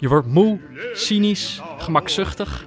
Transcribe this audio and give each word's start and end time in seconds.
Je 0.00 0.08
wordt 0.08 0.26
moe, 0.26 0.60
cynisch, 0.92 1.62
gemakzuchtig. 1.78 2.66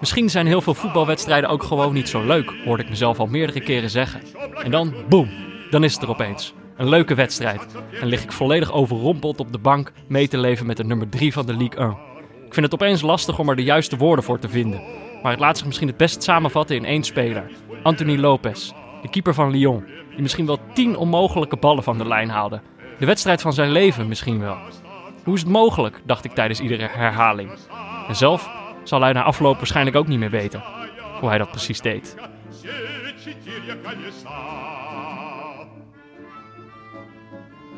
Misschien 0.00 0.30
zijn 0.30 0.46
heel 0.46 0.60
veel 0.60 0.74
voetbalwedstrijden 0.74 1.50
ook 1.50 1.62
gewoon 1.62 1.92
niet 1.92 2.08
zo 2.08 2.24
leuk, 2.26 2.52
hoorde 2.64 2.82
ik 2.82 2.88
mezelf 2.88 3.18
al 3.18 3.26
meerdere 3.26 3.60
keren 3.60 3.90
zeggen. 3.90 4.20
En 4.62 4.70
dan, 4.70 4.94
boem, 5.08 5.30
dan 5.70 5.84
is 5.84 5.94
het 5.94 6.02
er 6.02 6.08
opeens. 6.08 6.54
Een 6.76 6.88
leuke 6.88 7.14
wedstrijd. 7.14 7.66
En 8.00 8.06
lig 8.06 8.22
ik 8.22 8.32
volledig 8.32 8.72
overrompeld 8.72 9.40
op 9.40 9.52
de 9.52 9.58
bank 9.58 9.92
mee 10.08 10.28
te 10.28 10.38
leven 10.38 10.66
met 10.66 10.76
de 10.76 10.84
nummer 10.84 11.08
3 11.08 11.32
van 11.32 11.46
de 11.46 11.54
Ligue 11.54 11.76
1. 11.80 11.90
Ik 12.46 12.54
vind 12.54 12.66
het 12.66 12.74
opeens 12.74 13.02
lastig 13.02 13.38
om 13.38 13.48
er 13.48 13.56
de 13.56 13.62
juiste 13.62 13.96
woorden 13.96 14.24
voor 14.24 14.38
te 14.38 14.48
vinden. 14.48 14.82
Maar 15.22 15.32
het 15.32 15.40
laat 15.40 15.56
zich 15.56 15.66
misschien 15.66 15.88
het 15.88 15.96
best 15.96 16.22
samenvatten 16.22 16.76
in 16.76 16.84
één 16.84 17.02
speler. 17.02 17.50
Anthony 17.82 18.16
Lopez, 18.16 18.72
de 19.02 19.08
keeper 19.08 19.34
van 19.34 19.50
Lyon. 19.50 19.84
Die 20.10 20.22
misschien 20.22 20.46
wel 20.46 20.58
tien 20.72 20.96
onmogelijke 20.96 21.56
ballen 21.56 21.82
van 21.82 21.98
de 21.98 22.06
lijn 22.06 22.28
haalde. 22.28 22.60
De 22.98 23.06
wedstrijd 23.06 23.40
van 23.40 23.52
zijn 23.52 23.70
leven 23.70 24.08
misschien 24.08 24.40
wel. 24.40 24.56
Hoe 25.24 25.34
is 25.34 25.40
het 25.40 25.50
mogelijk, 25.50 26.00
dacht 26.04 26.24
ik 26.24 26.32
tijdens 26.32 26.60
iedere 26.60 26.88
herhaling. 26.90 27.50
En 28.08 28.16
zelf 28.16 28.50
zal 28.82 29.00
hij 29.00 29.12
na 29.12 29.22
afloop 29.22 29.56
waarschijnlijk 29.56 29.96
ook 29.96 30.06
niet 30.06 30.18
meer 30.18 30.30
weten 30.30 30.62
hoe 31.20 31.28
hij 31.28 31.38
dat 31.38 31.50
precies 31.50 31.80
deed. 31.80 32.14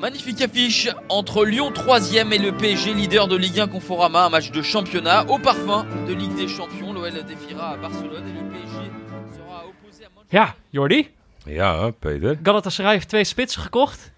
Magnifique 0.00 0.44
affiche 0.44 0.94
entre 1.08 1.46
Lyon 1.46 1.72
3e 1.72 2.32
et 2.32 2.38
le 2.40 2.52
PSG 2.52 2.86
leader 2.86 3.28
de 3.28 3.38
Ligue 3.38 3.60
1 3.60 3.68
Conforama, 3.70 4.24
un 4.26 4.30
match 4.30 4.50
de 4.50 4.62
championnat 4.62 5.24
au 5.28 5.38
parfum 5.38 5.86
de 6.06 6.14
Ligue 6.14 6.36
des 6.36 6.48
Champions. 6.56 6.92
L'OL 6.92 7.24
défiera 7.24 7.72
à 7.72 7.76
Barcelone 7.76 8.26
et 8.28 8.32
le 8.32 8.50
PSG 8.50 8.90
sera 9.36 9.64
opposé 9.66 10.04
à 10.04 10.08
Manchester. 10.14 10.38
Ja, 10.38 10.54
Jordi, 10.70 11.08
Ja, 11.46 11.90
Peter. 11.90 12.38
Galatasaray 12.42 12.92
heeft 12.92 13.08
twee 13.08 13.24
spitsen 13.24 13.62
gekocht. 13.62 14.12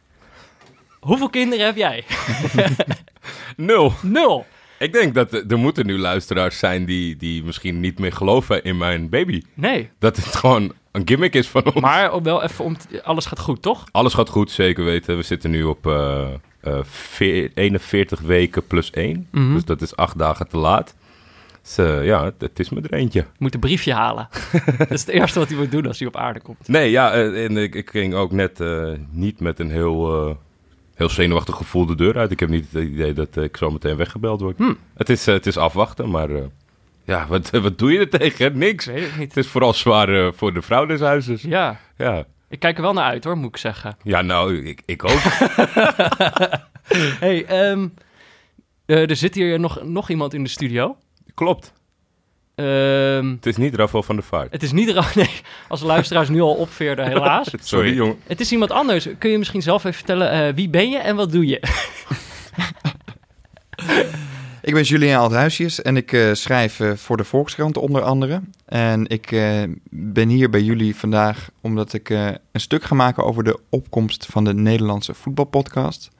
Hoeveel 1.06 1.30
kinderen 1.30 1.64
heb 1.66 1.76
jij? 1.76 2.04
Nul. 3.56 3.92
Nul. 4.02 4.46
Ik 4.78 4.92
denk 4.92 5.14
dat 5.14 5.32
er 5.32 5.58
moeten 5.58 5.86
nu 5.86 5.98
luisteraars 5.98 6.58
zijn 6.58 6.84
die, 6.84 7.16
die 7.16 7.44
misschien 7.44 7.80
niet 7.80 7.98
meer 7.98 8.12
geloven 8.12 8.62
in 8.64 8.76
mijn 8.76 9.08
baby. 9.08 9.42
Nee, 9.54 9.90
Dat 9.98 10.16
het 10.16 10.24
gewoon 10.36 10.72
een 10.92 11.02
gimmick 11.04 11.34
is 11.34 11.48
van 11.48 11.64
ons. 11.64 11.80
maar 11.80 12.10
ook 12.10 12.24
wel 12.24 12.42
even 12.42 12.64
om... 12.64 12.76
te- 12.78 13.04
alles 13.04 13.26
gaat 13.26 13.40
goed, 13.40 13.62
toch? 13.62 13.84
Alles 13.90 14.14
gaat 14.14 14.28
goed, 14.28 14.50
zeker 14.50 14.84
weten. 14.84 15.16
We 15.16 15.22
zitten 15.22 15.50
nu 15.50 15.62
op 15.62 15.86
eh, 15.86 16.26
eh, 16.60 16.78
veer- 16.82 17.50
41 17.54 18.20
weken 18.20 18.66
plus 18.66 18.90
1. 18.90 19.28
Mhm. 19.30 19.52
Dus 19.54 19.64
dat 19.64 19.82
is 19.82 19.96
acht 19.96 20.18
dagen 20.18 20.48
te 20.48 20.56
laat. 20.56 20.94
Dus 21.62 21.78
eh, 21.78 22.04
ja, 22.04 22.24
het, 22.24 22.34
het 22.38 22.58
is 22.58 22.70
me 22.70 22.80
er 22.80 22.92
eentje. 22.92 23.18
Je 23.20 23.26
moet 23.38 23.54
een 23.54 23.60
briefje 23.60 23.92
halen. 23.92 24.28
dat 24.78 24.90
is 24.90 25.00
het 25.00 25.08
eerste 25.08 25.38
wat 25.38 25.48
hij 25.48 25.58
moet 25.58 25.70
doen 25.70 25.86
als 25.86 25.98
hij 25.98 26.08
op 26.08 26.16
aarde 26.16 26.40
komt. 26.40 26.68
Nee, 26.68 26.90
ja, 26.90 27.12
eh, 27.12 27.44
en 27.44 27.56
ik, 27.56 27.74
ik 27.74 27.90
ging 27.90 28.14
ook 28.14 28.32
net 28.32 28.60
eh, 28.60 28.92
niet 29.10 29.40
met 29.40 29.58
een 29.58 29.70
heel, 29.70 30.26
eh, 30.28 30.34
heel 30.96 31.08
zenuwachtig 31.08 31.56
gevoel 31.56 31.86
de 31.86 31.94
deur 31.94 32.18
uit. 32.18 32.30
Ik 32.30 32.40
heb 32.40 32.48
niet 32.48 32.66
het 32.72 32.84
idee 32.84 33.12
dat 33.12 33.36
ik 33.36 33.56
zo 33.56 33.70
meteen 33.70 33.96
weggebeld 33.96 34.40
word. 34.40 34.56
Hm. 34.56 34.74
Het, 34.94 35.08
is, 35.08 35.26
eh, 35.26 35.34
het 35.34 35.46
is 35.46 35.56
afwachten, 35.56 36.10
maar 36.10 36.30
eh, 36.30 36.42
ja, 37.04 37.26
wat, 37.32 37.50
wat 37.50 37.78
doe 37.78 37.92
je 37.92 37.98
er 37.98 38.08
tegen? 38.08 38.58
Niks. 38.58 38.86
Ik 38.86 38.94
weet 38.94 39.04
het 39.04 39.18
niet. 39.18 39.34
Het 39.34 39.44
is 39.44 39.50
vooral 39.50 39.72
zwaar 39.72 40.08
eh, 40.08 40.32
voor 40.32 40.54
de 40.54 40.62
vrouw 40.62 40.86
des 40.86 41.00
huizes. 41.00 41.42
Ja, 41.42 41.80
Ja, 41.96 42.24
ik 42.48 42.58
kijk 42.58 42.76
er 42.76 42.82
wel 42.82 42.92
naar 42.92 43.04
uit 43.04 43.24
hoor, 43.24 43.36
moet 43.36 43.48
ik 43.48 43.56
zeggen. 43.56 43.96
ja 44.02 44.22
nou, 44.22 44.66
ik, 44.66 44.82
ik 44.84 45.04
ook. 45.04 45.20
hey, 47.24 47.44
ehm, 47.44 47.88
eh, 48.86 49.10
er 49.10 49.16
zit 49.16 49.34
hier 49.34 49.60
nog, 49.60 49.82
nog 49.82 50.10
iemand 50.10 50.34
in 50.34 50.42
de 50.42 50.50
studio. 50.50 50.96
Klopt. 51.34 51.72
Ehm, 52.56 53.30
Het 53.30 53.46
is 53.46 53.56
niet 53.56 53.74
Rafael 53.74 54.02
van 54.02 54.16
der 54.16 54.24
Vaart. 54.24 54.52
het 54.52 54.62
is 54.62 54.72
niet... 54.72 54.88
er- 54.88 55.12
Nee, 55.14 55.30
als 55.68 55.80
de 55.80 55.86
luisteraars 55.86 56.28
nu 56.28 56.40
al 56.40 56.54
opveerden, 56.54 57.06
helaas. 57.12 57.48
Sorry, 57.60 57.94
jongen. 57.94 58.16
Het 58.26 58.40
is 58.40 58.52
iemand 58.52 58.70
anders. 58.70 59.08
Kun 59.18 59.30
je 59.30 59.38
misschien 59.38 59.62
zelf 59.62 59.84
even 59.84 59.96
vertellen 59.96 60.30
eh, 60.30 60.54
wie 60.54 60.68
ben 60.68 60.90
je 60.90 60.98
en 60.98 61.16
wat 61.16 61.32
doe 61.32 61.46
je? 61.46 61.60
Ik 64.62 64.74
ben 64.74 64.82
Julien 64.82 65.16
Althuisjes 65.16 65.82
en 65.82 65.96
ik 65.96 66.12
eh, 66.12 66.32
schrijf 66.32 66.80
eh, 66.80 66.92
voor 66.92 67.16
de 67.16 67.24
Volkskrant 67.24 67.76
onder 67.76 68.02
andere. 68.02 68.40
En 68.66 69.06
ik 69.08 69.32
eh, 69.32 69.62
ben 69.90 70.28
hier 70.28 70.50
bij 70.50 70.62
jullie 70.62 70.96
vandaag 70.96 71.48
omdat 71.60 71.92
ik 71.92 72.10
eh, 72.10 72.26
een 72.52 72.60
stuk 72.60 72.84
ga 72.84 72.94
maken 72.94 73.24
over 73.24 73.44
de 73.44 73.58
opkomst 73.70 74.26
van 74.26 74.44
de 74.44 74.54
Nederlandse 74.54 75.14
voetbalpodcast. 75.14 76.10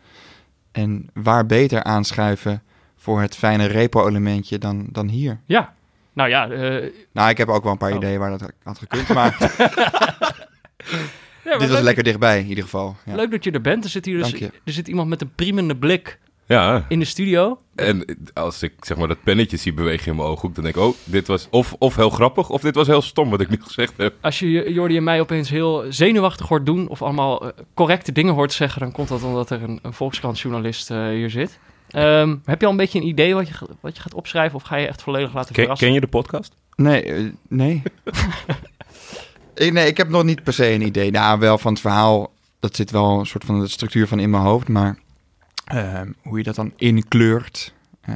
En 0.73 1.09
waar 1.15 1.47
beter 1.47 1.83
aanschuiven 1.85 2.63
voor 2.97 3.21
het 3.21 3.37
fijne 3.37 3.65
repo-elementje 3.67 4.59
dan, 4.59 4.87
dan 4.93 5.09
hier. 5.09 5.41
Ja, 5.47 5.75
nou 6.17 6.29
ja... 6.29 6.49
eh, 6.51 6.91
Nou, 7.13 7.31
ik 7.31 7.39
heb 7.39 7.49
ook 7.49 7.63
wel 7.63 7.73
een 7.73 7.79
paar 7.79 7.91
Oh. 7.91 7.97
ideeën 7.97 8.19
waar 8.19 8.31
dat 8.39 8.51
had 8.63 8.79
gekund, 8.79 9.09
maar 9.09 9.37
ja, 11.45 11.51
maar 11.51 11.59
dit 11.59 11.69
was 11.69 11.81
lekker 11.81 12.03
dichtbij 12.05 12.39
in 12.41 12.47
ieder 12.47 12.65
geval. 12.65 12.97
Ja. 13.05 13.15
Leuk 13.15 13.31
dat 13.31 13.45
je 13.45 13.51
er 13.51 13.61
bent. 13.61 13.85
Er 13.85 13.91
zit 13.91 14.05
hier 14.05 14.19
dus, 14.19 14.33
er 14.41 14.51
zit 14.65 14.89
iemand 14.89 15.09
met 15.09 15.21
een 15.21 15.33
priemende 15.35 15.77
blik 15.77 16.19
Ja, 16.47 16.85
in 16.89 16.99
de 16.99 17.05
studio. 17.05 17.61
en 17.75 18.05
als 18.35 18.63
ik 18.63 18.73
zeg 18.81 18.97
maar 18.97 19.09
dat 19.09 19.23
pennetje 19.23 19.57
zie 19.57 19.73
bewegen 19.75 20.11
in 20.11 20.17
mijn 20.17 20.29
ooghoek, 20.29 20.55
dan 20.55 20.65
denk 20.65 20.77
ik, 20.77 20.83
oh, 20.83 20.95
dit 21.05 21.27
was 21.27 21.47
of, 21.51 21.75
of 21.79 21.97
heel 21.97 22.11
grappig, 22.11 22.49
of 22.51 22.61
dit 22.61 22.75
was 22.75 22.87
heel 22.87 23.03
stom 23.03 23.31
wat 23.31 23.41
ik 23.41 23.49
nu 23.49 23.59
gezegd 23.61 23.93
heb. 23.97 24.15
Als 24.21 24.39
je 24.39 24.73
Jordi 24.73 24.97
en 24.97 25.05
mij 25.05 25.21
opeens 25.21 25.51
heel 25.51 25.85
zenuwachtig 25.89 26.49
hoort 26.49 26.67
doen... 26.67 26.89
of 26.89 27.03
allemaal 27.03 27.43
eh, 27.47 27.53
correcte 27.75 28.13
dingen 28.13 28.35
hoort 28.35 28.53
zeggen... 28.53 28.81
dan 28.81 28.93
komt 28.93 29.09
dat 29.09 29.23
omdat 29.23 29.51
er 29.51 29.63
een, 29.63 29.79
een 29.83 29.93
Volkskrant-journalist 29.93 30.91
eh, 30.91 31.09
hier 31.09 31.31
zit. 31.31 31.59
Ehm, 31.91 32.37
heb 32.45 32.61
je 32.61 32.67
al 32.67 32.73
een 32.73 32.79
beetje 32.79 32.99
een 33.01 33.07
idee 33.07 33.35
wat 33.35 33.49
je, 33.49 33.55
wat 33.81 33.97
je 33.97 34.03
gaat 34.03 34.15
opschrijven... 34.15 34.57
of 34.57 34.63
ga 34.63 34.77
je 34.77 34.87
echt 34.87 35.03
volledig 35.03 35.35
laten 35.35 35.55
Ken, 35.55 35.63
verrassen? 35.63 35.87
ken 35.87 35.95
je 35.95 36.01
de 36.01 36.07
podcast? 36.07 36.57
Nee, 36.77 37.03
eh, 37.03 37.25
nee. 37.49 37.83
Eh, 39.55 39.73
nee, 39.73 39.87
ik 39.87 39.97
heb 39.97 40.09
nog 40.09 40.25
niet 40.25 40.43
per 40.43 40.53
se 40.53 40.73
een 40.73 40.83
idee. 40.83 41.11
Nou, 41.11 41.39
wel 41.39 41.59
van 41.59 41.73
het 41.73 41.81
verhaal. 41.81 42.33
Dat 42.61 42.77
zit 42.77 42.91
wel 42.91 43.19
een 43.19 43.27
soort 43.27 43.45
van 43.45 43.61
de 43.61 43.69
structuur 43.69 44.07
van 44.09 44.19
in 44.19 44.31
mijn 44.31 44.43
hoofd. 44.43 44.69
Maar 44.69 44.99
ehm, 45.65 46.13
hoe 46.23 46.39
je 46.39 46.45
dat 46.45 46.55
dan 46.55 46.73
inkleurt, 46.77 47.75
eh, 48.01 48.15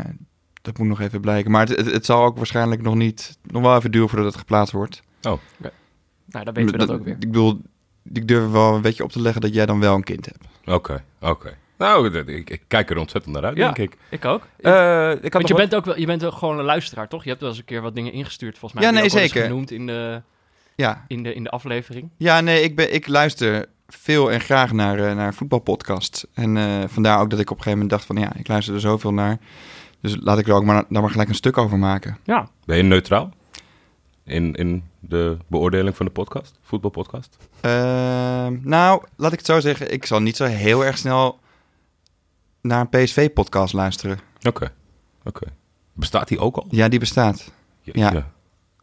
dat 0.62 0.78
moet 0.78 0.87
nog 0.87 1.00
even 1.00 1.20
blijken. 1.20 1.50
Maar 1.50 1.66
het, 1.66 1.76
het, 1.76 1.92
het 1.92 2.04
zal 2.04 2.25
ook 2.25 2.37
waarschijnlijk 2.37 2.82
nog 2.82 2.94
niet, 2.94 3.38
nog 3.42 3.62
wel 3.62 3.76
even 3.76 3.91
duren 3.91 4.08
voordat 4.08 4.26
het 4.26 4.37
geplaatst 4.37 4.72
wordt. 4.72 5.02
Nou, 5.22 6.44
dan 6.44 6.54
weten 6.54 6.72
we 6.72 6.78
dat 6.78 6.91
ook 6.91 7.04
weer. 7.04 7.14
Ik 7.14 7.20
bedoel, 7.20 7.60
ik 8.12 8.28
durf 8.28 8.50
wel 8.50 8.75
een 8.75 8.82
beetje 8.82 9.04
op 9.04 9.12
te 9.12 9.20
leggen 9.20 9.41
dat 9.41 9.54
jij 9.54 9.66
dan 9.66 9.81
wel 9.81 9.94
een 9.94 10.04
kind 10.04 10.26
hebt. 10.26 10.44
Oké, 10.64 11.04
oké. 11.20 11.56
Nou, 11.81 12.11
dat- 12.11 12.29
ik, 12.29 12.51
ik 12.51 12.63
kijk 12.69 12.91
er 12.91 12.99
ontzettend 12.99 13.35
naar 13.35 13.45
uit, 13.45 13.57
Ja. 13.57 13.73
denk 13.73 13.93
ik. 13.93 13.99
Ik 14.09 14.25
ook. 14.25 14.43
Eh, 14.61 15.11
ik 15.11 15.23
had 15.23 15.33
Want 15.33 15.49
je 15.49 15.55
wat- 15.55 15.57
bent 15.57 15.75
ook 15.75 15.85
wel, 15.85 15.99
je 15.99 16.07
bent 16.07 16.21
wel 16.23 16.33
gewoon 16.33 16.59
een 16.59 16.65
luisteraar, 16.65 17.09
toch? 17.09 17.23
Je 17.23 17.29
hebt 17.29 17.41
wel 17.41 17.51
eens 17.51 17.59
een 17.59 17.65
keer 17.65 17.83
wat 17.83 17.95
dingen 17.95 18.13
ingestuurd, 18.13 18.59
volgens 18.59 18.81
mij. 18.81 18.91
Ja, 18.91 18.97
Heb 18.97 19.11
je 19.11 19.17
nee, 19.17 19.29
zeker. 19.29 19.43
genoemd 19.43 19.71
in 19.71 19.87
de, 19.87 20.23
Ja, 20.75 21.05
in 21.09 21.23
de, 21.23 21.35
in 21.35 21.43
de 21.43 21.51
aflevering. 21.51 22.11
ja 22.17 22.41
nee, 22.41 22.63
ik, 22.63 22.77
ben, 22.77 22.95
ik 22.95 23.07
luister 23.07 23.67
veel 23.89 24.31
en 24.33 24.41
graag 24.41 24.73
naar, 24.73 24.99
eh, 24.99 25.15
naar 25.17 25.35
voetbalpodcasts. 25.35 26.27
En 26.35 26.57
eh, 26.57 26.65
vandaar 26.87 27.21
ook 27.21 27.31
dat 27.31 27.39
ik 27.41 27.51
op 27.51 27.57
een 27.57 27.63
gegeven 27.63 27.79
moment 27.87 27.91
dacht 27.91 28.05
van... 28.05 28.17
ja, 28.17 28.33
ik 28.39 28.49
luister 28.49 28.75
er 28.75 28.81
zoveel 28.81 29.12
naar. 29.12 29.39
Dus 30.01 30.17
laat 30.21 30.39
ik 30.39 30.49
er 30.49 30.55
ook 30.55 30.65
maar, 30.65 30.85
daar 30.89 31.03
maar 31.03 31.11
gelijk 31.11 31.29
een 31.29 31.35
stuk 31.35 31.59
over 31.59 31.79
maken. 31.79 32.19
Ja, 32.25 32.49
Ben 32.65 32.77
je 32.77 32.83
neutraal 32.83 33.31
in, 34.25 34.55
in 34.55 34.85
de 35.01 35.37
beoordeling 35.47 35.97
van 35.97 36.07
de 36.07 36.12
podcast, 36.12 36.59
voetbalpodcast? 36.62 37.37
Ehm, 37.61 38.57
nou, 38.62 39.03
laat 39.17 39.33
ik 39.33 39.39
het 39.39 39.47
zo 39.47 39.61
zeggen. 39.61 39.93
Ik 39.93 40.07
zal 40.07 40.21
niet 40.21 40.37
zo 40.37 40.45
heel 40.45 40.85
erg 40.85 40.99
snel 40.99 41.39
naar 42.62 42.81
een 42.81 42.88
PSV-podcast 43.04 43.72
luisteren. 43.75 44.19
Oké, 44.48 44.72
oké. 45.25 45.47
Bestaat 45.93 46.28
die 46.28 46.38
ook 46.38 46.56
al? 46.56 46.66
Ja, 46.71 46.88
die 46.88 46.98
bestaat. 46.98 47.53
Ja. 47.82 48.10
ja. 48.12 48.31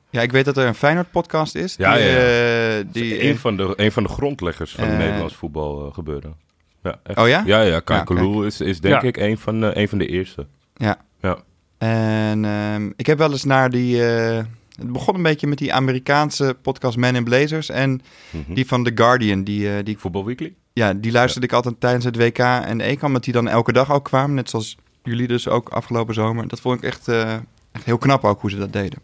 Ja, 0.09 0.21
ik 0.21 0.31
weet 0.31 0.45
dat 0.45 0.57
er 0.57 0.67
een 0.67 0.75
Feyenoord-podcast 0.75 1.55
is. 1.55 1.75
Ja, 1.75 1.93
die, 1.95 2.03
ja, 2.03 2.09
ja. 2.11 2.77
eh, 2.77 2.85
die 2.91 3.23
een, 3.23 3.37
van 3.37 3.57
de, 3.57 3.73
een 3.75 3.91
van 3.91 4.03
de 4.03 4.09
grondleggers 4.09 4.71
van 4.71 4.87
Eh, 4.87 4.97
Nederlands 4.97 5.35
voetbal 5.35 5.87
eh, 5.87 5.93
gebeuren. 5.93 6.35
Ja, 6.83 6.99
echt. 7.03 7.17
Oh 7.17 7.27
ja? 7.27 7.43
Ja, 7.45 7.61
ja. 7.61 7.79
Kai 7.79 7.99
Ja, 7.99 8.05
Kalou 8.05 8.45
is, 8.45 8.61
is 8.61 8.79
denk 8.79 9.01
Ja. 9.01 9.07
ik 9.07 9.17
een 9.17 9.37
van, 9.37 9.59
de, 9.59 9.71
een 9.77 9.89
van 9.89 9.97
de 9.97 10.07
eerste. 10.07 10.45
Ja. 10.75 10.97
Ja. 11.21 11.37
En 11.77 12.45
ehm, 12.45 12.89
ik 12.95 13.05
heb 13.05 13.17
wel 13.17 13.31
eens 13.31 13.43
naar 13.43 13.69
die... 13.69 14.05
eh, 14.09 14.43
het 14.75 14.91
begon 14.91 15.16
een 15.16 15.23
beetje 15.23 15.47
met 15.47 15.57
die 15.57 15.73
Amerikaanse 15.73 16.55
podcast 16.61 16.97
Men 16.97 17.16
in 17.16 17.23
Blazers. 17.23 17.69
En 17.69 18.02
Mhm. 18.31 18.53
die 18.53 18.67
van 18.67 18.84
The 18.84 18.91
Guardian. 18.96 19.43
Die, 19.43 19.75
eh, 19.78 19.84
die, 19.84 19.97
Voetbal 19.97 20.25
Weekly? 20.25 20.53
Ja, 20.78 20.94
die 20.94 21.12
luisterde 21.12 21.47
ik 21.47 21.53
altijd 21.53 21.79
tijdens 21.79 22.06
het 22.06 22.16
WK 22.16 22.38
en 22.40 22.82
EK. 22.82 23.03
Omdat 23.03 23.24
die 23.24 23.34
dan 23.34 23.47
elke 23.47 23.74
dag 23.74 23.91
ook 23.91 24.03
kwamen. 24.03 24.35
Net 24.35 24.50
zoals 24.50 24.78
jullie 25.03 25.28
dus 25.28 25.47
ook 25.47 25.70
afgelopen 25.70 26.14
zomer. 26.14 26.47
Dat 26.47 26.59
vond 26.59 26.78
ik 26.78 26.84
echt, 26.84 27.08
eh, 27.08 27.34
echt 27.72 27.85
heel 27.85 27.97
knap 27.97 28.24
ook 28.24 28.41
hoe 28.41 28.50
ze 28.50 28.58
dat 28.58 28.74
deden. 28.74 29.00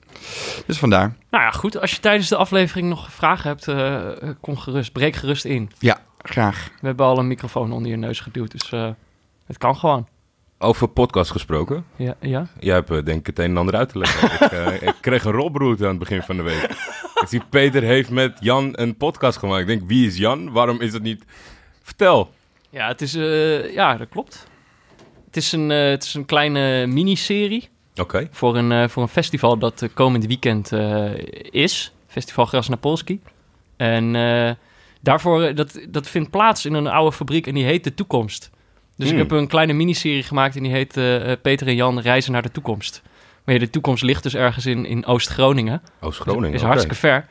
Dus 0.65 0.77
vandaar. 0.77 1.15
nou 1.29 1.43
ja, 1.43 1.51
goed. 1.51 1.79
Als 1.79 1.91
je 1.91 1.99
tijdens 1.99 2.29
de 2.29 2.35
aflevering 2.35 2.89
nog 2.89 3.11
vragen 3.11 3.49
hebt, 3.49 3.67
eh, 3.67 4.29
kom 4.41 4.57
gerust, 4.57 4.91
breek 4.91 5.15
gerust 5.15 5.45
in. 5.45 5.71
Ja, 5.79 6.01
graag. 6.21 6.69
We 6.81 6.87
hebben 6.87 7.05
al 7.05 7.17
een 7.17 7.27
microfoon 7.27 7.71
onder 7.71 7.91
je 7.91 7.97
neus 7.97 8.19
geduwd, 8.19 8.51
dus 8.51 8.71
eh, 8.71 8.89
het 9.45 9.57
kan 9.57 9.75
gewoon. 9.75 10.07
Over 10.57 10.87
podcast 10.87 11.31
gesproken. 11.31 11.85
Ja, 11.95 12.15
ja? 12.19 12.47
Jij 12.59 12.75
hebt 12.75 13.05
denk 13.05 13.19
ik 13.19 13.27
het 13.27 13.39
een 13.39 13.49
en 13.49 13.57
ander 13.57 13.75
uit 13.75 13.89
te 13.89 13.97
leggen. 13.97 14.31
ik, 14.45 14.51
eh, 14.51 14.81
ik 14.89 14.95
kreeg 15.01 15.25
een 15.25 15.31
rolbroed 15.31 15.81
aan 15.81 15.87
het 15.87 15.99
begin 15.99 16.21
van 16.21 16.37
de 16.37 16.43
week. 16.43 16.63
ik 17.21 17.27
zie 17.27 17.41
Peter 17.49 17.83
heeft 17.83 18.09
met 18.09 18.37
Jan 18.39 18.69
een 18.71 18.97
podcast 18.97 19.37
gemaakt. 19.37 19.61
Ik 19.61 19.67
denk, 19.67 19.81
wie 19.87 20.07
is 20.07 20.17
Jan? 20.17 20.51
Waarom 20.51 20.81
is 20.81 20.93
het 20.93 21.03
niet... 21.03 21.23
Vertel. 21.97 22.29
Ja, 22.69 22.87
het 22.87 23.01
is, 23.01 23.15
eh, 23.15 23.73
ja, 23.73 23.97
dat 23.97 24.09
klopt. 24.09 24.47
Het 25.25 25.37
is 25.37 25.51
een, 25.51 25.71
eh, 25.71 25.89
het 25.89 26.03
is 26.03 26.13
een 26.13 26.25
kleine 26.25 26.85
miniserie 26.87 27.69
Oké. 27.95 28.27
voor 28.31 28.57
een, 28.57 28.71
eh, 28.71 28.87
voor 28.87 29.01
een 29.03 29.09
festival 29.09 29.57
dat 29.57 29.87
komend 29.93 30.25
weekend 30.25 30.71
is. 31.51 31.91
Festival 32.07 32.45
Grasnapolski. 32.45 33.21
En 33.77 34.13
daarvoor, 35.01 35.55
dat, 35.55 35.79
dat 35.89 36.07
vindt 36.07 36.29
plaats 36.29 36.65
in 36.65 36.73
een 36.73 36.87
oude 36.87 37.15
fabriek 37.15 37.47
en 37.47 37.53
die 37.53 37.63
heet 37.63 37.83
De 37.83 37.93
Toekomst. 37.93 38.49
Dus 38.97 39.09
Hmm. 39.09 39.17
ik 39.19 39.29
heb 39.29 39.37
een 39.37 39.47
kleine 39.47 39.73
miniserie 39.73 40.23
gemaakt 40.23 40.55
en 40.55 40.63
die 40.63 40.71
heet 40.71 40.93
Peter 41.41 41.67
en 41.67 41.75
Jan 41.75 41.99
reizen 41.99 42.31
naar 42.31 42.41
de 42.41 42.51
toekomst. 42.51 43.01
Maar 43.43 43.53
ja, 43.55 43.59
de 43.61 43.69
toekomst 43.69 44.03
ligt 44.03 44.23
dus 44.23 44.35
ergens 44.35 44.65
in, 44.65 44.85
in 44.85 45.05
Oost-Groningen. 45.05 45.81
Oost-Groningen. 45.99 46.53
Is 46.53 46.59
oké. 46.59 46.65
hartstikke 46.65 46.95
ver. 46.97 47.25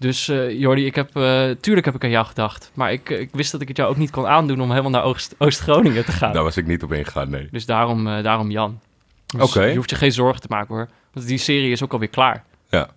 Dus 0.00 0.28
eh 0.28 0.50
Jordi, 0.60 0.86
ik 0.86 0.94
heb, 0.94 1.16
eh, 1.16 1.50
tuurlijk 1.50 1.86
heb 1.86 1.94
ik 1.94 2.04
aan 2.04 2.10
jou 2.10 2.26
gedacht. 2.26 2.70
Maar 2.74 2.92
ik, 2.92 3.10
ik 3.10 3.28
wist 3.32 3.52
dat 3.52 3.60
ik 3.60 3.68
het 3.68 3.76
jou 3.76 3.90
ook 3.90 3.96
niet 3.96 4.10
kon 4.10 4.26
aandoen 4.26 4.60
om 4.60 4.70
helemaal 4.70 4.90
naar 4.90 5.02
Oost- 5.04 5.34
Oost-Groningen 5.38 6.04
te 6.04 6.12
gaan. 6.12 6.32
Daar 6.32 6.42
was 6.42 6.56
ik 6.56 6.66
niet 6.66 6.82
op 6.82 6.92
ingegaan, 6.92 7.30
nee. 7.30 7.48
Dus 7.50 7.66
daarom, 7.66 8.06
eh, 8.06 8.22
daarom 8.22 8.50
Jan. 8.50 8.80
Dus 9.26 9.42
Oké. 9.42 9.62
Je 9.64 9.76
hoeft 9.76 9.90
je 9.90 9.96
geen 9.96 10.12
zorgen 10.12 10.40
te 10.40 10.46
maken 10.50 10.74
hoor. 10.74 10.88
Want 11.12 11.26
die 11.26 11.38
serie 11.38 11.70
is 11.70 11.82
ook 11.82 11.92
alweer 11.92 12.08
klaar. 12.08 12.44
Ja. 12.68 12.88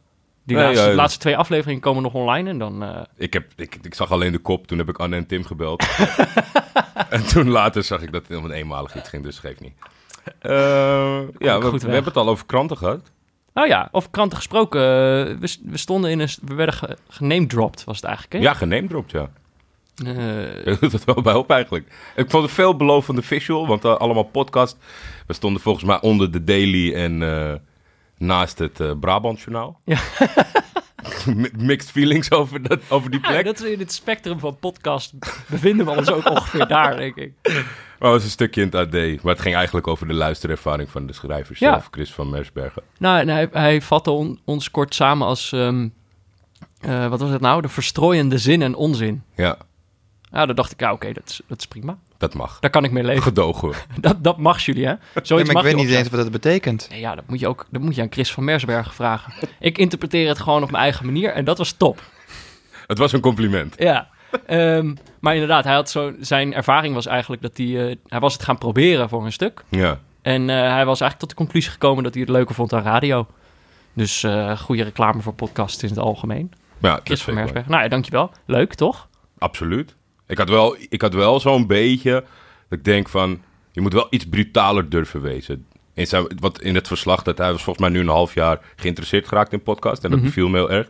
Die 0.45 0.57
Nee, 0.57 0.65
laatste, 0.65 0.89
ja, 0.89 0.95
laatste 0.95 1.19
twee 1.19 1.37
afleveringen 1.37 1.81
komen 1.81 2.03
nog 2.03 2.13
online 2.13 2.49
en 2.49 2.57
dan... 2.57 3.05
Ik, 3.15 3.33
heb, 3.33 3.45
ik, 3.55 3.77
ik 3.81 3.93
zag 3.95 4.11
alleen 4.11 4.31
de 4.31 4.37
kop, 4.37 4.67
toen 4.67 4.77
heb 4.77 4.89
ik 4.89 4.97
Anne 4.97 5.15
en 5.15 5.27
Tim 5.27 5.43
gebeld. 5.45 5.85
en 7.09 7.27
toen 7.27 7.49
later 7.49 7.83
zag 7.83 8.01
ik 8.01 8.11
dat 8.11 8.27
het 8.27 8.37
om 8.37 8.45
een 8.45 8.51
eenmalig 8.51 8.95
iets 8.95 9.09
ging, 9.09 9.23
dus 9.23 9.39
geeft 9.39 9.59
niet. 9.59 9.73
Ja, 10.41 11.59
we, 11.59 11.69
hebben 11.79 12.03
het 12.03 12.17
al 12.17 12.29
over 12.29 12.45
kranten 12.45 12.77
gehad. 12.77 13.11
Nou 13.53 13.67
ja, 13.67 13.89
over 13.91 14.09
kranten 14.09 14.37
gesproken. 14.37 14.79
eh, 14.81 15.35
we, 15.39 15.55
we 15.63 15.77
stonden 15.77 16.11
in 16.11 16.19
een... 16.19 16.29
We 16.41 16.53
werden 16.53 16.75
ge, 16.75 16.97
genamedropped, 17.09 17.83
was 17.83 17.95
het 17.95 18.05
eigenlijk, 18.05 18.35
hè? 18.35 18.39
Ja, 18.49 18.53
geneemdropt, 18.53 19.11
ja. 19.11 19.29
Doet 20.79 20.91
het 20.91 21.03
wel 21.03 21.21
bij 21.21 21.33
op 21.33 21.49
eigenlijk. 21.51 22.11
Ik 22.15 22.29
vond 22.29 22.43
het 22.43 22.51
veelbelovende 22.51 23.21
visual, 23.21 23.67
want 23.67 23.85
eh, 23.85 23.95
allemaal 23.95 24.23
podcast. 24.23 24.77
We 25.27 25.33
stonden 25.33 25.61
volgens 25.61 25.85
mij 25.85 26.01
onder 26.01 26.31
de 26.31 26.43
Daily 26.43 26.93
en 26.93 27.61
naast 28.17 28.59
het 28.59 28.99
Brabant 28.99 29.39
Journaal. 29.39 29.79
Ja. 29.85 29.97
Mi- 31.35 31.49
Mixed 31.57 31.91
feelings 31.91 32.31
over, 32.31 32.61
dat, 32.67 32.79
over 32.89 33.09
die 33.11 33.19
ja, 33.21 33.27
plek. 33.29 33.45
dat 33.45 33.59
is 33.63 33.71
in 33.71 33.79
het 33.79 33.93
spectrum 33.93 34.39
van 34.39 34.57
podcast 34.59 35.13
bevinden 35.49 35.85
we 35.85 35.91
ons 35.91 36.11
ook 36.11 36.29
ongeveer 36.29 36.67
daar, 36.67 36.95
denk 36.97 37.15
ik. 37.15 37.33
Maar 38.03 38.11
het 38.11 38.21
was 38.21 38.23
een 38.29 38.35
stukje 38.37 38.61
in 38.61 38.67
het 38.67 38.75
AD. 38.75 39.23
Maar 39.23 39.33
het 39.33 39.41
ging 39.41 39.55
eigenlijk 39.55 39.87
over 39.87 40.07
de 40.07 40.13
luisterervaring 40.13 40.89
van 40.89 41.05
de 41.07 41.13
schrijver 41.13 41.55
Ja. 41.59 41.69
zelf, 41.71 41.87
Chris 41.91 42.13
van 42.13 42.29
Mersbergen. 42.29 42.81
Nou, 42.97 43.19
en 43.19 43.27
hij, 43.27 43.47
hij 43.51 43.81
vatte 43.81 44.11
on- 44.11 44.39
ons 44.45 44.71
kort 44.71 44.95
samen 44.95 45.27
als... 45.27 45.51
ehm, 45.51 45.87
eh, 46.79 47.07
wat 47.07 47.19
was 47.19 47.29
het 47.29 47.41
nou? 47.41 47.61
De 47.61 47.67
verstrooiende 47.69 48.37
zin 48.37 48.61
en 48.61 48.75
onzin. 48.75 49.23
Ja, 49.35 49.57
Ja, 50.31 50.45
dan 50.45 50.55
dacht 50.55 50.71
ik, 50.71 50.79
ja, 50.79 50.91
oké, 50.91 51.13
dat, 51.13 51.23
is, 51.29 51.41
dat 51.47 51.59
is 51.59 51.65
prima. 51.67 51.97
dat 52.17 52.33
mag. 52.33 52.59
Daar 52.59 52.69
kan 52.69 52.83
ik 52.83 52.91
mee 52.91 53.03
leven. 53.03 53.23
Gedogen 53.23 53.69
we. 53.69 53.75
Dat, 54.01 54.23
dat 54.23 54.37
mag 54.37 54.61
jullie, 54.65 54.85
hè? 54.85 54.93
Zoiets 55.23 55.27
Ja, 55.27 55.35
maar 55.35 55.45
ik 55.45 55.53
weet 55.53 55.63
niet 55.63 55.73
opzetten. 55.73 55.97
eens 55.97 56.09
wat 56.09 56.19
dat 56.21 56.31
betekent. 56.31 56.87
Nee, 56.89 56.99
ja, 56.99 57.15
dat 57.15 57.23
moet 57.27 57.39
je 57.39 57.47
ook 57.47 57.65
dat 57.71 57.81
moet 57.81 57.95
je 57.95 58.01
aan 58.01 58.11
Chris 58.11 58.31
van 58.33 58.43
Mersbergen 58.43 58.93
vragen. 58.93 59.33
Ik 59.59 59.77
interpreteer 59.77 60.27
het 60.27 60.39
gewoon 60.39 60.63
op 60.63 60.71
mijn 60.71 60.83
eigen 60.83 61.05
manier 61.05 61.31
en 61.33 61.45
dat 61.45 61.57
was 61.57 61.71
top. 61.71 62.01
Het 62.87 62.97
was 62.97 63.11
een 63.13 63.19
compliment. 63.19 63.75
Ja. 63.77 64.09
Ehm, 64.45 64.93
maar 65.19 65.33
inderdaad, 65.33 65.63
hij 65.63 65.73
had 65.73 65.89
zo, 65.89 66.13
zijn 66.19 66.53
ervaring 66.53 66.93
was 66.93 67.05
eigenlijk 67.05 67.41
dat 67.41 67.57
hij... 67.57 67.89
eh, 67.89 67.95
hij 68.07 68.19
was 68.19 68.33
het 68.33 68.43
gaan 68.43 68.57
proberen 68.57 69.09
voor 69.09 69.25
een 69.25 69.31
stuk. 69.31 69.63
Ja. 69.69 69.99
En 70.21 70.49
eh, 70.49 70.55
hij 70.55 70.85
was 70.85 71.01
eigenlijk 71.01 71.19
tot 71.19 71.29
de 71.29 71.35
conclusie 71.35 71.71
gekomen 71.71 72.03
dat 72.03 72.13
hij 72.13 72.21
het 72.21 72.31
leuker 72.31 72.55
vond 72.55 72.73
aan 72.73 72.83
radio. 72.83 73.27
Dus 73.93 74.23
eh 74.23 74.57
goede 74.59 74.83
reclame 74.83 75.21
voor 75.21 75.33
podcasts 75.33 75.83
in 75.83 75.89
het 75.89 75.97
algemeen. 75.97 76.51
Maar 76.77 76.91
ja, 76.91 76.99
Chris 77.03 77.17
is 77.17 77.23
van 77.23 77.33
zeker 77.33 77.39
Mersbergen. 77.43 77.71
Nou 77.71 77.83
ja, 77.83 77.89
dankjewel. 77.89 78.31
Leuk, 78.45 78.73
toch? 78.73 79.07
Absoluut. 79.37 79.95
Ik 80.27 80.37
had 80.37 80.49
wel, 80.49 80.75
ik 80.89 81.01
had 81.01 81.13
wel 81.13 81.39
zo'n 81.39 81.67
beetje 81.67 82.11
dat 82.69 82.79
ik 82.79 82.83
denk 82.83 83.09
van, 83.09 83.41
je 83.71 83.81
moet 83.81 83.93
wel 83.93 84.07
iets 84.09 84.25
brutaler 84.25 84.89
durven 84.89 85.21
wezen. 85.21 85.65
In 85.93 86.07
zijn, 86.07 86.27
wat 86.39 86.61
in 86.61 86.75
het 86.75 86.87
verslag 86.87 87.23
dat 87.23 87.37
hij 87.37 87.51
was 87.51 87.63
volgens 87.63 87.85
mij 87.85 87.95
nu 87.95 87.99
een 88.03 88.13
half 88.13 88.33
jaar 88.33 88.59
geïnteresseerd 88.75 89.27
geraakt 89.27 89.53
in 89.53 89.63
podcast 89.63 90.03
en 90.03 90.09
dat 90.09 90.19
Mhm. 90.19 90.27
beviel 90.27 90.49
me 90.49 90.57
heel 90.57 90.71
erg. 90.71 90.87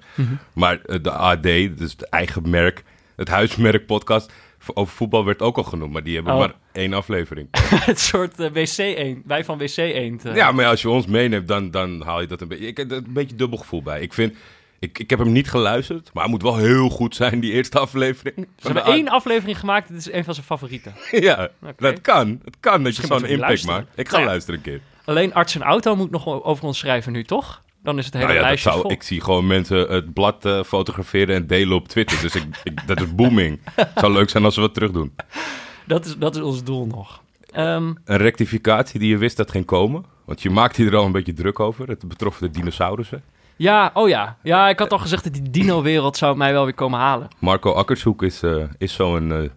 Maar 0.53 0.79
eh, 0.85 0.99
de 1.01 1.11
AD, 1.11 1.43
dus 1.43 1.91
het 1.91 2.09
eigen 2.09 2.49
merk, 2.49 2.83
het 3.15 3.27
huismerk 3.27 3.85
podcast 3.85 4.31
over 4.73 4.95
voetbal 4.95 5.25
werd 5.25 5.41
ook 5.41 5.57
al 5.57 5.63
genoemd, 5.63 5.91
maar 5.93 6.03
die 6.03 6.15
hebben 6.15 6.33
Oh. 6.33 6.39
maar 6.39 6.53
één 6.71 6.93
aflevering. 6.93 7.47
het 7.91 7.99
soort 7.99 8.39
eh, 8.39 8.51
WC-eend. 8.51 9.25
Wij 9.25 9.45
van 9.45 9.57
WC-eend. 9.57 10.25
eh. 10.25 10.35
Ja, 10.35 10.51
maar 10.51 10.65
als 10.65 10.81
je 10.81 10.89
ons 10.89 11.05
meeneemt, 11.05 11.47
dan, 11.47 11.71
dan 11.71 12.01
haal 12.01 12.21
je 12.21 12.27
dat 12.27 12.41
een 12.41 12.47
beetje. 12.47 12.67
Ik 12.67 12.77
heb 12.77 12.91
er 12.91 12.97
een 12.97 13.05
beetje 13.13 13.35
dubbel 13.35 13.57
gevoel 13.57 13.81
bij. 13.81 14.01
Ik 14.01 14.13
vind, 14.13 14.35
ik, 14.79 14.99
ik 14.99 15.09
heb 15.09 15.19
hem 15.19 15.31
niet 15.31 15.49
geluisterd, 15.49 16.09
maar 16.13 16.23
hij 16.23 16.31
moet 16.31 16.41
wel 16.41 16.57
heel 16.57 16.89
goed 16.89 17.15
zijn, 17.15 17.39
die 17.39 17.51
eerste 17.51 17.79
aflevering. 17.79 18.47
Ze 18.57 18.65
hebben 18.65 18.85
één 18.85 19.07
aflevering 19.07 19.59
gemaakt. 19.59 19.87
Dit 19.87 19.97
is 19.97 20.11
een 20.11 20.23
van 20.23 20.33
zijn 20.33 20.45
favorieten. 20.45 20.93
Ja, 21.11 21.49
dat 21.79 22.01
kan. 22.01 22.41
Het 22.45 22.57
kan 22.59 22.83
dat 22.83 22.95
je 22.95 23.05
zo'n 23.05 23.17
impact 23.17 23.39
luisteren. 23.39 23.75
maakt. 23.75 23.87
Ik 23.99 24.05
ga 24.07 24.11
Nou 24.11 24.23
ja. 24.23 24.29
luisteren 24.29 24.59
een 24.59 24.65
keer. 24.65 24.79
Alleen 25.05 25.33
Arts 25.33 25.55
en 25.55 25.61
Auto 25.61 25.95
moet 25.95 26.11
nog 26.11 26.43
over 26.43 26.65
ons 26.65 26.77
schrijven 26.77 27.11
nu, 27.11 27.23
toch? 27.23 27.61
Dan 27.83 27.97
is 27.97 28.05
het 28.05 28.13
hele 28.13 28.25
Nou 28.25 28.37
ja, 28.37 28.41
dat 28.43 28.49
lijstje 28.49 28.71
zou, 28.81 28.93
ik 28.93 29.03
zie 29.03 29.21
gewoon 29.21 29.47
mensen 29.47 29.77
het 29.77 30.13
blad 30.13 30.45
eh, 30.45 30.63
fotograferen 30.63 31.35
en 31.35 31.47
delen 31.47 31.75
op 31.75 31.87
Twitter. 31.87 32.21
Dus 32.21 32.35
ik, 32.35 32.43
ik, 32.63 32.87
dat 32.87 33.01
is 33.01 33.15
booming. 33.15 33.59
Het 33.75 33.89
zou 33.95 34.13
leuk 34.13 34.29
zijn 34.29 34.45
als 34.45 34.55
we 34.55 34.61
wat 34.61 34.73
terug 34.73 34.91
doen. 34.91 35.13
Dat, 35.87 36.05
is, 36.05 36.17
dat 36.17 36.35
is 36.35 36.41
ons 36.41 36.63
doel 36.63 36.85
nog. 36.85 37.21
Ehm, 37.51 37.93
Een 38.05 38.17
rectificatie 38.17 38.99
die 38.99 39.09
je 39.09 39.17
wist 39.17 39.37
dat 39.37 39.51
ging 39.51 39.65
komen. 39.65 40.05
Want 40.25 40.41
je 40.41 40.49
maakt 40.49 40.75
hier 40.75 40.95
al 40.95 41.05
een 41.05 41.11
beetje 41.11 41.33
druk 41.33 41.59
over. 41.59 41.87
Het 41.87 42.07
betrof 42.07 42.37
de 42.37 42.49
dinosaurussen. 42.49 43.23
ja, 43.55 43.91
oh 43.93 44.09
ja. 44.09 44.37
Ja, 44.43 44.69
ik 44.69 44.79
had 44.79 44.91
al 44.91 44.99
gezegd 44.99 45.23
dat 45.23 45.33
die 45.33 45.49
dino-wereld 45.49 46.17
zou 46.17 46.37
mij 46.37 46.51
wel 46.53 46.63
weer 46.63 46.73
komen 46.73 46.99
halen. 46.99 47.27
Marco 47.39 47.71
Akkershoek 47.73 48.23
is, 48.23 48.43
eh, 48.43 48.63
is 48.77 48.93
zo'n 48.93 49.31
eh, 49.31 49.49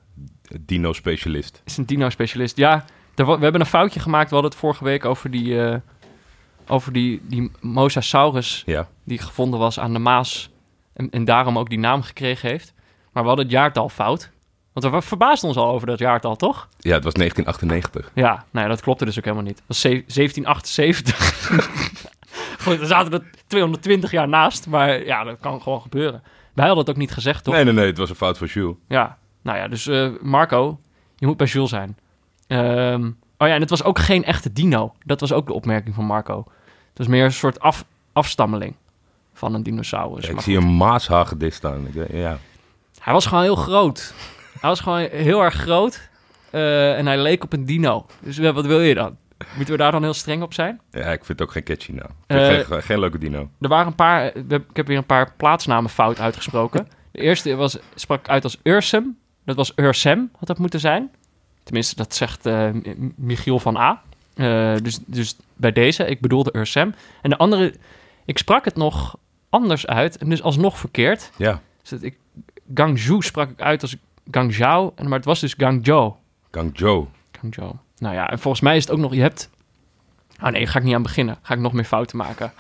dino-specialist. 0.60 1.62
Is 1.64 1.76
een 1.76 1.86
dino-specialist. 1.86 2.56
Ja, 2.56 2.84
we 3.14 3.24
hebben 3.24 3.60
een 3.60 3.66
foutje 3.66 4.00
gemaakt. 4.00 4.28
We 4.28 4.34
hadden 4.34 4.50
het 4.50 4.60
vorige 4.60 4.84
week 4.84 5.04
over 5.04 5.30
die, 5.30 5.58
over 6.68 6.92
die, 6.92 7.20
die 7.28 7.50
Mosasaurus 7.60 8.62
Ja. 8.66 8.88
die 9.04 9.18
gevonden 9.18 9.60
was 9.60 9.78
aan 9.80 9.92
de 9.92 9.98
Maas. 9.98 10.50
En, 10.92 11.10
en 11.10 11.24
daarom 11.24 11.58
ook 11.58 11.68
die 11.68 11.78
naam 11.78 12.02
gekregen 12.02 12.48
heeft. 12.48 12.72
Maar 13.12 13.22
we 13.22 13.28
hadden 13.28 13.46
het 13.46 13.54
jaartal 13.54 13.88
fout. 13.88 14.30
Want 14.72 14.94
we 14.94 15.02
verbaasden 15.02 15.48
ons 15.48 15.58
al 15.58 15.72
over 15.72 15.86
dat 15.86 15.98
jaartal, 15.98 16.36
toch? 16.36 16.68
ja, 16.78 16.94
het 16.94 17.04
was 17.04 17.12
1998. 17.14 18.10
Ja, 18.14 18.44
nou 18.50 18.64
ja, 18.66 18.72
dat 18.72 18.80
klopte 18.80 19.04
dus 19.04 19.18
ook 19.18 19.24
helemaal 19.24 19.44
niet. 19.46 19.56
Dat 19.56 19.64
was 19.66 19.80
ze- 19.80 19.88
1778. 20.06 21.50
Goed, 22.64 22.80
er 22.80 22.86
zaten 22.86 23.12
er 23.12 23.22
220 23.46 24.10
jaar 24.10 24.28
naast, 24.28 24.66
maar 24.66 25.04
ja, 25.04 25.24
dat 25.24 25.36
kan 25.40 25.62
gewoon 25.62 25.80
gebeuren. 25.80 26.22
Wij 26.54 26.66
hadden 26.66 26.84
het 26.84 26.94
ook 26.94 27.00
niet 27.00 27.12
gezegd, 27.12 27.44
toch? 27.44 27.54
Nee, 27.54 27.64
nee, 27.64 27.72
nee. 27.72 27.86
Het 27.86 27.98
was 27.98 28.10
een 28.10 28.16
fout 28.16 28.38
van 28.38 28.46
Jules. 28.46 28.74
Ja, 28.88 29.18
nou 29.42 29.58
ja, 29.58 29.68
dus 29.68 29.86
eh, 29.86 30.08
Marco, 30.22 30.80
je 31.16 31.26
moet 31.26 31.36
bij 31.36 31.46
Jules 31.46 31.70
zijn. 31.70 31.96
Ehm, 32.46 33.04
oh 33.38 33.48
ja, 33.48 33.54
en 33.54 33.60
het 33.60 33.70
was 33.70 33.82
ook 33.84 33.98
geen 33.98 34.24
echte 34.24 34.52
dino. 34.52 34.94
Dat 35.04 35.20
was 35.20 35.32
ook 35.32 35.46
de 35.46 35.52
opmerking 35.52 35.94
van 35.94 36.04
Marco. 36.04 36.44
Het 36.96 37.06
was 37.06 37.06
meer 37.16 37.24
een 37.24 37.32
soort 37.32 37.60
af, 37.60 37.84
afstammeling 38.12 38.74
van 39.32 39.54
een 39.54 39.62
dinosaurus. 39.62 40.26
Ja, 40.26 40.32
ik 40.32 40.40
zie 40.40 40.56
een 40.56 40.76
maashagedis 40.76 41.54
staan. 41.54 41.88
Ja. 42.10 42.38
Hij 43.00 43.12
was 43.12 43.26
gewoon 43.26 43.42
heel 43.42 43.56
groot. 43.56 44.14
Hij 44.60 44.70
was 44.70 44.80
gewoon 44.80 44.98
heel 45.10 45.42
erg 45.42 45.54
groot. 45.54 46.08
eh, 46.50 46.98
en 46.98 47.06
hij 47.06 47.18
leek 47.18 47.44
op 47.44 47.52
een 47.52 47.64
dino. 47.64 48.06
Dus 48.20 48.38
eh, 48.38 48.54
wat 48.54 48.66
wil 48.66 48.80
je 48.80 48.94
dan? 48.94 49.16
Moeten 49.56 49.74
we 49.74 49.80
daar 49.80 49.92
dan 49.92 50.02
heel 50.02 50.14
streng 50.14 50.42
op 50.42 50.54
zijn? 50.54 50.80
ja, 50.90 51.12
ik 51.12 51.24
vind 51.24 51.38
het 51.38 51.42
ook 51.42 51.52
geen 51.52 51.62
catchy 51.64 51.94
Eh, 52.26 52.46
geen, 52.46 52.82
geen 52.82 52.98
leuke 53.00 53.18
dino. 53.18 53.48
Er 53.60 53.68
waren 53.68 53.86
een 53.86 53.94
paar... 53.94 54.36
Ik 54.36 54.62
heb 54.72 54.86
weer 54.86 54.96
een 54.96 55.06
paar 55.06 55.32
plaatsnamen 55.36 55.90
fout 55.90 56.20
uitgesproken. 56.20 56.88
De 57.12 57.20
eerste 57.20 57.54
was, 57.54 57.78
sprak 57.94 58.28
uit 58.28 58.44
als 58.44 58.58
Ursem. 58.62 59.18
Dat 59.44 59.56
was 59.56 59.72
Ursem, 59.74 60.30
had 60.38 60.48
dat 60.48 60.58
moeten 60.58 60.80
zijn. 60.80 61.10
Tenminste, 61.62 61.96
dat 61.96 62.14
zegt 62.14 62.48
Michiel 63.16 63.58
van 63.58 63.76
A. 63.76 64.02
Eh, 64.36 64.74
dus, 64.82 64.98
dus 65.06 65.36
bij 65.54 65.72
deze, 65.72 66.04
ik 66.06 66.20
bedoelde 66.20 66.50
Ursem. 66.56 66.94
En 67.22 67.30
de 67.30 67.36
andere, 67.36 67.74
ik 68.24 68.38
sprak 68.38 68.64
het 68.64 68.76
nog 68.76 69.16
anders 69.48 69.86
uit. 69.86 70.18
En 70.18 70.28
dus 70.28 70.42
alsnog 70.42 70.78
verkeerd. 70.78 71.30
Ja, 71.36 71.60
Dus 71.80 71.90
dat 71.90 72.02
ik, 72.02 72.16
Gangzhou 72.74 73.22
sprak 73.22 73.50
ik 73.50 73.60
uit 73.60 73.82
als 73.82 73.96
Gangzhou. 74.30 74.90
en- 74.94 75.08
Maar 75.08 75.16
het 75.18 75.26
was 75.26 75.40
dus 75.40 75.54
Gangzhou. 75.54 76.12
Guangzhou. 76.50 77.06
Gangzhou. 77.40 77.72
Nou 77.98 78.14
ja, 78.14 78.30
en 78.30 78.38
volgens 78.38 78.62
mij 78.62 78.76
is 78.76 78.82
het 78.82 78.92
ook 78.92 78.98
nog... 78.98 79.14
Je 79.14 79.20
hebt... 79.20 79.50
Oh 80.42 80.48
nee, 80.48 80.66
ga 80.66 80.78
ik 80.78 80.84
niet 80.84 80.94
aan 80.94 81.02
beginnen. 81.02 81.38
Ga 81.42 81.54
ik 81.54 81.60
nog 81.60 81.72
meer 81.72 81.84
fouten 81.84 82.16
maken. 82.16 82.52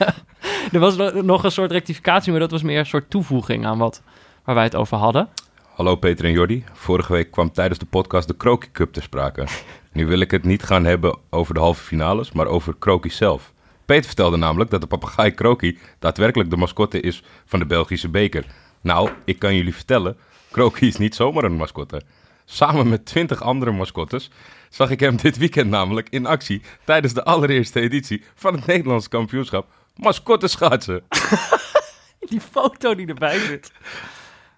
er 0.72 0.78
was 0.80 0.96
no- 0.96 1.22
nog 1.22 1.44
een 1.44 1.50
soort 1.52 1.70
rectificatie, 1.70 2.30
maar 2.30 2.40
dat 2.40 2.50
was 2.50 2.62
meer 2.62 2.78
een 2.78 2.86
soort 2.86 3.10
toevoeging 3.10 3.66
aan 3.66 3.78
wat 3.78 4.02
waar 4.44 4.54
wij 4.54 4.64
het 4.64 4.74
over 4.74 4.96
hadden. 4.96 5.28
Hallo 5.74 5.96
Peter 5.96 6.24
en 6.24 6.30
Jordi. 6.32 6.64
Vorige 6.72 7.12
week 7.12 7.30
kwam 7.30 7.52
tijdens 7.52 7.78
de 7.78 7.86
podcast 7.86 8.28
de 8.28 8.34
Kroki 8.36 8.68
Cup 8.72 8.92
ter 8.92 9.02
sprake. 9.02 9.46
Nu 9.94 10.06
wil 10.06 10.20
ik 10.20 10.30
het 10.30 10.44
niet 10.44 10.62
gaan 10.62 10.84
hebben 10.84 11.18
over 11.30 11.54
de 11.54 11.60
halve 11.60 11.82
finales, 11.82 12.32
maar 12.32 12.46
over 12.46 12.74
Kroki 12.78 13.10
zelf. 13.10 13.52
Peter 13.84 14.04
vertelde 14.04 14.36
namelijk 14.36 14.70
dat 14.70 14.80
de 14.80 14.86
papegaai 14.86 15.30
Kroki 15.30 15.78
daadwerkelijk 15.98 16.50
de 16.50 16.56
mascotte 16.56 17.00
is 17.00 17.22
van 17.44 17.58
de 17.58 17.66
Belgische 17.66 18.08
beker. 18.08 18.44
Nou, 18.80 19.10
ik 19.24 19.38
kan 19.38 19.54
jullie 19.56 19.74
vertellen, 19.74 20.16
Kroki 20.50 20.86
is 20.86 20.96
niet 20.96 21.14
zomaar 21.14 21.44
een 21.44 21.56
mascotte. 21.56 22.02
Samen 22.44 22.88
met 22.88 23.06
twintig 23.06 23.42
andere 23.42 23.70
mascottes 23.70 24.30
zag 24.68 24.90
ik 24.90 25.00
hem 25.00 25.16
dit 25.16 25.36
weekend 25.36 25.70
namelijk 25.70 26.08
in 26.08 26.26
actie 26.26 26.62
tijdens 26.84 27.14
de 27.14 27.24
allereerste 27.24 27.80
editie 27.80 28.24
van 28.34 28.54
het 28.54 28.66
Nederlands 28.66 29.08
kampioenschap 29.08 29.66
mascotte 29.96 30.48
schaatsen. 30.48 31.02
Die 32.28 32.40
foto 32.40 32.94
die 32.94 33.06
erbij 33.06 33.38
zit. 33.38 33.72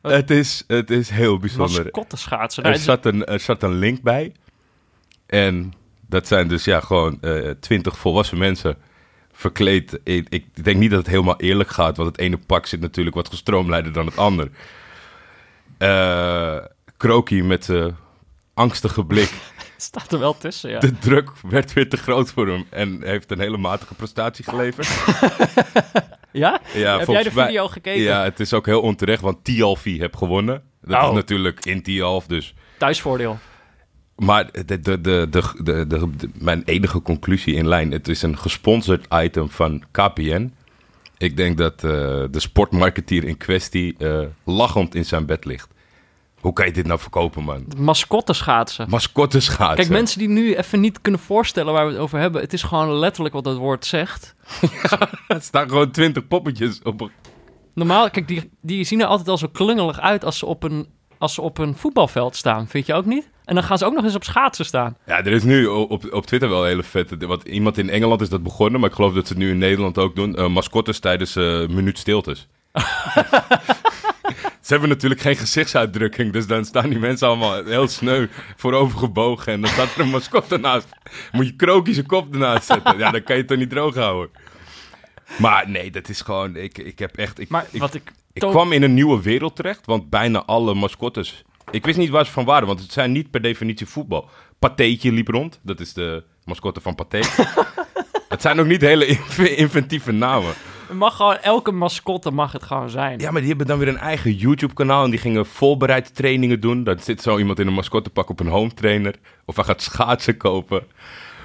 Het 0.02 0.30
is, 0.30 0.64
het 0.66 0.90
is 0.90 1.10
heel 1.10 1.38
bijzonder. 1.38 1.82
Mascotte 1.82 2.16
schaatsen. 2.16 2.62
Nou, 2.62 2.74
Er 2.74 2.80
zat, 2.80 3.04
een, 3.04 3.24
er 3.24 3.40
zat 3.40 3.62
een 3.62 3.74
link 3.74 4.02
bij. 4.02 4.32
En 5.26 5.72
dat 6.08 6.26
zijn 6.26 6.48
dus 6.48 6.64
ja, 6.64 6.80
gewoon 6.80 7.18
eh, 7.20 7.50
twintig 7.60 7.98
volwassen 7.98 8.38
mensen 8.38 8.76
verkleed. 9.32 9.98
Ik, 10.04 10.26
ik 10.28 10.64
denk 10.64 10.78
niet 10.78 10.90
dat 10.90 10.98
het 10.98 11.08
helemaal 11.08 11.40
eerlijk 11.40 11.68
gaat, 11.70 11.96
want 11.96 12.08
het 12.08 12.18
ene 12.18 12.38
pak 12.46 12.66
zit 12.66 12.80
natuurlijk 12.80 13.16
wat 13.16 13.28
gestroomlijnder 13.28 13.92
dan 13.92 14.06
het 14.06 14.16
ander. 14.18 14.50
Kroki 16.96 17.42
met 17.42 17.64
zijn 17.64 17.96
angstige 18.54 19.04
blik 19.04 19.32
Staat 19.76 20.12
er 20.12 20.18
wel 20.18 20.36
tussen, 20.38 20.70
ja. 20.70 20.78
De 20.78 20.98
druk 20.98 21.30
werd 21.42 21.72
weer 21.72 21.88
te 21.88 21.96
groot 21.96 22.30
voor 22.30 22.46
hem 22.48 22.66
en 22.70 23.02
heeft 23.02 23.30
een 23.30 23.40
hele 23.40 23.56
matige 23.56 23.94
prestatie 23.94 24.44
geleverd. 24.44 24.88
Ja? 26.32 26.60
Ja, 26.74 26.98
Heb 26.98 27.06
jij 27.08 27.22
de 27.22 27.30
mij- 27.34 27.46
video 27.46 27.68
gekeken? 27.68 28.02
Ja, 28.02 28.22
het 28.22 28.40
is 28.40 28.52
ook 28.52 28.66
heel 28.66 28.80
onterecht, 28.80 29.20
want 29.22 29.44
Tialfi 29.44 30.00
heb 30.00 30.16
gewonnen. 30.16 30.62
Dat 30.82 31.02
Oh. 31.02 31.08
is 31.08 31.14
natuurlijk 31.14 31.64
in 31.64 31.82
Tialf, 31.82 32.26
dus... 32.26 32.54
Thuisvoordeel. 32.78 33.38
Maar 34.16 34.50
de, 34.66 34.80
de, 34.80 35.00
de, 35.00 35.26
de, 35.30 35.86
de, 35.86 36.08
mijn 36.38 36.62
enige 36.64 37.02
conclusie 37.02 37.54
in 37.54 37.68
lijn, 37.68 37.90
het 37.92 38.08
is 38.08 38.22
een 38.22 38.38
gesponsord 38.38 39.06
item 39.14 39.50
van 39.50 39.82
KPN. 39.90 40.54
Ik 41.18 41.36
denk 41.36 41.58
dat 41.58 41.74
eh, 41.84 41.90
de 42.30 42.40
sportmarketeer 42.40 43.24
in 43.24 43.36
kwestie 43.36 43.94
eh, 43.98 44.20
lachend 44.44 44.94
in 44.94 45.04
zijn 45.04 45.26
bed 45.26 45.44
ligt. 45.44 45.68
Hoe 46.40 46.52
kan 46.52 46.66
je 46.66 46.72
dit 46.72 46.86
nou 46.86 46.98
verkopen, 47.00 47.42
man? 47.42 47.66
Mascotte 47.78 48.32
schaatsen. 48.32 48.90
Mascotte 48.90 49.40
schaatsen. 49.40 49.76
Kijk, 49.76 49.88
mensen 49.88 50.18
die 50.18 50.28
nu 50.28 50.54
even 50.54 50.80
niet 50.80 51.00
kunnen 51.00 51.20
voorstellen 51.20 51.72
waar 51.72 51.86
we 51.86 51.92
het 51.92 52.00
over 52.00 52.18
hebben. 52.18 52.40
Het 52.40 52.52
is 52.52 52.62
gewoon 52.62 52.92
letterlijk 52.92 53.34
wat 53.34 53.44
het 53.44 53.56
woord 53.56 53.84
zegt. 53.86 54.34
Er 55.28 55.42
staan 55.42 55.68
gewoon 55.68 55.90
twintig 55.90 56.26
poppetjes 56.28 56.80
op. 56.82 57.00
een- 57.00 57.10
Normaal, 57.74 58.10
kijk, 58.10 58.28
die, 58.28 58.50
die 58.60 58.84
zien 58.84 59.00
er 59.00 59.06
altijd 59.06 59.28
al 59.28 59.38
zo 59.38 59.48
klungelig 59.52 60.00
uit 60.00 60.24
als 60.24 60.38
ze, 60.38 60.46
op 60.46 60.62
een, 60.62 60.86
als 61.18 61.34
ze 61.34 61.40
op 61.42 61.58
een 61.58 61.74
voetbalveld 61.76 62.36
staan. 62.36 62.68
Vind 62.68 62.86
je 62.86 62.94
ook 62.94 63.04
niet? 63.06 63.30
En 63.46 63.54
dan 63.54 63.64
gaan 63.64 63.78
ze 63.78 63.84
ook 63.84 63.94
nog 63.94 64.04
eens 64.04 64.14
op 64.14 64.24
schaatsen 64.24 64.64
staan. 64.64 64.96
Ja, 65.06 65.18
er 65.18 65.32
is 65.32 65.42
nu 65.42 65.66
op, 65.66 66.12
op 66.12 66.26
Twitter 66.26 66.48
wel 66.48 66.62
een 66.62 66.68
hele 66.68 66.82
vette... 66.82 67.26
Wat, 67.26 67.42
iemand 67.42 67.78
in 67.78 67.90
Engeland 67.90 68.20
is 68.20 68.28
dat 68.28 68.42
begonnen, 68.42 68.80
maar 68.80 68.88
ik 68.88 68.94
geloof 68.94 69.14
dat 69.14 69.26
ze 69.26 69.32
het 69.32 69.42
nu 69.42 69.50
in 69.50 69.58
Nederland 69.58 69.98
ook 69.98 70.16
doen. 70.16 70.36
eh, 70.36 70.48
mascottes 70.48 70.98
tijdens 70.98 71.36
eh 71.36 71.66
minuut 71.66 71.98
stiltes. 71.98 72.48
ze 74.60 74.72
hebben 74.72 74.88
natuurlijk 74.88 75.20
geen 75.20 75.36
gezichtsuitdrukking, 75.36 76.32
dus 76.32 76.46
dan 76.46 76.64
staan 76.64 76.88
die 76.88 76.98
mensen 76.98 77.28
allemaal 77.28 77.64
heel 77.64 77.88
sneu 77.88 78.26
voorovergebogen. 78.56 79.52
En 79.52 79.60
dan 79.60 79.70
staat 79.70 79.94
er 79.94 80.00
een 80.00 80.10
mascotte 80.10 80.58
naast. 80.58 80.88
Moet 81.32 81.46
je 81.46 81.92
zijn 81.92 82.06
kop 82.06 82.32
ernaast 82.32 82.66
zetten. 82.66 82.98
Ja, 82.98 83.10
dan 83.10 83.22
kan 83.22 83.34
je 83.34 83.40
het 83.40 83.50
toch 83.50 83.58
niet 83.58 83.70
droog 83.70 83.94
houden. 83.94 84.30
Maar 85.38 85.70
nee, 85.70 85.90
dat 85.90 86.08
is 86.08 86.20
gewoon... 86.20 86.56
Ik, 86.56 86.78
ik 86.78 86.98
heb 86.98 87.16
echt... 87.16 87.38
Ik, 87.38 87.48
Maar 87.48 87.66
ik, 87.70 87.80
wat 87.80 87.94
ik... 87.94 88.12
ik 88.32 88.42
kwam 88.42 88.72
in 88.72 88.82
een 88.82 88.94
nieuwe 88.94 89.22
wereld 89.22 89.56
terecht, 89.56 89.86
want 89.86 90.10
bijna 90.10 90.44
alle 90.44 90.74
mascottes... 90.74 91.44
Ik 91.70 91.84
wist 91.84 91.98
niet 91.98 92.08
waar 92.10 92.26
ze 92.26 92.32
van 92.32 92.44
waren, 92.44 92.66
want 92.66 92.80
het 92.80 92.92
zijn 92.92 93.12
niet 93.12 93.30
per 93.30 93.42
definitie 93.42 93.86
voetbal. 93.86 94.28
Patheetje 94.58 95.12
liep 95.12 95.28
rond, 95.28 95.60
dat 95.62 95.80
is 95.80 95.92
de 95.92 96.24
mascotte 96.44 96.80
van 96.80 96.94
Pathé. 96.94 97.18
het 98.28 98.42
zijn 98.42 98.60
ook 98.60 98.66
niet 98.66 98.80
hele 98.80 99.06
inv- 99.06 99.38
inventieve 99.38 100.12
namen. 100.12 100.52
Het 100.86 100.96
mag 100.96 101.16
gewoon, 101.16 101.36
elke 101.36 101.72
mascotte 101.72 102.30
mag 102.30 102.52
het 102.52 102.62
gewoon 102.62 102.90
zijn. 102.90 103.18
Ja, 103.18 103.30
maar 103.30 103.40
die 103.40 103.48
hebben 103.48 103.66
dan 103.66 103.78
weer 103.78 103.88
een 103.88 103.98
eigen 103.98 104.34
YouTube-kanaal 104.34 105.04
en 105.04 105.10
die 105.10 105.18
gingen 105.18 105.46
voorbereid 105.46 106.14
trainingen 106.14 106.60
doen. 106.60 106.84
Dan 106.84 106.98
zit 106.98 107.22
zo 107.22 107.38
iemand 107.38 107.58
in 107.58 107.66
een 107.66 107.72
mascottepak 107.72 108.28
op 108.30 108.40
een 108.40 108.46
home 108.46 108.74
trainer. 108.74 109.14
Of 109.44 109.56
hij 109.56 109.64
gaat 109.64 109.82
schaatsen 109.82 110.36
kopen. 110.36 110.84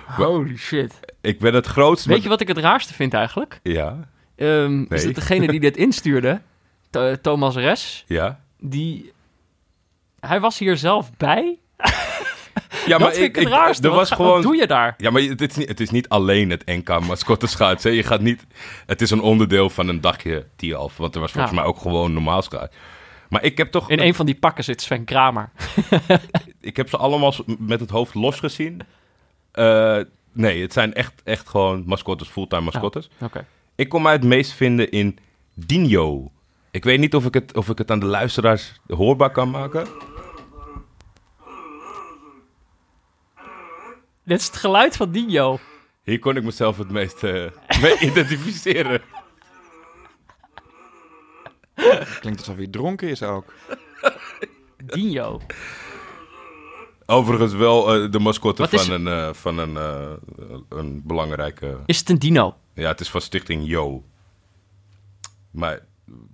Holy 0.05 0.57
shit. 0.57 0.99
Ik 1.21 1.39
ben 1.39 1.53
het 1.53 1.65
grootste... 1.65 2.09
Weet 2.09 2.23
je 2.23 2.29
wat 2.29 2.41
ik 2.41 2.47
het 2.47 2.57
raarste 2.57 2.93
vind 2.93 3.13
eigenlijk? 3.13 3.59
Ja, 3.63 4.09
Ehm, 4.35 4.85
Is 4.89 5.03
dat 5.03 5.15
degene 5.15 5.47
die 5.47 5.59
dit 5.59 5.77
instuurde, 5.77 6.41
Th- 6.89 7.23
Thomas 7.23 7.55
Res, 7.55 8.03
ja. 8.07 8.39
die... 8.59 9.11
Hij 10.21 10.39
was 10.39 10.59
hier 10.59 10.77
zelf 10.77 11.11
bij. 11.17 11.57
Ja, 12.85 12.97
vind 13.11 13.37
ik 13.37 13.47
raarste. 13.47 13.83
Er 13.83 13.89
Wat 13.89 13.99
was 13.99 14.09
ga- 14.09 14.15
gewoon... 14.15 14.33
Wat 14.33 14.41
doe 14.43 14.55
je 14.55 14.67
daar? 14.67 14.93
Ja, 14.97 15.09
maar 15.11 15.21
het 15.21 15.41
is 15.41 15.55
niet, 15.55 15.67
het 15.67 15.79
is 15.79 15.89
niet 15.89 16.09
alleen 16.09 16.49
het 16.49 16.65
NK 16.65 16.99
mascotteschaatsen. 16.99 17.91
Je 17.93 18.03
gaat 18.03 18.21
niet... 18.21 18.45
Het 18.85 19.01
is 19.01 19.11
een 19.11 19.21
onderdeel 19.21 19.69
van 19.69 19.87
een 19.87 20.01
dagje 20.01 20.45
Tialf. 20.55 20.97
Want 20.97 21.15
er 21.15 21.21
was 21.21 21.31
volgens 21.31 21.53
Ja. 21.53 21.59
mij 21.59 21.69
ook 21.69 21.77
gewoon 21.77 22.13
normaal 22.13 22.41
schaatsen. 22.41 22.79
Maar 23.29 23.43
ik 23.43 23.57
heb 23.57 23.71
toch... 23.71 23.89
In 23.89 23.99
een 23.99 24.13
van 24.15 24.25
die 24.25 24.35
pakken 24.35 24.63
zit 24.63 24.81
Sven 24.81 25.03
Kramer. 25.05 25.49
Ik 26.61 26.77
heb 26.77 26.89
ze 26.89 26.97
allemaal 26.97 27.33
met 27.59 27.79
het 27.79 27.89
hoofd 27.89 28.13
los 28.13 28.39
gezien. 28.39 28.81
Eh, 29.51 29.97
nee, 30.31 30.61
het 30.61 30.73
zijn 30.73 30.93
echt, 30.93 31.21
echt 31.23 31.49
gewoon 31.49 31.83
mascottes, 31.85 32.27
fulltime 32.27 32.61
mascottes. 32.61 33.09
Oké. 33.21 33.45
Ik 33.75 33.89
kon 33.89 34.01
mij 34.01 34.11
het 34.13 34.23
meest 34.23 34.51
vinden 34.53 34.91
in 34.91 35.17
Dino. 35.53 36.31
Ik 36.71 36.83
weet 36.83 36.99
niet 36.99 37.15
of 37.15 37.25
ik 37.25 37.33
het, 37.33 37.55
of 37.57 37.69
ik 37.69 37.77
het 37.77 37.91
aan 37.91 37.99
de 37.99 38.05
luisteraars 38.05 38.79
hoorbaar 38.87 39.31
kan 39.31 39.49
maken. 39.49 39.87
Dit 44.23 44.39
is 44.39 44.45
het 44.47 44.55
geluid 44.57 44.95
van 44.97 45.11
Dino. 45.11 45.59
Hier 46.03 46.19
kon 46.19 46.35
ik 46.35 46.43
mezelf 46.43 46.77
het 46.77 46.89
meest 46.91 47.23
eh, 47.23 47.45
mee 47.81 47.97
identificeren. 48.09 49.01
Klinkt 52.19 52.39
alsof 52.39 52.55
hij 52.55 52.67
dronken 52.67 53.09
is 53.09 53.23
ook. 53.23 53.53
Dino. 54.85 55.41
Overigens 57.05 57.53
wel 57.53 57.93
eh, 58.03 58.11
de 58.11 58.19
mascotte 58.19 58.61
Wat 58.61 58.73
is- 58.73 58.81
van, 58.85 58.91
een, 58.93 59.07
eh, 59.07 59.33
van 59.33 59.57
een, 59.57 59.77
eh, 59.77 60.11
een 60.69 61.01
belangrijke... 61.05 61.77
Is 61.85 61.99
het 61.99 62.09
een 62.09 62.19
dino? 62.19 62.57
Ja, 62.73 62.87
het 62.87 62.99
is 62.99 63.09
van 63.09 63.21
Stichting 63.21 63.67
Yo. 63.67 64.03
Maar 65.51 65.79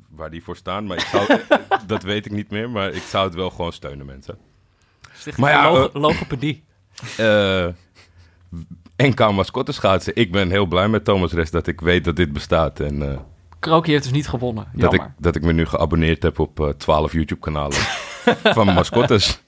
waar 0.10 0.30
die 0.30 0.44
voor 0.44 0.56
staan, 0.56 0.86
maar 0.86 0.98
ik 0.98 1.04
zou, 1.06 1.40
dat 1.88 2.04
weet 2.04 2.26
ik 2.26 2.32
niet 2.32 2.50
meer. 2.50 2.70
Maar 2.70 2.92
ik 2.92 3.02
zou 3.04 3.26
het 3.26 3.36
wel 3.36 3.50
gewoon 3.50 3.74
steunen, 3.74 4.06
mensen. 4.06 4.38
Stichting 5.14 5.38
Maar 5.38 5.52
ja, 5.52 5.74
eh, 5.74 5.88
logopedie. 5.94 6.64
Eh 7.18 7.68
NK 8.98 9.32
mascotte 9.32 9.72
schaatsen. 9.72 10.16
Ik 10.16 10.32
ben 10.32 10.50
heel 10.50 10.66
blij 10.66 10.88
met 10.88 11.06
Thomas 11.06 11.32
Rest 11.32 11.52
dat 11.52 11.68
ik 11.68 11.82
weet 11.82 12.04
dat 12.04 12.16
dit 12.16 12.34
bestaat. 12.34 12.80
En 12.80 13.12
eh, 13.12 13.18
Krokie 13.60 13.92
heeft 13.92 14.04
dus 14.04 14.14
niet 14.14 14.28
gewonnen. 14.28 14.68
dat, 14.74 14.94
ik, 14.94 15.02
dat 15.18 15.36
ik 15.36 15.42
me 15.42 15.54
nu 15.54 15.66
geabonneerd 15.66 16.24
heb 16.24 16.40
op 16.40 16.60
eh 16.60 16.70
12 16.70 17.14
YouTube-kanalen 17.14 17.78
van 18.58 18.74
mascottes. 18.74 19.42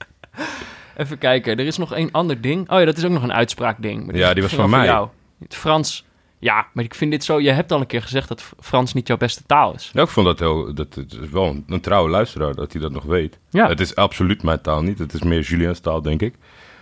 Even 0.96 1.18
kijken, 1.18 1.58
er 1.58 1.66
is 1.66 1.76
nog 1.76 1.94
één 1.94 2.10
ander 2.10 2.40
ding. 2.40 2.70
Oh 2.70 2.78
ja, 2.78 2.84
dat 2.84 2.96
is 2.96 3.04
ook 3.04 3.10
nog 3.10 3.22
een 3.22 3.32
uitspraakding. 3.32 4.16
Ja, 4.16 4.34
die 4.34 4.42
was 4.42 4.54
van 4.54 4.70
mij. 4.70 4.84
jou. 4.84 5.08
Het 5.42 5.54
Frans. 5.54 6.04
Ja, 6.38 6.66
maar 6.72 6.84
ik 6.84 6.94
vind 6.94 7.10
dit 7.10 7.24
zo... 7.24 7.40
Je 7.40 7.50
hebt 7.50 7.72
al 7.72 7.80
een 7.80 7.86
keer 7.86 8.02
gezegd 8.02 8.28
dat 8.28 8.52
Frans 8.60 8.92
niet 8.92 9.06
jouw 9.06 9.16
beste 9.16 9.42
taal 9.46 9.74
is. 9.74 9.90
Ja, 9.92 10.02
ik 10.02 10.08
vond 10.08 10.26
dat 10.26 10.38
heel... 10.38 10.74
Dat, 10.74 10.94
het 10.94 11.12
is 11.12 11.28
wel 11.30 11.44
een, 11.44 11.64
een 11.68 11.80
trouwe 11.80 12.10
luisteraar 12.10 12.54
dat 12.54 12.72
hij 12.72 12.80
dat 12.80 12.92
nog 12.92 13.04
weet. 13.04 13.38
Ja. 13.50 13.68
Het 13.68 13.80
is 13.80 13.94
absoluut 13.94 14.42
mijn 14.42 14.60
taal 14.60 14.82
niet. 14.82 14.98
Het 14.98 15.12
is 15.12 15.22
meer 15.22 15.40
Julien's 15.40 15.80
taal, 15.80 16.02
denk 16.02 16.22
ik. 16.22 16.34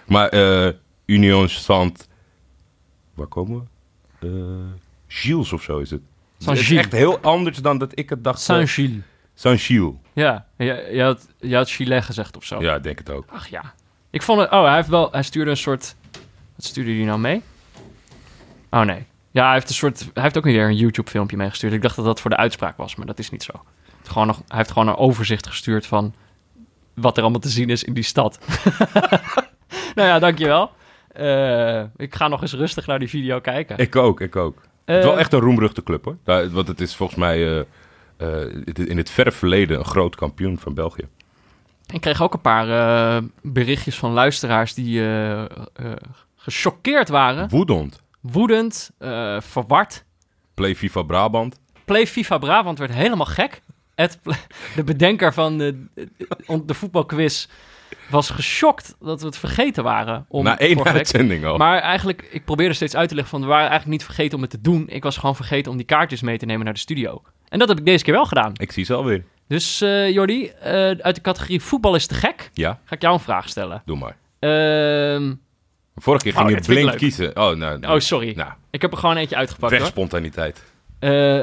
Maar 0.09 0.29
eh 0.29 0.73
Union 1.07 1.49
Sant... 1.49 2.09
Waar 3.15 3.27
komen 3.27 3.69
we? 4.19 4.27
Eh 4.27 4.83
Gilles 5.07 5.53
of 5.53 5.62
zo 5.62 5.79
is 5.79 5.91
het. 5.91 6.03
Het 6.45 6.59
is 6.59 6.71
echt 6.71 6.93
heel 6.93 7.19
anders 7.19 7.59
dan 7.59 7.79
dat 7.79 7.99
ik 7.99 8.11
het 8.11 8.25
dacht. 8.25 8.41
Saint-Gilles. 8.41 9.03
Saint-Gilles. 9.35 9.95
Ja, 10.12 10.47
je, 10.57 10.88
je, 10.93 11.03
had, 11.03 11.29
je 11.38 11.57
had 11.57 11.71
Chile 11.71 12.03
gezegd 12.03 12.37
of 12.37 12.45
zo. 12.45 12.61
Ja, 12.61 12.75
ik 12.75 12.83
denk 12.83 12.99
het 12.99 13.11
ook. 13.11 13.25
Ach 13.29 13.49
ja. 13.49 13.75
Ik 14.11 14.23
vond 14.23 14.41
het... 14.41 14.50
Oh, 14.50 14.65
hij, 14.65 14.75
heeft 14.75 14.88
wel, 14.88 15.09
hij 15.11 15.23
stuurde 15.23 15.50
een 15.50 15.57
soort... 15.57 15.95
Wat 16.57 16.65
stuurde 16.65 16.95
hij 16.95 17.05
nou 17.05 17.19
mee? 17.19 17.43
Oh 18.71 18.81
nee. 18.81 19.07
Ja, 19.31 19.45
hij 19.45 19.55
heeft, 19.55 19.69
een 19.69 19.75
soort, 19.75 20.00
hij 20.15 20.23
heeft 20.23 20.37
ook 20.37 20.45
weer 20.45 20.65
een 20.65 20.77
YouTube-filmpje 20.77 21.37
meegestuurd. 21.37 21.73
Ik 21.73 21.83
dacht 21.83 21.97
dat 21.97 22.05
dat 22.05 22.21
voor 22.21 22.31
de 22.31 22.37
uitspraak 22.37 22.77
was, 22.77 22.97
maar 22.97 23.07
dat 23.07 23.19
is 23.19 23.31
niet 23.31 23.43
zo. 23.43 23.53
Het 23.99 24.09
gewoon 24.09 24.27
nog, 24.27 24.43
hij 24.49 24.57
heeft 24.57 24.71
gewoon 24.71 24.88
een 24.88 24.97
overzicht 24.97 25.47
gestuurd 25.47 25.87
van 25.87 26.15
wat 26.95 27.17
er 27.17 27.23
allemaal 27.23 27.41
te 27.41 27.49
zien 27.49 27.71
is 27.71 27.85
in 27.85 27.95
die 27.95 28.05
stad. 28.05 28.38
nou 30.02 30.09
ja, 30.09 30.19
dankjewel. 30.19 30.71
Eh 31.09 31.83
ik 31.97 32.14
ga 32.14 32.28
nog 32.28 32.43
eens 32.43 32.52
rustig 32.52 32.87
naar 32.87 32.99
die 32.99 33.09
video 33.09 33.40
kijken. 33.40 33.78
Ik 33.78 33.97
ook, 33.97 34.21
ik 34.21 34.37
ook. 34.37 34.57
het 34.85 34.97
is 34.97 35.02
Eh, 35.02 35.09
wel 35.11 35.19
echt 35.19 35.33
een 35.33 35.40
roemruchte 35.40 35.83
club 35.83 36.05
hoor. 36.05 36.17
Daar- 36.25 36.50
want 36.50 36.69
het 36.69 36.81
is 36.81 36.97
volgens 36.97 37.19
mij 37.19 37.37
eh, 37.47 37.64
eh, 38.17 38.55
in 38.88 38.97
het 38.97 39.11
verre 39.11 39.33
verleden 39.33 39.78
een 39.78 39.85
groot 39.85 40.17
kampioen 40.17 40.59
van 40.59 40.75
België. 40.75 41.09
Ik 41.93 42.00
kreeg 42.00 42.23
ook 42.23 42.35
een 42.35 42.40
paar 42.40 42.69
eh, 43.17 43.23
berichtjes 43.43 43.99
van 43.99 44.12
luisteraars 44.12 44.75
die 44.75 45.00
eh, 45.00 45.43
eh, 45.43 45.49
gechoqueerd 46.37 47.09
waren. 47.09 47.49
Woedend. 47.49 48.02
Woedend, 48.21 48.90
eh, 48.99 49.40
verward. 49.40 50.05
Play 50.55 50.75
FIFA 50.75 51.02
Brabant. 51.02 51.61
Play 51.85 52.07
FIFA 52.07 52.38
Brabant 52.38 52.78
werd 52.78 52.95
helemaal 52.95 53.26
gek. 53.26 53.62
Ed, 53.95 54.19
de 54.76 54.85
bedenker 54.85 55.33
van 55.33 55.59
de, 55.59 55.85
de 56.64 56.75
voetbalquiz 56.75 57.47
was 58.11 58.30
geschokt 58.30 58.97
dat 59.00 59.21
we 59.21 59.26
het 59.26 59.37
vergeten 59.38 59.85
waren. 59.85 60.26
Om 60.28 60.45
Na 60.45 60.59
één 60.59 60.85
uitzending 60.85 61.45
al. 61.45 61.57
Maar 61.57 61.78
eigenlijk, 61.80 62.28
ik 62.30 62.45
probeerde 62.45 62.75
steeds 62.75 62.97
uit 62.97 63.09
te 63.09 63.14
leggen 63.14 63.33
van... 63.33 63.40
we 63.40 63.47
waren 63.49 63.68
eigenlijk 63.71 63.99
niet 63.99 64.04
vergeten 64.04 64.37
om 64.37 64.42
het 64.42 64.50
te 64.50 64.61
doen. 64.61 64.85
Ik 64.88 65.02
was 65.02 65.16
gewoon 65.16 65.37
vergeten 65.37 65.71
om 65.71 65.76
die 65.76 65.87
kaartjes 65.87 66.21
mee 66.21 66.38
te 66.38 66.47
nemen 66.47 66.64
naar 66.64 66.75
de 66.75 66.80
studio. 66.80 67.23
En 67.49 67.59
dat 67.59 67.68
heb 67.68 67.78
ik 67.78 67.85
deze 67.85 68.04
keer 68.04 68.14
wel 68.14 68.26
gedaan. 68.26 68.52
Ik 68.57 68.73
zie 68.73 68.85
ze 68.85 68.95
alweer. 68.95 69.25
Dus 69.49 69.80
eh 69.80 70.11
Jordi, 70.11 70.47
eh, 70.47 70.73
uit 70.90 71.14
de 71.14 71.21
categorie 71.21 71.61
voetbal 71.62 71.95
is 71.95 72.07
te 72.07 72.14
gek... 72.14 72.50
Ja, 72.54 72.80
ga 72.85 72.95
ik 72.95 73.02
jou 73.02 73.14
een 73.14 73.21
vraag 73.21 73.49
stellen. 73.49 73.83
doe 73.85 73.97
maar. 73.97 74.16
Ehm, 74.38 75.35
Vorige 75.97 76.25
keer 76.25 76.33
ging 76.33 76.45
Oh, 76.45 76.50
je 76.50 76.61
blind 76.61 76.95
kiezen. 76.95 77.37
Oh, 77.37 77.57
nou, 77.57 77.87
oh, 77.87 77.99
sorry. 77.99 78.33
nou 78.37 78.52
Ik 78.71 78.83
heb 78.83 78.92
er 78.92 78.99
gewoon 78.99 79.16
eentje 79.16 79.37
uitgepakt 79.37 79.71
weg 79.73 79.80
hoor. 79.80 79.90
spontaniteit. 79.90 80.64
Eh, 80.99 81.40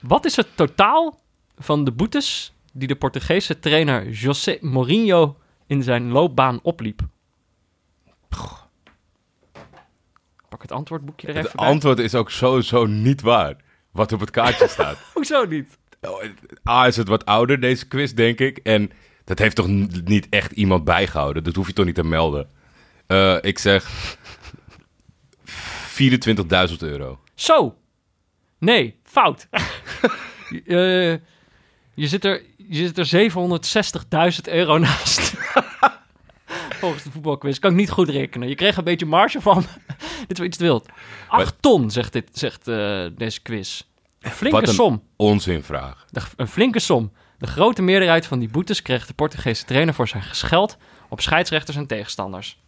wat 0.00 0.24
is 0.24 0.36
het 0.36 0.46
totaal 0.54 1.18
van 1.58 1.84
de 1.84 1.92
boetes 1.92 2.52
die 2.72 2.88
de 2.88 2.96
Portugese 2.96 3.58
trainer 3.58 4.08
José 4.10 4.58
Mourinho 4.60 5.36
in 5.68 5.82
zijn 5.82 6.08
loopbaan 6.10 6.58
opliep? 6.62 7.00
Pak 10.48 10.62
het 10.62 10.72
antwoordboekje 10.72 11.26
er 11.26 11.36
even 11.36 11.48
Het 11.50 11.56
bij. 11.56 11.66
antwoord 11.66 11.98
is 11.98 12.14
ook 12.14 12.30
sowieso 12.30 12.86
niet 12.86 13.20
waar. 13.20 13.56
Wat 13.90 14.12
op 14.12 14.20
het 14.20 14.30
kaartje 14.30 14.68
staat. 14.78 14.98
Hoezo 15.14 15.44
niet? 15.44 15.78
Oh, 16.00 16.24
A 16.68 16.86
is 16.86 16.96
het 16.96 17.08
wat 17.08 17.24
ouder, 17.24 17.60
deze 17.60 17.88
quiz, 17.88 18.12
denk 18.12 18.38
ik. 18.38 18.58
En 18.58 18.90
dat 19.24 19.38
heeft 19.38 19.56
toch 19.56 19.66
niet 20.04 20.26
echt 20.30 20.52
iemand 20.52 20.84
bijgehouden? 20.84 21.44
Dat 21.44 21.54
hoef 21.54 21.66
je 21.66 21.72
toch 21.72 21.84
niet 21.86 21.94
te 21.94 22.04
melden? 22.04 22.48
Eh, 23.06 23.36
ik 23.40 23.58
zeg 23.58 24.16
24.000 25.44 26.76
euro. 26.78 27.20
Zo. 27.34 27.76
Nee, 28.58 29.00
fout. 29.02 29.48
Eh, 30.66 31.12
je, 31.94 32.06
zit 32.08 32.24
er, 32.24 32.42
je 32.68 32.92
zit 32.94 32.98
er 32.98 33.30
760.000 34.46 34.52
euro 34.52 34.78
naast. 34.78 35.34
Volgens 36.80 37.02
de 37.02 37.10
voetbalquiz. 37.10 37.58
Kan 37.58 37.70
ik 37.70 37.76
niet 37.76 37.90
goed 37.90 38.08
rekenen. 38.08 38.48
Je 38.48 38.54
kreeg 38.54 38.76
een 38.76 38.84
beetje 38.84 39.06
marge 39.06 39.40
van. 39.40 39.64
dit 40.28 40.30
is 40.30 40.38
wel 40.38 40.46
iets 40.46 40.56
te 40.56 40.64
wild. 40.64 40.88
8 41.28 41.54
ton, 41.60 41.90
zegt, 41.90 42.12
dit, 42.12 42.28
zegt 42.32 42.68
eh, 42.68 43.06
deze 43.16 43.42
quiz. 43.42 43.82
Een 44.20 44.30
flinke 44.30 44.58
Wat 44.58 44.68
een 44.68 44.74
som. 44.74 45.02
onzinvraag. 45.16 46.04
De- 46.10 46.20
een 46.36 46.48
flinke 46.48 46.78
som. 46.78 47.12
De 47.38 47.46
grote 47.46 47.82
meerderheid 47.82 48.26
van 48.26 48.38
die 48.38 48.48
boetes 48.48 48.82
kreeg 48.82 49.06
de 49.06 49.14
Portugese 49.14 49.64
trainer 49.64 49.94
voor 49.94 50.08
zijn 50.08 50.22
gescheld 50.22 50.76
op 51.08 51.20
scheidsrechters 51.20 51.76
en 51.76 51.86
tegenstanders. 51.86 52.58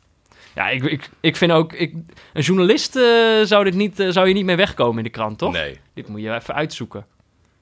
Ja, 0.55 0.69
ik, 0.69 0.83
ik, 0.83 1.11
ik 1.21 1.37
vind 1.37 1.53
ook... 1.53 1.73
Ik, 1.73 1.95
een 2.33 2.43
journalist 2.43 2.97
eh, 2.97 3.03
zou, 3.43 3.65
dit 3.65 3.75
niet, 3.75 4.01
eh, 4.01 4.09
zou 4.11 4.29
je 4.29 4.35
niet 4.35 4.45
mee 4.45 4.57
wegkomen 4.57 4.99
in 4.99 5.05
de 5.05 5.11
krant, 5.11 5.39
toch? 5.39 5.53
Nee. 5.53 5.79
Dit 5.95 6.09
moet 6.09 6.21
je 6.21 6.35
even 6.35 6.55
uitzoeken. 6.55 7.07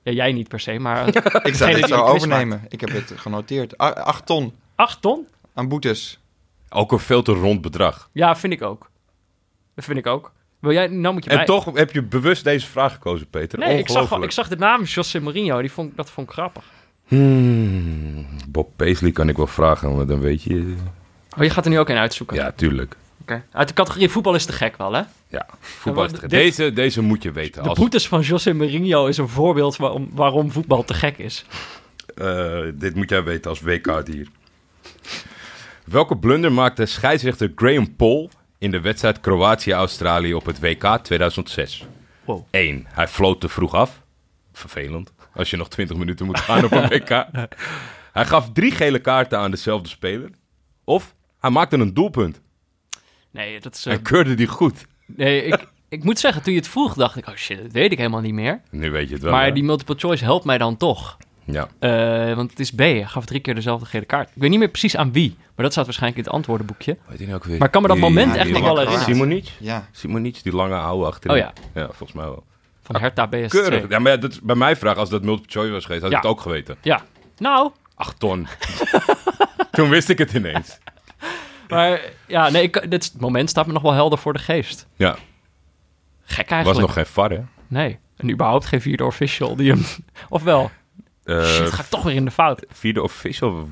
Ja, 0.02 0.12
jij 0.12 0.32
niet 0.32 0.48
per 0.48 0.60
se, 0.60 0.78
maar... 0.78 1.08
Ik 1.46 1.54
zou 1.54 1.74
dit 1.74 1.88
zo 1.88 2.00
overnemen. 2.00 2.64
Ik 2.68 2.80
heb 2.80 2.90
het 2.90 3.12
genoteerd. 3.16 3.80
A- 3.82 3.90
acht 3.92 4.26
ton 4.26 4.52
Acht 4.74 5.00
ton? 5.02 5.26
aan 5.54 5.68
boetes. 5.68 6.20
Ook 6.68 6.92
een 6.92 6.98
veel 6.98 7.22
te 7.22 7.32
rond 7.32 7.60
bedrag. 7.60 8.08
Ja, 8.12 8.36
vind 8.36 8.52
ik 8.52 8.62
ook. 8.62 8.90
Dat 9.74 9.84
vind 9.84 9.98
ik 9.98 10.06
ook. 10.06 10.32
Wil 10.60 10.72
jij... 10.72 10.86
Nou 10.86 11.14
moet 11.14 11.24
je 11.24 11.30
En 11.30 11.36
bij... 11.36 11.44
toch 11.44 11.74
heb 11.74 11.92
je 11.92 12.02
bewust 12.02 12.44
deze 12.44 12.66
vraag 12.66 12.92
gekozen, 12.92 13.26
Peter. 13.30 13.58
Nee, 13.58 13.78
ik 13.78 13.88
zag, 13.88 14.22
ik 14.22 14.30
zag 14.30 14.48
de 14.48 14.56
naam 14.56 14.82
José 14.82 15.20
Mourinho. 15.20 15.60
Die 15.60 15.72
vond, 15.72 15.96
dat 15.96 16.10
vond 16.10 16.26
ik 16.26 16.32
grappig. 16.32 16.64
Hmm, 17.06 18.26
Bob 18.48 18.70
Paisley 18.76 19.12
kan 19.12 19.28
ik 19.28 19.36
wel 19.36 19.46
vragen, 19.46 19.96
maar 19.96 20.06
dan 20.06 20.20
weet 20.20 20.42
je... 20.42 20.74
Oh, 21.36 21.42
je 21.44 21.50
gaat 21.50 21.64
er 21.64 21.70
nu 21.70 21.78
ook 21.78 21.88
een 21.88 21.96
uitzoeken? 21.96 22.36
Ja, 22.36 22.52
tuurlijk. 22.52 22.96
Uit 23.52 23.68
de 23.68 23.74
categorie 23.74 24.08
voetbal 24.08 24.34
is 24.34 24.44
te 24.44 24.52
gek 24.52 24.76
wel, 24.76 24.92
hè? 24.92 25.02
Ja, 25.28 25.46
voetbal 25.60 26.04
is 26.04 26.12
te 26.12 26.18
gek. 26.18 26.30
Deze, 26.30 26.72
deze 26.72 27.02
moet 27.02 27.22
je 27.22 27.32
weten. 27.32 27.62
De 27.62 27.68
Als, 27.68 27.78
boetes 27.78 28.08
van 28.08 28.20
José 28.20 28.52
Mourinho 28.52 29.06
is 29.06 29.16
een 29.18 29.28
voorbeeld 29.28 29.76
waarom, 29.76 30.08
waarom 30.12 30.50
voetbal 30.52 30.84
te 30.84 30.94
gek 30.94 31.18
is. 31.18 31.44
eh, 32.14 32.58
dit 32.74 32.94
moet 32.94 33.10
jij 33.10 33.22
weten 33.24 33.50
als 33.50 33.60
WK-dier. 33.60 34.26
Welke 35.84 36.16
blunder 36.16 36.52
maakte 36.52 36.86
scheidsrechter 36.86 37.52
Graham 37.54 37.96
Paul 37.96 38.30
in 38.58 38.70
de 38.70 38.80
wedstrijd 38.80 39.20
Kroatië-Australië 39.20 40.34
op 40.34 40.46
het 40.46 40.60
WK 40.60 40.98
2006? 41.02 41.86
Wow. 42.24 42.46
1. 42.50 42.86
Hij 42.88 43.08
floot 43.08 43.40
te 43.40 43.48
vroeg 43.48 43.74
af. 43.74 44.02
Vervelend. 44.52 45.12
Als 45.34 45.50
je 45.50 45.56
nog 45.56 45.68
20 45.68 45.96
minuten 45.96 46.26
moet 46.26 46.38
gaan 46.38 46.64
op 46.64 46.72
een 46.72 46.88
WK. 46.98 47.08
Hij 48.12 48.26
gaf 48.26 48.50
drie 48.52 48.70
gele 48.70 48.98
kaarten 48.98 49.38
aan 49.38 49.50
dezelfde 49.50 49.88
speler. 49.88 50.30
Of 50.84 51.14
hij 51.40 51.50
maakte 51.50 51.76
een 51.76 51.94
doelpunt 51.94 52.40
Nee, 53.38 53.60
dat 53.60 53.74
is... 53.74 53.86
en 53.86 54.02
keurde 54.02 54.34
die 54.34 54.46
goed. 54.46 54.86
nee, 55.06 55.42
ik, 55.44 55.66
ik 55.88 56.04
moet 56.04 56.18
zeggen, 56.18 56.42
toen 56.42 56.52
je 56.52 56.58
het 56.58 56.68
vroeg, 56.68 56.94
dacht 56.94 57.16
ik... 57.16 57.28
Oh 57.28 57.34
shit, 57.34 57.62
dat 57.62 57.72
weet 57.72 57.92
ik 57.92 57.98
helemaal 57.98 58.20
niet 58.20 58.32
meer. 58.32 58.60
Nu 58.70 58.90
weet 58.90 59.08
je 59.08 59.14
het 59.14 59.22
wel. 59.22 59.32
maar 59.32 59.44
hè? 59.44 59.52
die 59.52 59.62
multiple 59.64 59.94
choice 59.98 60.24
helpt 60.24 60.44
mij 60.44 60.58
dan 60.58 60.76
toch. 60.76 61.16
Ja. 61.44 61.68
Eh, 61.78 62.34
want 62.36 62.50
het 62.50 62.60
is 62.60 62.70
B. 62.70 62.78
Hij 62.78 63.04
gaf 63.04 63.24
drie 63.24 63.40
keer 63.40 63.54
dezelfde 63.54 63.86
gele 63.86 64.04
kaart. 64.04 64.28
Ik 64.28 64.40
weet 64.40 64.50
niet 64.50 64.58
meer 64.58 64.68
precies 64.68 64.96
aan 64.96 65.12
wie. 65.12 65.36
Maar 65.38 65.64
dat 65.64 65.72
staat 65.72 65.84
waarschijnlijk 65.84 66.20
in 66.20 66.26
het 66.26 66.34
antwoordenboekje. 66.34 66.96
Weet 67.06 67.18
je 67.18 67.24
nou 67.24 67.36
ook 67.36 67.44
weer? 67.44 67.58
Maar 67.58 67.66
ik 67.66 67.72
kan 67.72 67.82
me 67.82 67.88
dat 67.88 67.96
Die- 67.96 68.06
moment 68.06 68.32
die 68.32 68.40
echt 68.40 68.50
nog 68.50 68.60
wel 68.62 68.76
herinneren. 68.78 69.04
Simonic? 69.14 69.48
Ja. 69.58 69.88
Simonic, 69.92 70.42
die 70.42 70.52
lange 70.54 70.74
oude 70.76 71.06
achterin. 71.06 71.36
Oh 71.36 71.42
ja. 71.42 71.52
Ja, 71.80 71.86
volgens 71.86 72.12
mij 72.12 72.24
wel. 72.24 72.44
Van 72.82 73.00
Hertha 73.00 73.26
BSC. 73.26 73.48
Keurig. 73.48 73.88
Ja, 73.88 73.98
maar 73.98 74.12
ja, 74.12 74.18
dat 74.18 74.30
is 74.30 74.40
bij 74.40 74.56
mij 74.56 74.76
vraag, 74.76 74.96
als 74.96 75.08
dat 75.08 75.22
multiple 75.22 75.52
choice 75.52 75.72
was 75.72 75.84
geweest, 75.84 76.02
had 76.02 76.10
Ja. 76.10 76.16
ik 76.16 76.22
het 76.22 76.32
ook 76.32 76.40
geweten. 76.40 76.76
Ja. 76.82 77.02
Nou, 77.38 77.70
Acht 77.94 78.18
ton. 78.18 78.46
Toen 79.70 79.88
wist 79.88 80.08
ik 80.08 80.18
het 80.18 80.32
ineens. 80.32 80.78
maar 81.74 82.00
ja, 82.26 82.50
nee, 82.50 82.62
ik, 82.62 82.90
dit 82.90 83.14
moment 83.18 83.50
staat 83.50 83.66
me 83.66 83.72
nog 83.72 83.82
wel 83.82 83.92
helder 83.92 84.18
voor 84.18 84.32
de 84.32 84.38
geest. 84.38 84.86
Ja, 84.96 85.16
Gek 86.28 86.48
was 86.48 86.56
eigenlijk. 86.56 86.86
nog 86.86 86.92
geen 86.92 87.06
VAR, 87.06 87.30
hè? 87.30 87.40
Nee. 87.66 87.98
En 88.16 88.30
überhaupt 88.30 88.66
geen 88.66 88.80
vierde 88.80 89.04
official 89.04 89.56
die 89.56 89.70
hem... 89.70 89.84
Of 90.28 90.42
wel? 90.42 90.70
Eh, 91.24 91.44
Shit, 91.44 91.72
ga 91.72 91.82
ik 91.82 91.88
toch 91.88 92.02
weer 92.02 92.14
in 92.14 92.24
de 92.24 92.30
fout. 92.30 92.64
vierde 92.68 93.02
official. 93.02 93.68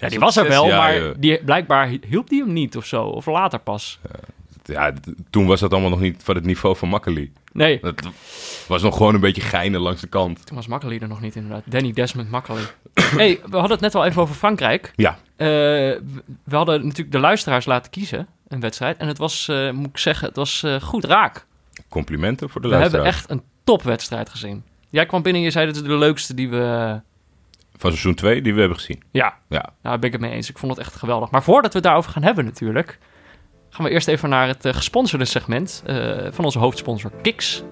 Ja, 0.00 0.08
die 0.08 0.18
was 0.18 0.36
er 0.36 0.48
wel, 0.48 0.66
ja, 0.66 0.76
maar 0.76 0.94
ja. 0.94 1.12
die, 1.16 1.44
blijkbaar 1.44 1.88
hielp 2.08 2.28
die 2.28 2.42
hem 2.42 2.52
niet 2.52 2.76
of 2.76 2.86
zo. 2.86 3.02
Of 3.02 3.26
later 3.26 3.58
pas. 3.58 3.98
Ja, 4.64 4.92
toen 5.30 5.46
was 5.46 5.60
dat 5.60 5.72
allemaal 5.72 5.90
nog 5.90 6.00
niet 6.00 6.22
van 6.22 6.34
het 6.34 6.44
niveau 6.44 6.76
van 6.76 6.88
Makkeli. 6.88 7.32
Nee, 7.56 7.80
Dat 7.80 7.94
was 8.68 8.82
nog 8.82 8.96
gewoon 8.96 9.14
een 9.14 9.20
beetje 9.20 9.42
geinen 9.42 9.80
langs 9.80 10.00
de 10.00 10.06
kant. 10.06 10.46
toen 10.46 10.56
was 10.56 10.66
Makkeli 10.66 10.98
er 10.98 11.08
nog 11.08 11.20
niet 11.20 11.36
inderdaad. 11.36 11.62
Danny 11.64 11.92
Desmond 11.92 12.30
Makkeli. 12.30 12.62
hey, 12.94 13.40
we 13.46 13.56
hadden 13.56 13.70
het 13.70 13.80
net 13.80 13.94
al 13.94 14.04
even 14.04 14.22
over 14.22 14.34
Frankrijk. 14.34 14.92
Ja, 14.96 15.18
Eh, 15.36 15.46
we 15.46 16.56
hadden 16.56 16.82
natuurlijk 16.82 17.12
de 17.12 17.18
luisteraars 17.18 17.66
laten 17.66 17.90
kiezen, 17.90 18.26
een 18.48 18.60
wedstrijd. 18.60 18.96
En 18.96 19.08
het 19.08 19.18
was, 19.18 19.48
eh, 19.48 19.70
moet 19.70 19.88
ik 19.88 19.98
zeggen, 19.98 20.26
het 20.28 20.36
was 20.36 20.62
eh, 20.62 20.80
goed 20.80 21.04
raak. 21.04 21.46
complimenten 21.88 22.50
voor 22.50 22.60
de 22.60 22.68
We 22.68 22.74
hebben 22.76 23.04
echt 23.04 23.30
een 23.30 23.42
topwedstrijd 23.64 24.28
gezien. 24.28 24.64
Jij 24.90 25.06
kwam 25.06 25.22
binnen 25.22 25.40
en 25.40 25.46
je 25.46 25.52
zei, 25.52 25.66
dit 25.66 25.76
is 25.76 25.82
de 25.82 25.96
leukste 25.96 26.34
die 26.34 26.48
we... 26.48 27.00
Van 27.76 27.90
seizoen 27.90 28.14
2 28.14 28.42
die 28.42 28.54
we 28.54 28.60
hebben 28.60 28.78
gezien. 28.78 29.02
Ja, 29.10 29.34
Ja, 29.48 29.58
nou, 29.58 29.72
daar 29.82 29.98
ben 29.98 30.06
ik 30.06 30.12
het 30.12 30.20
mee 30.20 30.30
eens. 30.32 30.50
Ik 30.50 30.58
vond 30.58 30.76
het 30.76 30.86
echt 30.86 30.96
geweldig. 30.96 31.30
Maar 31.30 31.42
voordat 31.42 31.70
we 31.72 31.78
het 31.78 31.86
daarover 31.86 32.10
gaan 32.10 32.22
hebben 32.22 32.44
natuurlijk... 32.44 32.98
gaan 33.70 33.84
we 33.84 33.90
eerst 33.90 34.08
even 34.08 34.28
naar 34.28 34.48
het 34.48 34.64
eh, 34.64 34.74
gesponsorde 34.74 35.24
segment 35.24 35.82
eh, 35.86 36.16
van 36.30 36.44
onze 36.44 36.58
hoofdsponsor 36.58 37.10
Kiks. 37.22 37.64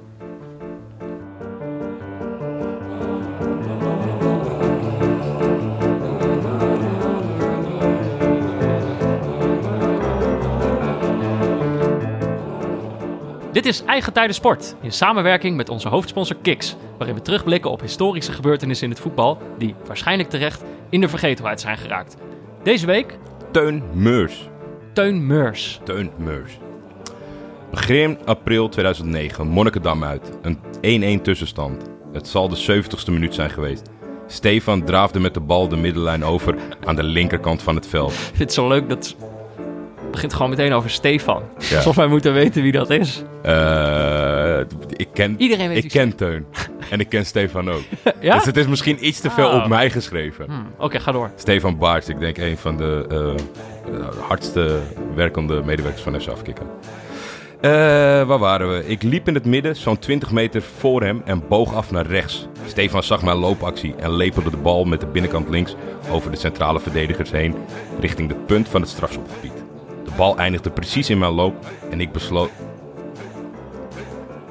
Dit 13.52 13.66
is 13.66 13.84
Eigen 13.84 14.12
Tijden 14.12 14.34
Sport, 14.34 14.76
in 14.80 14.92
samenwerking 14.92 15.56
met 15.56 15.68
onze 15.68 15.88
hoofdsponsor 15.88 16.36
Kiks, 16.42 16.76
waarin 16.98 17.16
we 17.16 17.22
terugblikken 17.22 17.70
op 17.70 17.80
historische 17.80 18.32
gebeurtenissen 18.32 18.86
in 18.86 18.92
het 18.92 19.02
voetbal 19.02 19.38
die 19.58 19.74
waarschijnlijk 19.86 20.28
terecht 20.28 20.62
in 20.90 21.00
de 21.00 21.08
vergetelheid 21.08 21.60
zijn 21.60 21.78
geraakt. 21.78 22.16
Deze 22.62 22.86
week 22.86 23.18
Teun 23.52 23.82
Meurs. 23.92 24.48
Teun 24.94 25.26
Meurs. 25.26 25.80
Teun 25.84 26.10
Meurs. 26.16 26.58
Begin 27.70 28.18
april 28.24 28.68
2009, 28.68 29.46
Monnikendam 29.46 30.04
uit. 30.04 30.30
Een 30.80 31.18
1-1 31.18 31.22
tussenstand. 31.22 31.82
Het 32.12 32.28
zal 32.28 32.48
de 32.48 32.82
70ste 32.82 33.12
minuut 33.12 33.34
zijn 33.34 33.50
geweest. 33.50 33.90
Stefan 34.26 34.84
draafde 34.84 35.20
met 35.20 35.34
de 35.34 35.40
bal 35.40 35.68
de 35.68 35.76
middenlijn 35.76 36.24
over 36.24 36.54
aan 36.84 36.96
de 36.96 37.02
linkerkant 37.02 37.62
van 37.62 37.74
het 37.74 37.86
veld. 37.86 38.12
Ik 38.12 38.18
vind 38.26 38.38
het 38.38 38.52
zo 38.52 38.68
leuk 38.68 38.88
dat... 38.88 39.16
Het 40.14 40.22
begint 40.22 40.42
gewoon 40.42 40.56
meteen 40.58 40.72
over 40.76 40.90
Stefan. 40.90 41.42
Alsof 41.76 41.96
wij 41.96 42.06
moeten 42.06 42.32
weten 42.32 42.62
wie 42.62 42.72
dat 42.72 42.90
is. 42.90 43.22
Eh, 43.42 44.58
ik 44.96 45.08
ken, 45.12 45.34
Iedereen 45.38 45.68
weet 45.68 45.84
ik 45.84 45.90
ken 45.90 46.14
Teun. 46.16 46.46
En 46.90 47.00
ik 47.00 47.08
ken 47.08 47.26
Stefan 47.26 47.70
ook. 47.70 47.80
Ja? 48.20 48.34
Dus 48.34 48.44
het 48.44 48.56
is 48.56 48.66
misschien 48.66 49.06
iets 49.06 49.20
te 49.20 49.30
veel 49.30 49.48
Ah. 49.48 49.62
op 49.62 49.68
mij 49.68 49.90
geschreven. 49.90 50.44
Hm, 50.46 50.82
Oké, 50.84 51.00
ga 51.00 51.12
door. 51.12 51.30
Stefan 51.36 51.78
Baarts, 51.78 52.08
ik 52.08 52.18
denk 52.20 52.36
een 52.38 52.56
van 52.56 52.76
de 52.76 53.06
eh, 53.08 53.28
eh, 53.94 54.06
hardste 54.28 54.78
werkende 55.14 55.62
medewerkers 55.64 56.02
van 56.02 56.20
FC 56.20 56.28
Afkikken. 56.28 56.66
Eh, 57.60 57.70
waar 58.26 58.38
waren 58.38 58.68
we? 58.76 58.86
Ik 58.86 59.02
liep 59.02 59.28
in 59.28 59.34
het 59.34 59.44
midden, 59.44 59.76
zo'n 59.76 59.98
20 59.98 60.30
meter 60.30 60.62
voor 60.78 61.02
hem 61.02 61.22
en 61.24 61.42
boog 61.48 61.74
af 61.74 61.90
naar 61.90 62.06
rechts. 62.06 62.46
Stefan 62.66 63.02
zag 63.02 63.22
mijn 63.22 63.36
loopactie 63.36 63.94
en 63.96 64.12
lepelde 64.16 64.50
de 64.50 64.56
bal 64.56 64.84
met 64.84 65.00
de 65.00 65.06
binnenkant 65.06 65.48
links 65.48 65.74
over 66.10 66.30
de 66.30 66.36
centrale 66.36 66.80
verdedigers 66.80 67.30
heen 67.30 67.54
richting 68.00 68.28
de 68.28 68.34
punt 68.34 68.68
van 68.68 68.80
het 68.80 68.90
strafschopgebied. 68.90 69.63
De 70.14 70.20
bal 70.20 70.36
eindigde 70.38 70.70
precies 70.70 71.10
in 71.10 71.18
mijn 71.18 71.32
loop 71.32 71.66
en 71.90 72.00
ik 72.00 72.12
besloot... 72.12 72.50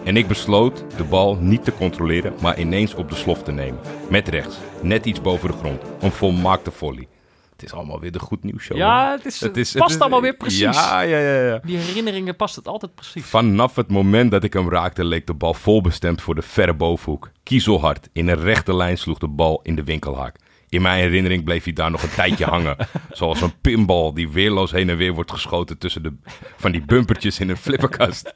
En 0.04 0.18
ik 0.18 0.28
besloot 0.28 0.84
de 0.98 1.04
bal 1.04 1.36
niet 1.36 1.64
te 1.64 1.74
controleren, 1.74 2.34
maar 2.42 2.60
ineens 2.60 2.94
op 2.96 3.10
de 3.10 3.16
slof 3.16 3.44
te 3.44 3.52
nemen. 3.52 3.80
Met 4.10 4.28
rechts, 4.28 4.58
net 4.82 5.06
iets 5.06 5.22
boven 5.22 5.48
de 5.52 5.58
grond. 5.58 5.82
Een 6.02 6.12
volmaakte 6.12 6.72
volley. 6.72 7.08
Het 7.52 7.64
is 7.64 7.74
allemaal 7.74 8.00
weer 8.00 8.12
de 8.12 8.20
goed 8.20 8.44
nieuws 8.44 8.64
show. 8.64 8.78
Ja, 8.78 9.12
het, 9.12 9.26
is, 9.26 9.40
Het 9.40 9.58
is- 9.58 9.72
past 9.72 9.84
het 9.84 9.96
is- 9.96 10.00
allemaal 10.02 10.22
weer 10.22 10.36
precies. 10.38 10.60
Ja, 10.60 11.02
ja, 11.02 11.18
ja, 11.18 11.42
ja. 11.48 11.60
Die 11.66 11.78
herinneringen 11.78 12.36
past 12.36 12.56
het 12.56 12.68
altijd 12.68 12.96
precies. 12.96 13.26
Vanaf 13.26 13.76
het 13.76 13.92
moment 13.92 14.32
dat 14.32 14.44
ik 14.44 14.54
hem 14.54 14.70
raakte, 14.70 15.04
leek 15.06 15.28
de 15.28 15.34
bal 15.34 15.54
volbestemd 15.54 16.22
voor 16.22 16.36
de 16.36 16.42
verre 16.42 16.74
bovenhoek. 16.74 17.32
Kiezelhard, 17.44 18.10
in 18.14 18.28
een 18.28 18.40
rechte 18.42 18.76
lijn 18.76 18.98
sloeg 18.98 19.18
de 19.18 19.28
bal 19.28 19.60
in 19.64 19.76
de 19.76 19.84
winkelhaak. 19.84 20.36
In 20.74 20.82
mijn 20.82 21.00
herinnering 21.00 21.44
bleef 21.44 21.64
hij 21.64 21.74
daar 21.74 21.92
nog 21.92 22.04
een 22.04 22.10
tijdje 22.10 22.46
hangen. 22.56 22.78
Zoals 23.12 23.42
een 23.42 23.60
pinbal 23.62 24.14
die 24.14 24.30
weerloos 24.30 24.72
heen 24.72 24.90
en 24.90 24.98
weer 24.98 25.14
wordt 25.14 25.32
geschoten 25.32 25.78
tussen 25.78 26.04
de, 26.04 26.14
van 26.58 26.72
die 26.72 26.86
bumpertjes 26.86 27.40
in 27.40 27.50
een 27.50 27.58
flipperkast. 27.58 28.34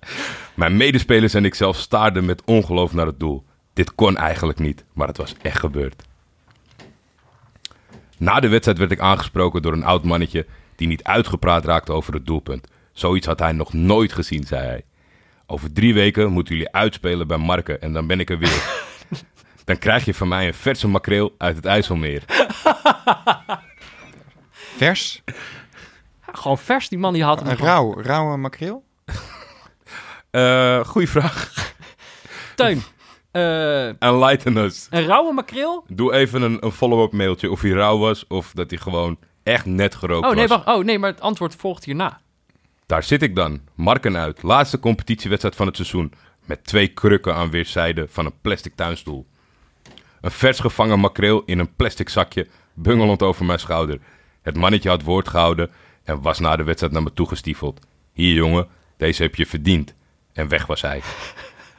Mijn 0.53 0.77
medespelers 0.77 1.33
en 1.33 1.45
ik 1.45 1.55
zelf 1.55 1.77
staarden 1.77 2.25
met 2.25 2.41
ongeloof 2.45 2.93
naar 2.93 3.05
het 3.05 3.19
doel. 3.19 3.45
Dit 3.73 3.95
kon 3.95 4.17
eigenlijk 4.17 4.59
niet, 4.59 4.85
maar 4.93 5.07
het 5.07 5.17
was 5.17 5.35
echt 5.41 5.59
gebeurd. 5.59 6.03
Na 8.17 8.39
de 8.39 8.47
wedstrijd 8.47 8.77
werd 8.77 8.91
ik 8.91 8.99
aangesproken 8.99 9.61
door 9.61 9.73
een 9.73 9.85
oud 9.85 10.03
mannetje 10.03 10.45
die 10.75 10.87
niet 10.87 11.03
uitgepraat 11.03 11.65
raakte 11.65 11.91
over 11.91 12.13
het 12.13 12.25
doelpunt. 12.25 12.67
Zoiets 12.91 13.27
had 13.27 13.39
hij 13.39 13.51
nog 13.51 13.73
nooit 13.73 14.13
gezien, 14.13 14.43
zei 14.43 14.65
hij. 14.65 14.83
Over 15.45 15.73
drie 15.73 15.93
weken 15.93 16.31
moeten 16.31 16.55
jullie 16.55 16.71
uitspelen 16.71 17.27
bij 17.27 17.37
Marken 17.37 17.81
en 17.81 17.93
dan 17.93 18.07
ben 18.07 18.19
ik 18.19 18.29
er 18.29 18.39
weer. 18.39 18.85
Dan 19.67 19.77
krijg 19.77 20.05
je 20.05 20.13
van 20.13 20.27
mij 20.27 20.47
een 20.47 20.53
verse 20.53 20.87
makreel 20.87 21.35
uit 21.37 21.55
het 21.55 21.65
IJsselmeer. 21.65 22.23
Vers? 24.77 25.21
Ja, 26.25 26.33
gewoon 26.33 26.57
vers. 26.57 26.89
Die 26.89 26.99
man 26.99 27.13
die 27.13 27.23
had 27.23 27.39
hem 27.39 27.47
Een 27.49 27.57
rauw, 27.57 28.01
rauwe 28.01 28.37
makreel? 28.37 28.83
Eh 30.31 30.85
goeie 30.85 31.09
vraag. 31.09 31.53
Teun, 32.55 32.81
eh, 33.31 34.01
Enlighten 34.03 34.57
us. 34.57 34.87
een 34.89 35.05
rauwe 35.05 35.33
makreel? 35.33 35.83
Doe 35.87 36.13
even 36.13 36.41
een, 36.41 36.57
een 36.65 36.71
follow-up 36.71 37.11
mailtje 37.11 37.51
of 37.51 37.61
hij 37.61 37.71
rauw 37.71 37.97
was 37.97 38.27
of 38.27 38.51
dat 38.53 38.69
hij 38.69 38.79
gewoon 38.79 39.17
echt 39.43 39.65
net 39.65 39.95
gerookt 39.95 40.25
Oh 40.27 40.33
nee, 40.35 40.47
was. 40.47 40.63
wacht. 40.63 40.77
Oh 40.77 40.83
nee, 40.85 40.99
maar 40.99 41.09
het 41.11 41.21
antwoord 41.21 41.55
volgt 41.55 41.83
hierna. 41.83 42.19
Daar 42.85 43.03
zit 43.03 43.21
ik 43.21 43.35
dan, 43.35 43.61
Marken 43.75 44.17
uit, 44.17 44.43
laatste 44.43 44.79
competitiewedstrijd 44.79 45.55
van 45.55 45.65
het 45.67 45.75
seizoen, 45.75 46.13
met 46.45 46.63
twee 46.65 46.87
krukken 46.87 47.35
aan 47.35 47.49
weerszijden 47.49 48.09
van 48.09 48.25
een 48.25 48.39
plastic 48.41 48.75
tuinstoel. 48.75 49.25
Een 50.21 50.31
vers 50.31 50.59
gevangen 50.59 50.99
makreel 50.99 51.43
in 51.45 51.59
een 51.59 51.75
plastic 51.75 52.09
zakje, 52.09 52.47
bungelend 52.73 53.21
over 53.21 53.45
mijn 53.45 53.59
schouder. 53.59 53.99
Het 54.41 54.55
mannetje 54.55 54.89
had 54.89 55.01
woord 55.01 55.27
gehouden 55.27 55.71
en 56.03 56.21
was 56.21 56.39
na 56.39 56.55
de 56.55 56.63
wedstrijd 56.63 56.93
naar 56.93 57.03
me 57.03 57.13
toegestiefeld. 57.13 57.79
Hier 58.11 58.33
jongen, 58.33 58.67
deze 58.97 59.21
heb 59.21 59.35
je 59.35 59.45
verdiend. 59.45 59.95
En 60.33 60.47
weg 60.47 60.65
was 60.65 60.81
hij. 60.81 61.01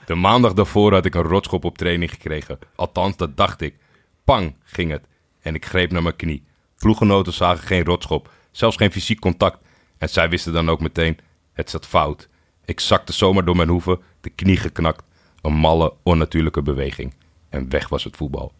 De 0.07 0.15
maandag 0.15 0.53
daarvoor 0.53 0.93
had 0.93 1.05
ik 1.05 1.15
een 1.15 1.23
rotschop 1.23 1.65
op 1.65 1.79
training 1.79 2.11
gekregen. 2.11 2.59
Althans, 2.75 3.17
dat 3.17 3.37
dacht 3.37 3.61
ik. 3.61 3.77
Pang, 4.25 4.57
ging 4.65 4.91
het. 4.91 5.07
En 5.41 5.55
ik 5.55 5.67
greep 5.67 5.91
naar 5.91 6.03
mijn 6.03 6.17
knie. 6.17 6.45
Ploeggenoten 6.79 7.33
zagen 7.33 7.67
geen 7.67 7.85
rotschop, 7.85 8.31
zelfs 8.51 8.77
geen 8.77 8.93
fysiek 8.93 9.21
contact. 9.21 9.59
En 9.99 10.09
zij 10.09 10.29
wisten 10.29 10.53
dan 10.53 10.71
ook 10.71 10.81
meteen, 10.81 11.19
het 11.53 11.71
zat 11.71 11.87
fout. 11.87 12.29
Ik 12.65 12.81
zakte 12.81 13.13
zomaar 13.13 13.45
door 13.45 13.57
mijn 13.57 13.69
hoeven, 13.69 14.01
de 14.21 14.31
knie 14.31 14.57
geknakt. 14.57 15.05
Een 15.43 15.53
malle, 15.53 15.95
onnatuurlijke 16.03 16.63
beweging. 16.63 17.15
En 17.49 17.69
weg 17.69 17.89
was 17.89 18.05
het 18.05 18.17
voetbal. 18.17 18.53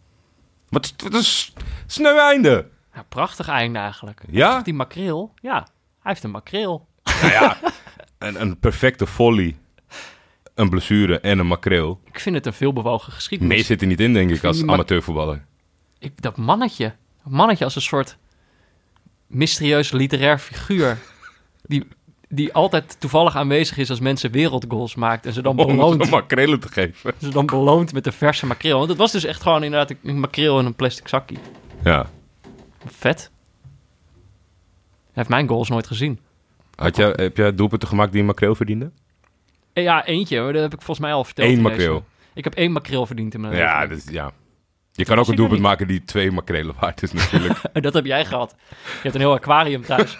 Wat, 0.69 0.93
wat 0.97 1.13
een 1.13 1.53
sneu 1.85 2.17
einde. 2.17 2.67
Ja, 2.93 3.03
prachtig 3.09 3.47
einde 3.47 3.79
eigenlijk. 3.79 4.21
Ja? 4.29 4.61
Die 4.61 4.73
makreel. 4.73 5.33
Ja, 5.41 5.55
hij 6.01 6.11
heeft 6.11 6.23
een 6.23 6.31
makreel. 6.31 6.87
Nou 7.03 7.31
ja, 7.31 7.57
een, 8.17 8.41
een 8.41 8.59
perfecte 8.59 9.05
volley, 9.05 9.57
een 10.55 10.69
blessure 10.69 11.19
en 11.19 11.39
een 11.39 11.47
makreel. 11.47 11.99
Ik 12.05 12.19
vind 12.19 12.35
het 12.35 12.45
een 12.45 12.53
veelbewogen 12.53 13.13
geschiedenis. 13.13 13.55
Meer 13.55 13.65
zit 13.65 13.81
er 13.81 13.87
niet 13.87 13.99
in, 13.99 14.13
denk 14.13 14.29
ik, 14.29 14.43
als 14.43 14.61
amateurvoetballer. 14.61 15.45
Ik, 15.99 16.21
dat 16.21 16.37
mannetje. 16.37 16.95
Dat 17.23 17.31
mannetje 17.31 17.63
als 17.63 17.75
een 17.75 17.81
soort 17.81 18.17
mysterieus 19.27 19.91
literair 19.91 20.39
figuur. 20.39 20.97
Die, 21.61 21.87
die 22.29 22.53
altijd 22.53 22.95
toevallig 22.99 23.35
aanwezig 23.35 23.77
is 23.77 23.89
als 23.89 23.99
mensen 23.99 24.31
wereldgoals 24.31 24.95
maakt. 24.95 25.25
En 25.25 25.33
ze 25.33 25.41
dan 25.41 25.57
Om 25.59 25.65
beloont, 25.67 26.05
ze 26.05 26.11
makrelen 26.11 26.59
te 26.59 26.67
geven. 26.67 27.13
ze 27.21 27.29
dan 27.29 27.45
beloont 27.45 27.93
met 27.93 28.05
een 28.05 28.13
verse 28.13 28.45
makreel. 28.45 28.77
Want 28.77 28.89
het 28.89 28.97
was 28.97 29.11
dus 29.11 29.23
echt 29.23 29.41
gewoon 29.41 29.63
inderdaad 29.63 29.97
een 30.03 30.19
makreel 30.19 30.59
in 30.59 30.65
een 30.65 30.75
plastic 30.75 31.07
zakje. 31.07 31.35
Ja. 31.83 32.09
Vet. 32.85 33.31
Hij 35.03 35.11
heeft 35.13 35.29
mijn 35.29 35.47
goals 35.47 35.69
nooit 35.69 35.87
gezien. 35.87 36.19
Had 36.75 36.95
jij, 36.95 37.13
heb 37.15 37.37
jij 37.37 37.55
doelpunten 37.55 37.87
gemaakt 37.87 38.11
die 38.11 38.19
een 38.21 38.27
makreel 38.27 38.55
verdiende? 38.55 38.91
Eh, 39.73 39.83
Ja, 39.83 40.05
eentje. 40.05 40.41
maar 40.41 40.53
Dat 40.53 40.61
heb 40.61 40.73
ik 40.73 40.81
volgens 40.81 40.99
mij 40.99 41.13
al 41.15 41.23
verteld. 41.23 41.49
Eén 41.49 41.61
makreel. 41.61 42.05
Ik 42.33 42.43
heb 42.43 42.53
één 42.55 42.71
makreel 42.71 43.05
verdiend 43.05 43.33
in 43.33 43.41
mijn 43.41 43.55
Ja, 43.55 43.73
leven. 43.79 43.89
dat 43.89 43.97
is, 44.07 44.13
ja. 44.13 44.31
Je 44.91 45.05
kan 45.05 45.19
ook 45.19 45.27
een 45.27 45.35
doelpunt 45.35 45.61
maken 45.61 45.87
die 45.87 46.03
twee 46.03 46.31
makrelen 46.31 46.75
waard 46.79 47.03
is 47.03 47.11
natuurlijk. 47.11 47.59
Dat 47.81 47.93
heb 47.93 48.05
jij 48.05 48.25
gehad. 48.25 48.55
Je 48.79 48.85
hebt 49.01 49.15
een 49.15 49.21
heel 49.21 49.33
aquarium 49.33 49.81
thuis. 49.85 50.17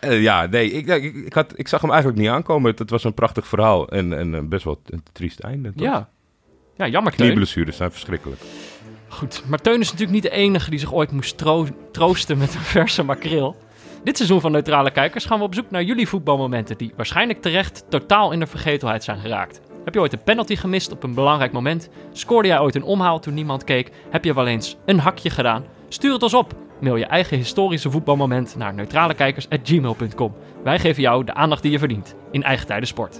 Eh, 0.00 0.22
ja, 0.22 0.46
nee, 0.46 0.70
ik, 0.70 0.86
ik, 0.86 1.14
ik, 1.14 1.32
had, 1.32 1.52
ik 1.58 1.68
zag 1.68 1.80
hem 1.80 1.90
eigenlijk 1.90 2.20
niet 2.20 2.28
aankomen. 2.30 2.70
Het, 2.70 2.78
het 2.78 2.90
was 2.90 3.04
een 3.04 3.14
prachtig 3.14 3.46
verhaal 3.46 3.88
en, 3.88 4.18
en 4.18 4.34
eh, 4.34 4.40
best 4.42 4.64
wel 4.64 4.80
een 4.86 5.02
triest 5.12 5.40
einde. 5.40 5.72
toch? 5.72 5.86
ja. 5.86 6.08
Ja, 6.76 6.86
jammer. 6.88 7.12
Knieblessures 7.12 7.76
zijn 7.76 7.90
verschrikkelijk. 7.90 8.40
Goed, 9.08 9.42
maar 9.46 9.58
Teun 9.58 9.80
is 9.80 9.86
natuurlijk 9.90 10.12
niet 10.12 10.22
de 10.22 10.30
enige 10.38 10.70
die 10.70 10.78
zich 10.78 10.92
ooit 10.92 11.12
moest 11.12 11.38
tro- 11.38 11.66
troosten 11.92 12.38
met 12.38 12.54
een 12.54 12.60
verse 12.60 13.02
makreel. 13.02 13.56
Dit 14.04 14.16
seizoen 14.16 14.40
van 14.40 14.52
Neutrale 14.52 14.90
Kijkers 14.90 15.24
gaan 15.24 15.38
we 15.38 15.44
op 15.44 15.54
zoek 15.54 15.70
naar 15.70 15.82
jullie 15.82 16.08
voetbalmomenten 16.08 16.78
die 16.78 16.92
waarschijnlijk 16.96 17.42
terecht 17.42 17.84
totaal 17.88 18.32
in 18.32 18.38
de 18.38 18.46
vergetelheid 18.46 19.04
zijn 19.04 19.18
geraakt. 19.18 19.60
Heb 19.84 19.94
je 19.94 20.00
ooit 20.00 20.12
een 20.12 20.22
penalty 20.22 20.56
gemist 20.56 20.92
op 20.92 21.02
een 21.02 21.14
belangrijk 21.14 21.52
moment? 21.52 21.88
Scoorde 22.12 22.48
jij 22.48 22.60
ooit 22.60 22.74
een 22.74 22.82
omhaal 22.82 23.20
toen 23.20 23.34
niemand 23.34 23.64
keek? 23.64 23.90
Heb 24.10 24.24
je 24.24 24.34
wel 24.34 24.46
eens 24.46 24.76
een 24.86 24.98
hakje 24.98 25.30
gedaan? 25.30 25.64
Stuur 25.88 26.12
het 26.12 26.22
ons 26.22 26.34
op. 26.34 26.54
Mail 26.82 26.96
je 26.96 27.06
eigen 27.06 27.36
historische 27.36 27.90
voetbalmoment 27.90 28.56
naar 28.56 28.74
neutralekijkers.gmail.com. 28.74 30.34
Wij 30.64 30.78
geven 30.78 31.02
jou 31.02 31.24
de 31.24 31.34
aandacht 31.34 31.62
die 31.62 31.70
je 31.72 31.78
verdient 31.78 32.14
in 32.30 32.42
eigen 32.42 32.66
tijden 32.66 32.88
sport. 32.88 33.16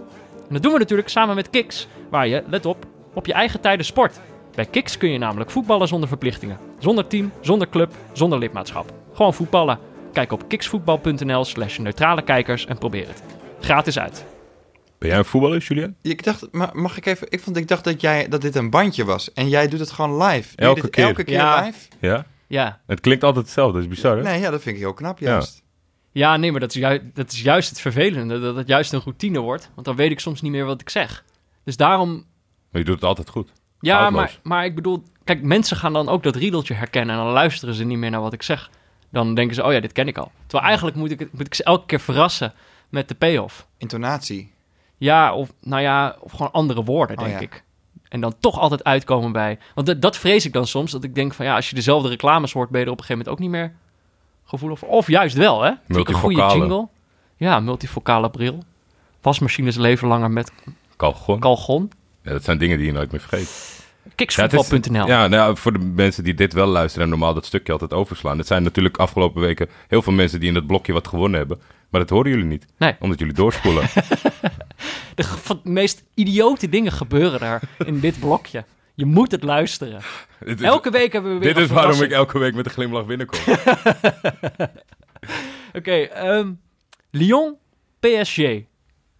En 0.48 0.54
dat 0.54 0.62
doen 0.62 0.72
we 0.72 0.78
natuurlijk 0.78 1.08
samen 1.08 1.34
met 1.34 1.50
Kiks, 1.50 1.88
waar 2.10 2.28
je, 2.28 2.42
let 2.46 2.66
op, 2.66 2.86
op 3.14 3.26
je 3.26 3.32
eigen 3.32 3.60
tijden 3.60 3.86
sport. 3.86 4.20
Bij 4.54 4.64
Kiks 4.64 4.96
kun 4.98 5.10
je 5.10 5.18
namelijk 5.18 5.50
voetballen 5.50 5.88
zonder 5.88 6.08
verplichtingen. 6.08 6.58
Zonder 6.78 7.06
team, 7.06 7.32
zonder 7.40 7.68
club, 7.68 7.92
zonder 8.12 8.38
lidmaatschap. 8.38 8.92
Gewoon 9.12 9.34
voetballen. 9.34 9.78
Kijk 10.12 10.32
op 10.32 10.48
kiksvoetbal.nl 10.48 11.44
slash 11.44 11.78
neutrale 11.78 12.22
kijkers 12.22 12.66
en 12.66 12.78
probeer 12.78 13.06
het. 13.08 13.22
Gratis 13.60 13.98
uit. 13.98 14.24
Ben 14.98 15.08
jij 15.08 15.18
een 15.18 15.24
voetballer, 15.24 15.58
Julian? 15.58 15.94
Ik 16.02 16.24
dacht, 16.24 16.48
ma- 16.50 16.70
mag 16.72 16.96
ik 16.96 17.06
even... 17.06 17.26
Ik, 17.30 17.40
vond, 17.40 17.56
ik 17.56 17.68
dacht 17.68 17.84
dat, 17.84 18.00
jij, 18.00 18.28
dat 18.28 18.40
dit 18.40 18.54
een 18.56 18.70
bandje 18.70 19.04
was. 19.04 19.32
En 19.32 19.48
jij 19.48 19.68
doet 19.68 19.80
het 19.80 19.90
gewoon 19.90 20.22
live. 20.22 20.56
Elke 20.56 20.88
keer. 20.88 21.04
Elke 21.04 21.24
keer 21.24 21.34
Ja. 21.34 21.62
live? 21.64 21.78
Ja? 22.00 22.26
Ja. 22.52 22.80
Het 22.86 23.00
klinkt 23.00 23.24
altijd 23.24 23.44
hetzelfde, 23.44 23.72
dat 23.74 23.82
is 23.82 23.88
bizar, 23.88 24.16
hè? 24.16 24.22
Nee, 24.22 24.40
ja, 24.40 24.50
dat 24.50 24.62
vind 24.62 24.76
ik 24.76 24.82
heel 24.82 24.94
knap 24.94 25.18
Ja. 25.18 25.30
juist. 25.30 25.62
Ja, 26.10 26.36
nee, 26.36 26.50
maar 26.50 26.60
dat 26.60 26.74
is, 26.74 26.80
ju- 26.80 27.10
dat 27.14 27.32
is 27.32 27.42
juist 27.42 27.68
het 27.68 27.80
vervelende. 27.80 28.40
Dat 28.40 28.56
het 28.56 28.68
juist 28.68 28.92
een 28.92 29.00
routine 29.04 29.40
wordt. 29.40 29.70
Want 29.74 29.86
dan 29.86 29.96
weet 29.96 30.10
ik 30.10 30.20
soms 30.20 30.40
niet 30.42 30.52
meer 30.52 30.64
wat 30.64 30.80
ik 30.80 30.88
zeg. 30.90 31.24
Dus 31.64 31.76
daarom... 31.76 32.10
Maar 32.70 32.80
je 32.80 32.84
doet 32.84 32.94
het 32.94 33.04
altijd 33.04 33.28
goed. 33.28 33.52
Ja, 33.80 34.10
maar, 34.10 34.38
maar 34.42 34.64
ik 34.64 34.74
bedoel... 34.74 35.02
Kijk, 35.24 35.42
mensen 35.42 35.76
gaan 35.76 35.92
dan 35.92 36.08
ook 36.08 36.22
dat 36.22 36.36
riedeltje 36.36 36.74
herkennen... 36.74 37.16
en 37.18 37.22
dan 37.24 37.32
luisteren 37.32 37.74
ze 37.74 37.84
niet 37.84 37.98
meer 37.98 38.10
naar 38.10 38.20
wat 38.20 38.32
ik 38.32 38.42
zeg. 38.42 38.70
Dan 39.10 39.34
denken 39.34 39.54
ze, 39.54 39.64
oh 39.64 39.72
ja, 39.72 39.80
dit 39.80 39.92
ken 39.92 40.08
ik 40.08 40.18
al. 40.18 40.32
Terwijl 40.46 40.64
eigenlijk 40.64 40.96
moet 40.96 41.10
ik, 41.10 41.18
het- 41.18 41.32
moet 41.32 41.46
ik 41.46 41.54
ze 41.54 41.64
elke 41.64 41.86
keer 41.86 42.00
verrassen 42.00 42.52
met 42.88 43.08
de 43.08 43.14
payoff. 43.14 43.66
Intonatie. 43.78 44.52
Ja, 44.96 45.34
of 45.34 45.52
nou 45.60 45.82
ja, 45.82 46.16
of 46.20 46.30
gewoon 46.32 46.52
andere 46.52 46.84
woorden, 46.84 47.18
Oh, 47.18 47.24
denk 47.24 47.36
ja. 47.36 47.42
ik. 47.44 47.64
En 48.12 48.20
dan 48.20 48.34
toch 48.40 48.58
altijd 48.58 48.84
uitkomen 48.84 49.32
bij. 49.32 49.58
Want 49.74 49.86
dat, 49.86 50.02
dat 50.02 50.16
vrees 50.16 50.46
ik 50.46 50.52
dan 50.52 50.66
soms. 50.66 50.92
Dat 50.92 51.04
ik 51.04 51.14
denk 51.14 51.34
van 51.34 51.46
ja, 51.46 51.54
als 51.54 51.68
je 51.68 51.74
dezelfde 51.74 52.08
reclames 52.08 52.52
hoort, 52.52 52.70
ben 52.70 52.80
je 52.80 52.86
er 52.86 52.92
op 52.92 52.98
een 52.98 53.04
gegeven 53.04 53.24
moment 53.24 53.42
ook 53.42 53.50
niet 53.50 53.60
meer 53.60 53.72
gevoelig 54.44 54.78
voor. 54.78 54.88
Of 54.88 55.06
juist 55.06 55.36
wel, 55.36 55.62
hè? 55.62 55.72
Een 55.88 56.14
goede 56.14 56.46
jingle. 56.52 56.88
Ja, 57.36 57.60
multifocale 57.60 58.30
bril. 58.30 58.64
Wasmachines 59.20 59.76
leven 59.76 60.08
langer 60.08 60.30
met 60.30 60.52
Kalgon. 60.96 61.40
kalgon. 61.40 61.90
Ja, 62.22 62.30
dat 62.30 62.44
zijn 62.44 62.58
dingen 62.58 62.76
die 62.78 62.86
je 62.86 62.92
nooit 62.92 63.12
meer 63.12 63.20
vergeet. 63.20 63.80
Kiksvoetbal.nl. 64.14 65.06
Ja, 65.06 65.28
nou, 65.28 65.56
voor 65.56 65.72
de 65.72 65.78
mensen 65.78 66.24
die 66.24 66.34
dit 66.34 66.52
wel 66.52 66.66
luisteren 66.66 67.04
en 67.04 67.10
normaal 67.10 67.34
dat 67.34 67.46
stukje 67.46 67.72
altijd 67.72 67.92
overslaan. 67.92 68.38
Het 68.38 68.46
zijn 68.46 68.62
natuurlijk 68.62 68.96
afgelopen 68.96 69.40
weken 69.40 69.68
heel 69.88 70.02
veel 70.02 70.12
mensen 70.12 70.40
die 70.40 70.48
in 70.48 70.54
dat 70.54 70.66
blokje 70.66 70.92
wat 70.92 71.08
gewonnen 71.08 71.38
hebben. 71.38 71.60
Maar 71.92 72.00
dat 72.00 72.10
horen 72.10 72.30
jullie 72.30 72.44
niet. 72.44 72.66
Nee. 72.78 72.94
Omdat 73.00 73.18
jullie 73.18 73.34
doorspoelen. 73.34 73.84
De 75.14 75.60
meest 75.62 76.04
idiote 76.14 76.68
dingen 76.68 76.92
gebeuren 76.92 77.40
daar 77.40 77.62
in 77.86 78.00
dit 78.00 78.20
blokje. 78.20 78.64
Je 78.94 79.04
moet 79.04 79.30
het 79.30 79.42
luisteren. 79.42 80.00
Dit 80.40 80.60
is- 80.60 80.66
Elke 80.66 80.90
week 80.90 81.12
hebben 81.12 81.32
we 81.32 81.38
weer 81.38 81.54
Dit 81.54 81.64
is 81.64 81.70
waarom 81.70 82.02
ik 82.02 82.10
elke 82.10 82.38
week 82.38 82.54
met 82.54 82.64
een 82.66 82.72
glimlach 82.72 83.06
binnenkom. 83.06 83.38
Oké, 85.72 85.92
ehm, 85.92 86.52
Lyon, 87.10 87.56
PSG. 88.00 88.36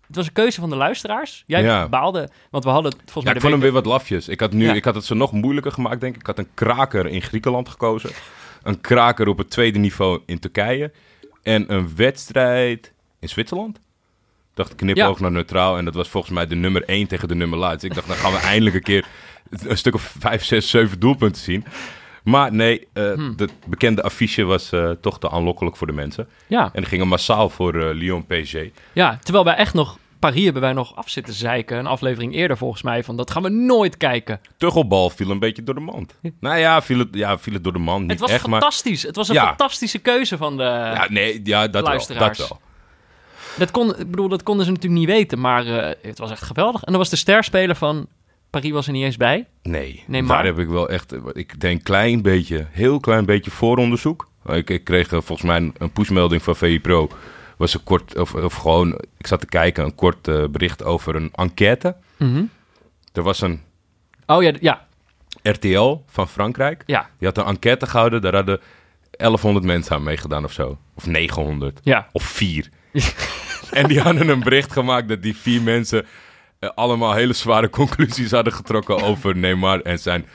Het 0.06 0.16
was 0.20 0.26
een 0.26 0.32
keuze 0.32 0.60
van 0.60 0.70
de 0.70 0.76
luisteraars. 0.76 1.44
Jij 1.46 1.62
Ja. 1.62 1.88
baalde, 1.88 2.28
want 2.50 2.64
we 2.64 2.70
hadden 2.70 2.92
volgens 2.92 3.14
Ja, 3.14 3.22
mij 3.22 3.32
ik 3.32 3.34
de 3.34 3.40
vond 3.40 3.52
hem 3.52 3.62
week... 3.62 3.72
weer 3.72 3.82
wat 3.82 3.92
lafjes. 3.92 4.28
Ik 4.28 4.40
had, 4.40 4.52
nu, 4.52 4.64
Ja. 4.64 4.72
ik 4.72 4.84
had 4.84 4.94
het 4.94 5.04
ze 5.04 5.14
nog 5.14 5.32
moeilijker 5.32 5.72
gemaakt, 5.72 6.00
denk 6.00 6.14
ik. 6.14 6.20
Ik 6.20 6.26
had 6.26 6.38
een 6.38 6.48
kraker 6.54 7.06
in 7.06 7.22
Griekenland 7.22 7.68
gekozen. 7.68 8.10
Een 8.62 8.80
kraker 8.80 9.28
op 9.28 9.38
het 9.38 9.50
tweede 9.50 9.78
niveau 9.78 10.20
in 10.26 10.38
Turkije. 10.38 10.92
En 11.42 11.72
een 11.72 11.96
wedstrijd 11.96 12.92
in 13.20 13.28
Zwitserland. 13.28 13.76
Ik 13.76 14.58
dacht, 14.58 14.74
knipoog 14.74 15.20
naar 15.20 15.30
neutraal. 15.32 15.76
En 15.78 15.84
dat 15.84 15.94
was 15.94 16.08
volgens 16.08 16.32
mij 16.32 16.46
de 16.46 16.54
nummer 16.54 16.84
1 16.84 17.06
tegen 17.06 17.28
de 17.28 17.34
nummer 17.34 17.58
laatst. 17.58 17.84
Ik 17.84 17.94
dacht, 17.94 18.06
dan 18.06 18.16
gaan 18.16 18.32
we 18.32 18.38
eindelijk 18.38 18.76
een 18.76 18.82
keer 18.82 19.06
een 19.50 19.76
stuk 19.78 19.94
of 19.94 20.14
5, 20.18 20.44
6, 20.44 20.70
7 20.70 21.00
doelpunten 21.00 21.42
zien. 21.42 21.64
Maar 22.24 22.52
nee, 22.52 22.88
eh 22.92 23.12
Hmm. 23.12 23.32
het 23.36 23.52
bekende 23.66 24.02
affiche 24.02 24.42
was 24.44 24.72
eh, 24.72 24.90
toch 24.90 25.18
te 25.18 25.30
aanlokkelijk 25.30 25.76
voor 25.76 25.86
de 25.86 25.92
mensen. 25.92 26.28
Ja, 26.46 26.64
En 26.64 26.70
die 26.80 26.84
gingen 26.84 27.08
massaal 27.08 27.48
voor 27.50 27.74
eh, 27.74 27.94
Lyon 27.94 28.26
PSG. 28.26 28.56
ja, 28.92 29.18
terwijl 29.22 29.44
wij 29.44 29.54
echt 29.54 29.74
nog... 29.74 29.98
Paris 30.22 30.44
hebben 30.44 30.62
wij 30.62 30.72
nog 30.72 30.96
af 30.96 31.08
zitten 31.10 31.34
zeiken. 31.34 31.78
Een 31.78 31.86
aflevering 31.86 32.34
eerder 32.34 32.56
volgens 32.56 32.82
mij. 32.82 33.04
Van 33.04 33.16
dat 33.16 33.30
gaan 33.30 33.42
we 33.42 33.48
nooit 33.48 33.96
kijken. 33.96 34.40
Tuggelbal 34.56 35.10
viel 35.10 35.30
een 35.30 35.38
beetje 35.38 35.62
door 35.62 35.74
de 35.74 35.80
mand. 35.80 36.14
Nou 36.40 36.58
ja, 36.58 36.82
viel 36.82 36.98
het, 36.98 37.08
ja, 37.12 37.38
viel 37.38 37.52
het 37.52 37.64
door 37.64 37.72
de 37.72 37.78
mand. 37.78 38.00
Niet 38.00 38.10
het 38.10 38.20
was 38.20 38.30
echt, 38.30 38.46
maar... 38.46 38.60
fantastisch. 38.60 39.02
Het 39.02 39.16
was 39.16 39.28
een 39.28 39.34
Ja. 39.34 39.46
fantastische 39.46 39.98
keuze 39.98 40.36
van 40.36 40.56
de... 40.56 40.62
Ja, 40.62 41.06
nee, 41.10 41.40
ja, 41.44 41.60
dat 41.62 41.72
wel. 41.72 41.82
luisteraars. 41.82 42.38
Dat 42.38 42.48
wel. 42.48 42.60
Dat, 43.58 43.70
kon, 43.70 43.98
ik 43.98 44.10
bedoel, 44.10 44.28
dat 44.28 44.42
konden 44.42 44.64
ze 44.64 44.70
natuurlijk 44.72 45.00
niet 45.00 45.10
weten. 45.10 45.40
Maar 45.40 45.66
eh, 45.66 45.94
het 46.02 46.18
was 46.18 46.30
echt 46.30 46.42
geweldig. 46.42 46.82
En 46.82 46.90
dan 46.92 47.00
was 47.00 47.10
de 47.10 47.16
sterspeler 47.16 47.76
van... 47.76 48.06
Paris 48.50 48.70
was 48.70 48.86
er 48.86 48.92
niet 48.92 49.04
eens 49.04 49.16
bij. 49.16 49.46
Nee, 49.62 50.04
Nee, 50.06 50.22
maar- 50.22 50.36
daar 50.36 50.44
heb 50.46 50.58
ik 50.58 50.68
wel 50.68 50.88
echt, 50.88 51.14
ik 51.32 51.60
denk 51.60 51.82
klein 51.84 52.22
beetje, 52.22 52.66
heel 52.70 53.00
klein 53.00 53.24
beetje 53.24 53.50
vooronderzoek. 53.50 54.28
Ik, 54.46 54.70
ik 54.70 54.84
kreeg 54.84 55.12
eh, 55.12 55.20
volgens 55.20 55.42
mij 55.42 55.56
een, 55.56 55.74
een 55.78 55.92
pushmelding 55.92 56.42
van 56.42 56.56
VI 56.56 56.80
Pro. 56.80 57.08
Was 57.62 57.74
een 57.74 57.84
kort, 57.84 58.18
of, 58.18 58.34
of 58.34 58.54
gewoon, 58.54 59.00
ik 59.18 59.26
zat 59.26 59.40
te 59.40 59.46
kijken, 59.46 59.84
een 59.84 59.94
kort 59.94 60.28
eh, 60.28 60.44
bericht 60.50 60.84
over 60.84 61.14
een 61.16 61.30
enquête. 61.32 61.96
Mhm. 62.16 62.44
Er 63.12 63.22
was 63.22 63.40
een 63.40 63.60
Oh 64.26 64.42
ja, 64.42 64.52
ja, 64.60 64.86
RTL 65.42 65.96
van 66.06 66.28
Frankrijk. 66.28 66.82
ja. 66.86 67.08
Die 67.18 67.28
had 67.28 67.38
een 67.38 67.44
enquête 67.44 67.86
gehouden. 67.86 68.22
Daar 68.22 68.34
hadden 68.34 68.60
1100 69.10 69.64
mensen 69.64 69.96
aan 69.96 70.02
meegedaan 70.02 70.44
of 70.44 70.52
zo. 70.52 70.78
Of 70.94 71.06
900. 71.06 71.80
Ja. 71.82 72.08
Of 72.12 72.22
vier. 72.22 72.68
en 73.70 73.88
die 73.88 74.00
hadden 74.00 74.28
een 74.28 74.40
bericht 74.42 74.72
gemaakt 74.72 75.08
dat 75.08 75.22
die 75.22 75.36
vier 75.36 75.62
mensen 75.62 76.06
eh, 76.58 76.70
allemaal 76.74 77.12
hele 77.14 77.32
zware 77.32 77.70
conclusies 77.80 78.30
hadden 78.30 78.52
getrokken 78.52 79.02
over 79.02 79.36
Neymar 79.36 79.80
en 79.80 79.98
zijn 79.98 80.26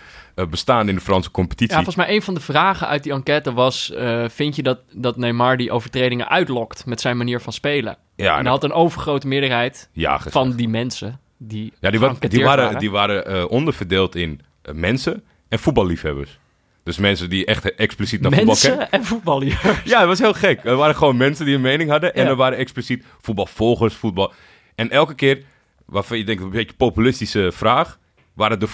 bestaan 0.45 0.89
in 0.89 0.95
de 0.95 1.01
Franse 1.01 1.31
competitie. 1.31 1.67
Ja, 1.77 1.83
volgens 1.83 1.95
mij 2.05 2.15
een 2.15 2.21
van 2.21 2.33
de 2.33 2.39
vragen 2.39 2.87
uit 2.87 3.03
die 3.03 3.11
enquête 3.11 3.53
was... 3.53 3.91
eh, 3.91 4.25
vind 4.29 4.55
je 4.55 4.63
dat, 4.63 4.79
dat 4.91 5.17
Neymar 5.17 5.57
die 5.57 5.71
overtredingen 5.71 6.29
uitlokt 6.29 6.85
met 6.85 7.01
zijn 7.01 7.17
manier 7.17 7.41
van 7.41 7.53
spelen? 7.53 7.97
ja, 8.15 8.37
en 8.37 8.45
had 8.45 8.63
een 8.63 8.71
overgrote 8.71 9.27
meerderheid 9.27 9.89
ja, 9.91 10.19
van 10.19 10.51
die 10.55 10.67
mensen 10.69 11.19
die 11.37 11.73
ja, 11.79 11.89
die, 11.89 11.99
wa- 11.99 12.15
die 12.19 12.43
waren, 12.43 12.79
die 12.79 12.91
waren 12.91 13.25
eh, 13.25 13.45
onderverdeeld 13.49 14.15
in 14.15 14.41
eh, 14.61 14.73
mensen 14.73 15.23
en 15.49 15.59
voetballiefhebbers. 15.59 16.39
Dus 16.83 16.97
mensen 16.97 17.29
die 17.29 17.45
echt 17.45 17.75
expliciet 17.75 18.21
naar 18.21 18.31
voetbal 18.31 18.55
kijken. 18.55 18.77
Mensen 18.77 18.91
en 18.99 19.05
voetballiefhebbers. 19.05 19.89
Ja, 19.91 19.99
het 19.99 20.07
was 20.07 20.19
heel 20.19 20.33
gek. 20.33 20.59
Er 20.63 20.75
waren 20.75 20.95
gewoon 20.95 21.17
mensen 21.17 21.45
die 21.45 21.55
een 21.55 21.61
mening 21.61 21.89
hadden. 21.89 22.13
En 22.15 22.27
er 22.27 22.35
waren 22.35 22.57
expliciet 22.57 23.03
voetbalvolgers, 23.21 23.93
voetbal. 23.95 24.33
En 24.75 24.89
elke 24.89 25.13
keer, 25.15 25.43
waarvan 25.85 26.17
je 26.17 26.23
denkt, 26.23 26.41
een 26.43 26.49
beetje 26.49 26.75
populistische 26.75 27.51
vraag, 27.51 27.99
waren 28.33 28.59
de 28.59 28.67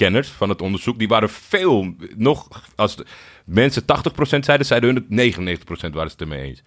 voetbalkenners 0.00 0.28
van 0.28 0.48
het 0.48 0.62
onderzoek, 0.62 0.98
die 0.98 1.08
waren 1.08 1.28
veel, 1.30 1.94
nog, 2.16 2.48
als 2.76 2.96
de 2.96 3.06
mensen 3.44 3.82
80% 3.82 3.84
zeiden, 4.40 4.66
zeiden 4.66 4.94
hun 4.94 5.04
het 5.08 5.36
99% 5.36 5.66
waren 5.68 6.10
ze 6.10 6.16
het 6.18 6.20
ermee 6.20 6.42
eens. 6.42 6.62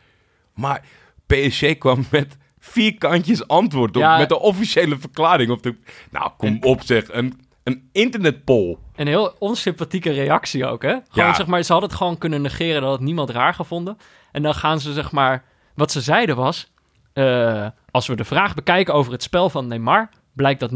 Maar 0.53 0.81
PSG 1.27 1.77
kwam 1.77 2.05
met 2.11 2.37
vier 2.59 2.97
kantjes 2.97 3.47
antwoord 3.47 3.95
op, 3.95 4.01
Ja. 4.01 4.17
met 4.17 4.29
de 4.29 4.39
officiële 4.39 4.97
verklaring. 4.99 5.51
Of 5.51 5.59
de, 5.59 5.75
nou, 6.11 6.31
kom 6.37 6.57
op 6.61 6.81
zeg, 6.83 7.03
een, 7.11 7.41
een 7.63 7.89
internetpoll. 7.91 8.77
Een 8.95 9.07
heel 9.07 9.35
onsympathieke 9.39 10.11
reactie 10.11 10.65
ook, 10.65 10.81
hè? 10.81 10.89
Gewoon, 11.09 11.27
Ja. 11.29 11.33
zeg 11.33 11.45
maar, 11.47 11.63
ze 11.63 11.71
hadden 11.71 11.89
het 11.89 11.97
gewoon 11.97 12.17
kunnen 12.17 12.41
negeren 12.41 12.81
dat 12.81 12.91
het 12.91 13.01
niemand 13.01 13.29
raar 13.29 13.53
gevonden. 13.53 13.97
En 14.31 14.41
dan 14.41 14.55
gaan 14.55 14.79
ze, 14.79 14.93
zeg 14.93 15.11
maar... 15.11 15.43
Wat 15.75 15.91
ze 15.91 16.01
zeiden 16.01 16.35
was... 16.35 16.71
eh, 17.13 17.67
als 17.91 18.07
we 18.07 18.15
de 18.15 18.23
vraag 18.23 18.53
bekijken 18.53 18.93
over 18.93 19.11
het 19.11 19.23
spel 19.23 19.49
van 19.49 19.67
Neymar... 19.67 20.09
blijkt 20.33 20.59
dat 20.59 20.71
99% 20.71 20.75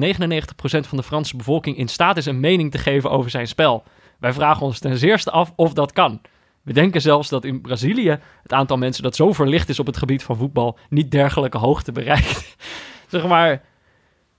van 0.88 0.98
de 0.98 1.04
Franse 1.04 1.36
bevolking 1.38 1.78
in 1.78 1.88
staat 1.88 2.17
is 2.17 2.26
een 2.26 2.39
mening 2.39 2.72
te 2.72 2.78
geven 2.78 3.12
over 3.12 3.30
zijn 3.30 3.48
spel. 3.48 3.84
Wij 4.20 4.34
vragen 4.34 4.65
ons 4.65 4.80
ten 4.80 4.98
zeerste 4.98 5.32
af 5.32 5.54
of 5.56 5.74
dat 5.74 5.91
kan. 5.91 6.22
We 6.62 6.74
denken 6.74 7.02
zelfs 7.02 7.30
dat 7.30 7.46
in 7.46 7.62
Brazilië 7.62 8.20
het 8.43 8.54
aantal 8.54 8.78
mensen 8.78 9.04
dat 9.04 9.15
zo 9.15 9.34
verlicht 9.34 9.70
is 9.70 9.80
op 9.80 9.86
het 9.86 9.98
gebied 9.98 10.24
van 10.24 10.38
voetbal... 10.38 10.78
niet 10.89 11.12
dergelijke 11.12 11.58
hoogte 11.58 11.91
bereikt. 11.91 12.56
zeg 13.08 13.28
maar, 13.28 13.62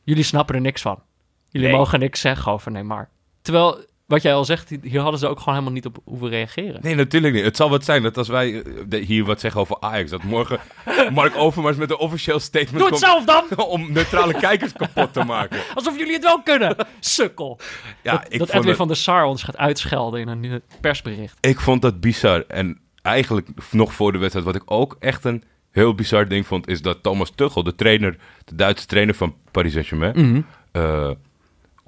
jullie 0.02 0.22
snappen 0.24 0.54
er 0.54 0.60
niks 0.60 0.82
van. 0.82 1.02
Jullie 1.48 1.68
Nee. 1.68 1.76
mogen 1.76 1.98
niks 1.98 2.20
zeggen 2.20 2.52
over 2.52 2.70
Neymar. 2.72 3.08
Terwijl, 3.42 3.84
wat 4.08 4.22
jij 4.22 4.34
al 4.34 4.44
zegt, 4.44 4.76
hier 4.82 5.00
hadden 5.00 5.20
ze 5.20 5.26
ook 5.28 5.38
gewoon 5.38 5.54
helemaal 5.54 5.74
niet 5.74 5.86
op 5.86 5.98
hoeven 6.04 6.28
reageren. 6.28 6.80
Nee, 6.82 6.94
natuurlijk 6.94 7.34
niet. 7.34 7.44
Het 7.44 7.56
zal 7.56 7.70
wat 7.70 7.84
zijn 7.84 8.02
dat 8.02 8.16
als 8.16 8.28
wij 8.28 8.62
eh, 8.90 9.06
hier 9.06 9.24
wat 9.24 9.40
zeggen 9.40 9.60
over 9.60 9.76
Ajax, 9.80 10.10
dat 10.10 10.22
morgen 10.22 10.58
Mark 11.12 11.36
Overmars 11.36 11.76
met 11.76 11.90
een 11.90 11.96
officieel 11.98 12.40
statement 12.40 12.78
Doe 12.78 12.88
het 12.88 12.98
zelf 12.98 13.24
dan! 13.24 13.44
om 13.66 13.92
neutrale 13.92 14.34
kijkers 14.34 14.72
kapot 14.72 15.12
te 15.12 15.24
maken. 15.24 15.60
Alsof 15.74 15.98
jullie 15.98 16.12
het 16.14 16.22
wel 16.24 16.42
kunnen! 16.42 16.76
Sukkel! 17.00 17.58
Ja, 18.02 18.12
dat 18.12 18.24
ik, 18.28 18.38
dat 18.38 18.38
vond 18.38 18.50
Edwin 18.50 18.68
het- 18.68 18.76
van 18.76 18.86
der 18.86 18.96
Sar 18.96 19.24
ons 19.24 19.42
gaat 19.42 19.56
uitschelden 19.56 20.20
in 20.20 20.28
een 20.28 20.62
persbericht. 20.80 21.36
ik 21.40 21.60
vond 21.60 21.82
dat 21.82 22.00
bizar. 22.00 22.44
En 22.46 22.80
eigenlijk 23.02 23.48
nog 23.70 23.92
voor 23.92 24.12
de 24.12 24.18
wedstrijd, 24.18 24.46
wat 24.46 24.54
ik 24.56 24.62
ook 24.64 24.96
echt 25.00 25.24
een 25.24 25.42
heel 25.70 25.94
bizar 25.94 26.28
ding 26.28 26.46
vond, 26.46 26.68
is 26.68 26.82
dat 26.82 27.02
Thomas 27.02 27.32
Tuchel, 27.34 27.62
de 27.62 27.74
trainer, 27.74 28.16
de 28.44 28.54
Duitse 28.54 28.86
trainer 28.86 29.14
van 29.14 29.34
Paris 29.50 29.72
Saint-Germain, 29.72 30.46
eh, 30.72 31.10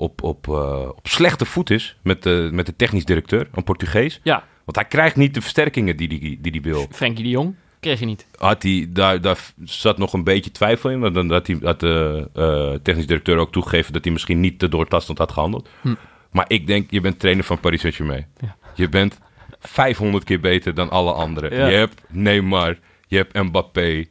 op, 0.00 0.22
op, 0.22 0.48
eh, 0.48 0.88
op 0.88 1.08
slechte 1.08 1.44
voet 1.44 1.70
is 1.70 1.96
met 2.02 2.22
de, 2.22 2.48
met 2.52 2.66
de 2.66 2.76
technisch 2.76 3.04
directeur, 3.04 3.48
een 3.52 3.64
Portugees. 3.64 4.20
Ja, 4.22 4.44
Want 4.64 4.76
hij 4.76 4.84
krijgt 4.84 5.16
niet 5.16 5.34
de 5.34 5.40
versterkingen 5.40 5.96
die 5.96 6.08
hij 6.08 6.18
die, 6.18 6.38
die 6.40 6.52
die 6.52 6.62
wil. 6.62 6.86
Frenkie 6.90 7.24
de 7.24 7.30
Jong 7.30 7.54
kreeg 7.80 8.00
je 8.00 8.06
niet. 8.06 8.26
had 8.38 8.62
hij, 8.62 8.86
daar, 8.90 9.20
daar 9.20 9.38
zat 9.64 9.98
nog 9.98 10.12
een 10.12 10.24
beetje 10.24 10.50
twijfel 10.50 10.90
in. 10.90 11.00
Want 11.00 11.14
dan 11.14 11.30
had, 11.30 11.46
hij, 11.46 11.58
had 11.62 11.80
de 11.80 12.28
eh, 12.34 12.72
technisch 12.82 13.06
directeur 13.06 13.36
ook 13.36 13.52
toegegeven 13.52 13.92
dat 13.92 14.04
hij 14.04 14.12
misschien 14.12 14.40
niet 14.40 14.58
te 14.58 14.68
doortastend 14.68 15.18
had 15.18 15.32
gehandeld. 15.32 15.68
Hm. 15.80 15.94
Maar 16.30 16.44
ik 16.48 16.66
denk, 16.66 16.90
je 16.90 17.00
bent 17.00 17.18
trainer 17.18 17.44
van 17.44 17.60
Paris 17.60 17.80
Saint-Germain. 17.80 18.26
Ja. 18.40 18.56
Je 18.74 18.88
bent 18.88 19.18
500 19.58 20.24
keer 20.24 20.40
beter 20.40 20.74
dan 20.74 20.90
alle 20.90 21.12
anderen. 21.12 21.56
Ja. 21.56 21.66
Je 21.66 21.76
hebt 21.76 22.02
Neymar, 22.08 22.78
je 23.06 23.16
hebt 23.16 23.34
Mbappé, 23.34 24.06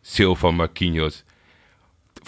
Silva, 0.00 0.50
Marquinhos. 0.50 1.24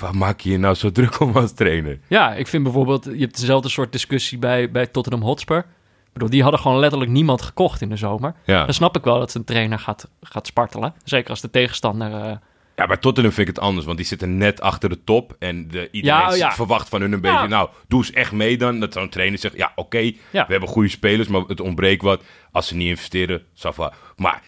Waar 0.02 0.16
maak 0.16 0.40
je 0.40 0.50
je 0.50 0.58
nou 0.58 0.74
zo 0.74 0.90
druk 0.98 1.20
om 1.20 1.36
als 1.36 1.52
trainer? 1.52 1.98
Ja, 2.08 2.34
ik 2.34 2.46
vind 2.46 2.62
bijvoorbeeld, 2.62 3.04
je 3.04 3.18
hebt 3.18 3.40
dezelfde 3.40 3.68
soort 3.68 3.92
discussie 3.92 4.38
bij, 4.38 4.70
bij 4.70 4.86
Tottenham 4.86 5.22
Hotspur. 5.22 5.58
Ik 5.58 6.12
bedoel, 6.12 6.30
die 6.30 6.42
hadden 6.42 6.60
gewoon 6.60 6.78
letterlijk 6.78 7.10
niemand 7.10 7.42
gekocht 7.42 7.80
in 7.80 7.88
de 7.88 7.96
zomer. 7.96 8.34
Ja. 8.44 8.64
Dan 8.64 8.74
snap 8.74 8.96
ik 8.96 9.04
wel 9.04 9.18
dat 9.18 9.30
ze 9.30 9.38
een 9.38 9.44
trainer 9.44 9.78
gaat, 9.78 10.08
gaat 10.22 10.46
spartelen. 10.46 10.94
Zeker 11.04 11.30
als 11.30 11.40
de 11.40 11.50
tegenstander... 11.50 12.12
eh, 12.12 12.36
Ja, 12.76 12.86
bij 12.86 12.96
Tottenham 12.96 13.32
vind 13.32 13.48
ik 13.48 13.54
het 13.54 13.64
anders, 13.64 13.86
want 13.86 13.96
die 13.98 14.06
zitten 14.06 14.36
net 14.36 14.60
achter 14.60 14.88
de 14.88 15.04
top. 15.04 15.36
En 15.38 15.68
de, 15.68 15.88
iedereen 15.90 16.18
Ja, 16.18 16.34
ja. 16.34 16.52
verwacht 16.52 16.88
van 16.88 17.00
hun 17.00 17.12
een 17.12 17.20
beetje, 17.20 17.36
Ja. 17.38 17.46
nou, 17.46 17.68
doe 17.88 17.98
eens 18.00 18.10
echt 18.12 18.32
mee 18.32 18.56
dan. 18.58 18.80
Dat 18.80 18.92
zo'n 18.92 19.08
trainer 19.08 19.38
zegt, 19.38 19.56
ja, 19.56 19.72
oké, 19.74 19.98
Ja. 19.98 20.12
we 20.30 20.52
hebben 20.52 20.68
goede 20.68 20.88
spelers, 20.88 21.28
maar 21.28 21.40
het 21.46 21.60
ontbreekt 21.60 22.02
wat. 22.02 22.22
Als 22.52 22.66
ze 22.68 22.76
niet 22.76 22.88
investeren, 22.88 23.42
Safa. 23.54 23.92
Maar 24.16 24.42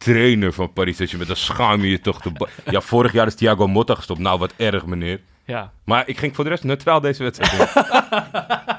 trainer 0.00 0.52
van 0.52 0.72
Paris 0.72 0.96
Saint-Germain, 0.96 1.28
daar 1.30 1.38
schaam 1.40 1.82
je 1.82 1.90
je 1.90 2.00
toch 2.00 2.20
te... 2.22 2.32
Ja, 2.70 2.80
vorig 2.80 3.12
jaar 3.12 3.26
is 3.26 3.34
Thiago 3.34 3.66
Motta 3.68 3.94
gestopt. 3.94 4.20
Nou, 4.20 4.38
wat 4.38 4.52
erg, 4.56 4.86
meneer. 4.86 5.20
ja. 5.44 5.72
Maar 5.84 6.08
ik 6.08 6.18
ging 6.18 6.34
voor 6.34 6.44
de 6.44 6.50
rest 6.50 6.64
neutraal 6.64 7.00
deze 7.00 7.22
wedstrijd. 7.22 7.72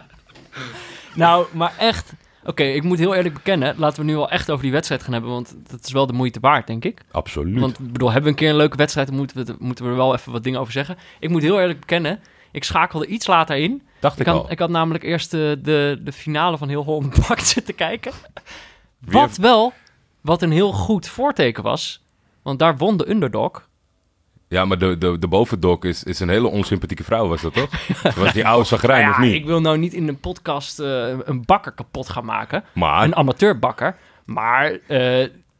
Nou, 1.15 1.45
maar 1.51 1.73
echt... 1.77 2.13
Oké, 2.45 2.63
ik 2.63 2.83
moet 2.83 2.99
heel 2.99 3.15
eerlijk 3.15 3.33
bekennen, 3.33 3.73
laten 3.77 3.99
we 3.99 4.05
nu 4.09 4.15
wel 4.15 4.29
echt 4.29 4.49
over 4.51 4.63
die 4.63 4.71
wedstrijd 4.71 5.03
gaan 5.03 5.13
hebben, 5.13 5.31
want 5.31 5.55
dat 5.69 5.79
is 5.85 5.91
wel 5.91 6.05
de 6.07 6.13
moeite 6.13 6.39
waard, 6.39 6.67
denk 6.67 6.85
ik. 6.85 7.01
Absoluut. 7.11 7.59
Want 7.59 7.79
ik 7.79 7.91
bedoel, 7.91 8.07
hebben 8.11 8.23
we 8.23 8.29
een 8.29 8.35
keer 8.43 8.49
een 8.49 8.55
leuke 8.55 8.77
wedstrijd, 8.77 9.07
dan 9.07 9.15
moeten 9.15 9.45
we, 9.45 9.55
moeten 9.59 9.85
we 9.85 9.91
er 9.91 9.97
wel 9.97 10.13
even 10.15 10.31
wat 10.31 10.43
dingen 10.43 10.59
over 10.59 10.73
zeggen. 10.73 10.97
Ik 11.19 11.29
moet 11.29 11.41
heel 11.41 11.59
eerlijk 11.59 11.79
bekennen, 11.79 12.19
ik 12.51 12.63
schakelde 12.63 13.05
iets 13.05 13.27
later 13.27 13.55
in. 13.57 13.81
Dacht 13.99 14.19
ik, 14.19 14.27
Ik 14.27 14.33
al. 14.33 14.41
had, 14.41 14.51
ik 14.51 14.59
had 14.59 14.69
namelijk 14.69 15.03
eerst 15.03 15.31
de, 15.31 15.59
de, 15.63 15.99
de 16.03 16.11
finale 16.11 16.57
van 16.57 16.69
Heel 16.69 16.83
Holland 16.83 17.15
Bakt 17.27 17.47
zitten 17.47 17.75
kijken. 17.75 18.11
Wie 18.99 19.13
Wat 19.13 19.21
heeft- 19.25 19.37
wel, 19.37 19.73
wat 20.21 20.41
een 20.41 20.51
heel 20.51 20.71
goed 20.71 21.07
voorteken 21.07 21.63
was. 21.63 22.03
Want 22.41 22.59
daar 22.59 22.77
won 22.77 22.97
de 22.97 23.09
underdog. 23.09 23.69
Ja, 24.47 24.65
maar 24.65 24.77
de, 24.77 24.97
de, 24.97 25.19
de 25.19 25.27
bovendok 25.27 25.85
is, 25.85 26.03
is 26.03 26.19
een 26.19 26.29
hele 26.29 26.47
onsympathieke 26.47 27.03
vrouw, 27.03 27.27
was 27.27 27.41
dat 27.41 27.53
toch? 27.53 27.69
Was 28.15 28.33
die 28.33 28.47
oude 28.47 28.65
zagrijn, 28.75 29.01
Nou 29.01 29.11
of 29.11 29.17
ja, 29.17 29.23
niet? 29.23 29.33
ik 29.33 29.45
wil 29.45 29.61
nou 29.61 29.77
niet 29.77 29.93
in 29.93 30.07
een 30.07 30.19
podcast 30.19 30.79
eh, 30.79 31.07
een 31.23 31.45
bakker 31.45 31.71
kapot 31.71 32.09
gaan 32.09 32.25
maken. 32.25 32.63
Maar, 32.73 33.03
Een 33.03 33.15
amateurbakker. 33.15 33.95
Maar 34.25 34.71
eh, 34.71 34.79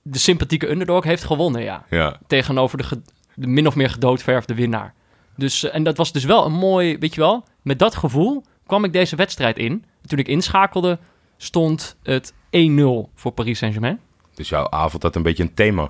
de 0.02 0.20
sympathieke 0.20 0.70
underdog 0.70 1.04
heeft 1.04 1.24
gewonnen, 1.24 1.62
ja. 1.62 1.86
ja. 1.90 2.18
tegenover 2.28 2.78
de, 2.78 3.02
de 3.36 3.48
min 3.48 3.68
of 3.68 3.76
meer 3.76 3.90
gedoodverfde 3.90 4.56
winnaar. 4.56 4.94
Dus, 5.36 5.64
eh, 5.64 5.76
en 5.76 5.84
dat 5.84 5.98
was 5.98 6.12
dus 6.12 6.24
wel 6.24 6.46
een 6.46 6.54
mooi, 6.54 6.98
weet 6.98 7.14
je 7.16 7.22
wel, 7.22 7.44
met 7.62 7.80
dat 7.80 7.96
gevoel 7.96 8.44
kwam 8.66 8.84
ik 8.84 8.94
deze 8.94 9.16
wedstrijd 9.16 9.58
in. 9.58 9.86
Toen 10.06 10.20
ik 10.20 10.28
inschakelde, 10.28 11.00
stond 11.38 11.98
het 12.04 12.34
1-0 12.50 13.10
voor 13.16 13.32
Paris 13.32 13.58
Saint-Germain. 13.58 14.00
Dus 14.42 14.50
jouw 14.50 14.70
avond 14.70 15.04
had 15.04 15.16
een 15.16 15.22
beetje 15.22 15.44
een 15.44 15.54
thema, 15.54 15.90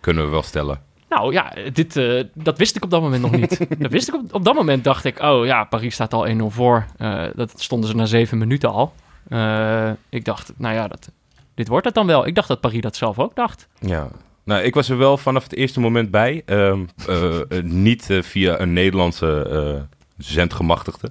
kunnen 0.00 0.24
we 0.24 0.30
wel 0.30 0.42
stellen. 0.42 0.80
Nou 1.08 1.32
ja, 1.32 1.52
dit, 1.72 1.96
eh, 1.96 2.24
dat 2.34 2.58
wist 2.58 2.76
ik 2.76 2.84
op 2.84 2.90
dat 2.90 3.02
moment 3.02 3.22
nog 3.22 3.30
niet. 3.30 3.66
dat 3.78 3.90
wist 3.90 4.08
ik 4.08 4.14
op, 4.14 4.34
op 4.34 4.44
dat 4.44 4.54
moment 4.54 4.84
dacht 4.84 5.04
ik, 5.04 5.22
oh 5.22 5.46
ja, 5.46 5.64
Paris 5.64 5.94
staat 5.94 6.12
al 6.12 6.28
1-0 6.28 6.30
voor. 6.46 6.86
Eh, 6.96 7.24
dat 7.34 7.52
stonden 7.56 7.90
ze 7.90 7.96
na 7.96 8.04
zeven 8.04 8.38
minuten 8.38 8.70
al. 8.70 8.94
Eh, 9.28 9.90
ik 10.08 10.24
dacht, 10.24 10.52
nou 10.56 10.74
ja, 10.74 10.88
dat, 10.88 11.10
dit 11.54 11.68
wordt 11.68 11.86
het 11.86 11.94
dan 11.94 12.06
wel. 12.06 12.26
Ik 12.26 12.34
dacht 12.34 12.48
dat 12.48 12.60
Paris 12.60 12.80
dat 12.80 12.96
zelf 12.96 13.18
ook 13.18 13.34
dacht. 13.34 13.68
Ja. 13.78 14.08
Nou, 14.44 14.62
ik 14.62 14.74
was 14.74 14.88
er 14.88 14.98
wel 14.98 15.16
vanaf 15.16 15.42
het 15.42 15.54
eerste 15.54 15.80
moment 15.80 16.10
bij. 16.10 16.42
Ehm, 16.46 16.84
eh, 17.06 17.40
eh, 17.40 17.64
niet 17.64 18.08
via 18.20 18.60
een 18.60 18.72
Nederlandse 18.72 19.86
zendgemachtigde. 20.18 21.10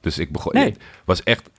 Dus 0.00 0.18
ik 0.18 0.32
begon... 0.32 0.52
Nee. 0.52 0.64
Het 0.64 0.78
was 1.04 1.22
echt 1.22 1.50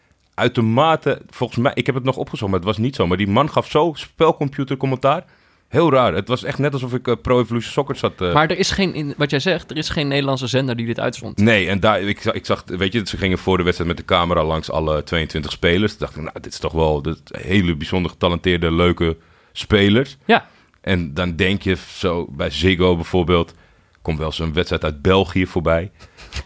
uitermate... 0.42 1.22
Volgens 1.30 1.60
mij, 1.60 1.72
ik 1.76 1.86
heb 1.86 1.96
het 1.96 2.04
nog 2.04 2.18
opgezocht, 2.18 2.52
maar 2.52 2.60
het 2.60 2.68
was 2.70 2.78
niet 2.78 2.96
zo. 2.96 3.08
Maar 3.08 3.18
die 3.18 3.28
man 3.28 3.50
gaf 3.50 3.70
zo 3.70 3.92
spelcomputer 3.96 4.78
commentaar. 4.78 5.24
Heel 5.68 5.92
raar. 5.92 6.14
Het 6.14 6.28
was 6.28 6.44
echt 6.44 6.58
net 6.58 6.74
alsof 6.74 6.94
ik 6.94 7.08
eh, 7.08 7.16
Pro 7.22 7.40
Evolution 7.42 7.72
Soccer 7.72 7.96
zat... 7.96 8.22
eh, 8.22 8.34
Maar 8.34 8.50
er 8.50 8.58
is 8.58 8.72
geen, 8.72 8.94
in, 8.94 9.14
wat 9.18 9.30
jij 9.30 9.40
zegt, 9.40 9.72
er 9.72 9.78
is 9.78 9.90
geen 9.90 10.08
Nederlandse 10.08 10.48
zender 10.48 10.76
die 10.76 10.86
dit 10.86 11.00
uitzond. 11.00 11.38
Nee, 11.38 11.68
en 11.68 11.80
daar, 11.80 12.02
ik, 12.02 12.22
zag- 12.22 12.34
ik 12.34 12.46
zag, 12.46 12.64
weet 12.66 12.94
je, 12.94 13.02
ze 13.08 13.18
gingen 13.18 13.38
voor 13.38 13.58
de 13.58 13.64
wedstrijd 13.64 13.90
met 13.90 14.00
de 14.00 14.06
camera 14.14 14.44
langs 14.44 14.72
alle 14.72 15.04
22 15.04 15.52
spelers. 15.52 15.92
Toen 15.92 16.00
dacht 16.00 16.16
ik, 16.16 16.22
nou, 16.22 16.34
dit 16.42 16.54
is 16.54 16.60
toch 16.60 16.72
wel 16.74 17.02
dit 17.02 17.20
hele 17.32 17.76
bijzonder 17.76 18.12
getalenteerde, 18.12 18.72
leuke 18.72 19.18
spelers. 19.52 20.18
Ja. 20.26 20.46
En 20.82 21.14
dan 21.14 21.36
denk 21.36 21.62
je 21.62 21.78
zo, 21.98 22.28
bij 22.30 22.50
Ziggo 22.50 22.96
bijvoorbeeld, 22.96 23.54
komt 24.02 24.18
wel 24.18 24.28
eens 24.28 24.40
een 24.40 24.54
wedstrijd 24.54 24.84
uit 24.84 25.02
België 25.02 25.48
voorbij. 25.48 25.92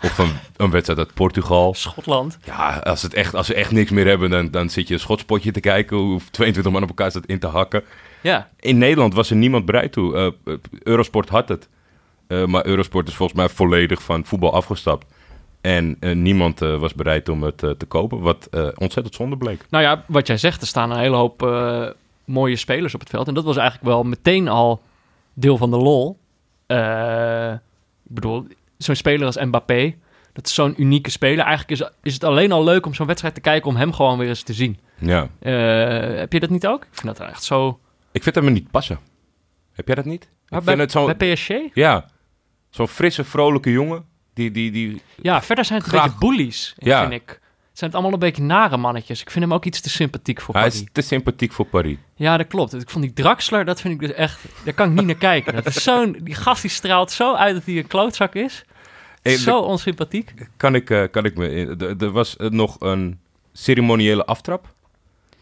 Of 0.01 0.17
een, 0.17 0.31
een 0.55 0.71
wedstrijd 0.71 0.99
uit 0.99 1.13
Portugal. 1.13 1.73
Schotland. 1.73 2.37
Ja, 2.43 2.77
als, 2.77 3.01
het 3.01 3.13
echt, 3.13 3.35
als 3.35 3.47
ze 3.47 3.53
echt 3.53 3.71
niks 3.71 3.91
meer 3.91 4.07
hebben, 4.07 4.29
dan, 4.29 4.51
dan 4.51 4.69
zit 4.69 4.87
je 4.87 4.93
een 4.93 4.99
schotspotje 4.99 5.51
te 5.51 5.59
kijken 5.59 5.97
hoe 5.97 6.19
22 6.31 6.73
man 6.73 6.83
op 6.83 6.89
elkaar 6.89 7.09
staat 7.09 7.25
in 7.25 7.39
te 7.39 7.47
hakken. 7.47 7.83
Ja, 8.21 8.49
In 8.59 8.77
Nederland 8.77 9.13
was 9.13 9.29
er 9.29 9.35
niemand 9.35 9.65
bereid 9.65 9.91
toe. 9.91 10.15
Eh, 10.15 10.25
eh, 10.25 10.59
Eurosport 10.83 11.29
had 11.29 11.49
het. 11.49 11.69
Eh, 12.27 12.45
maar 12.45 12.65
Eurosport 12.65 13.07
is 13.07 13.15
volgens 13.15 13.39
mij 13.39 13.49
volledig 13.49 14.03
van 14.03 14.25
voetbal 14.25 14.53
afgestapt. 14.53 15.13
En 15.61 15.97
niemand 16.13 16.59
was 16.59 16.93
bereid 16.93 17.29
om 17.29 17.43
het 17.43 17.57
te 17.57 17.85
kopen, 17.87 18.19
wat 18.19 18.49
ontzettend 18.75 19.15
zonde 19.15 19.37
bleek. 19.37 19.65
Nou 19.69 19.83
ja, 19.83 20.03
wat 20.07 20.27
jij 20.27 20.37
zegt, 20.37 20.61
er 20.61 20.67
staan 20.67 20.91
een 20.91 20.99
hele 20.99 21.15
hoop 21.15 21.41
mooie 22.25 22.55
spelers 22.55 22.93
op 22.93 22.99
het 22.99 23.09
veld. 23.09 23.27
En 23.27 23.33
dat 23.33 23.43
was 23.43 23.57
eigenlijk 23.57 23.87
wel 23.87 24.03
meteen 24.03 24.47
al 24.47 24.81
deel 25.33 25.57
van 25.57 25.69
de 25.69 25.77
lol. 25.77 26.17
Eh, 26.67 27.51
ik 28.05 28.13
bedoel, 28.13 28.47
zo'n 28.77 28.95
speler 28.95 29.25
als 29.25 29.37
Mbappé, 29.37 29.95
dat 30.33 30.45
is 30.47 30.53
zo'n 30.53 30.81
unieke 30.81 31.09
speler. 31.09 31.45
Eigenlijk 31.45 31.81
is, 31.81 31.89
is 32.03 32.13
het 32.13 32.23
alleen 32.23 32.51
al 32.51 32.63
leuk 32.63 32.85
om 32.85 32.93
zo'n 32.93 33.07
wedstrijd 33.07 33.33
te 33.35 33.41
kijken 33.41 33.69
om 33.69 33.75
hem 33.75 33.93
gewoon 33.93 34.17
weer 34.17 34.27
eens 34.27 34.43
te 34.43 34.53
zien. 34.53 34.79
Ja. 34.99 35.29
Eh, 35.39 36.17
heb 36.17 36.33
je 36.33 36.39
dat 36.39 36.49
niet 36.49 36.67
ook? 36.67 36.81
Ik 36.83 36.89
vind 36.99 37.17
dat 37.17 37.27
echt 37.29 37.43
zo... 37.43 37.79
Ik 38.11 38.23
vind 38.23 38.35
hem 38.35 38.51
niet 38.51 38.71
passen. 38.71 38.99
Heb 39.73 39.85
jij 39.87 39.95
dat 39.95 40.05
niet? 40.05 40.23
Ik 40.23 40.29
bij, 40.49 40.61
vind 40.61 40.79
het 40.79 40.91
zo... 40.91 41.13
bij 41.15 41.33
PSG? 41.33 41.49
Ja. 41.73 42.05
Zo'n 42.69 42.87
frisse, 42.87 43.23
vrolijke 43.23 43.71
jongen. 43.71 44.05
Die, 44.33 44.51
die, 44.51 44.71
die... 44.71 45.01
Ja, 45.21 45.41
verder 45.41 45.65
zijn 45.65 45.81
het 45.81 45.93
een 45.93 46.01
beetje 46.01 46.17
bullies, 46.19 46.73
Ja. 46.77 47.01
vind 47.01 47.21
ik. 47.21 47.39
Het 47.75 47.83
zijn 47.83 47.93
het 47.93 48.01
allemaal 48.01 48.21
een 48.21 48.27
beetje 48.29 48.43
nare 48.43 48.77
mannetjes. 48.77 49.21
Ik 49.21 49.29
vind 49.29 49.45
hem 49.45 49.53
ook 49.53 49.65
iets 49.65 49.81
te 49.81 49.89
sympathiek 49.89 50.41
voor 50.41 50.55
Hij 50.55 50.67
is 50.67 50.83
te 50.91 51.01
sympathiek 51.01 51.51
voor 51.51 51.65
Paris. 51.65 51.97
Ja, 52.15 52.37
dat 52.37 52.47
klopt. 52.47 52.73
Ik 52.73 52.89
vond 52.89 53.03
die 53.03 53.13
Draxler, 53.13 53.65
dat 53.65 53.81
vind 53.81 53.93
ik 53.93 53.99
dus 53.99 54.13
echt... 54.17 54.39
Daar 54.63 54.73
kan 54.73 54.89
ik 54.89 54.95
niet 54.95 55.05
naar 55.05 55.15
kijken. 55.15 55.53
Dat 55.53 55.65
is 55.65 55.83
zo'n... 55.83 56.17
Die 56.21 56.35
gast 56.35 56.61
die 56.61 56.71
straalt 56.71 57.11
zo 57.11 57.33
uit 57.33 57.53
dat 57.55 57.65
hij 57.65 57.77
een 57.77 57.87
klootzak 57.87 58.35
is. 58.35 58.65
Hey, 59.21 59.37
zo 59.37 59.59
onsympathiek. 59.59 60.33
Kan 60.57 60.75
ik, 60.75 60.89
eh, 60.89 61.03
kan 61.11 61.25
ik 61.25 61.35
me... 61.37 61.47
Er 61.79 62.03
er 62.03 62.11
was 62.11 62.35
eh, 62.37 62.49
nog 62.49 62.75
een 62.79 63.19
ceremoniële 63.53 64.25
aftrap. 64.25 64.73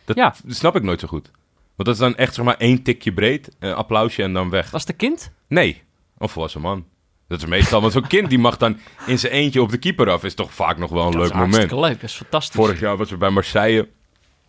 Dat 0.06 0.16
Ja. 0.16 0.36
snap 0.48 0.76
ik 0.76 0.84
nooit 0.84 1.00
zo 1.00 1.08
goed. 1.08 1.32
Want 1.76 1.88
dat 1.88 1.88
is 1.88 1.98
dan 1.98 2.16
echt 2.16 2.34
zeg 2.34 2.46
maar 2.46 2.58
één 2.58 2.84
tikje 2.84 3.14
breed, 3.14 3.50
een 3.60 3.74
applausje 3.74 4.24
en 4.24 4.34
dan 4.34 4.50
weg. 4.50 4.72
Was 4.72 4.86
de 4.86 4.94
kind? 4.94 5.32
Nee, 5.48 5.82
een 6.18 6.30
volwassen 6.30 6.62
man. 6.62 6.86
Dat 7.34 7.42
is 7.42 7.48
meestal, 7.50 7.82
want 7.82 7.94
zo'n 7.94 8.08
kind 8.08 8.30
die 8.30 8.40
mag 8.40 8.58
dan 8.58 8.78
in 9.06 9.20
zijn 9.20 9.32
eentje 9.34 9.62
op 9.62 9.70
de 9.72 9.78
keeper 9.78 10.10
af. 10.10 10.24
Is 10.24 10.34
toch 10.34 10.54
vaak 10.54 10.78
nog 10.78 10.90
wel 10.92 11.06
een 11.06 11.12
dat 11.12 11.22
leuk 11.22 11.30
is 11.32 11.38
moment. 11.38 11.72
leuk. 11.72 12.02
Dat 12.02 12.10
is 12.10 12.16
fantastisch. 12.16 12.56
Vorig 12.56 12.80
jaar 12.80 12.98
was 12.98 13.12
er 13.12 13.18
bij 13.18 13.30
Marseille. 13.30 13.88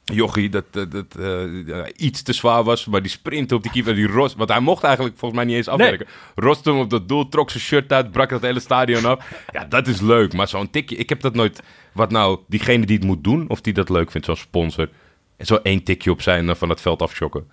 Jochie, 0.04 0.48
dat, 0.48 0.64
dat, 0.70 0.90
dat 0.90 1.14
eh, 1.18 1.82
iets 1.96 2.22
te 2.22 2.32
zwaar 2.32 2.64
was, 2.64 2.86
maar 2.86 3.02
die 3.02 3.10
sprintte 3.10 3.54
op 3.54 3.62
die 3.62 3.70
keeper. 3.72 3.94
Die 3.94 4.06
rost, 4.06 4.34
want 4.36 4.50
hij 4.50 4.60
mocht 4.60 4.82
eigenlijk 4.84 5.16
volgens 5.18 5.40
mij 5.40 5.48
niet 5.48 5.56
eens 5.58 5.68
afwerken. 5.68 6.06
Roste 6.34 6.70
hem 6.70 6.78
op 6.78 6.90
dat 6.90 7.08
doel, 7.08 7.28
trok 7.28 7.50
zijn 7.50 7.62
shirt 7.62 7.92
uit, 7.92 8.10
brak 8.10 8.28
dat 8.28 8.42
hele 8.42 8.60
stadion 8.60 9.04
af. 9.04 9.44
Ja, 9.52 9.64
dat 9.64 9.86
is 9.86 10.00
leuk, 10.00 10.32
maar 10.32 10.48
zo'n 10.48 10.70
tikje, 10.70 10.96
ik 10.96 11.08
heb 11.08 11.20
dat 11.20 11.34
nooit... 11.34 11.62
Wat 11.92 12.10
nou, 12.10 12.38
diegene 12.48 12.86
die 12.86 12.96
het 12.96 13.06
moet 13.06 13.24
doen, 13.24 13.48
of 13.48 13.60
die 13.60 13.72
dat 13.72 13.88
leuk 13.88 14.10
vindt, 14.10 14.26
zo'n 14.26 14.36
sponsor... 14.36 14.88
En 15.36 15.46
zo 15.46 15.54
één 15.62 15.82
tikje 15.82 16.10
op 16.10 16.22
zijn 16.22 16.48
en 16.48 16.56
van 16.56 16.68
het 16.68 16.80
veld 16.80 17.02
afschokken. 17.02 17.46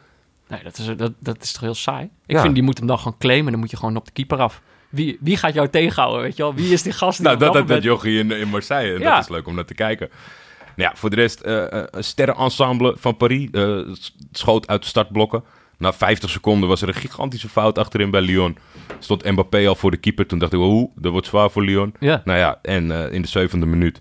Nee, 0.47 0.63
dat 0.63 0.77
is, 0.77 0.85
dat, 0.97 1.11
dat 1.19 1.43
is 1.43 1.51
toch 1.51 1.61
heel 1.61 1.73
saai? 1.73 2.03
Ik 2.25 2.35
Ja. 2.35 2.41
vind, 2.41 2.53
die 2.53 2.63
moet 2.63 2.77
hem 2.77 2.87
dan 2.87 2.97
gewoon 2.97 3.17
claimen. 3.17 3.51
Dan 3.51 3.59
moet 3.61 3.71
je 3.71 3.77
gewoon 3.77 3.95
op 3.95 4.05
de 4.05 4.11
keeper 4.11 4.37
af. 4.39 4.61
Wie, 4.91 5.17
wie 5.19 5.37
gaat 5.37 5.53
jou 5.53 5.69
tegenhouden, 5.69 6.21
weet 6.21 6.37
je 6.37 6.43
wel? 6.43 6.53
Wie 6.55 6.73
is 6.73 6.81
die 6.81 6.91
gast 6.91 7.17
die 7.17 7.25
Nou, 7.27 7.39
dat, 7.39 7.53
dat, 7.53 7.67
dat 7.67 7.83
jochie 7.83 8.19
in, 8.19 8.31
in 8.31 8.47
Marseille. 8.47 8.93
En 8.93 8.99
Ja. 8.99 9.13
dat 9.15 9.23
is 9.23 9.29
leuk 9.29 9.47
om 9.47 9.55
naar 9.55 9.65
te 9.65 9.73
kijken. 9.73 10.09
Nou 10.75 10.89
ja, 10.89 10.95
voor 10.95 11.09
de 11.09 11.15
rest, 11.15 11.39
eh, 11.39 11.71
eh, 11.79 11.83
een 11.91 12.03
sterrenensemble 12.03 12.95
van 12.97 13.17
Paris 13.17 13.47
s- 13.93 14.15
schoot 14.31 14.67
uit 14.67 14.81
de 14.81 14.87
startblokken. 14.87 15.43
Na 15.77 15.93
50 15.93 16.29
seconden 16.29 16.69
was 16.69 16.81
er 16.81 16.87
een 16.87 16.93
gigantische 16.93 17.49
fout 17.49 17.77
achterin 17.77 18.11
bij 18.11 18.21
Lyon. 18.21 18.57
Stond 18.99 19.23
Mbappé 19.31 19.67
al 19.67 19.75
voor 19.75 19.91
de 19.91 19.97
keeper. 19.97 20.25
Toen 20.27 20.39
dacht 20.39 20.53
ik, 20.53 20.59
oeh, 20.59 20.89
dat 20.95 21.11
wordt 21.11 21.27
zwaar 21.27 21.51
voor 21.51 21.63
Lyon. 21.63 21.93
Ja. 21.99 22.21
Nou 22.25 22.39
ja, 22.39 22.59
en 22.61 22.91
in 23.11 23.21
de 23.21 23.27
zevende 23.27 23.65
minuut 23.65 23.99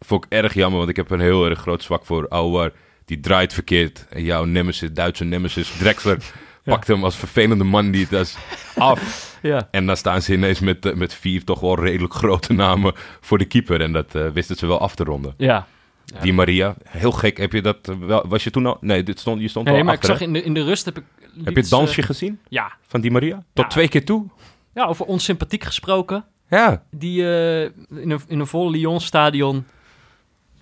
vond 0.00 0.24
ik 0.24 0.32
erg 0.32 0.54
jammer, 0.54 0.78
want 0.78 0.90
ik 0.90 0.96
heb 0.96 1.10
een 1.10 1.20
heel 1.20 1.44
erg 1.48 1.58
groot 1.60 1.82
zwak 1.82 2.04
voor 2.06 2.26
Aouar. 2.28 2.72
Die 3.04 3.20
draait 3.20 3.52
verkeerd. 3.52 4.06
En 4.10 4.22
jouw 4.24 4.44
nemesis, 4.44 4.92
Duitse 4.92 5.24
nemesis, 5.24 5.72
Drexler, 5.78 6.18
pakt 6.64 6.86
hem 6.86 7.04
als 7.04 7.16
vervelende 7.16 7.64
man 7.64 7.90
die 7.90 8.02
het 8.10 8.12
is 8.12 8.36
af. 8.76 9.27
Ja. 9.42 9.68
En 9.70 9.86
dan 9.86 9.96
staan 9.96 10.22
ze 10.22 10.32
ineens 10.32 10.60
met, 10.60 10.86
eh, 10.86 10.94
met 10.94 11.14
vier 11.14 11.44
toch 11.44 11.60
wel 11.60 11.80
redelijk 11.80 12.14
grote 12.14 12.52
namen 12.52 12.92
voor 13.20 13.38
de 13.38 13.44
keeper. 13.44 13.80
En 13.80 13.92
dat 13.92 14.14
eh, 14.14 14.28
wisten 14.28 14.56
ze 14.56 14.66
wel 14.66 14.80
af 14.80 14.94
te 14.94 15.04
ronden. 15.04 15.34
Ja. 15.36 15.66
Ja. 16.04 16.20
Die 16.20 16.32
Maria, 16.32 16.74
heel 16.88 17.12
gek. 17.12 17.36
Heb 17.38 17.52
je 17.52 17.62
dat 17.62 17.88
eh, 17.88 17.94
wel? 17.98 18.24
Was 18.28 18.44
je 18.44 18.50
toen 18.50 18.66
al? 18.66 18.76
Nee, 18.80 19.02
dit 19.02 19.18
stond, 19.20 19.40
je 19.40 19.48
stond 19.48 19.66
Nee, 19.66 19.78
al 19.78 19.84
maar 19.84 19.94
ik 19.94 20.00
achter, 20.00 20.16
zag 20.16 20.18
hè? 20.18 20.26
in 20.26 20.32
de, 20.32 20.42
in 20.42 20.54
de 20.54 20.64
rust 20.64 20.84
heb 20.84 20.98
ik... 20.98 21.04
Heb 21.44 21.54
je 21.54 21.60
het 21.60 21.70
dansje 21.70 22.02
gezien 22.02 22.38
Ja. 22.48 22.72
van 22.86 23.00
die 23.00 23.10
Maria? 23.10 23.34
Tot 23.52 23.64
Ja. 23.64 23.70
twee 23.70 23.88
keer 23.88 24.04
toe? 24.04 24.26
ja, 24.74 24.84
over 24.84 25.04
onsympathiek 25.06 25.64
gesproken. 25.64 26.24
Ja. 26.50 26.82
Die 26.90 27.20
in, 27.22 28.10
een, 28.10 28.20
in 28.28 28.40
een 28.40 28.46
vol 28.46 28.70
Lyon-stadion 28.70 29.64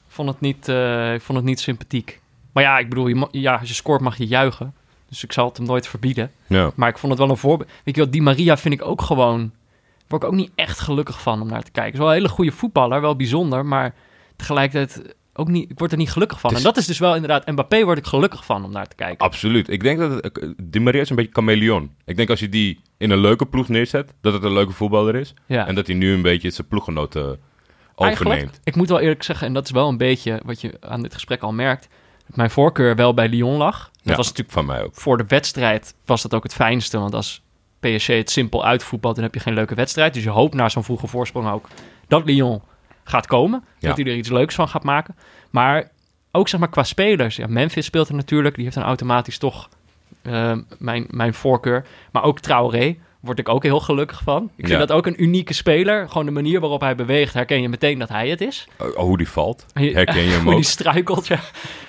vond 0.09 0.29
het, 0.29 0.41
niet, 0.41 0.69
ik 1.15 1.21
vond 1.23 1.39
het 1.39 1.45
niet 1.47 1.61
sympathiek. 1.61 2.21
Maar 2.53 2.63
ja, 2.63 2.79
ik 2.79 2.89
bedoel, 2.89 3.07
je 3.09 3.29
ja, 3.31 3.55
als 3.57 3.69
je 3.69 3.75
scoort 3.75 4.01
mag 4.01 4.17
je 4.17 4.27
juichen. 4.27 4.75
Dus 5.09 5.25
ik 5.25 5.33
zal 5.33 5.49
het 5.49 5.57
hem 5.57 5.67
nooit 5.67 5.89
verbieden. 5.89 6.31
ja. 6.47 6.71
Maar 6.75 6.89
ik 6.89 6.99
vond 6.99 7.13
het 7.13 7.21
wel 7.21 7.31
een 7.31 7.37
voorbeeld. 7.37 7.71
Weet 7.85 7.95
je 7.95 8.01
wel, 8.01 8.11
die 8.11 8.23
Maria 8.23 8.57
vind 8.57 8.75
ik 8.75 8.85
ook 8.85 9.03
gewoon... 9.03 9.53
Word 10.07 10.23
ik 10.23 10.29
ook 10.29 10.35
niet 10.35 10.51
echt 10.55 10.79
gelukkig 10.79 11.23
van 11.23 11.41
om 11.41 11.49
naar 11.49 11.63
te 11.63 11.71
kijken. 11.71 11.93
Is 11.93 11.99
wel 11.99 12.09
een 12.09 12.15
hele 12.15 12.29
goede 12.29 12.53
voetballer, 12.53 13.01
wel 13.01 13.17
bijzonder. 13.17 13.67
Maar 13.67 13.95
tegelijkertijd 14.37 15.15
ook 15.33 15.49
niet... 15.49 15.71
Ik 15.71 15.79
word 15.79 15.93
er 15.93 15.99
niet 15.99 16.11
gelukkig 16.11 16.41
van. 16.41 16.55
En 16.55 16.63
dat 16.63 16.77
is 16.77 16.87
dus 16.87 16.99
wel 16.99 17.15
inderdaad... 17.15 17.47
Mbappé 17.47 17.85
word 17.85 17.99
ik 17.99 18.07
gelukkig 18.07 18.45
van 18.45 18.65
om 18.65 18.71
naar 18.73 18.89
te 18.89 18.97
kijken. 18.97 19.27
Absoluut. 19.27 19.69
Ik 19.69 19.83
denk 19.83 19.99
dat 19.99 20.11
het, 20.11 20.39
eh, 20.39 20.49
die 20.63 20.81
Maria 20.81 21.01
is 21.01 21.11
een 21.11 21.17
beetje 21.17 21.33
chameleon. 21.33 21.91
Ik 22.05 22.17
denk 22.17 22.31
als 22.31 22.41
je 22.41 22.49
die 22.49 22.81
in 22.97 23.11
een 23.11 23.19
leuke 23.21 23.47
ploeg 23.47 23.69
neerzet, 23.69 24.15
dat 24.21 24.33
het 24.33 24.43
een 24.43 24.53
leuke 24.53 24.73
voetballer 24.73 25.15
is. 25.15 25.35
Ja. 25.47 25.67
En 25.67 25.75
dat 25.75 25.87
hij 25.87 25.97
nu 25.97 26.13
een 26.13 26.23
beetje 26.23 26.51
zijn 26.51 26.69
ploeggenoten 26.69 27.39
overneemt. 27.95 28.31
Eigenlijk, 28.31 28.59
ik 28.65 28.77
moet 28.77 28.89
wel 28.89 29.01
eerlijk 29.01 29.23
zeggen, 29.23 29.47
en 29.47 29.53
dat 29.53 29.65
is 29.65 29.71
wel 29.71 29.89
een 29.89 29.97
beetje 29.97 30.41
wat 30.45 30.61
je 30.61 30.77
aan 30.81 31.03
dit 31.03 31.15
gesprek 31.15 31.43
al 31.43 31.53
merkt, 31.53 31.89
mijn 32.27 32.51
voorkeur 32.51 32.97
wel 32.97 33.15
bij 33.15 33.29
Lyon 33.29 33.57
lag. 33.57 33.79
Dat 33.93 34.01
Ja, 34.03 34.17
was 34.17 34.27
natuurlijk 34.27 34.55
van 34.55 34.67
mij 34.67 34.83
ook. 34.83 34.95
voor 34.95 35.17
de 35.19 35.25
wedstrijd 35.29 35.95
was 36.05 36.23
dat 36.23 36.35
ook 36.35 36.43
het 36.43 36.55
fijnste, 36.55 36.99
want 36.99 37.15
als 37.15 37.43
PSG 37.81 38.07
het 38.07 38.31
simpel 38.31 38.65
uitvoetbalt, 38.65 39.15
dan 39.15 39.25
heb 39.25 39.35
je 39.35 39.41
geen 39.41 39.55
leuke 39.55 39.75
wedstrijd. 39.75 40.15
Dus 40.15 40.23
je 40.23 40.31
hoopt 40.31 40.55
na 40.55 40.69
zo'n 40.69 40.85
vroege 40.85 41.07
voorsprong 41.07 41.51
ook 41.51 41.69
dat 42.09 42.25
Lyon 42.25 42.63
gaat 43.05 43.27
komen, 43.27 43.65
Ja. 43.79 43.89
dat 43.89 43.97
hij 43.97 44.07
er 44.07 44.17
iets 44.17 44.29
leuks 44.29 44.55
van 44.55 44.69
gaat 44.69 44.83
maken. 44.85 45.17
Maar 45.51 45.91
ook 46.33 46.49
zeg 46.49 46.61
maar 46.61 46.69
qua 46.69 46.83
spelers, 46.83 47.37
ja, 47.37 47.47
Memphis 47.47 47.85
speelt 47.87 48.09
er 48.09 48.15
natuurlijk, 48.15 48.55
die 48.55 48.65
heeft 48.65 48.77
dan 48.77 48.85
automatisch 48.85 49.39
toch 49.39 49.69
eh, 50.23 50.53
mijn, 50.79 51.07
mijn 51.11 51.35
voorkeur. 51.35 51.87
Maar 52.13 52.23
ook 52.23 52.41
Traoré 52.41 52.97
word 53.27 53.39
ik 53.39 53.49
ook 53.49 53.63
heel 53.63 53.81
gelukkig 53.81 54.21
van. 54.23 54.43
Ik 54.45 54.51
vind 54.57 54.69
Ja. 54.69 54.79
dat 54.79 54.93
ook 54.93 55.07
een 55.07 55.23
unieke 55.23 55.55
speler. 55.55 56.09
Gewoon 56.09 56.25
de 56.27 56.33
manier 56.33 56.61
waarop 56.61 56.81
hij 56.81 56.95
beweegt, 56.95 57.35
herken 57.35 57.63
je 57.63 57.69
meteen 57.69 57.99
dat 57.99 58.09
hij 58.09 58.29
het 58.29 58.41
is. 58.41 58.69
Oh, 58.79 58.97
hoe 58.97 59.17
die 59.17 59.29
valt. 59.29 59.67
Herken 59.73 60.23
je 60.23 60.31
hem 60.35 60.43
Hoe 60.43 60.51
ook? 60.51 60.57
die 60.61 60.65
struikelt, 60.71 61.27
ja. 61.27 61.41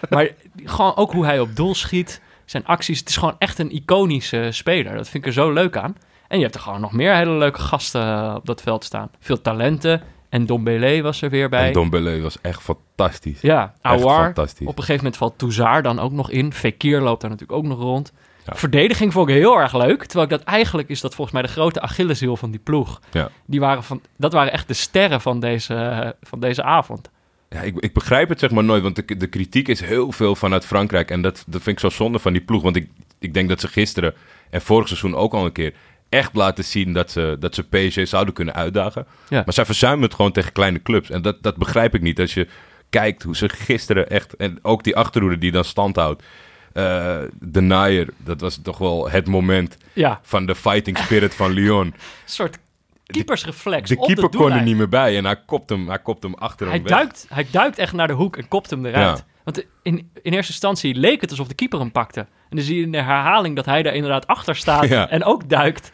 maar 0.10 0.30
gewoon 0.64 0.96
ook 0.96 1.12
hoe 1.12 1.26
hij 1.26 1.40
op 1.40 1.56
doel 1.56 1.76
schiet. 1.76 2.22
Zijn 2.46 2.66
acties. 2.66 3.00
Het 3.00 3.10
is 3.10 3.18
gewoon 3.18 3.36
echt 3.40 3.60
een 3.60 3.72
iconische 3.72 4.48
speler. 4.52 4.96
Dat 4.96 5.10
vind 5.10 5.24
ik 5.24 5.26
er 5.26 5.34
zo 5.34 5.52
leuk 5.52 5.78
aan. 5.78 5.96
En 6.28 6.38
je 6.38 6.44
hebt 6.44 6.56
er 6.56 6.62
gewoon 6.62 6.82
nog 6.82 6.92
meer 6.92 7.16
hele 7.16 7.32
leuke 7.38 7.60
gasten 7.60 8.02
eh, 8.02 8.34
op 8.38 8.46
dat 8.46 8.62
veld 8.62 8.84
staan. 8.84 9.10
Veel 9.20 9.42
talenten. 9.42 10.02
En 10.30 10.46
Dombele 10.46 11.02
was 11.02 11.22
er 11.22 11.30
weer 11.30 11.50
bij. 11.50 11.68
En 11.68 11.74
Dombele 11.74 12.22
was 12.22 12.38
echt 12.42 12.62
fantastisch. 12.62 13.42
ja, 13.42 13.74
fantastisch. 13.82 14.68
Op 14.68 14.78
een 14.78 14.84
gegeven 14.84 14.96
moment 14.96 15.18
valt 15.18 15.38
Touzard 15.38 15.84
dan 15.84 16.00
ook 16.00 16.12
nog 16.12 16.30
in. 16.30 16.54
Fekir 16.54 17.02
loopt 17.02 17.22
daar 17.22 17.30
natuurlijk 17.30 17.60
ook 17.60 17.66
nog 17.66 17.80
rond. 17.80 18.14
Ja. 18.48 18.56
Verdediging 18.56 19.14
vond 19.14 19.30
ik 19.30 19.36
heel 19.36 19.60
erg 19.60 19.74
leuk. 19.74 20.06
Terwijl 20.06 20.24
ik 20.24 20.38
dat 20.38 20.44
eigenlijk 20.44 20.90
is 20.90 21.02
dat 21.02 21.16
volgens 21.16 21.36
mij 21.38 21.46
de 21.46 21.54
grote 21.54 21.82
Achilleshiel 21.82 22.38
van 22.38 22.52
die 22.52 22.60
ploeg. 22.60 23.02
Ja. 23.12 23.30
Die 23.46 23.60
waren 23.60 23.84
van, 23.84 24.02
dat 24.18 24.34
waren 24.34 24.52
echt 24.52 24.68
de 24.68 24.74
sterren 24.74 25.22
van 25.22 25.40
deze, 25.40 26.16
van 26.22 26.40
deze 26.40 26.64
avond. 26.64 27.10
Ja, 27.50 27.62
ik, 27.62 27.80
ik 27.80 27.94
begrijp 27.94 28.30
het 28.30 28.40
zeg 28.40 28.52
maar 28.52 28.64
nooit, 28.64 28.84
want 28.84 28.96
de, 28.96 29.18
de 29.18 29.28
kritiek 29.28 29.68
is 29.68 29.82
heel 29.82 30.12
veel 30.12 30.36
vanuit 30.36 30.66
Frankrijk. 30.66 31.12
En 31.12 31.22
dat, 31.22 31.44
dat 31.48 31.62
vind 31.62 31.76
ik 31.76 31.80
zo 31.80 31.90
zonde 31.90 32.20
van 32.20 32.34
die 32.34 32.42
ploeg. 32.42 32.62
Want 32.62 32.76
ik, 32.76 32.90
ik 33.20 33.34
denk 33.34 33.50
dat 33.50 33.60
ze 33.60 33.68
gisteren 33.68 34.14
en 34.50 34.62
vorig 34.62 34.88
seizoen 34.88 35.16
ook 35.16 35.34
al 35.34 35.46
een 35.46 35.52
keer 35.52 35.74
echt 36.10 36.36
laten 36.36 36.64
zien 36.64 36.94
dat 36.94 37.12
ze, 37.12 37.36
dat 37.40 37.56
ze 37.56 37.64
PSG 37.64 38.08
zouden 38.08 38.34
kunnen 38.34 38.54
uitdagen. 38.54 39.06
Ja. 39.30 39.42
Maar 39.46 39.54
zij 39.54 39.66
verzuimen 39.66 40.04
het 40.04 40.14
gewoon 40.14 40.32
tegen 40.32 40.52
kleine 40.52 40.82
clubs. 40.82 41.10
En 41.10 41.22
dat, 41.22 41.44
dat 41.44 41.58
begrijp 41.58 41.96
ik 41.96 42.02
niet. 42.02 42.20
Als 42.20 42.34
je 42.34 42.48
kijkt 42.90 43.24
hoe 43.24 43.36
ze 43.36 43.50
gisteren 43.50 44.10
echt... 44.10 44.36
En 44.36 44.60
ook 44.62 44.84
die 44.84 44.96
achterhoede 44.96 45.38
die 45.38 45.52
dan 45.52 45.64
stand 45.64 45.96
houdt. 45.96 46.24
Eh, 46.78 47.18
de 47.40 47.62
Naaier, 47.62 48.08
dat 48.18 48.42
was 48.42 48.60
toch 48.64 48.78
wel 48.78 49.10
het 49.10 49.28
moment 49.28 49.78
Ja, 49.94 50.20
van 50.24 50.46
de 50.46 50.56
fighting 50.56 50.98
spirit 50.98 51.36
van 51.36 51.52
Lyon. 51.52 51.86
een 51.88 51.94
soort 52.26 52.58
keepersreflex. 53.06 53.90
De 53.90 53.98
op 53.98 54.06
keeper 54.06 54.30
de 54.32 54.38
kon 54.38 54.52
er 54.52 54.62
niet 54.62 54.76
meer 54.78 54.90
bij 54.90 55.18
en 55.18 55.26
hij 55.26 55.36
kopt 55.46 55.70
hem, 55.70 55.88
hij 55.88 56.00
kopt 56.00 56.24
hem 56.24 56.34
achter 56.34 56.68
Hij 56.68 56.76
hem 56.76 56.84
weg. 56.88 56.98
duikt, 56.98 57.26
hij 57.30 57.48
duikt 57.52 57.78
echt 57.78 57.94
naar 57.94 58.08
de 58.08 58.14
hoek 58.14 58.38
en 58.38 58.48
kopt 58.48 58.70
hem 58.70 58.86
eruit. 58.86 59.18
Ja. 59.18 59.26
Want 59.44 59.64
in, 59.82 60.12
in 60.22 60.34
eerste 60.34 60.52
instantie 60.52 60.96
leek 60.96 61.22
het 61.22 61.30
alsof 61.30 61.48
de 61.48 61.56
keeper 61.56 61.80
hem 61.80 61.92
pakte. 61.92 62.20
En 62.20 62.56
dan 62.56 62.66
zie 62.66 62.76
je 62.78 62.82
in 62.84 62.92
de 62.92 63.02
herhaling 63.02 63.56
dat 63.56 63.66
hij 63.66 63.84
daar 63.84 63.94
inderdaad 63.94 64.28
achter 64.28 64.56
staat 64.56 64.88
Ja. 64.98 65.10
en 65.10 65.24
ook 65.24 65.50
duikt. 65.50 65.92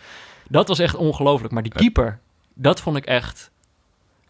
Dat 0.47 0.67
was 0.67 0.79
echt 0.79 0.95
ongelooflijk. 0.95 1.53
Maar 1.53 1.63
die 1.63 1.71
keeper, 1.73 2.19
dat 2.53 2.81
vond 2.81 2.97
ik 2.97 3.05
echt... 3.05 3.51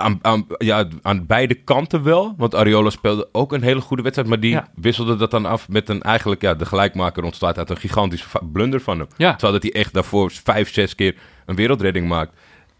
Aan, 0.04 0.20
aan, 0.22 0.46
ja, 0.58 0.88
aan 1.02 1.26
beide 1.26 1.54
kanten 1.54 2.04
wel. 2.04 2.34
Want 2.38 2.56
Ariola 2.56 2.90
speelde 2.90 3.30
ook 3.32 3.54
een 3.54 3.62
hele 3.64 3.82
goede 3.82 4.04
wedstrijd. 4.04 4.30
Maar 4.30 4.40
die 4.40 4.52
Ja. 4.52 4.68
wisselde 4.76 5.16
dat 5.16 5.32
dan 5.32 5.46
af 5.46 5.70
met 5.70 5.90
een 5.90 6.02
eigenlijk... 6.02 6.42
Ja, 6.42 6.54
de 6.54 6.66
gelijkmaker 6.66 7.24
ontstaat 7.24 7.58
uit 7.58 7.70
een 7.70 7.78
gigantische 7.78 8.28
blunder 8.52 8.82
van 8.82 9.00
hem. 9.00 9.08
Ja, 9.18 9.32
Terwijl 9.32 9.54
dat 9.54 9.64
hij 9.64 9.82
echt 9.82 9.94
daarvoor 9.94 10.32
vijf, 10.32 10.74
zes 10.74 10.96
keer 10.96 11.16
een 11.46 11.56
wereldredding 11.56 12.08
maakt. 12.08 12.32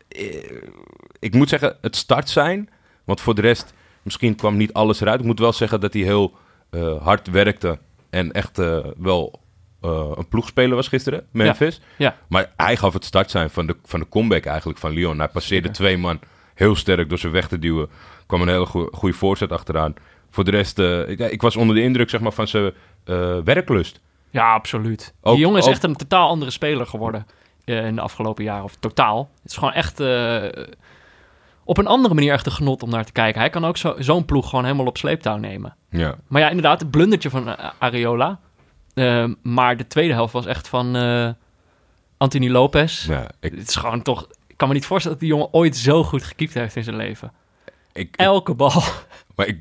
Eh, 0.08 0.26
Ik 1.20 1.34
moet 1.34 1.50
zeggen, 1.50 1.78
het 1.82 1.96
start 1.96 2.30
zijn. 2.30 2.70
Want 3.04 3.22
voor 3.22 3.36
de 3.36 3.42
rest, 3.42 3.74
misschien 4.02 4.36
kwam 4.36 4.58
niet 4.58 4.74
alles 4.74 5.02
eruit. 5.02 5.20
Ik 5.20 5.26
moet 5.26 5.40
wel 5.40 5.54
zeggen 5.54 5.80
dat 5.80 5.94
hij 5.94 6.02
heel 6.02 6.34
eh, 6.70 7.04
hard 7.04 7.28
werkte. 7.30 7.80
En 8.10 8.32
echt 8.32 8.60
eh, 8.60 8.78
wel 8.98 9.42
een 10.18 10.28
ploegspeler 10.30 10.76
was 10.76 10.88
gisteren, 10.88 11.26
Memphis. 11.32 11.82
ja. 11.98 12.16
Maar 12.30 12.52
hij 12.58 12.78
gaf 12.78 12.94
het 12.94 13.06
start 13.06 13.32
zijn 13.32 13.50
van 13.50 13.68
de, 13.68 13.76
van 13.86 14.00
de 14.00 14.10
comeback 14.10 14.46
eigenlijk 14.46 14.80
van 14.80 14.92
Lyon. 14.92 15.18
Hij 15.18 15.28
passeerde 15.28 15.68
Zeker. 15.68 15.82
twee 15.84 15.98
man 15.98 16.20
heel 16.54 16.76
sterk 16.76 17.10
door 17.10 17.20
ze 17.20 17.30
weg 17.30 17.48
te 17.48 17.60
duwen. 17.60 17.90
kwam 18.26 18.42
een 18.42 18.48
hele 18.48 18.66
goe- 18.66 18.90
goede 18.92 19.16
voorzet 19.16 19.52
achteraan. 19.52 19.94
Voor 20.30 20.44
de 20.44 20.52
rest, 20.52 20.80
eh, 20.80 21.10
ik, 21.10 21.20
ik 21.20 21.42
was 21.42 21.56
onder 21.56 21.76
de 21.76 21.82
indruk 21.82 22.10
zeg 22.10 22.22
maar, 22.22 22.32
van 22.32 22.48
zijn 22.48 22.72
eh, 23.04 23.38
werklust. 23.44 24.00
Ja, 24.30 24.54
absoluut. 24.54 25.14
Ook- 25.22 25.34
die 25.34 25.42
jongen 25.44 25.60
is 25.60 25.66
ook- 25.66 25.72
echt 25.72 25.84
een 25.84 25.96
totaal 25.96 26.28
andere 26.30 26.52
speler 26.52 26.86
geworden 26.86 27.26
eh, 27.66 27.86
in 27.86 27.96
de 27.96 28.02
afgelopen 28.02 28.44
jaren. 28.44 28.64
Of 28.64 28.76
totaal. 28.80 29.30
Het 29.42 29.52
is 29.52 29.58
gewoon 29.58 29.74
echt 29.74 30.00
op 31.66 31.78
een 31.78 31.88
andere 31.88 32.14
manier 32.14 32.34
echt 32.34 32.46
een 32.46 32.52
genot 32.52 32.84
om 32.84 32.90
naar 32.90 33.06
te 33.06 33.12
kijken. 33.12 33.40
Hij 33.42 33.50
kan 33.50 33.66
ook 33.66 33.78
zo- 33.78 33.96
zo'n 33.98 34.26
ploeg 34.26 34.50
gewoon 34.50 34.66
helemaal 34.66 34.86
op 34.86 34.98
sleeptouw 34.98 35.38
nemen. 35.38 35.76
Ja. 35.90 36.16
Maar 36.28 36.42
ja, 36.42 36.48
inderdaad, 36.50 36.80
het 36.80 36.92
blundertje 36.92 37.30
van 37.30 37.56
Areola. 37.80 38.40
Eh, 38.94 39.26
maar 39.42 39.78
de 39.78 39.88
tweede 39.88 40.14
helft 40.14 40.34
was 40.34 40.46
echt 40.46 40.68
van 40.68 40.96
Anthony 42.18 42.50
Lopez. 42.50 43.06
ja 43.08 43.30
ik, 43.40 43.52
Het 43.52 43.68
is 43.70 43.76
gewoon 43.76 44.02
toch... 44.02 44.28
Kan 44.64 44.72
me 44.72 44.78
niet 44.78 44.88
voorstellen 44.88 45.18
dat 45.20 45.28
die 45.28 45.38
jongen 45.38 45.54
ooit 45.54 45.78
zo 45.78 46.04
goed 46.04 46.24
gekiept 46.24 46.54
heeft 46.54 46.76
in 46.76 46.84
zijn 46.84 46.96
leven. 46.96 47.32
ik, 47.94 48.08
ik- 48.08 48.16
Elke 48.16 48.54
bal. 48.54 48.84
maar 49.36 49.48
ik, 49.48 49.58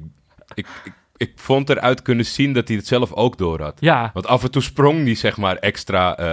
ik, 0.54 0.66
ik, 0.84 0.92
ik 1.16 1.32
vond 1.36 1.70
eruit 1.70 2.02
kunnen 2.02 2.26
zien 2.26 2.52
dat 2.52 2.68
hij 2.68 2.76
het 2.76 2.86
zelf 2.86 3.12
ook 3.12 3.38
door 3.38 3.60
had. 3.62 3.76
Ja, 3.80 4.10
Want 4.14 4.26
af 4.26 4.42
en 4.42 4.50
toe 4.50 4.62
sprong 4.62 5.04
hij 5.04 5.14
zeg 5.14 5.36
maar 5.36 5.56
extra, 5.56 6.16
eh, 6.16 6.26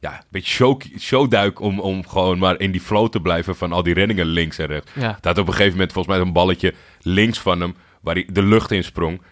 ja, 0.00 0.12
een 0.12 0.24
beetje 0.28 0.52
show, 0.52 0.80
showduik 0.98 1.60
om, 1.60 1.80
om 1.80 2.06
gewoon 2.08 2.38
maar 2.38 2.60
in 2.60 2.70
die 2.72 2.80
flow 2.80 3.08
te 3.08 3.20
blijven 3.20 3.56
van 3.56 3.72
al 3.72 3.82
die 3.82 3.94
reddingen 3.94 4.26
links 4.26 4.58
en 4.58 4.66
rechts. 4.66 4.90
ja. 4.94 5.18
Had 5.20 5.38
op 5.38 5.46
een 5.46 5.52
gegeven 5.52 5.72
moment 5.72 5.92
volgens 5.92 6.16
mij 6.16 6.26
een 6.26 6.32
balletje 6.32 6.74
links 7.00 7.38
van 7.38 7.60
hem, 7.60 7.76
waar 8.00 8.14
hij 8.14 8.28
de 8.32 8.42
lucht 8.42 8.70
in 8.70 8.84
sprong. 8.84 9.22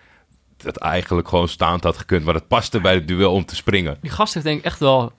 Dat 0.57 0.77
eigenlijk 0.77 1.29
gewoon 1.29 1.49
staand 1.49 1.85
had 1.85 1.97
gekund, 1.97 2.25
maar 2.25 2.35
het 2.35 2.49
paste 2.49 2.81
bij 2.81 2.95
het 2.95 3.09
duel 3.09 3.33
om 3.33 3.45
te 3.45 3.57
springen. 3.57 3.97
Die 4.01 4.11
gast 4.11 4.35
heeft 4.35 4.47
denk 4.47 4.59
ik 4.59 4.65
echt 4.65 4.79
wel... 4.79 5.13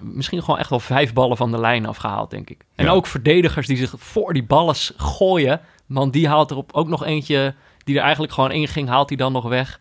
misschien 0.00 0.40
gewoon 0.42 0.58
echt 0.58 0.70
wel 0.70 0.80
vijf 0.80 1.12
ballen 1.12 1.36
van 1.36 1.50
de 1.50 1.58
lijn 1.60 1.86
afgehaald, 1.86 2.30
denk 2.30 2.50
ik. 2.50 2.64
En 2.74 2.84
Ja. 2.84 2.90
ook 2.90 3.06
verdedigers 3.06 3.66
die 3.66 3.76
zich 3.76 3.94
voor 3.96 4.32
die 4.32 4.44
ballen 4.44 4.74
gooien. 4.96 5.60
Want 5.86 6.12
die 6.12 6.28
haalt 6.28 6.50
er 6.50 6.56
op 6.56 6.72
ook 6.72 6.88
nog 6.88 7.04
eentje 7.04 7.54
die 7.84 7.96
er 7.96 8.02
eigenlijk 8.02 8.32
gewoon 8.32 8.50
in 8.50 8.68
ging, 8.68 8.88
haalt 8.88 9.08
hij 9.08 9.18
dan 9.18 9.32
nog 9.32 9.44
weg. 9.48 9.78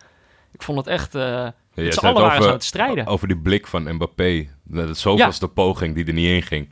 Ik 0.52 0.64
vond 0.64 0.78
het 0.78 0.88
echt... 0.88 1.16
eh 1.16 1.22
Ja, 1.22 1.52
allen 1.76 1.86
het 1.86 2.02
waren 2.02 2.42
ze 2.42 2.48
aan 2.48 2.54
het 2.54 2.64
strijden. 2.64 3.06
Over 3.06 3.28
die 3.28 3.38
blik 3.38 3.68
van 3.68 3.94
Mbappé. 3.94 4.48
Dat 4.64 4.88
het 4.88 4.98
zoveelste 4.98 5.48
poging 5.48 5.96
die 5.96 6.06
er 6.06 6.14
niet 6.14 6.30
in 6.30 6.42
ging. 6.42 6.70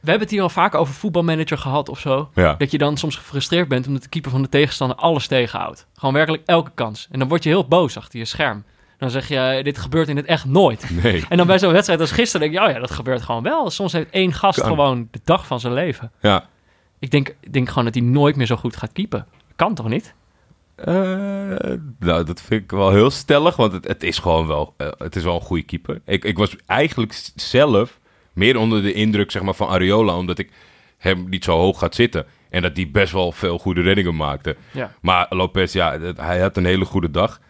We 0.00 0.10
hebben 0.10 0.22
het 0.22 0.30
hier 0.30 0.42
al 0.42 0.48
vaak 0.48 0.74
over 0.74 0.94
voetbalmanager 0.94 1.58
gehad 1.58 1.88
of 1.88 1.98
zo. 2.00 2.30
Ja. 2.34 2.54
Dat 2.54 2.70
je 2.70 2.78
dan 2.78 2.96
soms 2.96 3.16
gefrustreerd 3.16 3.68
bent 3.68 3.86
omdat 3.86 4.02
de 4.02 4.08
keeper 4.08 4.30
van 4.30 4.42
de 4.42 4.48
tegenstander 4.48 4.96
alles 4.96 5.26
tegenhoudt. 5.26 5.86
Gewoon 5.94 6.14
werkelijk 6.14 6.42
elke 6.46 6.70
kans. 6.74 7.08
En 7.10 7.18
dan 7.18 7.28
word 7.28 7.42
je 7.42 7.48
heel 7.48 7.68
boos 7.68 7.96
achter 7.96 8.18
je 8.18 8.24
scherm. 8.24 8.64
Dan 8.98 9.10
zeg 9.10 9.28
je, 9.28 9.60
dit 9.62 9.78
gebeurt 9.78 10.08
in 10.08 10.16
het 10.16 10.26
echt 10.26 10.44
nooit. 10.44 11.02
Nee. 11.02 11.24
En 11.28 11.36
dan 11.36 11.46
bij 11.46 11.58
zo'n 11.58 11.72
wedstrijd 11.72 12.00
als 12.00 12.10
gisteren 12.10 12.40
denk 12.50 12.62
je, 12.62 12.68
oh 12.68 12.74
ja, 12.74 12.80
dat 12.80 12.90
gebeurt 12.90 13.22
gewoon 13.22 13.42
wel. 13.42 13.70
Soms 13.70 13.92
heeft 13.92 14.10
één 14.10 14.32
gast 14.32 14.60
Kan. 14.60 14.68
gewoon 14.68 15.08
de 15.10 15.20
dag 15.24 15.46
van 15.46 15.60
zijn 15.60 15.72
leven. 15.72 16.12
Ja. 16.20 16.48
Ik 16.98 17.10
denk, 17.10 17.34
denk 17.50 17.68
gewoon 17.68 17.84
dat 17.84 17.94
hij 17.94 18.02
nooit 18.02 18.36
meer 18.36 18.46
zo 18.46 18.56
goed 18.56 18.76
gaat 18.76 18.92
keepen. 18.92 19.26
Kan 19.56 19.74
toch 19.74 19.88
niet? 19.88 20.14
Eh, 20.74 20.94
nou, 21.98 22.24
dat 22.24 22.40
vind 22.40 22.62
ik 22.62 22.70
wel 22.70 22.90
heel 22.90 23.10
stellig, 23.10 23.56
want 23.56 23.72
het, 23.72 23.88
het 23.88 24.02
is 24.02 24.18
gewoon 24.18 24.46
wel, 24.46 24.74
eh, 24.76 24.88
het 24.98 25.16
is 25.16 25.24
wel 25.24 25.34
een 25.34 25.40
goede 25.40 25.62
keeper. 25.62 26.00
Ik, 26.04 26.24
ik 26.24 26.38
was 26.38 26.56
eigenlijk 26.66 27.30
zelf 27.34 27.98
meer 28.32 28.56
onder 28.56 28.82
de 28.82 28.92
indruk 28.92 29.30
zeg 29.30 29.42
maar, 29.42 29.54
van 29.54 29.68
Areola, 29.68 30.16
omdat 30.16 30.38
ik 30.38 30.50
hem 30.98 31.28
niet 31.28 31.44
zo 31.44 31.56
hoog 31.56 31.78
gaat 31.78 31.94
zitten. 31.94 32.26
En 32.50 32.62
dat 32.62 32.76
hij 32.76 32.90
best 32.90 33.12
wel 33.12 33.32
veel 33.32 33.58
goede 33.58 33.80
reddingen 33.80 34.16
maakte. 34.16 34.56
Ja. 34.70 34.92
Maar 35.00 35.26
Lopez, 35.30 35.72
ja, 35.72 35.98
hij 36.16 36.40
had 36.40 36.56
een 36.56 36.64
hele 36.64 36.84
goede 36.84 37.10
dag. 37.10 37.40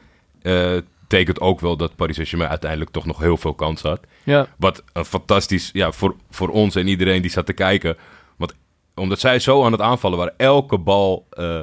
Eh 0.43 0.77
tekent 1.09 1.41
ook 1.41 1.61
wel 1.61 1.77
dat 1.77 1.97
Paris 1.97 2.15
Saint-Germain 2.15 2.51
uiteindelijk 2.51 2.91
toch 2.91 3.07
nog 3.07 3.19
heel 3.19 3.37
veel 3.37 3.55
kans 3.55 3.83
had. 3.83 4.01
Ja. 4.25 4.47
Wat 4.57 4.83
een 4.93 5.05
fantastisch, 5.05 5.71
ja, 5.73 5.93
voor, 5.93 6.17
voor 6.31 6.49
ons 6.49 6.75
en 6.77 6.87
iedereen 6.89 7.23
die 7.23 7.31
zat 7.31 7.47
te 7.47 7.53
kijken. 7.53 7.97
Want 8.37 8.55
omdat 8.95 9.21
zij 9.21 9.39
zo 9.39 9.65
aan 9.65 9.73
het 9.73 9.81
aanvallen 9.81 10.19
waren, 10.19 10.35
elke 10.37 10.79
bal 10.79 11.27
eh, 11.31 11.61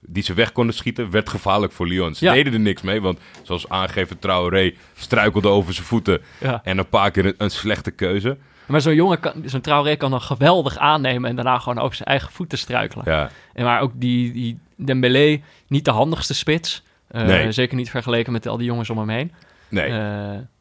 die 0.00 0.22
ze 0.22 0.34
weg 0.34 0.52
konden 0.52 0.74
schieten, 0.74 1.10
werd 1.10 1.28
gevaarlijk 1.28 1.72
voor 1.72 1.86
Lyon. 1.86 2.14
Ze 2.14 2.24
Ja. 2.24 2.32
deden 2.32 2.52
er 2.52 2.60
niks 2.60 2.82
mee, 2.82 3.00
want 3.02 3.18
zoals 3.42 3.68
aangegeven 3.68 4.18
Traoré 4.18 4.72
struikelde 4.96 5.48
over 5.48 5.74
zijn 5.74 5.86
voeten. 5.86 6.20
ja. 6.40 6.60
En 6.64 6.78
een 6.78 6.88
paar 6.88 7.10
keer 7.10 7.24
een, 7.26 7.34
een 7.38 7.50
slechte 7.50 7.90
keuze. 7.90 8.36
Maar 8.66 8.80
zo'n 8.80 8.94
jongen, 8.94 9.20
kan, 9.20 9.32
zo'n 9.44 9.60
Traoré 9.60 9.96
kan 9.96 10.10
dan 10.10 10.20
geweldig 10.20 10.78
aannemen 10.78 11.30
en 11.30 11.36
daarna 11.36 11.58
gewoon 11.58 11.78
over 11.78 11.96
zijn 11.96 12.08
eigen 12.08 12.32
voeten 12.32 12.58
struikelen. 12.58 13.04
Ja, 13.08 13.30
En 13.52 13.64
maar 13.64 13.80
ook 13.80 13.92
die, 13.94 14.32
die 14.32 14.58
Dembélé, 14.76 15.40
niet 15.68 15.84
de 15.84 15.90
handigste 15.90 16.34
spits. 16.34 16.82
Eh, 17.14 17.22
Nee. 17.26 17.52
Zeker 17.52 17.76
niet 17.76 17.90
vergeleken 17.90 18.32
met 18.32 18.46
al 18.48 18.56
die 18.56 18.66
jongens 18.66 18.90
om 18.90 18.98
hem 18.98 19.08
heen. 19.08 19.32
nee, 19.68 19.84
Eh, 19.84 19.92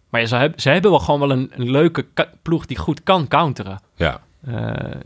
maar 0.09 0.21
ja, 0.21 0.25
ze, 0.27 0.35
hebben, 0.35 0.61
ze 0.61 0.69
hebben 0.69 0.91
wel 0.91 0.99
gewoon 0.99 1.19
wel 1.19 1.31
een, 1.31 1.51
een 1.55 1.71
leuke 1.71 2.05
ploeg 2.41 2.65
die 2.65 2.77
goed 2.77 3.03
kan 3.03 3.27
counteren. 3.27 3.79
ja. 3.95 4.21
Eh, 4.45 4.53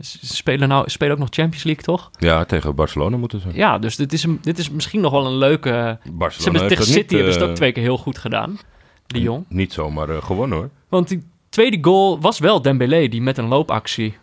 ze 0.00 0.18
ze 0.26 0.36
spelen, 0.36 0.68
nou, 0.68 0.84
ze 0.84 0.90
spelen 0.90 1.12
ook 1.12 1.18
nog 1.18 1.28
Champions 1.30 1.64
League, 1.64 1.82
toch? 1.82 2.10
ja, 2.18 2.44
tegen 2.44 2.74
Barcelona 2.74 3.16
moeten 3.16 3.40
ze. 3.40 3.48
Ja, 3.52 3.78
dus 3.78 3.96
dit 3.96 4.12
is, 4.12 4.22
een, 4.24 4.38
dit 4.42 4.58
is 4.58 4.70
misschien 4.70 5.00
nog 5.00 5.12
wel 5.12 5.26
een 5.26 5.36
leuke... 5.36 5.98
Ze 6.04 6.12
Barcelona 6.12 6.44
hebben 6.58 6.60
heeft 6.60 6.68
tegen 6.68 6.84
City 6.84 7.00
niet, 7.00 7.10
hebben 7.10 7.32
ze 7.32 7.38
het 7.40 7.48
ook 7.48 7.54
twee 7.54 7.72
keer 7.72 7.82
heel 7.82 7.98
goed 7.98 8.18
gedaan. 8.18 8.58
Lyon. 9.06 9.44
Niet 9.48 9.72
zomaar 9.72 10.08
eh, 10.10 10.22
gewonnen 10.22 10.58
hoor. 10.58 10.70
Want 10.88 11.08
die 11.08 11.26
tweede 11.48 11.78
goal 11.80 12.20
was 12.20 12.38
wel 12.38 12.62
Dembélé, 12.62 13.08
die 13.08 13.22
met 13.22 13.38
een 13.38 13.48
loopactie... 13.48 14.16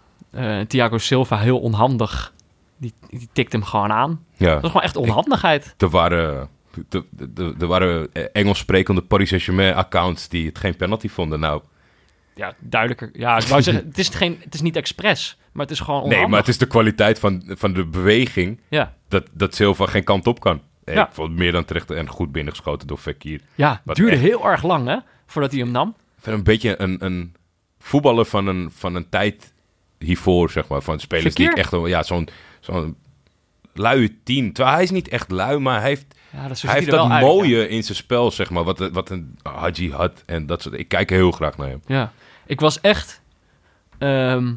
Thiago 0.68 0.98
Silva 0.98 1.38
heel 1.38 1.60
onhandig. 1.60 2.34
Die, 2.78 2.94
die 3.10 3.30
tikt 3.34 3.52
hem 3.52 3.64
gewoon 3.64 3.92
aan. 3.92 4.26
Ja, 4.38 4.54
Dat 4.54 4.64
is 4.64 4.68
gewoon 4.70 4.84
echt 4.84 4.96
onhandigheid. 4.96 5.74
er 5.78 5.90
waren, 5.90 6.50
er, 7.60 7.68
waren 7.68 8.14
Engels 8.34 8.58
sprekende 8.60 9.02
Paris 9.02 9.30
Saint-Germain 9.30 9.74
accounts 9.76 10.28
die 10.30 10.46
het 10.46 10.58
geen 10.58 10.76
penalty 10.76 11.08
vonden. 11.10 11.40
Nou, 11.40 11.62
Ja, 12.36 12.54
duidelijker. 12.60 13.10
Ja, 13.22 13.38
ik 13.38 13.48
wou 13.48 13.62
zeggen, 13.62 13.86
het 13.88 13.98
is, 13.98 14.10
geen, 14.10 14.38
het 14.44 14.54
is 14.54 14.62
niet 14.62 14.76
expres, 14.76 15.38
maar 15.52 15.64
het 15.66 15.72
is 15.74 15.80
gewoon 15.80 15.96
onhandig. 15.96 16.20
nee, 16.20 16.30
maar 16.30 16.40
het 16.40 16.48
is 16.48 16.58
de 16.58 16.68
kwaliteit 16.68 17.20
van, 17.20 17.44
van 17.48 17.74
de 17.74 17.86
beweging 17.86 18.60
Ja, 18.70 18.94
dat, 19.08 19.28
dat 19.32 19.56
Silva 19.56 19.86
geen 19.86 20.04
kant 20.04 20.28
op 20.28 20.40
kan. 20.40 20.62
Ja. 20.86 21.08
Ik 21.08 21.14
vond 21.14 21.30
het 21.30 21.38
meer 21.38 21.52
dan 21.52 21.66
terecht 21.66 21.92
en 21.92 22.08
goed 22.10 22.32
binnengeschoten 22.32 22.88
door 22.88 22.98
Fekir. 22.98 23.42
ja 23.56 23.82
het 23.86 23.96
duurde 23.96 24.12
echt- 24.12 24.22
heel 24.22 24.50
erg 24.50 24.64
lang, 24.64 24.88
hè, 24.88 24.98
voordat 25.26 25.52
hij 25.52 25.60
hem 25.60 25.72
nam. 25.72 25.96
Een 26.24 26.44
beetje 26.44 26.82
een, 26.82 27.06
een 27.06 27.36
voetballer 27.80 28.26
van 28.26 28.48
een, 28.48 28.72
van 28.76 28.96
een 28.96 29.10
tijd 29.10 29.54
hiervoor, 30.00 30.50
zeg 30.52 30.68
maar. 30.68 30.82
Van 30.82 31.00
spelers 31.00 31.36
die 31.36 31.54
echt... 31.54 31.72
Ja, 31.86 32.04
zo'n 32.04 32.28
zo'n 32.60 32.96
luie 33.74 34.18
team. 34.24 34.54
Terwijl 34.54 34.76
hij 34.76 34.84
is 34.86 34.92
niet 34.92 35.08
echt 35.08 35.32
lui, 35.32 35.60
maar 35.60 35.80
hij 35.80 35.90
heeft, 35.90 36.06
Ja, 36.36 36.48
dat 36.48 36.58
zo 36.58 36.68
hij 36.68 36.76
heeft 36.76 36.92
dat 36.92 37.10
uit, 37.10 37.26
mooie 37.26 37.70
in 37.70 37.84
zijn 37.84 37.98
spel, 37.98 38.32
zeg 38.32 38.50
maar. 38.50 38.64
Wat, 38.64 38.90
wat 38.92 39.10
een 39.10 39.40
Haji 39.44 39.92
had 39.92 40.24
en 40.26 40.46
dat 40.46 40.62
soort... 40.62 40.80
Ik 40.80 40.88
kijk 40.88 41.10
heel 41.10 41.32
graag 41.32 41.58
naar 41.58 41.68
hem. 41.68 41.82
Ja. 41.86 42.12
ik 42.46 42.60
was 42.60 42.82
echt... 42.82 43.22
ehm, 43.98 44.54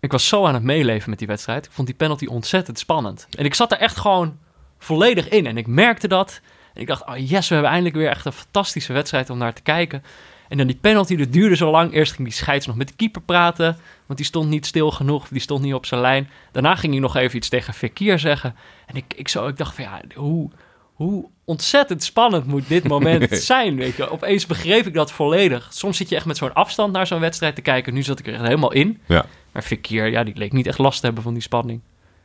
ik 0.00 0.12
was 0.12 0.28
zo 0.28 0.46
aan 0.46 0.54
het 0.54 0.62
meeleven 0.62 1.10
met 1.10 1.18
die 1.18 1.28
wedstrijd. 1.28 1.66
Ik 1.66 1.72
vond 1.72 1.86
die 1.86 1.96
penalty 1.96 2.26
ontzettend 2.26 2.78
spannend. 2.78 3.26
En 3.38 3.44
ik 3.44 3.54
zat 3.54 3.72
er 3.72 3.78
echt 3.78 3.96
gewoon 3.96 4.38
volledig 4.78 5.28
in. 5.28 5.46
En 5.46 5.56
ik 5.56 5.66
merkte 5.66 6.08
dat. 6.08 6.40
En 6.74 6.80
ik 6.80 6.86
dacht, 6.86 7.06
oh 7.06 7.16
yes, 7.16 7.48
we 7.48 7.54
hebben 7.54 7.72
eindelijk 7.72 7.96
weer 7.96 8.08
echt 8.08 8.24
een 8.24 8.32
fantastische 8.32 8.92
wedstrijd 8.92 9.30
om 9.30 9.38
naar 9.38 9.52
te 9.52 9.62
kijken. 9.62 10.02
En 10.48 10.56
dan 10.56 10.66
die 10.66 10.78
penalty, 10.80 11.16
dat 11.16 11.32
duurde 11.32 11.56
zo 11.56 11.70
lang. 11.70 11.92
Eerst 11.92 12.12
ging 12.12 12.28
die 12.28 12.36
scheids 12.36 12.66
nog 12.66 12.76
met 12.76 12.88
de 12.88 12.94
keeper 12.94 13.22
praten. 13.22 13.78
Want 14.06 14.18
die 14.18 14.28
stond 14.28 14.48
niet 14.48 14.66
stil 14.66 14.90
genoeg. 14.90 15.28
Die 15.28 15.40
stond 15.40 15.62
niet 15.62 15.74
op 15.74 15.86
zijn 15.86 16.00
lijn. 16.00 16.30
Daarna 16.52 16.74
ging 16.74 16.92
hij 16.92 17.02
nog 17.02 17.16
even 17.16 17.36
iets 17.36 17.48
tegen 17.48 17.74
Fekir 17.74 18.18
zeggen. 18.18 18.56
En 18.86 18.96
ik, 18.96 19.14
ik, 19.16 19.28
zo, 19.28 19.46
ik 19.46 19.56
dacht 19.56 19.74
van 19.74 19.84
ja, 19.84 20.00
hoe, 20.14 20.50
hoe 20.96 21.28
ontzettend 21.44 22.02
spannend 22.02 22.46
moet 22.46 22.68
dit 22.68 22.88
moment 22.88 23.30
zijn. 23.52 23.76
Weet 23.76 23.96
je? 23.96 24.10
Opeens 24.10 24.46
begreep 24.46 24.86
ik 24.86 24.94
dat 24.94 25.12
volledig. 25.12 25.68
Soms 25.70 25.96
zit 25.96 26.08
je 26.08 26.16
echt 26.16 26.24
met 26.26 26.36
zo'n 26.36 26.52
afstand 26.54 26.92
naar 26.92 27.06
zo'n 27.06 27.20
wedstrijd 27.20 27.54
te 27.54 27.60
kijken. 27.60 27.94
Nu 27.94 28.02
zat 28.02 28.18
ik 28.18 28.26
er 28.26 28.32
echt 28.32 28.42
helemaal 28.42 28.72
in. 28.72 29.00
Ja. 29.06 29.26
Maar 29.52 29.62
Fekir, 29.62 30.06
ja, 30.10 30.24
die 30.24 30.36
leek 30.36 30.52
niet 30.52 30.66
echt 30.66 30.78
last 30.78 31.00
te 31.00 31.06
hebben 31.06 31.24
van 31.24 31.32
die 31.32 31.42
spanning. 31.42 31.80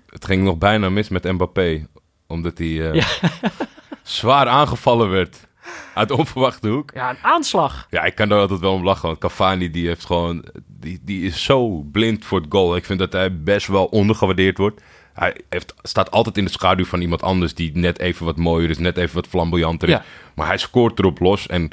Het 0.10 0.26
ging 0.26 0.44
nog 0.44 0.58
bijna 0.58 0.90
mis 0.90 1.10
met 1.10 1.24
Mbappé. 1.24 1.88
Omdat 2.28 2.58
hij 2.58 2.90
eh, 2.90 2.94
Ja. 2.94 3.06
zwaar 4.04 4.48
aangevallen 4.48 5.10
werd. 5.10 5.50
Uit 5.94 6.12
onverwachte 6.12 6.68
hoek. 6.70 6.92
Ja, 6.94 7.10
een 7.10 7.18
aanslag. 7.22 7.88
Ja, 7.90 8.04
ik 8.04 8.16
kan 8.16 8.30
daar 8.30 8.40
altijd 8.40 8.60
wel 8.60 8.74
om 8.74 8.84
lachen. 8.84 9.08
Want 9.08 9.20
Cavani 9.20 9.72
die 9.72 9.88
heeft 9.88 10.06
gewoon, 10.06 10.46
die, 10.68 11.00
die 11.02 11.26
is 11.26 11.44
zo 11.44 11.70
blind 11.92 12.26
voor 12.26 12.40
het 12.40 12.52
goal. 12.52 12.76
Ik 12.76 12.86
vind 12.86 13.00
dat 13.00 13.12
hij 13.12 13.42
best 13.44 13.68
wel 13.68 13.86
ondergewaardeerd 13.86 14.58
wordt. 14.58 14.82
Hij 15.14 15.36
heeft, 15.50 15.74
staat 15.82 16.12
altijd 16.12 16.38
in 16.38 16.46
de 16.46 16.52
schaduw 16.52 16.86
van 16.86 17.02
iemand 17.02 17.22
anders 17.22 17.54
die 17.54 17.72
net 17.74 18.00
even 18.00 18.26
wat 18.26 18.38
mooier 18.38 18.70
is, 18.70 18.78
net 18.78 18.98
even 18.98 19.16
wat 19.16 19.28
flamboyanter 19.28 19.90
is. 19.90 19.96
Ja. 19.96 20.04
Maar 20.36 20.48
hij 20.48 20.58
scoort 20.58 21.00
erop 21.00 21.20
los 21.20 21.48
en 21.48 21.72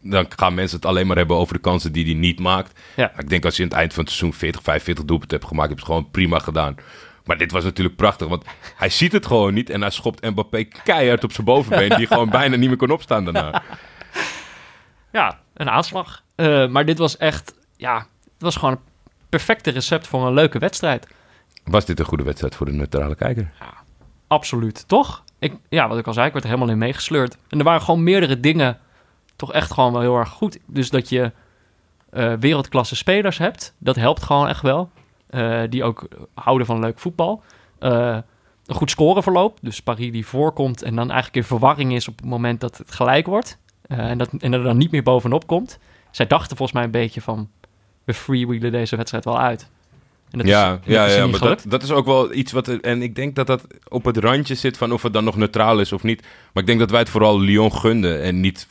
dan 0.00 0.26
gaan 0.36 0.54
mensen 0.54 0.76
het 0.76 0.86
alleen 0.86 1.06
maar 1.06 1.16
hebben 1.16 1.36
over 1.36 1.54
de 1.54 1.60
kansen 1.60 1.92
die 1.92 2.04
hij 2.04 2.14
niet 2.14 2.38
maakt. 2.38 2.80
Ja. 2.96 3.12
Ik 3.18 3.28
denk 3.28 3.44
als 3.44 3.56
je 3.56 3.62
aan 3.62 3.68
het 3.68 3.78
eind 3.78 3.94
van 3.94 4.04
het 4.04 4.12
seizoen 4.12 4.38
40, 4.38 4.62
45 4.62 5.04
doelpunten 5.04 5.36
hebt 5.36 5.50
gemaakt, 5.50 5.68
heb 5.68 5.78
je 5.78 5.84
het 5.84 5.94
gewoon 5.94 6.10
prima 6.10 6.38
gedaan. 6.38 6.76
Maar 7.24 7.38
dit 7.38 7.52
was 7.52 7.64
natuurlijk 7.64 7.96
prachtig, 7.96 8.28
want 8.28 8.44
hij 8.76 8.88
ziet 8.88 9.12
het 9.12 9.26
gewoon 9.26 9.54
niet 9.54 9.70
en 9.70 9.80
hij 9.80 9.90
schopt 9.90 10.30
Mbappé 10.30 10.64
keihard 10.64 11.24
op 11.24 11.32
zijn 11.32 11.46
bovenbeen, 11.46 11.96
die 11.96 12.06
gewoon 12.06 12.30
bijna 12.40 12.56
niet 12.56 12.68
meer 12.68 12.78
kon 12.78 12.90
opstaan 12.90 13.24
daarna. 13.24 13.62
Ja, 15.12 15.40
een 15.54 15.70
aanslag. 15.70 16.22
Eh, 16.34 16.66
maar 16.68 16.84
dit 16.84 16.98
was 16.98 17.16
echt, 17.16 17.54
ja, 17.76 17.96
het 18.22 18.42
was 18.42 18.56
gewoon 18.56 18.74
een 18.74 18.80
perfecte 19.28 19.70
recept 19.70 20.06
voor 20.06 20.26
een 20.26 20.34
leuke 20.34 20.58
wedstrijd. 20.58 21.06
Was 21.64 21.84
dit 21.84 21.98
een 21.98 22.04
goede 22.04 22.24
wedstrijd 22.24 22.54
voor 22.54 22.66
de 22.66 22.72
neutrale 22.72 23.14
kijker? 23.14 23.52
Absoluut, 24.26 24.88
toch? 24.88 25.24
Ik, 25.38 25.56
ja, 25.68 25.88
wat 25.88 25.98
ik 25.98 26.06
al 26.06 26.12
zei, 26.12 26.26
ik 26.26 26.32
werd 26.32 26.44
er 26.44 26.50
helemaal 26.50 26.72
in 26.72 26.78
meegesleurd. 26.78 27.36
En 27.48 27.58
er 27.58 27.64
waren 27.64 27.82
gewoon 27.82 28.02
meerdere 28.02 28.40
dingen 28.40 28.78
toch 29.36 29.52
echt 29.52 29.72
gewoon 29.72 29.92
wel 29.92 30.00
heel 30.00 30.16
erg 30.16 30.28
goed. 30.28 30.58
Dus 30.66 30.90
dat 30.90 31.08
je 31.08 31.32
eh, 32.10 32.32
wereldklasse 32.32 32.96
spelers 32.96 33.38
hebt, 33.38 33.74
dat 33.78 33.96
helpt 33.96 34.22
gewoon 34.22 34.48
echt 34.48 34.62
wel. 34.62 34.90
Eh, 35.26 35.62
die 35.68 35.84
ook 35.84 36.08
houden 36.34 36.66
van 36.66 36.80
leuk 36.80 36.98
voetbal. 36.98 37.42
Eh, 37.78 38.18
een 38.66 38.74
goed 38.74 38.90
scoreverloop. 38.90 39.58
Dus 39.62 39.82
Paris 39.82 40.12
die 40.12 40.26
voorkomt 40.26 40.82
en 40.82 40.94
dan 40.94 41.06
eigenlijk 41.06 41.36
in 41.36 41.44
verwarring 41.44 41.94
is 41.94 42.08
op 42.08 42.16
het 42.16 42.26
moment 42.26 42.60
dat 42.60 42.78
het 42.78 42.92
gelijk 42.92 43.26
wordt. 43.26 43.58
En, 43.86 44.18
dat, 44.18 44.30
en 44.38 44.52
er 44.52 44.62
dan 44.62 44.76
niet 44.76 44.90
meer 44.90 45.02
bovenop 45.02 45.46
komt. 45.46 45.78
zij 46.10 46.26
dachten 46.26 46.56
volgens 46.56 46.72
mij 46.72 46.84
een 46.84 46.90
beetje 46.90 47.20
van... 47.20 47.50
we 48.04 48.14
freewheelen 48.14 48.72
deze 48.72 48.96
wedstrijd 48.96 49.24
wel 49.24 49.40
uit. 49.40 49.70
En 50.34 50.40
dat 50.40 50.48
ja, 50.48 50.72
is, 50.72 50.78
dat 50.78 50.94
ja, 50.94 51.06
is 51.06 51.14
ja 51.14 51.22
niet 51.22 51.30
maar 51.30 51.40
gelukt. 51.40 51.62
dat, 51.62 51.70
dat 51.70 51.82
is 51.82 51.90
ook 51.90 52.06
wel 52.06 52.32
iets 52.32 52.52
wat... 52.52 52.68
En 52.68 53.02
ik 53.02 53.14
denk 53.14 53.34
dat 53.34 53.46
dat 53.46 53.66
op 53.88 54.04
het 54.04 54.16
randje 54.16 54.54
zit 54.54 54.76
van 54.76 54.92
of 54.92 55.02
het 55.02 55.12
dan 55.12 55.24
nog 55.24 55.36
neutraal 55.36 55.80
is 55.80 55.92
of 55.92 56.02
niet. 56.02 56.22
Maar 56.22 56.62
ik 56.62 56.66
denk 56.66 56.78
dat 56.78 56.90
wij 56.90 57.00
het 57.00 57.08
vooral 57.08 57.40
Lyon 57.40 57.72
gunden 57.72 58.22
en 58.22 58.40
niet 58.40 58.66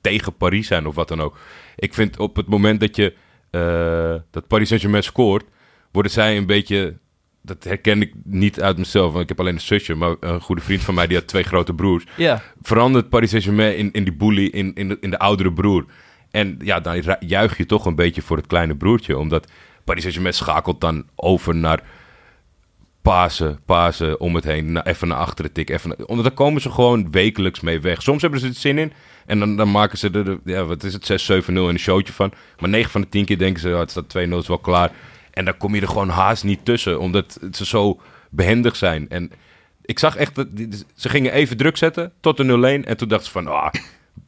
tegen 0.00 0.36
Paris 0.36 0.66
zijn 0.66 0.86
of 0.86 0.94
wat 0.94 1.08
dan 1.08 1.20
ook. 1.20 1.38
Ik 1.76 1.94
vind 1.94 2.18
op 2.18 2.36
het 2.36 2.46
moment 2.46 2.80
dat 2.80 2.96
je... 2.96 3.14
eh, 3.50 4.14
dat 4.30 4.46
Paris 4.46 4.68
Saint-Germain 4.68 5.02
scoort, 5.02 5.44
worden 5.92 6.12
zij 6.12 6.36
een 6.36 6.46
beetje... 6.46 6.96
Dat 7.42 7.64
herken 7.64 8.00
ik 8.00 8.12
niet 8.24 8.60
uit 8.62 8.78
mezelf, 8.78 9.10
want 9.10 9.22
ik 9.22 9.28
heb 9.28 9.40
alleen 9.40 9.54
een 9.54 9.60
zusje. 9.60 9.94
Maar 9.94 10.14
een 10.20 10.40
goede 10.40 10.62
vriend 10.62 10.82
van 10.82 10.94
mij, 10.94 11.06
die 11.06 11.16
had 11.16 11.26
twee 11.26 11.42
grote 11.42 11.74
broers. 11.74 12.04
Ja, 12.16 12.42
verandert 12.62 13.08
Paris 13.08 13.30
Saint-Germain 13.30 13.76
in, 13.76 13.92
in 13.92 14.04
die 14.04 14.12
bully, 14.12 14.44
in, 14.46 14.74
in, 14.74 14.88
de, 14.88 14.96
in 15.00 15.10
de 15.10 15.18
oudere 15.18 15.52
broer. 15.52 15.84
En 16.30 16.58
ja, 16.62 16.80
dan 16.80 17.02
juich 17.20 17.56
je 17.56 17.66
toch 17.66 17.86
een 17.86 17.94
beetje 17.94 18.22
voor 18.22 18.36
het 18.36 18.46
kleine 18.46 18.76
broertje. 18.76 19.18
Omdat 19.18 19.50
Paris 19.86 20.00
Saint-Germain 20.02 20.34
schakelt 20.34 20.80
dan 20.80 21.04
over 21.14 21.54
naar 21.54 21.80
pasen, 23.02 23.60
pasen 23.64 24.20
om 24.20 24.34
het 24.34 24.44
heen. 24.44 24.72
na- 24.72 24.84
even 24.84 25.08
naar 25.08 25.18
achteren 25.18 25.52
tik. 25.52 25.70
Even 25.70 25.88
naar- 25.88 26.06
omdat 26.06 26.24
daar 26.24 26.34
komen 26.34 26.60
ze 26.60 26.70
gewoon 26.70 27.10
wekelijks 27.10 27.60
mee 27.60 27.80
weg. 27.80 28.02
Soms 28.02 28.22
hebben 28.22 28.40
ze 28.40 28.46
er 28.46 28.54
zin 28.54 28.78
in. 28.78 28.92
En 29.26 29.38
dan, 29.38 29.56
dan 29.56 29.70
maken 29.70 29.98
ze 29.98 30.10
er, 30.10 30.24
de, 30.24 30.40
ja, 30.44 30.64
wat 30.64 30.84
is 30.84 30.92
het, 30.92 31.04
6-7-0 31.06 31.48
in 31.68 31.74
een 31.74 31.78
showtje 31.78 32.12
van. 32.12 32.32
Maar 32.58 32.70
9 32.70 32.90
van 32.90 33.00
de 33.00 33.08
10 33.08 33.24
keer 33.24 33.38
denken 33.38 33.60
ze, 33.60 33.68
ja, 33.68 33.78
het 33.78 33.90
staat 33.90 34.08
2-0, 34.08 34.38
is 34.38 34.46
wel 34.48 34.58
klaar. 34.58 34.90
En 35.30 35.44
dan 35.44 35.56
kom 35.56 35.74
je 35.74 35.80
er 35.80 35.88
gewoon 35.88 36.08
haast 36.08 36.44
niet 36.44 36.64
tussen. 36.64 37.00
Omdat 37.00 37.38
ze 37.52 37.66
zo 37.66 38.00
behendig 38.30 38.76
zijn. 38.76 39.08
En 39.08 39.30
ik 39.84 39.98
zag 39.98 40.16
echt, 40.16 40.34
dat 40.34 40.46
ze 40.94 41.08
gingen 41.08 41.32
even 41.32 41.56
druk 41.56 41.76
zetten 41.76 42.12
tot 42.20 42.36
de 42.36 42.44
0-1. 42.44 42.84
En 42.86 42.96
toen 42.96 43.08
dachten 43.08 43.26
ze 43.26 43.32
van, 43.32 43.46
ah, 43.46 43.68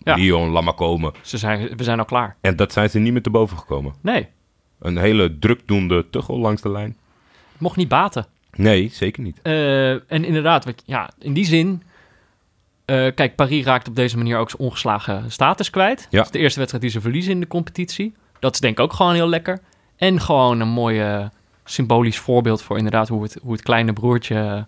Ja. 0.05 0.15
Lyon, 0.15 0.49
laat 0.51 0.63
maar 0.65 0.75
komen. 0.75 1.13
ze 1.23 1.39
zijn, 1.39 1.77
we 1.77 1.85
zijn 1.85 1.99
al 1.99 2.05
klaar. 2.05 2.37
En 2.41 2.57
dat 2.57 2.73
zijn 2.73 2.91
ze 2.91 2.99
niet 2.99 3.13
meer 3.13 3.23
te 3.23 3.31
boven 3.31 3.59
gekomen. 3.59 3.95
Nee, 4.03 4.29
Een 4.81 4.97
hele 4.99 5.39
drukdoende 5.39 6.07
tuchel 6.11 6.39
langs 6.39 6.63
de 6.63 6.71
lijn. 6.71 6.97
het 7.53 7.61
mocht 7.61 7.77
niet 7.77 7.89
baten. 7.89 8.27
Nee, 8.57 8.89
zeker 8.93 9.23
niet. 9.23 9.39
Eh, 9.43 9.91
en 9.93 10.25
inderdaad, 10.25 10.67
ja, 10.85 11.11
in 11.19 11.33
die 11.33 11.45
zin... 11.45 11.83
eh, 12.85 13.07
kijk, 13.15 13.35
Paris 13.35 13.65
raakt 13.65 13.89
op 13.89 13.97
deze 13.97 14.17
manier 14.17 14.39
ook 14.39 14.51
zijn 14.51 14.63
ongeslagen 14.63 15.31
status 15.33 15.71
kwijt. 15.71 16.07
Ja. 16.11 16.17
Dat 16.17 16.25
is 16.27 16.33
de 16.33 16.39
eerste 16.39 16.59
wedstrijd 16.59 16.85
die 16.85 16.93
ze 16.93 17.01
verliezen 17.01 17.33
in 17.33 17.41
de 17.41 17.47
competitie. 17.47 18.15
Dat 18.39 18.55
is 18.55 18.61
denk 18.61 18.79
ik 18.79 18.85
ook 18.85 18.93
gewoon 18.93 19.15
heel 19.15 19.29
lekker. 19.29 19.61
En 19.97 20.21
gewoon 20.21 20.61
een 20.61 20.69
mooi 20.69 21.01
eh, 21.01 21.27
symbolisch 21.65 22.19
voorbeeld 22.19 22.63
voor 22.63 22.77
inderdaad 22.77 23.09
hoe 23.09 23.23
het, 23.23 23.39
hoe 23.43 23.53
het 23.53 23.63
kleine 23.63 23.93
broertje 23.93 24.67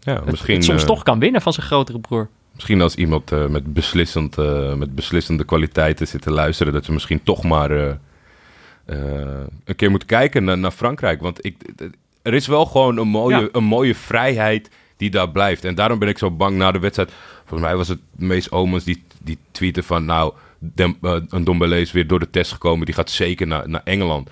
Ja, 0.00 0.14
het, 0.14 0.24
misschien, 0.24 0.54
het 0.54 0.64
soms 0.64 0.80
eh, 0.80 0.86
toch 0.86 1.02
kan 1.02 1.18
winnen 1.18 1.40
van 1.42 1.52
zijn 1.52 1.66
grotere 1.66 1.98
broer. 1.98 2.28
misschien 2.52 2.80
als 2.80 2.94
iemand 2.94 3.32
eh, 3.32 3.46
met, 3.46 3.72
beslissend, 3.74 4.38
eh, 4.38 4.74
met 4.74 4.94
beslissende 4.94 5.44
kwaliteiten 5.44 6.06
zit 6.08 6.22
te 6.22 6.30
luisteren... 6.30 6.72
dat 6.72 6.84
ze 6.84 6.92
misschien 6.92 7.22
toch 7.22 7.42
maar 7.42 7.70
eh, 7.70 7.88
eh, 7.90 7.94
een 8.86 9.76
keer 9.76 9.90
moeten 9.90 10.08
kijken 10.08 10.44
naar, 10.44 10.58
naar 10.58 10.70
Frankrijk. 10.70 11.20
Want 11.20 11.44
ik, 11.44 11.56
er 12.22 12.34
is 12.34 12.46
wel 12.46 12.66
gewoon 12.66 12.96
een 12.96 13.08
mooie, 13.08 13.36
Ja. 13.40 13.48
een 13.52 13.64
mooie 13.64 13.94
vrijheid 13.94 14.70
die 14.96 15.10
daar 15.10 15.30
blijft. 15.30 15.64
En 15.64 15.74
daarom 15.74 15.98
ben 15.98 16.08
ik 16.08 16.18
zo 16.18 16.30
bang 16.30 16.56
na 16.56 16.72
de 16.72 16.78
wedstrijd. 16.78 17.12
Volgens 17.44 17.60
mij 17.68 17.76
was 17.76 17.88
het 17.88 18.00
meest 18.16 18.50
Omens 18.52 18.84
die, 18.84 19.02
die 19.22 19.38
tweette 19.50 19.82
van... 19.82 20.04
nou, 20.04 20.32
Dem, 20.58 20.96
eh, 21.02 21.16
een 21.28 21.44
Dombele 21.44 21.80
is 21.80 21.92
weer 21.92 22.06
door 22.06 22.18
de 22.18 22.30
test 22.30 22.52
gekomen. 22.52 22.86
Die 22.86 22.94
gaat 22.94 23.10
zeker 23.10 23.46
naar, 23.46 23.68
naar 23.68 23.80
Engeland. 23.84 24.30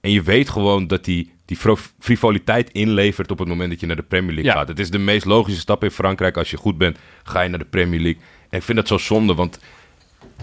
En 0.00 0.10
je 0.10 0.22
weet 0.22 0.48
gewoon 0.48 0.86
dat 0.86 1.04
die, 1.04 1.32
die 1.44 1.58
frivoliteit 1.98 2.70
inlevert 2.70 3.30
op 3.30 3.38
het 3.38 3.48
moment 3.48 3.70
dat 3.70 3.80
je 3.80 3.86
naar 3.86 3.96
de 3.96 4.02
Premier 4.02 4.34
League 4.34 4.52
Ja. 4.52 4.58
gaat. 4.58 4.68
Het 4.68 4.78
is 4.78 4.90
de 4.90 4.98
meest 4.98 5.24
logische 5.24 5.60
stap 5.60 5.84
in 5.84 5.90
Frankrijk. 5.90 6.36
Als 6.36 6.50
je 6.50 6.56
goed 6.56 6.78
bent, 6.78 6.98
ga 7.22 7.40
je 7.40 7.48
naar 7.48 7.58
de 7.58 7.64
Premier 7.64 8.00
League. 8.00 8.20
En 8.50 8.58
ik 8.58 8.64
vind 8.64 8.78
dat 8.78 8.88
zo 8.88 8.98
zonde, 8.98 9.34
want 9.34 9.58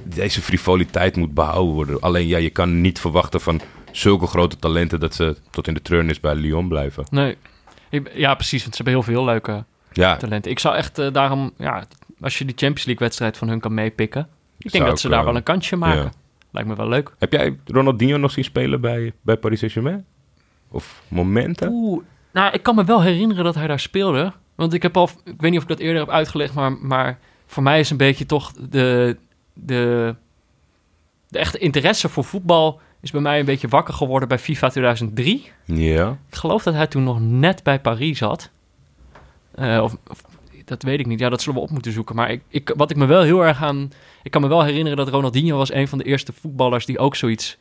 deze 0.04 0.42
frivoliteit 0.42 1.16
moet 1.16 1.34
behouden 1.34 1.74
worden. 1.74 2.00
Alleen 2.02 2.28
ja, 2.28 2.38
je 2.38 2.50
kan 2.50 2.82
niet 2.82 3.00
verwachten 3.00 3.42
van 3.42 3.62
zulke 3.92 4.28
grote 4.28 4.58
talenten 4.58 5.00
dat 5.00 5.14
ze 5.16 5.36
tot 5.50 5.68
in 5.68 5.74
de 5.74 5.82
treurnis 5.82 6.20
bij 6.20 6.36
Lyon 6.36 6.68
blijven. 6.68 7.04
Nee. 7.12 7.38
Ja, 8.14 8.36
precies. 8.36 8.62
Want 8.64 8.76
ze 8.76 8.84
hebben 8.84 9.04
heel 9.04 9.14
veel 9.14 9.26
leuke 9.26 9.64
Ja, 9.92 10.18
talenten. 10.18 10.52
Ik 10.52 10.60
zou 10.60 10.76
echt 10.76 10.98
eh, 10.98 11.12
daarom, 11.14 11.52
ja, 11.58 11.84
als 12.22 12.38
je 12.38 12.46
die 12.46 12.56
Champions 12.58 12.86
League 12.86 13.04
wedstrijd 13.06 13.38
van 13.38 13.48
hun 13.48 13.60
kan 13.60 13.74
meepikken. 13.74 14.22
Ik 14.22 14.72
denk 14.72 14.74
Zou 14.84 14.90
dat 14.90 15.00
ze 15.00 15.10
daar 15.10 15.26
wel 15.26 15.36
een 15.36 15.44
kansje 15.44 15.76
maken. 15.76 16.04
ja. 16.04 16.12
Lijkt 16.52 16.70
me 16.70 16.76
wel 16.76 16.88
leuk. 16.88 17.14
heb 17.18 17.32
jij 17.32 17.58
Ronaldinho 17.66 18.18
nog 18.18 18.32
zien 18.32 18.44
spelen 18.44 18.82
bij, 18.82 19.14
bij 19.22 19.38
Paris 19.38 19.60
Saint-Germain? 19.60 20.06
Of 20.72 21.02
momenten? 21.08 21.70
Oeh, 21.72 22.04
nou, 22.34 22.54
ik 22.54 22.64
kan 22.64 22.76
me 22.76 22.84
wel 22.84 23.02
herinneren 23.02 23.44
dat 23.44 23.56
hij 23.56 23.68
daar 23.68 23.80
speelde. 23.80 24.34
Want 24.56 24.74
ik 24.74 24.82
heb 24.82 24.98
al, 24.98 25.10
ik 25.24 25.42
weet 25.42 25.50
niet 25.52 25.56
of 25.60 25.64
ik 25.64 25.70
dat 25.70 25.80
eerder 25.80 26.00
heb 26.02 26.10
uitgelegd, 26.10 26.54
maar, 26.54 26.72
maar 26.72 27.20
voor 27.46 27.64
mij 27.64 27.80
is 27.80 27.90
een 27.90 27.98
beetje 27.98 28.26
toch 28.26 28.52
de, 28.70 29.18
de, 29.66 30.16
de 31.28 31.40
echte 31.40 31.58
interesse 31.58 32.10
voor 32.10 32.24
voetbal 32.24 32.80
is 33.02 33.12
bij 33.12 33.22
mij 33.22 33.40
een 33.40 33.46
beetje 33.46 33.68
wakker 33.68 33.94
geworden 33.94 34.28
bij 34.28 34.40
FIFA 34.40 34.70
2003. 34.70 35.52
Ja. 35.66 36.18
Ik 36.30 36.36
geloof 36.36 36.64
dat 36.64 36.74
hij 36.74 36.88
toen 36.88 37.04
nog 37.04 37.20
net 37.20 37.64
bij 37.64 37.80
Paris 37.80 38.18
zat. 38.18 38.50
Eh, 39.56 39.80
of, 39.84 39.96
of- 40.08 40.22
dat 40.66 40.84
weet 40.84 41.00
ik 41.00 41.06
niet. 41.06 41.20
Ja, 41.20 41.30
dat 41.30 41.42
zullen 41.42 41.60
we 41.60 41.66
op 41.66 41.72
moeten 41.72 41.92
zoeken. 41.92 42.16
Maar 42.16 42.32
ik, 42.32 42.42
ik, 42.48 42.74
wat 42.76 42.92
ik 42.92 42.98
me 42.98 43.06
wel 43.06 43.22
heel 43.22 43.46
erg 43.46 43.62
aan... 43.64 43.92
Ik 44.24 44.32
kan 44.32 44.42
me 44.42 44.48
wel 44.48 44.64
herinneren 44.64 44.98
dat 44.98 45.08
Ronaldinho 45.10 45.58
was 45.58 45.72
een 45.74 45.88
van 45.88 45.98
de 45.98 46.04
eerste 46.04 46.34
voetballers... 46.34 46.86
die 46.86 47.00
ook 47.00 47.16
zoiets 47.16 47.58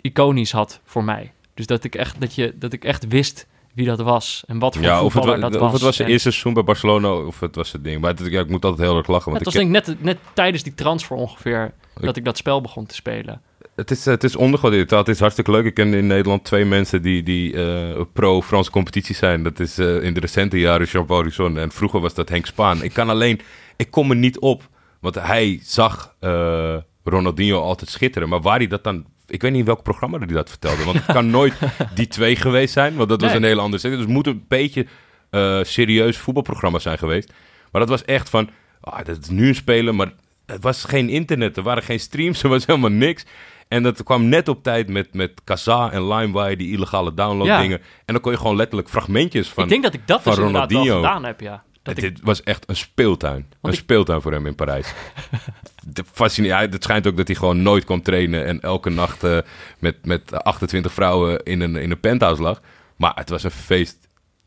iconisch 0.00 0.52
had 0.52 0.80
voor 0.84 1.04
mij. 1.04 1.32
Dus 1.54 1.66
dat 1.66 1.84
ik 1.84 1.94
echt, 1.94 2.20
dat 2.20 2.34
je, 2.34 2.54
dat 2.58 2.72
ik 2.72 2.84
echt 2.84 3.06
wist 3.08 3.46
wie 3.74 3.86
dat 3.86 4.00
was. 4.00 4.44
En 4.46 4.58
wat 4.58 4.74
voor 4.74 4.84
Ja, 4.84 5.02
of 5.02 5.14
het, 5.14 5.40
dat 5.40 5.54
of 5.54 5.60
was. 5.60 5.72
het 5.72 5.82
was 5.82 5.96
zijn 5.96 6.08
eerste 6.08 6.30
seizoen 6.30 6.54
bij 6.54 6.64
Barcelona 6.64 7.12
of 7.12 7.40
het 7.40 7.54
was 7.54 7.72
het 7.72 7.84
ding. 7.84 8.00
Maar 8.00 8.10
het- 8.10 8.26
ja, 8.30 8.40
ik 8.40 8.48
moet 8.48 8.64
altijd 8.64 8.88
heel 8.88 8.96
erg 8.98 9.06
lachen. 9.06 9.32
het 9.32 9.42
Want 9.42 9.54
was 9.54 9.64
ik, 9.64 9.72
denk 9.72 9.86
ik 9.86 9.86
net, 9.86 10.02
net 10.04 10.18
tijdens 10.34 10.62
die 10.62 10.74
transfer 10.74 11.16
ongeveer... 11.16 11.72
dat 12.00 12.16
ik 12.16 12.24
dat 12.24 12.36
spel 12.36 12.60
begon 12.60 12.86
te 12.86 12.94
spelen. 12.94 13.40
het, 13.74 13.90
is, 13.90 14.04
het 14.04 14.24
is 14.24 14.36
ondergewaardeerd. 14.36 14.90
Het 14.90 15.08
is 15.08 15.20
hartstikke 15.20 15.50
leuk. 15.50 15.64
Ik 15.64 15.74
ken 15.74 15.94
in 15.94 16.06
Nederland 16.06 16.44
twee 16.44 16.64
mensen 16.64 17.02
die, 17.02 17.22
die 17.22 17.64
eh, 17.64 18.00
pro-Franse 18.12 18.70
competitie 18.70 19.14
zijn. 19.14 19.42
Dat 19.42 19.60
is 19.60 19.78
eh, 19.78 20.02
in 20.02 20.14
de 20.14 20.20
recente 20.20 20.58
jaren 20.58 20.86
Jean-Paul 20.86 21.22
Risson. 21.22 21.58
En 21.58 21.72
vroeger 21.72 22.00
was 22.00 22.14
dat 22.14 22.28
Henk 22.28 22.46
Spaan. 22.46 22.82
Ik 22.82 22.92
kan 22.92 23.08
alleen... 23.10 23.40
Ik 23.76 23.90
kom 23.90 24.10
er 24.10 24.16
niet 24.16 24.38
op. 24.38 24.68
Want 25.00 25.14
hij 25.14 25.60
zag 25.62 26.14
eh, 26.20 26.76
Ronaldinho 27.04 27.60
altijd 27.60 27.90
schitteren. 27.90 28.28
Maar 28.28 28.40
waar 28.40 28.56
hij 28.58 28.66
dat 28.66 28.84
dan... 28.84 29.04
Ik 29.32 29.42
weet 29.42 29.50
niet 29.50 29.60
in 29.60 29.66
welk 29.66 29.82
programma 29.82 30.18
hij 30.18 30.26
dat 30.26 30.48
vertelde. 30.50 30.84
Want 30.84 30.96
het 30.96 31.14
kan 31.14 31.30
nooit 31.30 31.54
die 31.94 32.06
twee 32.06 32.36
geweest 32.36 32.72
zijn. 32.72 32.94
Want 32.96 33.08
dat 33.08 33.20
was 33.20 33.30
Nee. 33.30 33.38
een 33.38 33.46
hele 33.46 33.60
andere 33.60 33.80
setting. 33.80 34.02
Dus 34.02 34.14
het 34.14 34.24
moet 34.24 34.34
een 34.34 34.44
beetje 34.48 34.86
eh, 35.30 35.58
serieus 35.62 36.16
voetbalprogramma 36.18 36.78
zijn 36.78 36.98
geweest. 36.98 37.32
Maar 37.70 37.80
dat 37.80 37.90
was 37.90 38.04
echt 38.04 38.28
van... 38.30 38.50
Ah, 38.80 39.04
dat 39.04 39.18
is 39.22 39.28
nu 39.28 39.48
een 39.48 39.54
spelen, 39.54 39.96
maar 39.96 40.12
het 40.46 40.62
was 40.62 40.84
geen 40.84 41.08
internet. 41.08 41.56
Er 41.56 41.62
waren 41.62 41.82
geen 41.82 42.00
streams, 42.00 42.42
er 42.42 42.48
was 42.48 42.66
helemaal 42.66 42.90
niks. 42.90 43.24
En 43.68 43.82
dat 43.82 44.02
kwam 44.02 44.28
net 44.28 44.48
op 44.48 44.62
tijd 44.62 44.88
met, 44.88 45.14
met 45.14 45.40
Kazaa 45.44 45.90
en 45.90 46.08
LimeWire, 46.08 46.56
die 46.56 46.72
illegale 46.72 47.14
download 47.14 47.46
Ja. 47.46 47.60
dingen. 47.60 47.78
En 47.78 48.12
dan 48.12 48.20
kon 48.20 48.32
je 48.32 48.38
gewoon 48.38 48.56
letterlijk 48.56 48.88
fragmentjes 48.88 49.48
van... 49.48 49.64
ik 49.64 49.70
denk 49.70 49.82
dat 49.82 49.94
ik 49.94 50.06
dat 50.06 50.22
van 50.22 50.34
dus 50.34 50.44
inderdaad 50.44 50.70
wel 50.72 50.78
Ronaldinho. 50.80 51.08
gedaan 51.08 51.24
heb, 51.24 51.40
ja. 51.40 51.62
Dat 51.82 51.96
ik, 51.96 52.02
Dit 52.02 52.20
was 52.22 52.42
echt 52.42 52.68
een 52.68 52.76
speeltuin. 52.76 53.46
een 53.62 53.72
ik- 53.72 53.78
speeltuin 53.78 54.20
voor 54.20 54.32
hem 54.32 54.46
in 54.46 54.54
Parijs. 54.54 54.92
Fascinerend. 56.12 56.72
Het 56.72 56.82
schijnt 56.82 57.06
ook 57.06 57.16
dat 57.16 57.26
hij 57.26 57.36
gewoon 57.36 57.62
nooit 57.62 57.84
kon 57.84 58.02
trainen 58.02 58.44
en 58.46 58.60
elke 58.60 58.90
nacht 58.90 59.24
eh, 59.24 59.38
met, 59.78 60.06
met 60.06 60.32
28 60.44 60.92
vrouwen 60.92 61.42
in 61.42 61.60
een, 61.60 61.76
in 61.76 61.90
een 61.90 62.00
penthouse 62.00 62.42
lag. 62.42 62.60
Maar 62.96 63.12
het 63.14 63.28
was 63.28 63.42
een 63.42 63.50
feest. 63.50 63.96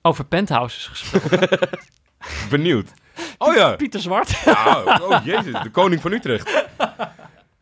over 0.02 0.26
penthouses 0.26 0.86
gesproken. 0.88 1.60
Benieuwd. 2.50 2.92
Oh 3.38 3.56
ja. 3.56 3.76
Pieter 3.76 4.00
Zwart. 4.00 4.36
Ah, 4.46 5.02
oh 5.02 5.26
jezus, 5.26 5.62
de 5.64 5.70
koning 5.72 6.02
van 6.02 6.12
Utrecht. 6.12 6.66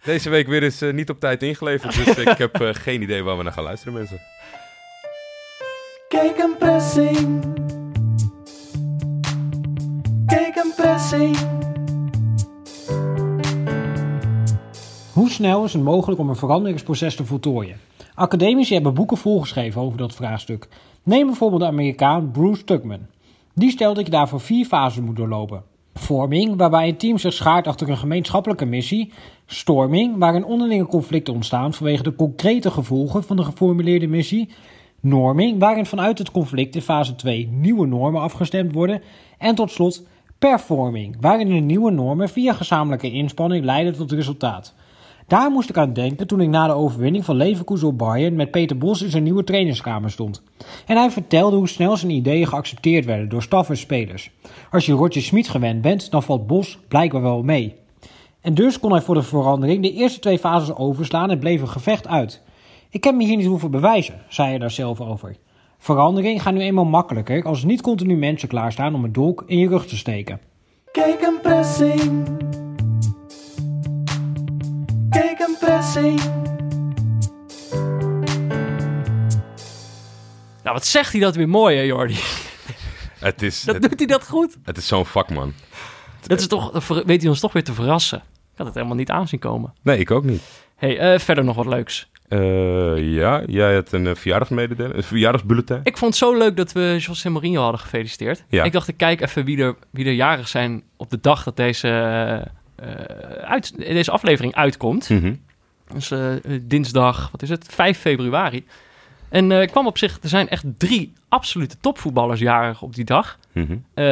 Deze 0.04 0.30
week 0.30 0.48
weer 0.48 0.64
eens 0.64 0.82
eh, 0.82 0.94
niet 0.94 1.10
op 1.10 1.20
tijd 1.20 1.44
ingeleverd, 1.44 2.06
dus 2.06 2.16
ik 2.18 2.38
heb 2.38 2.62
eh, 2.62 2.70
geen 2.74 3.02
idee 3.02 3.24
waar 3.24 3.38
we 3.38 3.44
naar 3.44 3.54
gaan 3.54 3.64
luisteren, 3.64 3.94
mensen. 3.94 4.20
Kijk 6.08 6.38
een 6.38 6.56
pressing. 6.60 7.44
Hoe 15.14 15.30
snel 15.30 15.64
is 15.64 15.74
het 15.74 15.84
mogelijk 15.84 16.20
om 16.20 16.30
een 16.30 16.36
veranderingsproces 16.36 17.16
te 17.16 17.26
voltooien? 17.26 17.78
Academici 18.16 18.74
hebben 18.74 18.94
boeken 18.94 19.18
volgeschreven 19.18 19.82
over 19.82 19.98
dat 19.98 20.16
vraagstuk. 20.16 20.68
Neem 21.04 21.26
bijvoorbeeld 21.26 21.62
de 21.62 21.68
Amerikaan 21.68 22.32
Bruce 22.32 22.64
Tuckman. 22.64 23.00
Die 23.56 23.70
stelt 23.70 23.96
dat 23.96 24.06
je 24.06 24.12
daarvoor 24.12 24.40
vier 24.40 24.66
fasen 24.66 25.04
moet 25.04 25.16
doorlopen. 25.16 25.64
Vorming, 25.94 26.58
waarbij 26.58 26.88
een 26.88 26.98
team 26.98 27.18
zich 27.18 27.34
schaart 27.34 27.68
achter 27.68 27.90
een 27.90 27.98
gemeenschappelijke 27.98 28.66
missie. 28.66 29.12
Storming, 29.46 30.18
waarin 30.18 30.46
onderlinge 30.46 30.86
conflicten 30.86 31.34
ontstaan 31.34 31.74
vanwege 31.74 32.04
de 32.04 32.16
concrete 32.16 32.72
gevolgen 32.72 33.24
van 33.24 33.36
de 33.36 33.44
geformuleerde 33.44 34.08
missie. 34.08 34.50
Norming, 35.00 35.60
waarin 35.60 35.86
vanuit 35.86 36.18
het 36.18 36.32
conflict 36.32 36.76
in 36.76 36.82
fase 36.82 37.16
2 37.16 37.48
nieuwe 37.48 37.88
normen 37.88 38.22
afgestemd 38.22 38.74
worden. 38.74 39.02
En 39.38 39.56
tot 39.56 39.72
slot 39.72 40.04
performing, 40.50 41.16
waarin 41.20 41.48
de 41.48 41.54
nieuwe 41.54 41.92
normen 41.92 42.30
via 42.30 42.54
gezamenlijke 42.54 43.12
inspanning 43.12 43.66
leiden 43.66 43.94
tot 43.94 44.12
resultaat. 44.12 44.74
Daar 45.28 45.52
moest 45.52 45.70
ik 45.70 45.78
aan 45.78 45.94
denken 45.94 46.28
toen 46.28 46.42
ik 46.42 46.50
na 46.50 46.68
de 46.68 46.74
overwinning 46.74 47.26
van 47.26 47.36
Leverkusen 47.36 47.88
op 47.88 47.98
Bayern 47.98 48.36
met 48.36 48.52
Peter 48.52 48.78
Bos 48.78 49.02
in 49.02 49.10
zijn 49.10 49.24
nieuwe 49.24 49.44
trainingskamer 49.44 50.12
stond. 50.12 50.44
En 50.86 50.98
hij 50.98 51.12
vertelde 51.12 51.56
hoe 51.56 51.68
snel 51.68 51.98
zijn 51.98 52.12
ideeën 52.12 52.48
geaccepteerd 52.48 53.06
werden 53.06 53.30
door 53.30 53.42
staf 53.42 53.70
en 53.70 53.78
spelers. 53.78 54.32
Als 54.72 54.86
je 54.86 54.94
Roger 54.94 55.22
Smit 55.22 55.50
gewend 55.50 55.82
bent, 55.82 56.12
dan 56.12 56.24
valt 56.24 56.48
Bos 56.48 56.80
blijkbaar 56.88 57.22
wel 57.22 57.44
mee. 57.44 57.76
En 58.42 58.54
dus 58.54 58.80
kon 58.80 58.92
hij 58.92 59.02
voor 59.02 59.16
de 59.16 59.24
verandering 59.24 59.82
de 59.82 59.94
eerste 59.94 60.20
twee 60.20 60.40
fases 60.40 60.76
overslaan 60.76 61.30
en 61.30 61.40
bleef 61.40 61.62
een 61.62 61.68
gevecht 61.68 62.08
uit. 62.08 62.42
Ik 62.90 63.04
heb 63.04 63.16
me 63.16 63.26
hier 63.26 63.38
niet 63.38 63.46
hoeven 63.46 63.72
bewijzen, 63.72 64.22
zei 64.30 64.50
hij 64.50 64.58
daar 64.58 64.72
zelf 64.72 65.02
over. 65.02 65.36
Verandering 65.84 66.42
gaat 66.42 66.54
nu 66.54 66.60
eenmaal 66.62 66.86
makkelijker 66.86 67.44
als 67.44 67.60
er 67.62 67.66
niet 67.66 67.82
continu 67.82 68.16
mensen 68.16 68.48
klaarstaan 68.48 68.96
om 68.96 69.04
een 69.04 69.12
dolk 69.12 69.44
in 69.46 69.58
je 69.58 69.68
rug 69.68 69.86
te 69.86 69.98
steken. 69.98 70.40
Kijk 70.92 71.22
een 71.22 71.40
pressing. 71.42 72.28
Kijk 75.10 75.40
een 75.40 75.56
pressing. 75.60 76.20
Nou, 80.64 80.76
wat 80.76 80.86
zegt 80.86 81.12
hij 81.12 81.22
dat 81.22 81.36
weer 81.36 81.50
mooi, 81.50 81.76
hè, 81.78 81.82
Jordi? 81.84 82.18
Het 83.20 83.42
is, 83.42 83.62
Dat 83.64 83.76
het, 83.76 83.84
doet 83.90 84.00
hij 84.00 84.08
dat 84.08 84.28
goed. 84.28 84.58
het 84.64 84.78
is 84.78 84.88
zo'n 84.88 85.06
vakman. 85.06 85.54
Dat 86.22 86.40
is 86.40 86.48
toch, 86.48 86.88
weet 87.06 87.22
hij 87.22 87.30
ons 87.30 87.40
toch 87.40 87.54
weer 87.54 87.64
te 87.64 87.74
verrassen. 87.74 88.18
Ik 88.20 88.58
had 88.58 88.66
het 88.66 88.76
helemaal 88.76 88.98
niet 88.98 89.10
aanzien 89.10 89.40
komen. 89.40 89.74
Nee, 89.82 89.98
ik 89.98 90.12
ook 90.12 90.24
niet. 90.24 90.42
hey, 90.76 91.00
eh, 91.00 91.20
verder 91.20 91.44
nog 91.44 91.56
wat 91.56 91.66
leuks. 91.66 92.10
Eh, 92.28 93.14
ja, 93.14 93.44
jij 93.46 93.74
had 93.74 93.92
een 93.92 94.06
uh, 94.06 94.16
verjaardagsmededeling, 94.16 94.96
een 94.96 95.04
verjaardagsbulletin. 95.04 95.80
Ik 95.84 95.98
vond 95.98 96.12
het 96.12 96.24
zo 96.24 96.38
leuk 96.38 96.58
dat 96.58 96.72
we 96.72 96.96
José 97.00 97.30
Mourinho 97.30 97.62
hadden 97.62 97.80
gefeliciteerd. 97.80 98.44
Ja. 98.48 98.64
Ik 98.64 98.72
dacht, 98.72 98.88
ik 98.88 98.98
kijk 98.98 99.22
even 99.22 99.46
wie 99.46 99.58
er, 99.58 99.76
wie 99.90 100.06
er 100.06 100.14
jarig 100.14 100.48
zijn 100.48 100.84
op 100.98 101.10
de 101.10 101.20
dag 101.22 101.44
dat 101.44 101.56
deze, 101.56 101.88
eh, 102.76 102.86
uit, 103.44 103.78
deze 103.78 104.12
aflevering 104.12 104.56
uitkomt. 104.56 105.10
Dus 105.94 106.12
eh, 106.12 106.30
dinsdag, 106.62 107.32
wat 107.32 107.42
is 107.42 107.50
het? 107.50 107.66
5 107.70 107.98
februari. 108.00 108.66
En 109.30 109.52
eh, 109.52 109.62
ik 109.62 109.70
kwam 109.70 109.88
op 109.88 109.98
zich, 109.98 110.18
er 110.22 110.30
zijn 110.30 110.50
echt 110.50 110.64
drie 110.78 111.14
absolute 111.30 111.78
topvoetballers 111.82 112.40
jarig 112.40 112.82
op 112.82 112.96
die 112.96 113.06
dag. 113.06 113.38
Mhm. 113.52 113.78
Eh, 113.94 114.06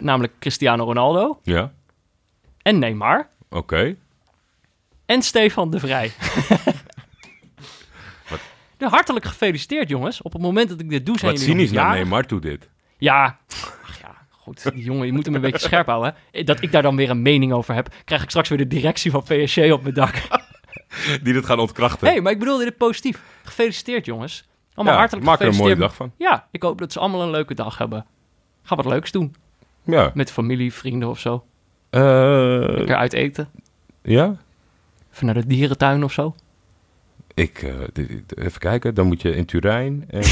namelijk 0.00 0.32
Cristiano 0.38 0.84
Ronaldo 0.84 1.40
Ja, 1.42 1.72
en 2.62 2.78
Neymar 2.78 3.28
oké. 3.50 3.96
en 5.06 5.22
Stefan 5.22 5.70
de 5.70 5.78
Vrij. 5.78 6.12
Hartelijk 8.90 9.24
gefeliciteerd, 9.24 9.88
jongens. 9.88 10.22
Op 10.22 10.32
het 10.32 10.42
moment 10.42 10.68
dat 10.68 10.80
ik 10.80 10.88
dit 10.88 11.06
doe, 11.06 11.18
zijn 11.18 11.30
Wat 11.30 11.40
jullie 11.40 11.54
cynisch 11.54 11.72
naar. 11.72 11.94
Neymar 11.94 12.24
toe 12.26 12.40
dit. 12.40 12.68
Ja, 12.98 13.38
ach 13.84 14.00
ja, 14.00 14.14
goed. 14.30 14.72
Die 14.74 14.82
jongen, 14.84 15.06
je 15.06 15.12
moet 15.12 15.24
hem 15.26 15.34
een 15.34 15.40
beetje 15.40 15.58
scherp 15.66 15.86
houden. 15.86 16.14
hè. 16.32 16.42
Dat 16.42 16.62
ik 16.62 16.72
daar 16.72 16.82
dan 16.82 16.96
weer 16.96 17.10
een 17.10 17.22
mening 17.22 17.52
over 17.52 17.74
heb, 17.74 17.94
krijg 18.04 18.22
ik 18.22 18.28
straks 18.28 18.48
weer 18.48 18.58
de 18.58 18.66
directie 18.66 19.10
van 19.10 19.22
PSG 19.22 19.58
op 19.72 19.82
mijn 19.82 19.94
dak. 19.94 20.14
Die 21.22 21.32
dit 21.32 21.44
gaan 21.46 21.58
ontkrachten. 21.58 22.06
Nee, 22.06 22.20
maar 22.20 22.32
ik 22.32 22.38
bedoelde 22.38 22.64
dit 22.64 22.76
positief. 22.76 23.22
Gefeliciteerd, 23.42 24.04
jongens. 24.06 24.48
Allemaal 24.74 24.94
ja, 24.94 25.00
hartelijk 25.00 25.26
maak 25.26 25.40
er 25.40 25.46
een 25.46 25.54
mooie 25.56 25.70
gefeliciteerd. 25.74 25.98
dag 26.08 26.16
van. 26.18 26.26
Ja, 26.28 26.48
ik 26.50 26.62
hoop 26.62 26.78
dat 26.78 26.92
ze 26.92 26.98
allemaal 26.98 27.22
een 27.22 27.30
leuke 27.30 27.54
dag 27.54 27.78
hebben. 27.78 28.06
Ga 28.62 28.76
wat 28.76 28.84
leuks 28.86 29.10
doen. 29.10 29.34
Ja. 29.82 30.10
Met 30.14 30.30
familie, 30.32 30.72
vrienden 30.72 31.08
of 31.08 31.18
zo. 31.18 31.44
Eh, 31.90 32.00
Lekker 32.66 32.96
uit 32.96 33.12
eten. 33.12 33.48
ja? 34.02 34.36
Even 35.12 35.26
naar 35.26 35.34
de 35.34 35.46
dierentuin 35.46 36.04
of 36.04 36.12
zo. 36.12 36.34
Ik, 37.42 37.62
eh, 37.62 38.04
even 38.44 38.60
kijken, 38.60 38.94
dan 38.94 39.06
moet 39.06 39.22
je 39.22 39.34
in 39.36 39.44
Turijn 39.44 40.04
en 40.08 40.22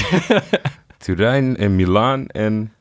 Turijn 0.98 1.56
en 1.56 1.76
Milaan 1.76 2.26
en 2.26 2.72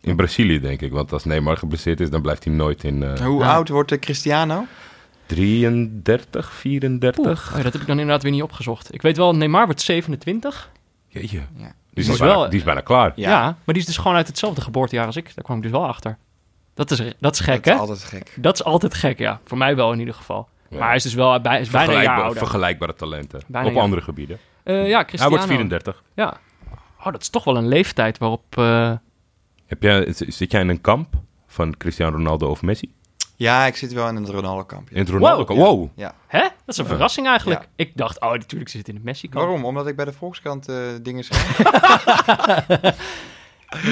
in 0.00 0.16
Brazilië, 0.16 0.60
denk 0.60 0.80
ik. 0.80 0.92
Want 0.92 1.12
als 1.12 1.24
Neymar 1.24 1.56
geblesseerd 1.56 2.00
is, 2.00 2.10
dan 2.10 2.22
blijft 2.22 2.44
hij 2.44 2.52
nooit 2.52 2.84
in 2.84 3.02
eh, 3.02 3.20
Hoe 3.20 3.44
oud 3.44 3.68
wordt 3.68 3.88
de 3.88 3.98
Cristiano? 3.98 4.66
33, 5.26 6.52
34. 6.52 7.18
Oeh, 7.26 7.56
oh, 7.58 7.62
dat 7.64 7.72
heb 7.72 7.80
ik 7.82 7.86
dan 7.86 7.98
inderdaad 7.98 8.22
weer 8.22 8.32
niet 8.32 8.42
opgezocht. 8.42 8.94
Ik 8.94 9.02
weet 9.02 9.16
wel, 9.16 9.34
Neymar 9.36 9.64
wordt 9.64 9.80
27. 9.80 10.70
Jeetje. 11.08 11.36
Ja. 11.38 11.44
Die, 11.56 11.64
Die 11.94 12.04
is 12.04 12.08
is 12.08 12.18
bijna, 12.18 12.34
wel- 12.34 12.48
die 12.48 12.58
is 12.58 12.64
bijna 12.64 12.80
klaar. 12.80 13.12
Ja. 13.14 13.30
Ja. 13.30 13.42
maar 13.44 13.56
die 13.74 13.76
is 13.76 13.86
dus 13.86 13.96
gewoon 13.96 14.16
uit 14.16 14.26
hetzelfde 14.26 14.60
geboortejaar 14.60 15.06
als 15.06 15.16
ik. 15.16 15.24
Daar 15.34 15.44
kwam 15.44 15.56
ik 15.56 15.62
dus 15.62 15.70
wel 15.72 15.86
achter. 15.86 16.16
Dat 16.74 16.90
is, 16.90 17.02
dat 17.20 17.34
is 17.34 17.40
gek, 17.40 17.64
dat 17.64 17.66
is 17.66 17.72
hè? 17.72 17.78
altijd 17.78 18.04
gek. 18.04 18.32
Dat 18.36 18.54
is 18.54 18.64
altijd 18.64 18.94
gek, 18.94 19.18
ja. 19.18 19.40
Voor 19.44 19.58
mij 19.58 19.76
wel 19.76 19.92
in 19.92 19.98
ieder 19.98 20.14
geval. 20.14 20.48
Ja. 20.68 20.78
Maar 20.78 20.86
hij 20.86 20.96
is 20.96 21.02
dus 21.02 21.14
wel 21.14 21.40
bij, 21.40 21.60
is 21.60 21.70
bijna 21.70 21.86
een 21.86 21.92
jaar 21.92 22.02
Vergelijkbaar- 22.02 22.24
ouder. 22.24 22.38
vergelijkbare 22.42 22.94
talenten. 22.94 23.40
Bijna 23.46 23.68
op 23.68 23.74
jaar. 23.74 23.82
andere 23.82 24.02
gebieden. 24.02 24.38
Eh, 24.62 24.88
ja, 24.88 24.94
Hij 24.94 25.04
Cristiano. 25.04 25.34
wordt 25.36 25.50
34. 25.50 26.02
Ja. 26.14 26.36
Oh, 26.98 27.04
dat 27.12 27.20
is 27.22 27.28
toch 27.28 27.44
wel 27.44 27.56
een 27.56 27.68
leeftijd 27.68 28.18
waarop... 28.18 28.44
eh, 28.58 28.92
Heb 29.66 29.82
jij, 29.82 30.06
zit 30.12 30.50
jij 30.52 30.60
in 30.60 30.68
een 30.68 30.80
kamp 30.80 31.14
van 31.46 31.76
Cristiano 31.76 32.16
Ronaldo 32.16 32.48
of 32.50 32.62
Messi? 32.62 32.92
Ja, 33.36 33.66
ik 33.66 33.76
zit 33.76 33.92
wel 33.92 34.08
in 34.08 34.14
het 34.16 34.28
Ronaldo-kamp. 34.28 34.88
ja. 34.88 34.94
In 34.94 35.00
het 35.00 35.10
Ronaldo 35.10 35.44
kamp? 35.44 35.58
Ja. 35.58 35.64
Wow. 35.64 35.88
Ja. 35.94 36.14
Hè? 36.26 36.40
Dat 36.40 36.50
is 36.66 36.76
een 36.76 36.86
verrassing 36.86 37.26
eigenlijk. 37.26 37.60
Ja. 37.60 37.66
Ik 37.76 37.92
dacht, 37.96 38.20
oh, 38.20 38.30
natuurlijk 38.32 38.70
zit 38.70 38.80
het 38.80 38.88
in 38.88 38.94
het 38.94 39.04
Messi-kamp. 39.04 39.44
Waarom? 39.44 39.64
Omdat 39.64 39.86
ik 39.86 39.96
bij 39.96 40.04
de 40.04 40.12
Volkskrant 40.12 40.68
eh, 40.68 40.76
dingen 41.02 41.24
schrijf? 41.24 41.56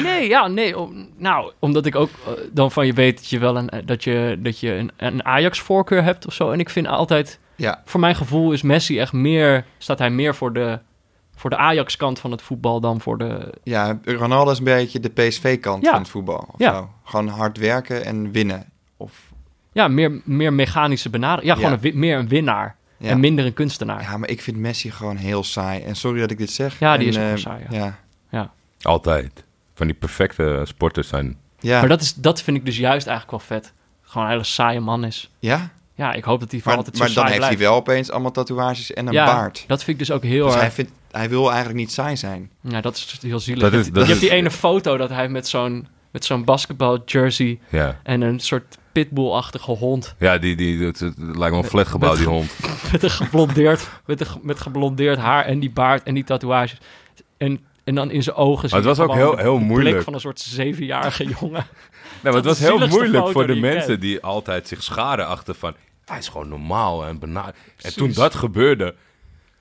Nee, 0.02 0.28
ja, 0.28 0.46
nee. 0.48 0.78
om- 0.78 1.08
nou, 1.16 1.52
omdat 1.58 1.86
ik 1.86 1.94
ook 1.94 2.10
eh, 2.26 2.32
dan 2.52 2.70
van 2.72 2.86
je 2.86 2.92
weet 2.92 3.16
dat 3.16 3.28
je 3.28 3.38
wel 3.38 3.56
een, 3.56 3.68
eh, 3.68 3.80
dat 3.84 4.04
je, 4.04 4.38
dat 4.42 4.60
je 4.60 4.72
een, 4.72 4.90
een 4.96 5.24
Ajax-voorkeur 5.24 6.02
hebt 6.02 6.26
of 6.26 6.32
zo. 6.32 6.50
En 6.50 6.60
ik 6.60 6.70
vind 6.70 6.86
altijd, 6.86 7.38
ja. 7.56 7.82
voor 7.84 8.00
mijn 8.00 8.14
gevoel 8.14 8.52
is 8.52 8.62
Messi 8.62 8.98
echt 9.00 9.12
meer, 9.12 9.64
staat 9.78 9.98
hij 9.98 10.10
meer 10.10 10.34
voor 10.34 10.52
de, 10.52 10.78
voor 11.34 11.50
de 11.50 11.56
Ajax-kant 11.56 12.18
van 12.18 12.30
het 12.30 12.42
voetbal 12.42 12.80
dan 12.80 13.00
voor 13.00 13.18
de... 13.18 13.52
ja, 13.62 13.98
Ronaldo 14.04 14.50
is 14.50 14.58
een 14.58 14.64
beetje 14.64 15.00
de 15.00 15.08
PSV-kant 15.10 15.84
Ja. 15.84 15.90
van 15.90 16.00
het 16.00 16.08
voetbal. 16.08 16.48
Of 16.52 16.58
Ja. 16.58 16.88
Gewoon 17.04 17.28
hard 17.28 17.58
werken 17.58 18.04
en 18.04 18.30
winnen. 18.32 18.64
Of, 18.96 19.32
Ja, 19.72 19.88
meer, 19.88 20.20
meer 20.24 20.52
mechanische 20.52 21.10
benadering. 21.10 21.46
Ja, 21.48 21.54
gewoon 21.54 21.70
Ja. 21.70 21.76
Een, 21.76 21.82
wi- 21.82 21.98
meer 21.98 22.18
een 22.18 22.28
winnaar 22.28 22.76
ja. 22.98 23.08
en 23.10 23.20
minder 23.20 23.46
een 23.46 23.52
kunstenaar. 23.52 24.02
ja, 24.02 24.16
maar 24.16 24.28
ik 24.28 24.40
vind 24.40 24.56
Messi 24.56 24.90
gewoon 24.90 25.16
heel 25.16 25.42
saai. 25.44 25.82
En 25.82 25.96
sorry 25.96 26.20
dat 26.20 26.30
ik 26.30 26.38
dit 26.38 26.50
zeg. 26.50 26.78
Ja, 26.78 26.96
die 26.96 27.06
En, 27.06 27.12
is 27.32 27.44
eh, 27.44 27.50
saai, 27.50 27.64
ja. 27.70 27.98
Ja. 28.30 28.50
Altijd. 28.82 29.44
Van 29.76 29.86
die 29.86 29.96
perfecte 29.96 30.62
sporters 30.64 31.08
zijn... 31.08 31.36
Ja. 31.60 31.78
Maar 31.80 31.88
dat, 31.88 32.00
is, 32.00 32.14
dat 32.14 32.42
vind 32.42 32.56
ik 32.56 32.64
dus 32.64 32.76
juist 32.78 33.06
eigenlijk 33.06 33.30
wel 33.46 33.58
vet. 33.58 33.72
Gewoon 34.02 34.26
een 34.26 34.32
hele 34.32 34.44
saaie 34.44 34.80
man 34.80 35.04
is. 35.04 35.30
ja? 35.38 35.70
Ja, 35.94 36.12
ik 36.12 36.24
hoop 36.24 36.40
dat 36.40 36.50
hij 36.50 36.60
voor 36.60 36.68
Maar, 36.68 36.78
altijd 36.78 36.96
zo 36.96 37.04
maar 37.04 37.14
dan 37.14 37.26
heeft 37.32 37.46
hij 37.46 37.58
wel 37.58 37.74
opeens 37.74 38.10
allemaal 38.10 38.30
tatoeages 38.30 38.92
en 38.92 39.06
een 39.06 39.12
ja, 39.12 39.24
baard. 39.26 39.64
dat 39.66 39.84
vind 39.84 40.00
ik 40.00 40.06
dus 40.06 40.16
ook 40.16 40.22
heel 40.22 40.44
Dus 40.44 40.52
erg... 40.52 40.62
hij, 40.62 40.70
vindt, 40.72 40.90
hij 41.10 41.28
wil 41.28 41.46
eigenlijk 41.48 41.78
niet 41.78 41.92
saai 41.92 42.16
zijn. 42.16 42.50
Ja, 42.60 42.80
dat 42.80 42.96
is 42.96 43.18
heel 43.22 43.40
zielig. 43.40 43.62
Dat 43.62 43.72
je 43.72 43.78
is- 43.78 43.90
dat 43.90 44.02
je 44.02 44.08
hebt 44.08 44.20
die 44.20 44.30
ene 44.30 44.50
foto 44.50 44.96
dat 44.96 45.08
hij 45.08 45.28
met 45.28 45.48
zo'n, 45.48 45.88
met 46.10 46.24
zo'n 46.24 46.44
basketbal 46.44 47.02
jersey 47.04 47.58
Ja, 47.68 48.00
en 48.02 48.20
een 48.20 48.40
soort 48.40 48.78
pitbull-achtige 48.92 49.70
hond 49.70 50.14
ja 50.18 50.38
die, 50.38 50.56
die, 50.56 50.84
het, 50.84 50.98
het 51.00 51.14
lijkt 51.18 51.38
wel 51.54 51.58
een 51.58 51.64
flatgebouw, 51.64 52.16
die 52.16 52.26
hond. 52.26 52.50
met 52.92 53.02
een 53.02 53.10
geblondeerd, 53.10 53.88
met, 54.06 54.20
een, 54.20 54.26
met 54.42 54.60
geblondeerd 54.60 55.18
haar 55.18 55.44
en 55.44 55.60
die 55.60 55.70
baard 55.70 56.02
en 56.02 56.14
die 56.14 56.24
tatoeages. 56.24 56.78
En, 57.36 57.60
en 57.86 57.94
dan 57.94 58.10
in 58.10 58.22
zijn 58.22 58.36
ogen 58.36 58.68
zie 58.68 58.78
het 58.78 58.86
was 58.86 58.98
ook 59.00 59.14
heel- 59.14 59.36
de- 59.36 59.42
heel 59.42 59.58
moeilijk. 59.58 59.90
blik 59.90 60.04
van 60.04 60.14
een 60.14 60.20
soort 60.20 60.40
zevenjarige 60.40 61.24
jongen. 61.40 61.66
Nee, 62.22 62.22
maar 62.22 62.32
het 62.32 62.44
was 62.44 62.58
heel 62.58 62.86
moeilijk 62.88 63.28
voor 63.28 63.46
de 63.46 63.52
die 63.52 63.62
mensen 63.62 64.00
die 64.00 64.20
altijd 64.22 64.68
zich 64.68 64.82
scharen 64.82 65.26
achter 65.26 65.54
van... 65.54 65.74
Hij 66.04 66.18
is 66.18 66.28
gewoon 66.28 66.48
normaal 66.48 67.04
en 67.06 67.18
bena- 67.18 67.52
En 67.82 67.94
toen 67.94 68.12
dat 68.12 68.34
gebeurde, 68.34 68.94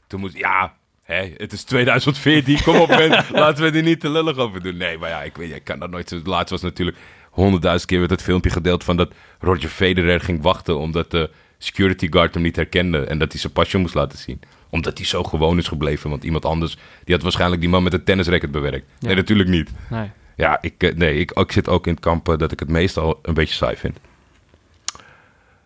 toen 0.08 0.20
moest... 0.20 0.38
Ja, 0.38 0.74
hè, 1.04 1.34
het 1.38 1.54
is 1.54 1.64
2014, 1.64 2.62
kom 2.64 2.76
op 2.76 2.90
man, 2.90 3.10
laten 3.42 3.64
we 3.72 3.78
er 3.78 3.84
niet 3.84 4.00
te 4.00 4.10
lullig 4.10 4.38
over 4.38 4.64
doen. 4.64 4.78
Nee, 4.78 4.98
maar 4.98 5.10
ja, 5.10 5.24
ik 5.24 5.36
weet, 5.36 5.56
ik 5.56 5.64
kan 5.64 5.80
dat 5.80 5.90
nooit... 5.90 6.10
zo- 6.10 6.22
Laatst 6.24 6.50
was 6.50 6.62
natuurlijk 6.62 6.98
honderdduizend 7.30 7.90
keer 7.90 8.00
werd 8.00 8.12
het 8.12 8.22
filmpje 8.22 8.50
gedeeld 8.50 8.84
van 8.84 8.98
dat 8.98 9.12
Roger 9.40 9.70
Federer 9.70 10.20
ging 10.22 10.42
wachten 10.42 10.78
omdat 10.78 11.12
de 11.12 11.30
security 11.58 12.08
guard 12.10 12.34
hem 12.34 12.44
niet 12.44 12.56
herkende 12.56 13.00
en 13.06 13.18
dat 13.20 13.32
hij 13.32 13.42
zijn 13.42 13.54
pasje 13.54 13.78
moest 13.78 13.94
laten 13.94 14.18
zien. 14.18 14.40
Omdat 14.70 14.98
hij 14.98 15.08
zo 15.08 15.24
gewoon 15.24 15.58
is 15.58 15.68
gebleven, 15.68 16.10
want 16.10 16.24
iemand 16.24 16.46
anders, 16.46 16.78
die 17.04 17.14
had 17.14 17.24
waarschijnlijk 17.24 17.62
die 17.62 17.70
man 17.70 17.84
met 17.84 17.94
een 17.94 18.04
tennisracket 18.04 18.52
bewerkt. 18.52 18.86
Ja. 19.00 19.08
Nee, 19.08 19.16
natuurlijk 19.16 19.50
niet. 19.50 19.70
Nee. 19.90 20.10
Ja, 20.36 20.58
ik, 20.62 20.84
eh, 20.84 20.96
nee, 20.96 21.20
ik, 21.20 21.32
ik 21.32 21.52
zit 21.52 21.70
ook 21.70 21.88
in 21.88 21.94
het 21.94 22.02
kamp 22.02 22.30
eh, 22.30 22.38
dat 22.38 22.52
ik 22.52 22.60
het 22.60 22.70
meestal 22.70 23.20
een 23.22 23.34
beetje 23.34 23.56
saai 23.56 23.76
vind. 23.76 23.98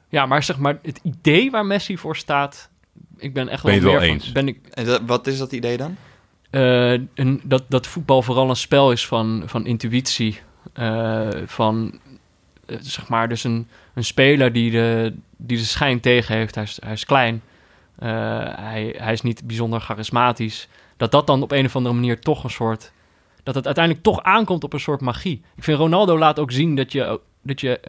Ja, 0.10 0.26
maar 0.26 0.44
zeg 0.44 0.58
maar, 0.58 0.80
het 0.82 1.00
idee 1.04 1.52
waar 1.52 1.66
Messi 1.66 1.98
voor 1.98 2.16
staat, 2.16 2.70
ik 3.18 3.34
ben 3.34 3.50
echt 3.50 3.64
Ben 3.64 3.74
je 3.74 3.82
wel 3.82 3.92
het 3.92 4.00
wel 4.00 4.08
meer 4.10 4.16
eens? 4.16 4.24
van, 4.24 4.34
ben 4.34 4.48
ik, 4.48 4.58
En 4.70 4.86
dat, 4.86 5.02
wat 5.06 5.28
is 5.28 5.38
dat 5.38 5.52
idee 5.52 5.78
dan? 5.78 5.96
eh, 6.50 6.92
een, 7.14 7.42
dat, 7.44 7.64
dat 7.68 7.88
voetbal 7.88 8.22
vooral 8.22 8.50
een 8.50 8.56
spel 8.56 8.92
is 8.92 9.08
van, 9.08 9.44
van 9.46 9.66
intuïtie. 9.66 10.40
eh, 10.74 11.28
van, 11.46 12.00
zeg 12.80 13.08
maar, 13.08 13.30
dus 13.30 13.44
een, 13.44 13.68
een 13.94 14.04
speler 14.04 14.54
die 14.54 14.72
de, 14.72 15.14
die 15.38 15.58
de 15.58 15.64
schijn 15.64 16.00
tegen 16.00 16.36
heeft. 16.36 16.56
Hij 16.56 16.64
is, 16.64 16.78
hij 16.84 16.94
is 16.94 17.06
klein. 17.06 17.42
Eh, 18.00 18.10
hij, 18.56 18.96
hij 18.98 19.14
is 19.14 19.22
niet 19.22 19.48
bijzonder 19.48 19.82
charismatisch. 19.82 20.68
Dat 20.98 21.12
dat 21.12 21.28
dan 21.28 21.42
op 21.42 21.52
een 21.52 21.66
of 21.66 21.76
andere 21.76 21.96
manier 21.96 22.20
toch 22.20 22.44
een 22.44 22.50
soort... 22.50 22.92
Dat 23.44 23.56
het 23.56 23.66
uiteindelijk 23.66 24.06
toch 24.06 24.24
aankomt 24.24 24.64
op 24.64 24.74
een 24.74 24.80
soort 24.80 25.02
magie. 25.02 25.42
Ik 25.56 25.64
vind 25.64 25.78
Ronaldo 25.80 26.18
laat 26.18 26.40
ook 26.40 26.52
zien 26.52 26.76
dat 26.76 26.92
je... 26.92 27.20
Dat 27.42 27.62
je 27.62 27.80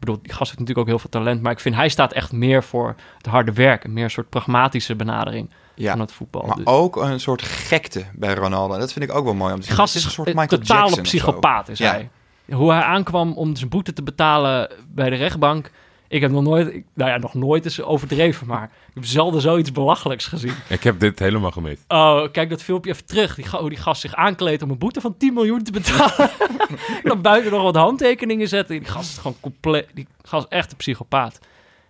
ik 0.00 0.06
bedoel, 0.06 0.22
die 0.22 0.32
gast 0.32 0.46
heeft 0.50 0.58
natuurlijk 0.58 0.78
ook 0.78 0.86
heel 0.86 0.98
veel 0.98 1.10
talent. 1.10 1.42
Maar 1.42 1.52
ik 1.52 1.60
vind 1.60 1.74
hij 1.74 1.88
staat 1.88 2.12
echt 2.12 2.32
meer 2.32 2.64
voor 2.64 2.94
het 3.16 3.26
harde 3.26 3.52
werk. 3.52 3.88
Meer 3.88 4.04
een 4.04 4.10
soort 4.10 4.28
pragmatische 4.28 4.96
benadering 4.96 5.50
Ja. 5.74 5.90
van 5.90 6.00
het 6.00 6.12
voetbal. 6.12 6.42
Maar 6.46 6.56
Dus- 6.56 6.66
ook 6.66 6.96
een 6.96 7.20
soort 7.20 7.42
gekte 7.42 8.04
bij 8.14 8.34
Ronaldo. 8.34 8.78
Dat 8.78 8.92
vind 8.92 9.04
ik 9.04 9.14
ook 9.14 9.24
wel 9.24 9.34
mooi 9.34 9.52
om 9.52 9.60
te 9.60 9.66
zien. 9.66 9.74
gast 9.76 9.94
is 9.96 10.04
een 10.04 10.10
soort 10.10 10.28
Michael 10.28 10.46
totale 10.48 10.80
Jackson 10.80 11.02
psychopaat, 11.02 11.68
is 11.68 11.78
Ja. 11.78 11.90
hij. 11.90 12.10
Hoe 12.52 12.72
hij 12.72 12.82
aankwam 12.82 13.32
om 13.32 13.56
zijn 13.56 13.68
boete 13.70 13.92
te 13.92 14.02
betalen 14.02 14.70
bij 14.88 15.10
de 15.10 15.16
rechtbank. 15.16 15.70
Ik 16.12 16.20
heb 16.20 16.30
nog 16.30 16.42
nooit, 16.42 16.74
ik- 16.74 16.84
nou 16.94 17.10
ja, 17.10 17.16
nog 17.18 17.34
nooit 17.34 17.64
is 17.64 17.82
overdreven, 17.82 18.46
maar 18.46 18.62
ik 18.64 18.94
heb 18.94 19.04
zelden 19.04 19.40
zoiets 19.40 19.72
belachelijks 19.72 20.26
gezien. 20.26 20.54
Ik 20.68 20.82
heb 20.82 21.00
dit 21.00 21.18
helemaal 21.18 21.50
gemist. 21.50 21.84
Oh, 21.88 22.22
kijk 22.32 22.50
dat 22.50 22.62
filmpje 22.62 22.90
even 22.90 23.04
terug. 23.06 23.34
Die, 23.34 23.48
hoe 23.50 23.68
die 23.68 23.78
gast 23.78 24.00
zich 24.00 24.14
aankleedt 24.14 24.62
om 24.62 24.70
een 24.70 24.78
boete 24.78 25.00
van 25.00 25.16
10 25.16 25.34
miljoen 25.34 25.62
te 25.62 25.72
betalen. 25.72 26.30
dan 27.02 27.22
buiten 27.22 27.52
nog 27.52 27.62
wat 27.62 27.74
handtekeningen 27.74 28.48
zetten. 28.48 28.78
Die 28.80 28.88
gast 28.88 29.10
is 29.10 29.16
gewoon 29.18 29.36
compleet, 29.40 29.86
die 29.94 30.06
gast 30.22 30.46
is 30.50 30.56
echt 30.56 30.70
een 30.70 30.76
psychopaat. 30.76 31.38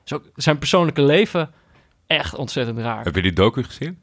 Zo, 0.05 0.23
zijn 0.37 0.59
persoonlijke 0.59 1.03
leven 1.03 1.51
echt 2.07 2.35
ontzettend 2.35 2.79
raar. 2.79 3.05
Heb 3.05 3.15
je 3.15 3.23
die 3.23 3.33
docu 3.33 3.63
gezien? 3.65 3.99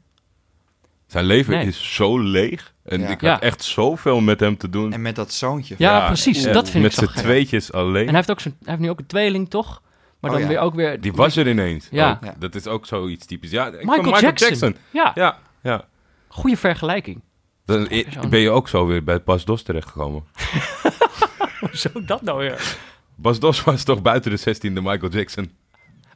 Zijn 1.06 1.24
leven 1.24 1.52
Nee. 1.54 1.66
is 1.66 1.94
zo 1.94 2.18
leeg. 2.18 2.74
En 2.84 3.00
Ja. 3.00 3.06
ik 3.06 3.20
had 3.20 3.20
Ja. 3.20 3.40
echt 3.40 3.64
zoveel 3.64 4.20
met 4.20 4.40
hem 4.40 4.56
te 4.56 4.70
doen. 4.70 4.92
En 4.92 5.02
met 5.02 5.16
dat 5.16 5.32
zoontje. 5.32 5.74
Ja, 5.78 6.06
precies. 6.06 6.42
dat 6.42 6.70
vind 6.70 6.82
met 6.82 6.92
ik 6.92 6.98
zo 6.98 7.04
z'n 7.06 7.12
gek. 7.12 7.22
tweetjes 7.22 7.72
alleen. 7.72 8.00
En 8.02 8.06
hij 8.06 8.14
heeft, 8.16 8.30
ook 8.30 8.40
zijn, 8.40 8.54
hij 8.60 8.68
heeft 8.70 8.80
nu 8.84 8.90
ook 8.90 8.98
een 8.98 9.06
tweeling, 9.06 9.50
toch? 9.50 9.82
Maar 10.20 10.30
Oh, 10.30 10.36
dan 10.36 10.40
ja. 10.46 10.52
weer 10.52 10.58
ook 10.58 10.74
weer... 10.74 11.00
Die 11.00 11.12
was 11.12 11.36
er 11.36 11.48
ineens. 11.48 11.88
Ja. 11.90 12.10
ook. 12.10 12.24
Ja. 12.24 12.34
Dat 12.38 12.54
is 12.54 12.66
ook 12.66 12.86
zoiets 12.86 13.26
typisch. 13.26 13.50
Ja, 13.50 13.70
Michael, 13.82 14.20
Jackson. 14.20 14.76
Ja, 14.90 15.12
Ja, 15.14 15.38
ja. 15.62 15.84
goede 16.28 16.56
vergelijking. 16.56 17.20
Dan 17.64 17.88
ben 18.30 18.38
je 18.40 18.50
ook 18.50 18.68
zo 18.68 18.86
weer 18.86 19.04
bij 19.04 19.22
Bas 19.22 19.44
Dos 19.44 19.62
terechtgekomen. 19.62 20.24
Zo 21.72 21.88
dat 22.04 22.22
nou 22.22 22.38
weer? 22.38 22.76
Bas 23.14 23.38
Dos 23.40 23.62
was 23.64 23.82
toch 23.84 24.02
buiten 24.02 24.30
de 24.36 24.56
16e 24.56 24.72
Michael 24.72 25.10
Jackson? 25.10 25.50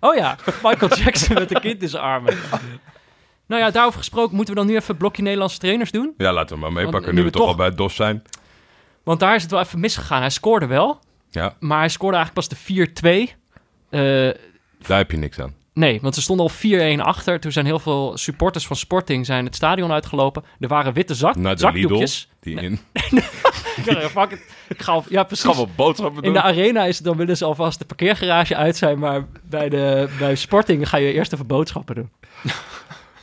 Oh 0.00 0.14
ja, 0.14 0.36
Michael 0.62 0.96
Jackson 0.96 1.34
met 1.34 1.54
een 1.54 1.60
kind 1.60 1.82
in 1.82 1.88
zijn 1.88 2.02
armen. 2.02 2.34
Nou 3.46 3.62
ja, 3.62 3.70
daarover 3.70 3.98
gesproken, 3.98 4.36
moeten 4.36 4.54
we 4.54 4.60
dan 4.60 4.68
nu 4.68 4.74
even 4.76 4.88
het 4.88 4.98
blokje 4.98 5.22
Nederlandse 5.22 5.58
trainers 5.58 5.90
doen? 5.90 6.14
Ja, 6.16 6.32
laten 6.32 6.54
we 6.56 6.60
maar 6.62 6.72
meepakken 6.72 7.10
nu 7.14 7.16
nu 7.16 7.20
we 7.20 7.24
we 7.26 7.30
toch 7.30 7.40
toch- 7.40 7.50
al 7.50 7.56
bij 7.56 7.70
Dos 7.74 7.94
zijn. 7.94 8.22
Want 9.02 9.20
daar 9.20 9.34
is 9.34 9.42
het 9.42 9.50
wel 9.50 9.60
even 9.60 9.80
misgegaan. 9.80 10.20
Hij 10.20 10.30
scoorde 10.30 10.66
wel, 10.66 11.00
Ja, 11.30 11.54
maar 11.60 11.78
hij 11.78 11.88
scoorde 11.88 12.16
eigenlijk 12.16 12.48
pas 12.48 12.58
de 12.58 13.26
4-2. 13.28 13.34
Eh, 13.92 14.00
daar 14.86 14.98
heb 14.98 15.10
je 15.10 15.16
niks 15.16 15.40
aan. 15.40 15.54
nee, 15.74 15.98
want 16.02 16.14
ze 16.14 16.22
stonden 16.22 16.46
al 16.46 16.52
4-1 16.96 17.00
achter. 17.00 17.40
Toen 17.40 17.52
zijn 17.52 17.66
heel 17.66 17.78
veel 17.78 18.12
supporters 18.16 18.66
van 18.66 18.76
Sporting 18.76 19.26
zijn 19.26 19.44
het 19.44 19.54
stadion 19.54 19.92
uitgelopen. 19.92 20.44
Er 20.60 20.68
waren 20.68 20.92
witte 20.92 21.14
zak, 21.14 21.36
Naar 21.36 21.56
de 21.56 21.66
Lidl, 21.66 21.78
zakdoekjes. 21.80 22.28
die 22.40 22.60
in... 22.60 22.78
Ja, 23.84 24.08
fuck 24.08 24.30
it. 24.30 24.40
Ik 24.68 24.82
ga, 24.82 25.02
ja, 25.08 25.22
precies. 25.22 25.44
Gaan 25.44 25.64
we 25.64 25.68
boodschappen 25.76 26.16
In 26.16 26.22
doen? 26.22 26.32
de 26.32 26.42
arena 26.42 26.84
is 26.84 26.96
het 26.96 27.04
dan 27.04 27.16
willen 27.16 27.36
ze 27.36 27.44
alvast 27.44 27.78
de 27.78 27.84
parkeergarage 27.84 28.56
uit 28.56 28.76
zijn, 28.76 28.98
maar 28.98 29.26
bij, 29.48 29.68
de, 29.68 30.08
bij 30.18 30.34
Sporting 30.34 30.88
ga 30.88 30.96
je 30.96 31.12
eerst 31.12 31.32
even 31.32 31.46
boodschappen 31.46 31.94
doen. 31.94 32.10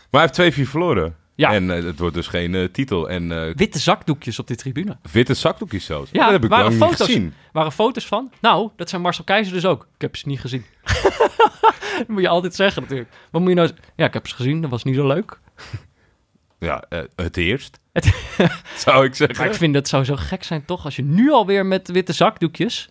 Maar 0.09 0.29
hij 0.33 0.43
heeft 0.45 0.57
2-4 0.59 0.61
verloren. 0.69 1.15
Ja. 1.39 1.51
En 1.53 1.71
eh, 1.77 1.83
het 1.83 1.99
wordt 1.99 2.15
dus 2.15 2.27
geen 2.27 2.55
eh, 2.55 2.63
titel. 2.63 3.09
En 3.09 3.31
eh, 3.31 3.53
Witte 3.55 3.79
zakdoekjes 3.79 4.39
op 4.39 4.47
de 4.47 4.55
tribune. 4.55 4.97
witte 5.11 5.33
zakdoekjes 5.33 5.85
zelfs. 5.85 6.11
Ja, 6.11 6.23
dat 6.23 6.31
heb 6.31 6.43
ik 6.43 6.49
waren 6.49 6.65
lang 6.65 6.79
niet 6.79 6.83
foto's. 6.89 7.05
gezien. 7.05 7.33
waren 7.51 7.71
foto's 7.71 8.05
van. 8.07 8.31
Nou, 8.41 8.69
dat 8.75 8.89
zijn 8.89 9.01
Marcel 9.01 9.23
Keizer 9.23 9.53
dus 9.53 9.65
ook. 9.65 9.87
Ik 9.95 10.01
heb 10.01 10.15
ze 10.15 10.27
niet 10.27 10.39
gezien. 10.39 10.65
dat 11.97 12.07
moet 12.07 12.21
je 12.21 12.27
altijd 12.27 12.55
zeggen 12.55 12.81
natuurlijk. 12.81 13.09
Wat 13.31 13.41
moet 13.41 13.49
je 13.49 13.55
nou... 13.55 13.69
Ja, 13.95 14.05
ik 14.05 14.13
heb 14.13 14.27
ze 14.27 14.35
gezien. 14.35 14.61
Dat 14.61 14.69
was 14.69 14.83
niet 14.83 14.95
zo 14.95 15.07
leuk. 15.07 15.39
Ja, 16.59 16.83
het 17.15 17.37
eerst. 17.37 17.79
Het- 17.93 18.13
Zou 18.85 19.05
ik 19.05 19.15
zeggen. 19.15 19.37
Maar 19.37 19.47
ik 19.47 19.53
vind 19.53 19.73
dat 19.73 19.87
zou 19.87 20.03
zo 20.03 20.15
gek 20.15 20.43
zijn 20.43 20.65
toch? 20.65 20.85
Als 20.85 20.95
je 20.95 21.03
nu 21.03 21.31
alweer 21.31 21.65
met 21.65 21.87
witte 21.91 22.13
zakdoekjes... 22.13 22.89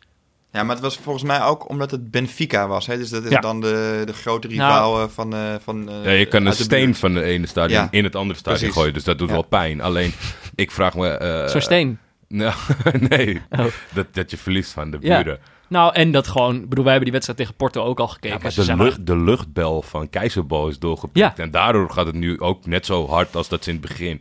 Ja, 0.58 0.64
maar 0.64 0.74
het 0.74 0.84
was 0.84 0.96
volgens 0.98 1.24
mij 1.24 1.42
ook 1.42 1.68
omdat 1.68 1.90
het 1.90 2.10
Benfica 2.10 2.66
was. 2.68 2.86
Hè? 2.86 2.96
Dus 2.96 3.10
dat 3.10 3.24
is 3.24 3.30
Ja. 3.30 3.40
dan 3.40 3.60
de, 3.60 4.02
de 4.04 4.12
grote 4.12 4.48
rivaal 4.48 5.00
eh, 5.02 5.08
van... 5.08 5.34
eh, 5.34 5.54
van 5.62 5.88
eh, 5.88 6.04
Ja, 6.04 6.10
je 6.10 6.26
kan 6.26 6.40
een 6.40 6.48
uit 6.48 6.56
de 6.56 6.62
steen 6.62 6.84
buurt. 6.84 6.98
van 6.98 7.14
de 7.14 7.22
ene 7.22 7.46
stadion 7.46 7.80
Ja. 7.82 7.88
in 7.90 8.04
het 8.04 8.16
andere 8.16 8.38
stadion 8.38 8.58
Precies. 8.60 8.76
gooien. 8.78 8.94
Dus 8.94 9.04
dat 9.04 9.18
doet 9.18 9.28
Ja. 9.28 9.34
wel 9.34 9.42
pijn. 9.42 9.80
Alleen, 9.80 10.12
ik 10.54 10.70
vraag 10.70 10.94
me... 10.94 11.08
eh, 11.08 11.48
Zo'n 11.48 11.60
steen. 11.60 11.98
Nou, 12.28 12.54
nee, 13.08 13.40
Oh. 13.50 13.64
dat, 13.92 14.06
dat 14.12 14.30
je 14.30 14.36
verliest 14.36 14.72
van 14.72 14.90
de 14.90 14.96
Ja. 15.00 15.22
buren. 15.22 15.38
Nou, 15.68 15.94
en 15.94 16.10
dat 16.12 16.28
gewoon... 16.28 16.54
Ik 16.54 16.68
bedoel, 16.68 16.84
wij 16.84 16.92
hebben 16.92 17.02
die 17.12 17.12
wedstrijd 17.12 17.38
tegen 17.38 17.54
Porto 17.54 17.82
ook 17.84 17.98
al 18.00 18.06
Ja, 18.06 18.12
gekeken. 18.12 18.38
maar 18.42 18.52
Ze 18.52 18.58
de, 18.60 18.64
zijn 18.64 18.82
lucht, 18.82 19.06
de 19.06 19.16
luchtbel 19.16 19.82
van 19.82 20.10
Keizerbal 20.10 20.68
is 20.68 20.78
doorgeprikt. 20.78 21.36
Ja. 21.36 21.42
En 21.44 21.50
daardoor 21.50 21.90
gaat 21.90 22.06
het 22.06 22.14
nu 22.14 22.40
ook 22.40 22.66
net 22.66 22.86
zo 22.86 23.08
hard 23.08 23.36
als 23.36 23.48
dat 23.48 23.64
ze 23.64 23.70
in 23.70 23.76
het 23.76 23.86
begin. 23.88 24.20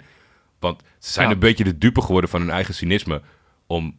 Want 0.59 0.81
ze 0.99 1.11
zijn 1.11 1.27
Ja. 1.27 1.33
een 1.33 1.39
beetje 1.39 1.63
de 1.63 1.77
dupe 1.77 2.01
geworden 2.01 2.29
van 2.29 2.41
hun 2.41 2.49
eigen 2.49 2.73
cynisme. 2.73 3.21
Om 3.67 3.95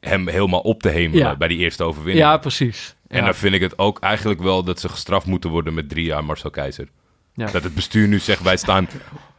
hem 0.00 0.28
helemaal 0.28 0.60
op 0.60 0.82
te 0.82 0.88
hemelen 0.88 1.26
Ja. 1.26 1.36
bij 1.36 1.48
die 1.48 1.58
eerste 1.58 1.84
overwinning. 1.84 2.26
Ja, 2.26 2.36
precies. 2.36 2.94
En 3.08 3.18
Ja. 3.18 3.24
dan 3.24 3.34
vind 3.34 3.54
ik 3.54 3.60
het 3.60 3.78
ook 3.78 3.98
eigenlijk 4.00 4.40
wel 4.42 4.62
dat 4.64 4.80
ze 4.80 4.88
gestraft 4.88 5.26
moeten 5.26 5.50
worden 5.50 5.74
met 5.74 5.88
drie 5.88 6.04
jaar 6.04 6.24
Marcel 6.24 6.50
Keizer. 6.50 6.88
Ja. 7.34 7.46
Dat 7.46 7.62
het 7.62 7.74
bestuur 7.74 8.08
nu 8.08 8.18
zegt, 8.18 8.42
wij 8.42 8.56
staan 8.56 8.88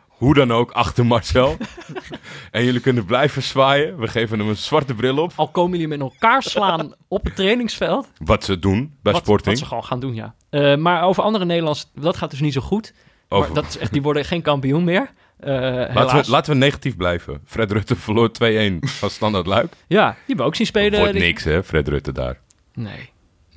hoe 0.08 0.34
dan 0.34 0.52
ook 0.52 0.72
achter 0.72 1.06
Marcel. 1.06 1.58
en 2.52 2.64
jullie 2.66 2.80
kunnen 2.80 3.06
blijven 3.06 3.44
zwaaien. 3.44 3.98
We 4.00 4.08
geven 4.08 4.40
hem 4.40 4.50
een 4.50 4.56
zwarte 4.58 4.94
bril 4.94 5.18
op. 5.18 5.32
Al 5.36 5.48
komen 5.48 5.72
jullie 5.72 5.88
met 5.88 6.00
elkaar 6.00 6.44
slaan 6.44 6.94
op 7.08 7.24
het 7.24 7.36
trainingsveld. 7.36 8.08
Wat 8.18 8.44
ze 8.44 8.60
doen 8.60 8.96
bij 9.04 9.14
wat, 9.14 9.22
Sporting. 9.22 9.50
Wat 9.50 9.58
ze 9.58 9.66
gewoon 9.66 9.84
gaan 9.84 10.00
doen, 10.00 10.16
ja. 10.16 10.36
Eh, 10.50 10.76
maar 10.76 11.04
over 11.04 11.24
andere 11.24 11.46
Nederlands, 11.46 11.92
dat 11.96 12.18
gaat 12.18 12.32
dus 12.32 12.40
niet 12.40 12.54
zo 12.54 12.62
goed. 12.62 12.94
Over- 13.30 13.52
Maar 13.52 13.62
dat 13.62 13.70
is 13.72 13.78
echt, 13.78 13.92
die 13.94 14.02
worden 14.02 14.26
geen 14.26 14.42
kampioen 14.42 14.84
meer. 14.84 15.12
Eh, 15.42 15.52
Laten 15.96 16.22
we, 16.24 16.32
laten 16.32 16.54
we 16.54 16.58
negatief 16.60 16.96
blijven. 16.98 17.42
Fred 17.46 17.72
Rutte 17.72 17.96
verloor 17.96 18.30
2-1 18.30 18.34
van 18.80 19.10
Standard 19.10 19.46
Luik. 19.48 19.74
Ja, 19.88 20.10
die 20.10 20.18
hebben 20.18 20.36
we 20.38 20.44
ook 20.44 20.56
zien 20.56 20.66
spelen. 20.66 21.00
Wordt 21.00 21.14
niks, 21.14 21.44
hè, 21.44 21.64
Fred 21.64 21.88
Rutte 21.88 22.12
daar. 22.12 22.40
Nee. 22.74 23.10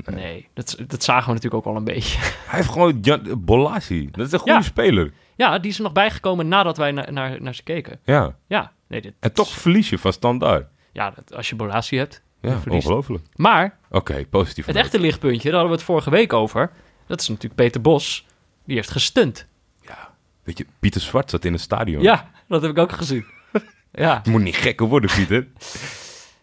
Nee, 0.04 0.48
dat, 0.54 0.76
dat 0.86 1.02
zagen 1.04 1.26
we 1.26 1.32
natuurlijk 1.34 1.66
ook 1.66 1.72
al 1.72 1.78
een 1.78 1.84
beetje. 1.84 2.18
Hij 2.48 2.58
heeft 2.58 2.68
gewoon 2.68 2.98
Jan, 3.02 3.44
Bolasi. 3.44 4.08
Dat 4.12 4.26
is 4.26 4.32
een 4.32 4.38
goede 4.38 4.54
Ja. 4.54 4.62
speler. 4.62 5.12
Ja, 5.36 5.58
die 5.58 5.70
is 5.70 5.76
er 5.76 5.82
nog 5.82 5.92
bijgekomen 5.92 6.48
nadat 6.48 6.76
wij 6.76 6.92
na- 6.92 7.10
naar, 7.10 7.42
naar 7.42 7.54
ze 7.54 7.62
keken. 7.62 7.98
Ja. 8.04 8.36
Ja, 8.46 8.72
nee, 8.88 9.00
dit, 9.00 9.12
En 9.20 9.32
toch 9.32 9.48
verlies 9.48 9.90
je 9.90 9.98
van 9.98 10.12
Standaard. 10.12 10.66
Ja, 10.92 11.10
dat, 11.10 11.34
als 11.36 11.48
je 11.48 11.56
Bolasie 11.56 11.98
hebt. 11.98 12.22
Ja, 12.40 12.60
ongelooflijk. 12.68 13.24
Maar 13.36 13.78
Oké, 13.90 14.24
positief. 14.30 14.66
het 14.66 14.76
echte 14.76 15.00
lichtpuntje, 15.00 15.42
daar 15.50 15.52
hadden 15.60 15.70
we 15.70 15.76
het 15.76 15.86
vorige 15.86 16.10
week 16.10 16.32
over. 16.32 16.70
Dat 17.06 17.20
is 17.20 17.28
natuurlijk 17.28 17.54
Peter 17.54 17.80
Bos. 17.80 18.26
Die 18.66 18.76
heeft 18.76 18.90
gestunt. 18.90 19.46
Weet 20.44 20.58
je, 20.58 20.66
Pieter 20.78 21.00
Zwart 21.00 21.30
zat 21.30 21.44
in 21.44 21.52
een 21.52 21.58
stadion. 21.58 22.02
Ja, 22.02 22.30
dat 22.48 22.62
heb 22.62 22.70
ik 22.70 22.78
ook 22.78 22.92
gezien. 22.92 23.24
Ja. 23.96 24.16
Het 24.16 24.26
moet 24.26 24.42
niet 24.42 24.56
gekker 24.56 24.86
worden, 24.86 25.10
Pieter. 25.14 25.46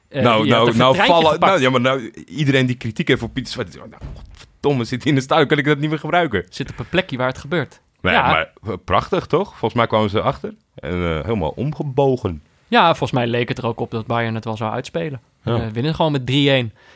eh, 0.09 0.23
nou, 0.23 0.47
nou, 0.47 0.75
nou 0.77 0.95
vallen. 0.95 1.39
Nou, 1.39 1.61
ja, 1.61 1.69
maar 1.69 1.81
nou, 1.81 2.09
iedereen 2.25 2.65
die 2.65 2.75
kritiek 2.75 3.07
heeft 3.07 3.21
op 3.21 3.33
Pieter 3.33 3.53
Zwart. 3.53 3.75
Nou, 3.75 3.89
godverdomme, 4.15 4.83
zit 4.83 5.03
hij 5.03 5.11
in 5.11 5.17
een 5.17 5.23
stadion, 5.23 5.47
kan 5.47 5.57
ik 5.57 5.65
dat 5.65 5.77
niet 5.79 5.89
meer 5.89 5.99
gebruiken. 5.99 6.45
Zit 6.49 6.69
op 6.71 6.79
een 6.79 6.89
plekje 6.89 7.17
waar 7.17 7.27
het 7.27 7.37
gebeurt. 7.37 7.81
Nee, 8.01 8.13
Ja. 8.13 8.21
maar 8.31 8.51
eh, 8.63 8.73
prachtig 8.85 9.25
toch? 9.25 9.47
Volgens 9.49 9.73
mij 9.73 9.87
kwamen 9.87 10.09
ze 10.09 10.21
achter. 10.21 10.53
En 10.75 10.91
eh, 10.93 11.23
helemaal 11.23 11.53
omgebogen. 11.55 12.41
Ja, 12.67 12.87
volgens 12.87 13.11
mij 13.11 13.27
leek 13.27 13.47
het 13.49 13.57
er 13.57 13.65
ook 13.65 13.79
op 13.79 13.91
dat 13.91 14.05
Bayern 14.05 14.35
het 14.35 14.45
wel 14.45 14.57
zou 14.57 14.73
uitspelen. 14.73 15.21
Ja. 15.43 15.71
Winnen 15.71 15.95
gewoon 15.95 16.11
met 16.11 16.21
3-1. 16.21 16.23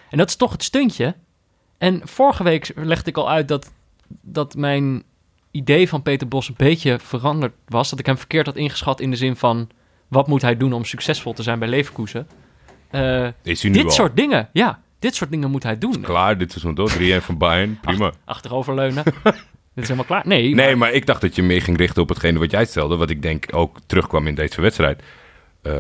En 0.10 0.18
dat 0.18 0.30
is 0.30 0.36
toch 0.36 0.52
het 0.52 0.64
stuntje. 0.64 1.16
En 1.78 2.02
vorige 2.04 2.44
week 2.44 2.72
legde 2.76 3.10
ik 3.10 3.18
al 3.18 3.30
uit 3.30 3.48
dat, 3.48 3.72
dat 4.22 4.56
mijn 4.56 5.04
idee 5.56 5.90
van 5.90 6.02
Peter 6.02 6.28
Bos 6.28 6.48
een 6.48 6.56
beetje 6.58 7.00
veranderd 7.00 7.54
was. 7.68 7.90
Dat 7.90 8.00
ik 8.00 8.06
hem 8.06 8.18
verkeerd 8.18 8.46
had 8.46 8.56
ingeschat 8.56 9.00
in 9.00 9.10
de 9.10 9.16
zin 9.16 9.36
van... 9.36 9.70
wat 10.08 10.28
moet 10.28 10.42
hij 10.42 10.58
doen 10.58 10.74
om 10.74 10.86
succesvol 10.86 11.34
te 11.34 11.44
zijn 11.44 11.60
bij 11.60 11.68
Leverkusen? 11.68 12.28
Is 13.44 13.64
nu 13.64 13.70
dit 13.70 13.86
al 13.86 13.92
soort 13.92 14.16
dingen, 14.16 14.50
ja. 14.54 14.82
Dit 15.00 15.16
soort 15.16 15.32
dingen 15.32 15.52
moet 15.52 15.64
hij 15.64 15.78
doen. 15.78 16.02
klaar 16.02 16.38
dit 16.38 16.52
seizoen 16.52 16.76
door? 16.76 16.92
3-1 17.22 17.24
van 17.26 17.38
Bayern, 17.38 17.80
prima. 17.82 18.12
Achteroverleunen. 18.26 19.04
dit 19.74 19.84
is 19.84 19.84
helemaal 19.84 20.06
klaar. 20.06 20.28
Nee, 20.28 20.56
Nee, 20.56 20.76
maar 20.76 20.92
ik 20.92 21.06
dacht 21.06 21.22
dat 21.22 21.36
je 21.36 21.44
meer 21.44 21.62
ging 21.62 21.78
richten 21.78 22.02
op 22.02 22.10
hetgene 22.10 22.40
wat 22.40 22.52
jij 22.52 22.66
stelde. 22.66 22.96
Wat 22.96 23.10
ik 23.10 23.22
denk 23.22 23.46
ook 23.52 23.78
terugkwam 23.86 24.28
in 24.28 24.36
deze 24.36 24.62
wedstrijd. 24.62 25.04
Eh, 25.62 25.74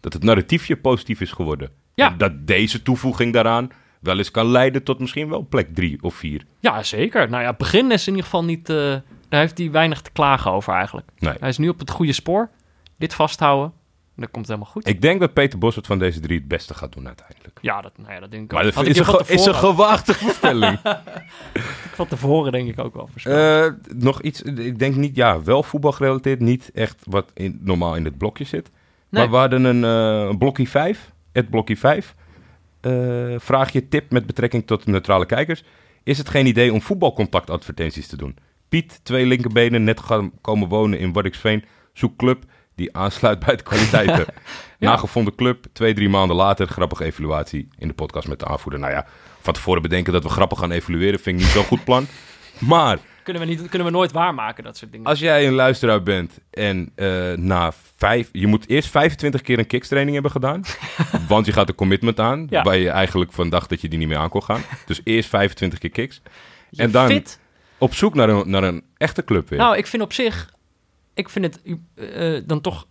dat 0.00 0.12
het 0.12 0.22
narratiefje 0.22 0.76
positief 0.76 1.20
is 1.20 1.32
geworden. 1.32 1.70
Ja. 1.94 2.10
En 2.10 2.18
dat 2.18 2.46
deze 2.46 2.82
toevoeging 2.82 3.32
daaraan 3.32 3.70
wel 4.00 4.18
eens 4.18 4.30
kan 4.30 4.46
leiden 4.46 4.82
tot 4.82 4.98
misschien 4.98 5.28
wel 5.28 5.46
plek 5.48 5.74
drie 5.74 5.98
of 6.02 6.14
vier. 6.14 6.44
Ja, 6.60 6.82
zeker. 6.82 7.30
Nou 7.30 7.42
ja, 7.42 7.52
begin 7.52 7.90
is 7.92 8.02
in 8.06 8.08
ieder 8.12 8.24
geval 8.24 8.44
niet... 8.44 8.68
eh, 8.70 8.76
daar 9.28 9.40
heeft 9.40 9.58
hij 9.58 9.70
weinig 9.70 10.00
te 10.00 10.10
klagen 10.12 10.50
over 10.50 10.72
eigenlijk. 10.74 11.08
Nee. 11.18 11.34
Hij 11.40 11.48
is 11.48 11.58
nu 11.58 11.68
op 11.68 11.78
het 11.78 11.90
goede 11.90 12.12
spoor. 12.12 12.50
Dit 12.98 13.14
vasthouden. 13.14 13.72
Dan 14.16 14.30
komt 14.30 14.46
het 14.46 14.54
helemaal 14.54 14.72
goed. 14.72 14.88
Ik 14.88 15.00
denk 15.02 15.20
dat 15.20 15.32
Peter 15.32 15.58
Bos 15.58 15.76
het 15.76 15.86
van 15.86 15.98
deze 15.98 16.20
drie 16.20 16.38
het 16.38 16.48
beste 16.48 16.74
gaat 16.74 16.92
doen 16.92 17.06
uiteindelijk. 17.06 17.58
Ja, 17.62 17.80
dat, 17.80 17.92
nou 17.98 18.12
ja, 18.12 18.20
dat 18.20 18.30
denk 18.30 18.42
ik 18.44 18.50
Maar 18.52 18.60
ook. 18.60 18.66
dat 18.66 18.74
Had 18.74 18.86
is 18.86 18.98
ik 18.98 19.04
ge- 19.04 19.22
is 19.26 19.28
een 19.46 19.52
tevoren- 19.52 19.54
gewaagde 19.74 20.14
voorspelling. 20.14 20.78
Van 21.94 22.06
tevoren 22.06 22.52
denk 22.52 22.68
ik 22.68 22.78
ook 22.78 22.94
wel. 22.94 23.08
Eh, 23.24 23.66
nog 23.96 24.22
iets, 24.22 24.42
ik 24.42 24.78
denk 24.78 24.94
niet, 24.96 25.16
ja, 25.16 25.42
wel 25.42 25.62
voetbalgerelateerd. 25.62 26.40
Niet 26.40 26.70
echt 26.74 27.02
wat 27.08 27.30
in, 27.34 27.58
normaal 27.62 27.96
in 27.96 28.04
het 28.04 28.18
blokje 28.18 28.44
zit. 28.44 28.70
Nee. 29.08 29.22
Maar 29.22 29.30
we 29.32 29.36
hadden 29.36 29.64
een, 29.64 29.84
eh, 29.84 30.28
een 30.28 30.38
blokje 30.38 30.66
5, 30.66 31.12
het 31.32 31.50
blokje 31.50 31.76
5. 31.76 32.14
Eh, 32.80 33.34
vraag 33.38 33.72
je 33.72 33.88
tip 33.88 34.10
met 34.10 34.26
betrekking 34.26 34.66
tot 34.66 34.86
neutrale 34.86 35.26
kijkers. 35.26 35.64
Is 36.02 36.18
het 36.18 36.28
geen 36.28 36.46
idee 36.46 36.72
om 36.72 36.82
voetbalcontactadvertenties 36.82 38.06
te 38.06 38.16
doen? 38.16 38.36
Piet, 38.68 39.00
twee 39.02 39.26
linkerbenen, 39.26 39.84
net 39.84 40.00
gaan 40.00 40.32
komen 40.40 40.68
wonen 40.68 40.98
in 40.98 41.12
Waddinxveen. 41.12 41.64
Zoek 41.92 42.16
club 42.16 42.44
die 42.74 42.96
aansluit 42.96 43.38
bij 43.38 43.56
de 43.56 43.62
kwaliteiten. 43.62 44.26
Nagevonden 44.78 45.34
club, 45.34 45.66
twee, 45.72 45.94
drie 45.94 46.08
maanden 46.08 46.36
later, 46.36 46.66
grappige 46.66 47.04
evaluatie 47.04 47.68
in 47.78 47.88
de 47.88 47.94
podcast 47.94 48.28
met 48.28 48.38
de 48.38 48.46
aanvoerder. 48.46 48.80
Nou 48.80 48.92
ja, 48.92 49.06
van 49.40 49.54
tevoren 49.54 49.82
bedenken 49.82 50.12
dat 50.12 50.22
we 50.22 50.28
grappig 50.28 50.58
gaan 50.58 50.70
evalueren 50.70 51.20
vind 51.20 51.36
ik 51.36 51.42
niet 51.42 51.52
zo'n 51.52 51.64
goed 51.64 51.84
plan. 51.84 52.06
Maar 52.58 52.98
Kunnen, 53.22 53.42
we 53.42 53.48
niet, 53.48 53.68
kunnen 53.68 53.86
we 53.86 53.92
nooit 53.92 54.12
waarmaken, 54.12 54.64
dat 54.64 54.76
soort 54.76 54.92
dingen. 54.92 55.06
als 55.06 55.18
jij 55.18 55.46
een 55.46 55.52
luisteraar 55.52 56.02
bent 56.02 56.38
en 56.50 56.92
eh, 56.94 57.32
na 57.32 57.72
vijf... 57.96 58.28
Je 58.32 58.46
moet 58.46 58.68
eerst 58.68 58.88
25 58.88 59.40
keer 59.40 59.58
een 59.58 59.66
kicks-training 59.66 60.14
hebben 60.14 60.32
gedaan. 60.32 60.62
want 61.28 61.46
je 61.46 61.52
gaat 61.52 61.68
een 61.68 61.74
commitment 61.74 62.20
aan, 62.20 62.46
Ja. 62.50 62.62
waar 62.62 62.76
je 62.76 62.90
eigenlijk 62.90 63.32
van 63.32 63.48
dacht 63.48 63.68
dat 63.68 63.80
je 63.80 63.88
die 63.88 63.98
niet 63.98 64.08
meer 64.08 64.16
aan 64.16 64.28
kon 64.28 64.42
gaan. 64.42 64.60
Dus 64.86 65.00
eerst 65.04 65.28
25 65.28 65.78
keer 65.78 65.90
kicks. 65.90 66.22
Je 66.70 66.82
en 66.82 66.90
dan 66.90 67.06
fit. 67.06 67.40
op 67.78 67.94
zoek 67.94 68.14
naar 68.14 68.28
een, 68.28 68.50
naar 68.50 68.62
een 68.62 68.84
echte 68.96 69.24
club 69.24 69.48
weer. 69.48 69.58
Nou, 69.58 69.76
ik 69.76 69.86
vind 69.86 70.02
op 70.02 70.12
zich... 70.12 70.50
Ik 71.14 71.28
vind 71.28 71.44
het 71.44 71.60
eh, 71.94 72.40
dan 72.46 72.60
toch 72.60 72.86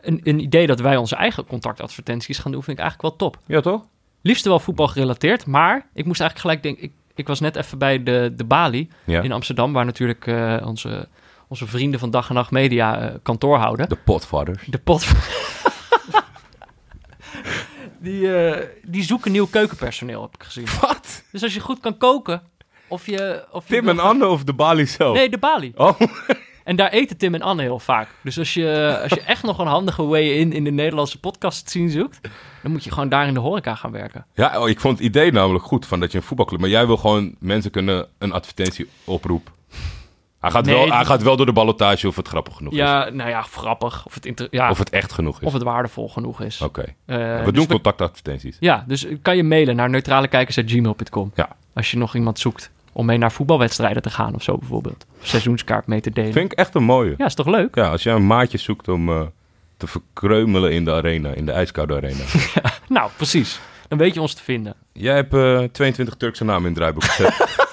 een, 0.00 0.20
een 0.24 0.40
idee 0.40 0.66
dat 0.66 0.80
wij 0.80 0.96
onze 0.96 1.16
eigen 1.16 1.46
contactadvertenties 1.46 2.38
gaan 2.38 2.52
doen... 2.52 2.62
vind 2.62 2.78
ik 2.78 2.84
eigenlijk 2.84 3.18
wel 3.18 3.28
top. 3.30 3.42
ja, 3.46 3.60
toch? 3.60 3.86
Liefst 4.22 4.44
wel 4.44 4.58
voetbal 4.58 4.88
gerelateerd, 4.88 5.46
maar 5.46 5.86
ik 5.92 6.04
moest 6.04 6.20
eigenlijk 6.20 6.40
gelijk 6.40 6.62
denken... 6.62 6.82
Ik, 6.82 6.92
Ik 7.16 7.26
was 7.26 7.40
net 7.40 7.56
even 7.56 7.78
bij 7.78 8.02
de, 8.02 8.32
de 8.36 8.44
Bali 8.44 8.88
Ja. 9.04 9.22
in 9.22 9.32
Amsterdam, 9.32 9.72
waar 9.72 9.84
natuurlijk 9.84 10.26
eh, 10.26 10.56
onze, 10.64 11.08
onze 11.48 11.66
vrienden 11.66 12.00
van 12.00 12.10
Dag 12.10 12.28
en 12.28 12.34
Nacht 12.34 12.50
Media 12.50 12.98
eh, 13.00 13.14
kantoor 13.22 13.56
houden. 13.58 13.88
De 13.88 13.96
potvaders. 13.96 14.64
De 14.66 14.78
pot. 14.78 15.06
die, 18.00 18.36
eh, 18.36 18.66
die 18.82 19.02
zoeken 19.02 19.32
nieuw 19.32 19.46
keukenpersoneel, 19.46 20.22
heb 20.22 20.34
ik 20.34 20.42
gezien. 20.42 20.66
Wat? 20.80 21.24
Dus 21.32 21.42
als 21.42 21.54
je 21.54 21.60
goed 21.60 21.80
kan 21.80 21.96
koken, 21.96 22.42
of 22.88 23.06
je... 23.06 23.44
Of 23.50 23.68
je 23.68 23.74
Tim 23.74 23.88
en 23.88 23.98
Anne 23.98 24.26
of 24.26 24.44
de 24.44 24.52
Bali 24.52 24.86
zelf? 24.86 25.16
Nee, 25.16 25.28
de 25.30 25.38
Bali. 25.38 25.72
Oh, 25.76 26.00
En 26.66 26.76
daar 26.76 26.90
eten 26.90 27.16
Tim 27.16 27.34
en 27.34 27.42
Anne 27.42 27.62
heel 27.62 27.78
vaak. 27.78 28.08
Dus 28.22 28.38
als 28.38 28.54
je, 28.54 28.98
als 29.02 29.12
je 29.12 29.20
echt 29.20 29.42
nog 29.42 29.58
een 29.58 29.66
handige 29.66 30.02
way-in 30.02 30.52
in 30.52 30.64
de 30.64 30.70
Nederlandse 30.70 31.20
podcast 31.20 31.68
scene 31.68 31.90
zoekt... 31.90 32.20
dan 32.62 32.72
moet 32.72 32.84
je 32.84 32.90
gewoon 32.92 33.08
daar 33.08 33.26
in 33.26 33.34
de 33.34 33.40
horeca 33.40 33.74
gaan 33.74 33.90
werken. 33.90 34.26
ja, 34.34 34.60
oh, 34.60 34.68
ik 34.68 34.80
vond 34.80 34.98
het 34.98 35.06
idee 35.06 35.32
namelijk 35.32 35.64
goed 35.64 35.86
van 35.86 36.00
dat 36.00 36.12
je 36.12 36.18
een 36.18 36.24
voetbalclub... 36.24 36.60
Maar 36.60 36.68
jij 36.68 36.86
wil 36.86 36.96
gewoon 36.96 37.34
mensen 37.38 37.70
kunnen 37.70 38.06
een 38.18 38.32
advertentie 38.32 38.88
oproep. 39.04 39.50
Hij 40.40 40.50
gaat, 40.50 40.64
Nee, 40.64 40.74
wel, 40.74 40.84
die- 40.84 40.92
hij 40.94 41.04
gaat 41.04 41.22
wel 41.22 41.36
door 41.36 41.46
de 41.46 41.52
ballotage 41.52 42.08
of 42.08 42.16
het 42.16 42.28
grappig 42.28 42.56
genoeg 42.56 42.72
is. 42.72 42.78
Ja, 42.78 43.08
nou 43.10 43.30
ja, 43.30 43.42
grappig. 43.42 44.06
Of 44.06 44.14
het, 44.14 44.26
inter- 44.26 44.48
ja, 44.50 44.70
Of 44.70 44.78
het 44.78 44.90
echt 44.90 45.12
genoeg 45.12 45.40
is. 45.40 45.46
of 45.46 45.52
het 45.52 45.62
waardevol 45.62 46.08
genoeg 46.08 46.40
is. 46.40 46.60
Oké. 46.60 46.80
Eh, 47.04 47.16
we 47.16 47.40
dus 47.44 47.52
doen 47.52 47.66
contactadvertenties. 47.66 48.56
Ja, 48.60 48.84
dus 48.86 49.06
kan 49.22 49.36
je 49.36 49.42
mailen 49.42 49.76
naar 49.76 49.90
neutralekijkers.gmail.com. 49.90 51.32
Ja. 51.34 51.48
Als 51.74 51.90
je 51.90 51.96
nog 51.98 52.14
iemand 52.14 52.38
zoekt 52.38 52.70
om 52.96 53.06
mee 53.06 53.18
naar 53.18 53.32
voetbalwedstrijden 53.32 54.02
te 54.02 54.10
gaan 54.10 54.34
of 54.34 54.42
zo 54.42 54.56
bijvoorbeeld. 54.58 55.06
Of 55.20 55.26
seizoenskaart 55.26 55.86
mee 55.86 56.00
te 56.00 56.10
delen. 56.10 56.32
Vind 56.32 56.52
ik 56.52 56.58
echt 56.58 56.74
een 56.74 56.84
mooie. 56.84 57.14
Ja, 57.16 57.24
is 57.24 57.34
toch 57.34 57.46
leuk? 57.46 57.74
Ja, 57.74 57.88
als 57.90 58.02
jij 58.02 58.14
een 58.14 58.26
maatje 58.26 58.58
zoekt 58.58 58.88
om 58.88 59.08
eh, 59.08 59.22
te 59.76 59.86
verkreumelen 59.86 60.72
in 60.72 60.84
de 60.84 60.92
arena, 60.92 61.30
in 61.32 61.46
de 61.46 61.52
ijskoude 61.52 61.94
arena. 61.94 62.24
Nou, 62.88 63.10
precies. 63.16 63.60
Dan 63.88 63.98
weet 63.98 64.14
je 64.14 64.20
ons 64.20 64.34
te 64.34 64.42
vinden. 64.42 64.74
jij 64.92 65.14
hebt 65.14 65.34
eh, 65.34 65.62
22 65.62 66.14
Turkse 66.14 66.44
namen 66.44 66.60
in 66.62 66.66
het 66.68 66.76
draaiboek 66.76 67.04
gezet. 67.04 67.34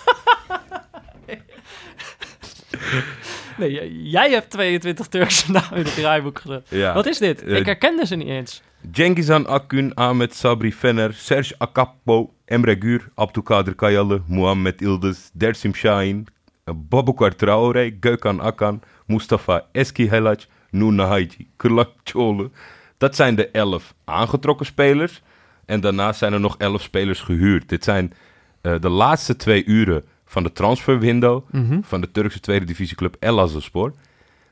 Nee, 3.57 4.01
jij 4.03 4.29
hebt 4.31 4.49
22 4.49 5.07
Turkse 5.07 5.51
namen 5.51 5.77
in 5.77 5.83
het 5.85 5.95
draaiboek 5.95 6.39
gezet. 6.39 6.65
ja. 6.69 6.93
Wat 6.93 7.05
is 7.05 7.17
dit? 7.17 7.43
Eh, 7.43 7.57
Ik 7.57 7.65
herkende 7.65 8.05
ze 8.05 8.15
niet 8.15 8.27
eens. 8.27 8.61
Cengizhan 8.91 9.45
Akgün, 9.47 9.93
Ahmet 9.93 10.35
Sabri 10.35 10.73
Fener, 10.73 11.13
Serge 11.13 11.55
Akappo, 11.57 12.33
Emre 12.53 12.73
Gür, 12.73 13.01
Abdülkadir 13.17 13.73
Kayalı, 13.73 14.21
Muhammed 14.27 14.79
Yıldız, 14.79 15.31
Dersim 15.35 15.75
Şahin, 15.75 16.27
Babukar 16.67 17.31
Traore, 17.31 17.89
Gökhan 17.89 18.37
Akan, 18.39 18.81
Mustafa 19.07 19.69
Eski 19.73 20.11
Helac, 20.11 20.45
Noor 20.73 20.91
Nahaji, 20.97 21.47
Kırlak 21.57 21.89
Çoğlu. 22.05 22.51
Dat 22.99 23.15
zijn 23.15 23.35
de 23.35 23.49
elf 23.53 23.93
aangetrokken 24.05 24.65
spelers. 24.65 25.21
En 25.65 25.81
daarnaast 25.81 26.19
zijn 26.19 26.33
er 26.33 26.39
nog 26.39 26.55
elf 26.57 26.81
spelers 26.81 27.21
gehuurd. 27.21 27.69
Dit 27.69 27.83
zijn 27.83 28.13
eh, 28.61 28.75
de 28.81 28.89
laatste 28.89 29.35
twee 29.35 29.65
uren 29.65 30.03
van 30.25 30.43
de 30.43 30.51
transferwindow 30.51 31.43
van 31.81 32.01
de 32.01 32.11
Turkse 32.11 32.39
tweede 32.39 32.65
divisieclub 32.65 33.15
Elazığspor. 33.19 33.93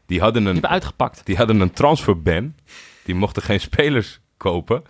Die 0.06 0.20
hadden 0.20 0.44
Die 0.44 0.54
een 0.54 0.68
uitgepakt. 0.68 1.22
die 1.26 1.36
hadden 1.36 1.60
een 1.60 1.72
transferban. 1.72 2.54
Die 3.06 3.16
mochten 3.16 3.42
geen 3.44 3.60
spelers 3.60 4.20
kopen. 4.38 4.84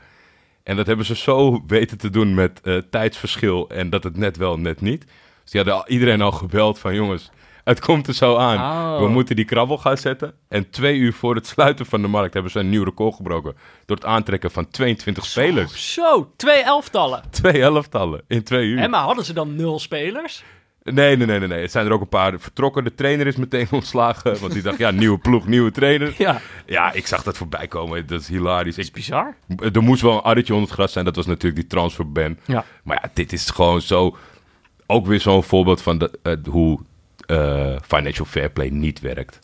En 0.63 0.75
dat 0.75 0.87
hebben 0.87 1.05
ze 1.05 1.15
zo 1.15 1.63
weten 1.67 1.97
te 1.97 2.09
doen 2.09 2.33
met 2.33 2.61
eh, 2.63 2.77
tijdsverschil 2.89 3.69
en 3.69 3.89
dat 3.89 4.03
het 4.03 4.17
net 4.17 4.37
wel, 4.37 4.57
net 4.59 4.81
niet. 4.81 5.01
Dus 5.41 5.51
die 5.51 5.61
hadden 5.61 5.73
al- 5.79 5.87
iedereen 5.89 6.21
al 6.21 6.31
gebeld 6.31 6.79
van 6.79 6.95
jongens, 6.95 7.29
het 7.63 7.79
komt 7.79 8.07
er 8.07 8.13
zo 8.13 8.35
aan. 8.37 8.57
Oh. 8.57 8.99
We 9.03 9.07
moeten 9.07 9.35
die 9.35 9.45
krabbel 9.45 9.77
gaan 9.77 9.97
zetten. 9.97 10.33
En 10.49 10.69
twee 10.69 10.97
uur 10.97 11.13
voor 11.13 11.35
het 11.35 11.47
sluiten 11.47 11.85
van 11.85 12.01
de 12.01 12.07
markt 12.07 12.33
hebben 12.33 12.51
ze 12.51 12.59
een 12.59 12.69
nieuw 12.69 12.83
record 12.83 13.15
gebroken. 13.15 13.55
Door 13.85 13.95
het 13.97 14.05
aantrekken 14.05 14.51
van 14.51 14.69
22 14.69 15.25
spelers. 15.25 15.93
Zo, 15.93 16.31
twee 16.35 16.63
elftallen. 16.63 17.23
Twee 17.29 17.61
elftallen 17.61 18.21
in 18.27 18.43
twee 18.43 18.67
uur. 18.67 18.79
En 18.79 18.89
maar 18.89 19.03
hadden 19.03 19.25
ze 19.25 19.33
dan 19.33 19.55
nul 19.55 19.79
spelers? 19.79 20.43
Nee, 20.83 21.17
nee, 21.17 21.27
nee, 21.27 21.39
nee, 21.39 21.47
nee. 21.47 21.61
Het 21.61 21.71
zijn 21.71 21.85
er 21.85 21.91
ook 21.91 22.01
een 22.01 22.07
paar 22.07 22.39
vertrokken. 22.39 22.83
De 22.83 22.95
trainer 22.95 23.27
is 23.27 23.35
meteen 23.35 23.67
ontslagen. 23.79 24.39
Want 24.39 24.53
die 24.53 24.61
dacht, 24.61 24.77
ja, 24.77 24.91
nieuwe 24.91 25.17
ploeg, 25.17 25.47
nieuwe 25.47 25.71
trainer. 25.71 26.13
Ja, 26.17 26.41
Ja, 26.65 26.91
ik 26.93 27.07
zag 27.07 27.23
dat 27.23 27.37
voorbij 27.37 27.67
komen. 27.67 28.07
Dat 28.07 28.21
is 28.21 28.27
hilarisch. 28.27 28.77
Ik, 28.77 28.91
bizar. 28.93 29.35
er 29.73 29.83
moest 29.83 30.01
wel 30.01 30.13
een 30.13 30.21
arretje 30.21 30.53
onder 30.53 30.67
het 30.69 30.77
gras 30.77 30.91
zijn. 30.91 31.05
Dat 31.05 31.15
was 31.15 31.25
natuurlijk 31.25 31.55
die 31.55 31.67
transferban. 31.69 32.37
Ja. 32.45 32.65
Maar 32.83 32.99
ja, 33.01 33.09
dit 33.13 33.33
is 33.33 33.49
gewoon 33.49 33.81
zo... 33.81 34.17
Ook 34.85 35.05
weer 35.05 35.19
zo'n 35.19 35.43
voorbeeld 35.43 35.81
van 35.81 35.97
de, 35.97 36.19
eh, 36.23 36.33
hoe 36.49 36.79
eh, 37.25 37.75
financial 37.87 38.25
fair 38.25 38.49
play 38.49 38.69
niet 38.69 38.99
werkt. 38.99 39.39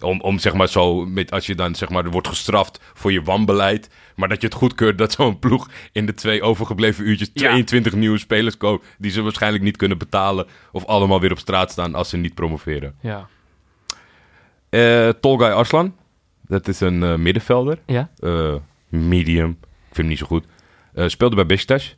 Om, 0.00 0.20
om 0.20 0.38
zeg 0.38 0.54
maar 0.54 0.68
zo, 0.68 1.06
met, 1.06 1.30
als 1.30 1.46
je 1.46 1.54
dan 1.54 1.74
zeg 1.74 1.88
maar, 1.88 2.10
wordt 2.10 2.28
gestraft 2.28 2.80
voor 2.94 3.12
je 3.12 3.22
wanbeleid. 3.22 3.90
Maar 4.16 4.28
dat 4.28 4.40
je 4.40 4.46
het 4.46 4.56
goedkeurt 4.56 4.98
dat 4.98 5.12
zo'n 5.12 5.38
ploeg 5.38 5.68
in 5.92 6.06
de 6.06 6.14
twee 6.14 6.42
overgebleven 6.42 7.08
uurtjes 7.08 7.30
Ja. 7.32 7.48
22 7.48 7.92
nieuwe 7.94 8.18
spelers 8.18 8.56
koopt. 8.56 8.86
Die 8.98 9.10
ze 9.10 9.22
waarschijnlijk 9.22 9.64
niet 9.64 9.76
kunnen 9.76 9.98
betalen. 9.98 10.46
Of 10.72 10.84
allemaal 10.84 11.20
weer 11.20 11.30
op 11.30 11.38
straat 11.38 11.70
staan 11.70 11.94
als 11.94 12.08
ze 12.08 12.16
niet 12.16 12.34
promoveren. 12.34 12.94
Ja. 13.00 13.28
Eh 14.68 15.08
Tolgay 15.20 15.50
Arslan, 15.52 15.94
dat 16.46 16.68
is 16.68 16.80
een 16.80 17.02
eh, 17.02 17.14
middenvelder. 17.14 17.78
Ja? 17.86 18.10
Eh, 18.18 18.54
medium, 18.88 19.50
ik 19.60 19.66
vind 19.84 19.96
hem 19.96 20.06
niet 20.06 20.18
zo 20.18 20.26
goed. 20.26 20.44
Speelde 21.06 21.34
bij 21.36 21.46
Besiktas. 21.46 21.94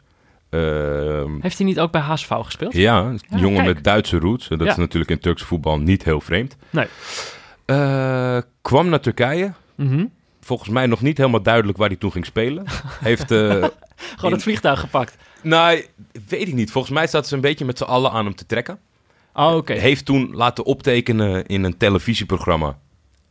Ehm, 0.51 1.40
Heeft 1.40 1.59
hij 1.59 1.66
niet 1.66 1.80
ook 1.80 1.92
bij 1.92 2.01
HSV 2.01 2.28
gespeeld? 2.42 2.72
ja, 2.74 3.01
een 3.01 3.20
Ja, 3.28 3.38
jongen 3.38 3.62
kijk. 3.62 3.74
met 3.74 3.84
Duitse 3.84 4.18
roots. 4.18 4.49
Dat 4.49 4.61
Ja. 4.61 4.66
is 4.70 4.76
natuurlijk 4.76 5.11
in 5.11 5.18
Turks 5.18 5.42
voetbal 5.42 5.78
niet 5.78 6.05
heel 6.05 6.20
vreemd. 6.20 6.57
Nee. 6.70 6.86
Eh, 7.68 8.38
kwam 8.62 8.88
naar 8.88 9.00
Turkije. 9.00 9.52
Mhm. 9.74 10.06
Volgens 10.40 10.68
mij 10.68 10.86
nog 10.86 11.00
niet 11.00 11.16
helemaal 11.16 11.42
duidelijk 11.42 11.78
waar 11.78 11.88
hij 11.88 11.96
toen 11.96 12.12
ging 12.12 12.26
spelen. 12.26 12.64
Heeft, 13.00 13.30
eh, 13.30 13.38
Gewoon 13.50 13.66
In- 14.20 14.32
het 14.32 14.42
vliegtuig 14.42 14.80
gepakt. 14.80 15.16
nou, 15.42 15.84
weet 16.28 16.48
ik 16.48 16.54
niet. 16.54 16.70
Volgens 16.70 16.94
mij 16.94 17.06
zaten 17.06 17.28
ze 17.28 17.34
een 17.34 17.40
beetje 17.40 17.64
met 17.64 17.78
z'n 17.78 17.84
allen 17.84 18.10
aan 18.10 18.24
hem 18.24 18.34
te 18.34 18.46
trekken. 18.46 18.78
Oh, 19.34 19.54
oké. 19.56 19.72
Heeft 19.72 20.04
toen 20.04 20.30
laten 20.34 20.64
optekenen 20.64 21.46
in 21.46 21.64
een 21.64 21.76
televisieprogramma. 21.76 22.78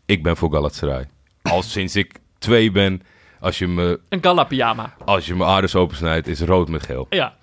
Ik 0.05 0.23
ben 0.23 0.38
voor 0.38 0.51
Galatasaray. 0.51 1.07
Al 1.41 1.61
sinds 1.63 1.95
ik 1.95 2.19
twee 2.38 2.71
ben, 2.71 3.01
als 3.39 3.57
je 3.59 3.67
me, 3.67 3.99
Een 4.09 4.23
gala 4.23 4.43
pyjama. 4.43 4.93
als 5.05 5.25
je 5.25 5.35
me 5.35 5.45
aardes 5.45 5.75
opensnijdt, 5.75 6.27
is 6.27 6.39
rood 6.41 6.69
met 6.69 6.83
geel. 6.83 7.05
Ja. 7.09 7.35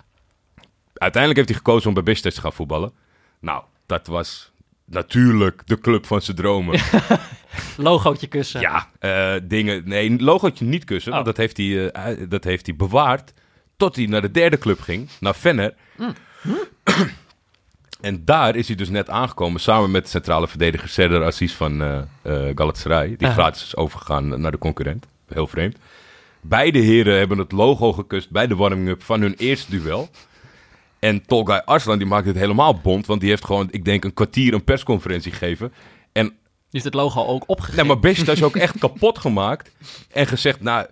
Uiteindelijk 0.93 1.35
heeft 1.35 1.49
hij 1.49 1.57
gekozen 1.57 1.87
om 1.87 1.93
bij 1.93 2.03
Besiktas 2.03 2.33
te 2.33 2.41
gaan 2.41 2.53
voetballen. 2.53 2.91
Nou, 3.39 3.63
dat 3.85 4.07
was 4.07 4.51
natuurlijk 4.85 5.61
de 5.65 5.79
club 5.79 6.05
van 6.05 6.21
zijn 6.21 6.37
dromen. 6.37 6.79
Logootje 7.77 8.27
kussen. 8.27 8.61
Ja, 8.61 8.89
eh, 8.99 9.33
dingen. 9.43 9.81
Nee, 9.85 10.21
logootje 10.21 10.65
niet 10.65 10.83
kussen. 10.83 11.11
Oh. 11.11 11.15
Want 11.17 11.27
dat 11.35 11.37
heeft, 11.37 11.57
hij, 11.57 11.89
eh, 11.91 12.03
hij- 12.03 12.27
dat 12.27 12.43
heeft 12.43 12.65
hij 12.65 12.75
bewaard. 12.75 13.33
Tot 13.77 13.95
hij 13.95 14.05
naar 14.05 14.21
de 14.21 14.31
derde 14.31 14.57
club 14.57 14.79
ging, 14.81 15.09
naar 15.19 15.35
Venner. 15.35 15.73
en 18.01 18.25
daar 18.25 18.55
is 18.55 18.67
hij 18.67 18.75
dus 18.75 18.89
net 18.89 19.09
aangekomen. 19.09 19.61
Samen 19.61 19.91
met 19.91 20.03
de 20.03 20.09
centrale 20.09 20.47
verdediger 20.47 20.89
Serdar 20.89 21.23
Aziz 21.25 21.53
van 21.53 21.81
eh 21.81 21.97
eh, 22.21 22.51
Galatasaray. 22.55 23.15
Die 23.17 23.27
Aha. 23.27 23.33
gratis 23.35 23.63
is 23.63 23.75
overgegaan 23.75 24.41
naar 24.41 24.51
de 24.51 24.57
concurrent. 24.57 25.05
Heel 25.27 25.47
vreemd. 25.47 25.77
Beide 26.41 26.79
heren 26.79 27.17
hebben 27.17 27.37
het 27.37 27.51
logo 27.51 27.93
gekust 27.93 28.29
bij 28.29 28.47
de 28.47 28.55
warming-up 28.55 29.03
van 29.03 29.21
hun 29.21 29.33
eerste 29.33 29.71
duel. 29.71 30.09
En 31.05 31.25
Tolgay 31.25 31.61
Arslan 31.65 31.97
die 31.97 32.07
maakt 32.07 32.25
het 32.27 32.35
helemaal 32.35 32.79
bond. 32.79 33.05
Want 33.05 33.19
die 33.21 33.29
heeft 33.29 33.45
gewoon, 33.45 33.67
ik 33.71 33.85
denk, 33.85 34.03
een 34.03 34.13
kwartier 34.13 34.53
een 34.53 34.63
persconferentie 34.63 35.31
gegeven. 35.31 35.73
En 36.11 36.25
Die 36.25 36.35
heeft 36.69 36.85
het 36.85 36.93
logo 36.93 37.25
ook 37.25 37.43
opgegeven. 37.47 37.79
Nee, 37.79 37.87
maar 37.93 37.99
Besiktas 37.99 38.35
is 38.35 38.43
ook 38.43 38.55
echt 38.55 38.77
kapot 38.77 39.17
gemaakt. 39.17 39.71
En 40.11 40.27
gezegd, 40.27 40.61
nou, 40.61 40.87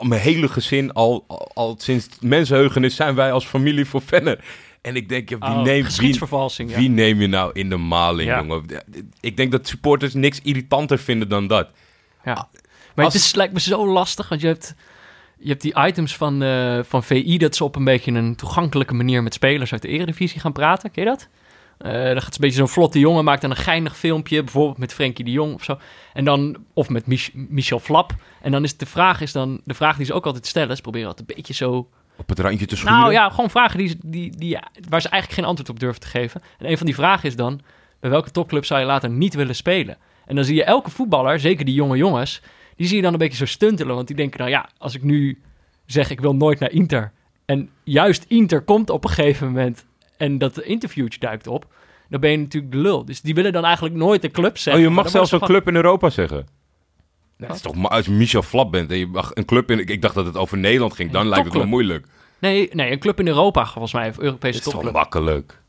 mijn 0.00 0.20
hele 0.20 0.48
gezin, 0.48 0.92
al, 0.92 1.24
al, 1.28 1.50
al 1.54 1.74
sinds 1.78 2.08
mensenheugenis 2.20 2.96
zijn 2.96 3.14
wij 3.14 3.32
als 3.32 3.46
familie 3.46 3.84
voor 3.84 4.02
Venner. 4.02 4.44
En 4.82 4.96
ik 4.96 5.08
denk, 5.08 5.28
ja, 5.28 5.38
wie, 5.38 5.48
Oh, 5.48 5.62
neemt, 5.62 5.96
wie, 5.96 6.18
ja. 6.56 6.76
wie 6.78 6.88
neem 6.90 7.20
je 7.20 7.26
nou 7.26 7.50
in 7.52 7.68
de 7.68 7.76
maling, 7.76 8.28
Ja. 8.28 8.38
jongen? 8.40 8.64
Ik 9.20 9.36
denk 9.36 9.52
dat 9.52 9.66
supporters 9.68 10.14
niks 10.14 10.40
irritanter 10.42 10.98
vinden 10.98 11.28
dan 11.28 11.46
dat. 11.46 11.68
Ja. 12.24 12.48
Maar 12.94 13.04
Als- 13.04 13.14
het 13.14 13.22
is, 13.22 13.34
lijkt 13.34 13.52
me 13.52 13.60
zo 13.60 13.86
lastig, 13.86 14.28
want 14.28 14.40
je 14.40 14.46
hebt, 14.46 14.74
je 15.42 15.48
hebt 15.48 15.62
die 15.62 15.74
items 15.86 16.16
van, 16.16 16.42
eh, 16.42 16.78
van 16.82 17.02
VI... 17.02 17.38
dat 17.38 17.56
ze 17.56 17.64
op 17.64 17.76
een 17.76 17.84
beetje 17.84 18.12
een 18.12 18.36
toegankelijke 18.36 18.94
manier 18.94 19.22
met 19.22 19.34
spelers 19.34 19.72
uit 19.72 19.82
de 19.82 19.88
eredivisie 19.88 20.40
gaan 20.40 20.52
praten. 20.52 20.90
Ken 20.90 21.04
je 21.04 21.08
dat? 21.08 21.28
Eh 21.78 21.92
dan 21.92 22.22
gaat 22.22 22.34
een 22.34 22.40
beetje 22.40 22.56
zo'n 22.56 22.68
vlotte 22.68 22.98
jongen, 22.98 23.24
maakt 23.24 23.40
dan 23.40 23.50
een 23.50 23.56
geinig 23.56 23.96
filmpje... 23.96 24.42
bijvoorbeeld 24.42 24.78
met 24.78 24.92
Frenkie 24.92 25.24
de 25.24 25.30
Jong 25.30 25.54
of 25.54 25.64
zo. 25.64 25.78
En 26.12 26.24
dan, 26.24 26.56
of 26.74 26.88
met 26.88 27.06
Mich- 27.06 27.30
Michel 27.32 27.78
Flap. 27.78 28.12
En 28.42 28.52
dan 28.52 28.64
is 28.64 28.76
de 28.76 28.86
vraag, 28.86 29.20
is 29.20 29.32
dan, 29.32 29.60
de 29.64 29.74
vraag 29.74 29.96
die 29.96 30.06
ze 30.06 30.12
ook 30.12 30.26
altijd 30.26 30.46
stellen... 30.46 30.76
ze 30.76 30.82
proberen 30.82 31.08
altijd 31.08 31.28
een 31.28 31.36
beetje 31.36 31.54
zo... 31.54 31.88
Op 32.16 32.28
het 32.28 32.38
randje 32.38 32.66
te 32.66 32.76
schuren. 32.76 32.98
Nou 32.98 33.12
ja, 33.12 33.30
gewoon 33.30 33.50
vragen 33.50 33.78
die, 33.78 33.98
die, 34.04 34.36
die, 34.36 34.58
waar 34.88 35.00
ze 35.00 35.08
eigenlijk 35.08 35.40
geen 35.40 35.48
antwoord 35.48 35.70
op 35.70 35.80
durven 35.80 36.00
te 36.00 36.06
geven. 36.06 36.42
En 36.58 36.70
een 36.70 36.76
van 36.76 36.86
die 36.86 36.94
vragen 36.94 37.28
is 37.28 37.36
dan... 37.36 37.60
bij 38.00 38.10
welke 38.10 38.30
topclub 38.30 38.64
zou 38.64 38.80
je 38.80 38.86
later 38.86 39.10
niet 39.10 39.34
willen 39.34 39.54
spelen? 39.54 39.96
En 40.26 40.36
dan 40.36 40.44
zie 40.44 40.54
je 40.54 40.64
elke 40.64 40.90
voetballer, 40.90 41.40
zeker 41.40 41.64
die 41.64 41.74
jonge 41.74 41.96
jongens... 41.96 42.42
die 42.82 42.90
zie 42.90 43.00
je 43.00 43.06
dan 43.06 43.12
een 43.12 43.26
beetje 43.26 43.46
zo 43.46 43.52
stuntelen. 43.52 43.94
Want 43.94 44.06
die 44.06 44.16
denken, 44.16 44.38
nou 44.38 44.50
ja, 44.50 44.68
als 44.78 44.94
ik 44.94 45.02
nu 45.02 45.40
zeg 45.86 46.10
ik 46.10 46.20
wil 46.20 46.34
nooit 46.34 46.58
naar 46.58 46.70
Inter... 46.70 47.12
en 47.44 47.70
juist 47.84 48.24
Inter 48.28 48.62
komt 48.62 48.90
op 48.90 49.04
een 49.04 49.10
gegeven 49.10 49.46
moment... 49.46 49.84
en 50.16 50.38
dat 50.38 50.60
interviewtje 50.60 51.18
duikt 51.20 51.46
op... 51.46 51.66
dan 52.08 52.20
ben 52.20 52.30
je 52.30 52.36
natuurlijk 52.36 52.72
de 52.72 52.78
lul. 52.78 53.04
Dus 53.04 53.20
die 53.20 53.34
willen 53.34 53.52
dan 53.52 53.64
eigenlijk 53.64 53.94
nooit 53.94 54.24
een 54.24 54.30
club 54.30 54.52
Oh, 54.52 54.58
zeggen. 54.58 54.82
je 54.82 54.88
maar 54.88 55.02
mag 55.02 55.10
zelfs 55.12 55.32
een 55.32 55.40
club 55.40 55.68
in 55.68 55.74
Europa 55.74 56.10
zeggen. 56.10 56.46
Dat 57.38 57.54
is 57.54 57.60
toch, 57.60 57.74
maar 57.74 57.90
als 57.90 58.04
je 58.04 58.10
Michel 58.12 58.42
Flap 58.42 58.70
bent 58.72 58.90
en 58.90 58.98
je 58.98 59.06
mag 59.06 59.30
een 59.34 59.44
club 59.44 59.70
in... 59.70 59.78
Ik 59.78 60.02
dacht 60.02 60.14
dat 60.14 60.26
het 60.26 60.36
over 60.36 60.58
Nederland 60.58 60.92
ging, 60.94 61.10
dan 61.10 61.28
lijkt 61.28 61.44
het 61.44 61.52
wel 61.54 61.62
topclub. 61.62 61.86
moeilijk. 61.86 62.06
Nee, 62.38 62.68
nee, 62.72 62.92
een 62.92 62.98
club 62.98 63.20
in 63.20 63.26
Europa 63.26 63.66
volgens 63.66 63.92
mij, 63.92 64.08
of 64.08 64.18
Europese 64.18 64.46
Dit 64.46 64.54
is 64.54 64.62
toch 64.62 64.72
topclub. 64.72 64.94
makkelijk. 64.94 65.61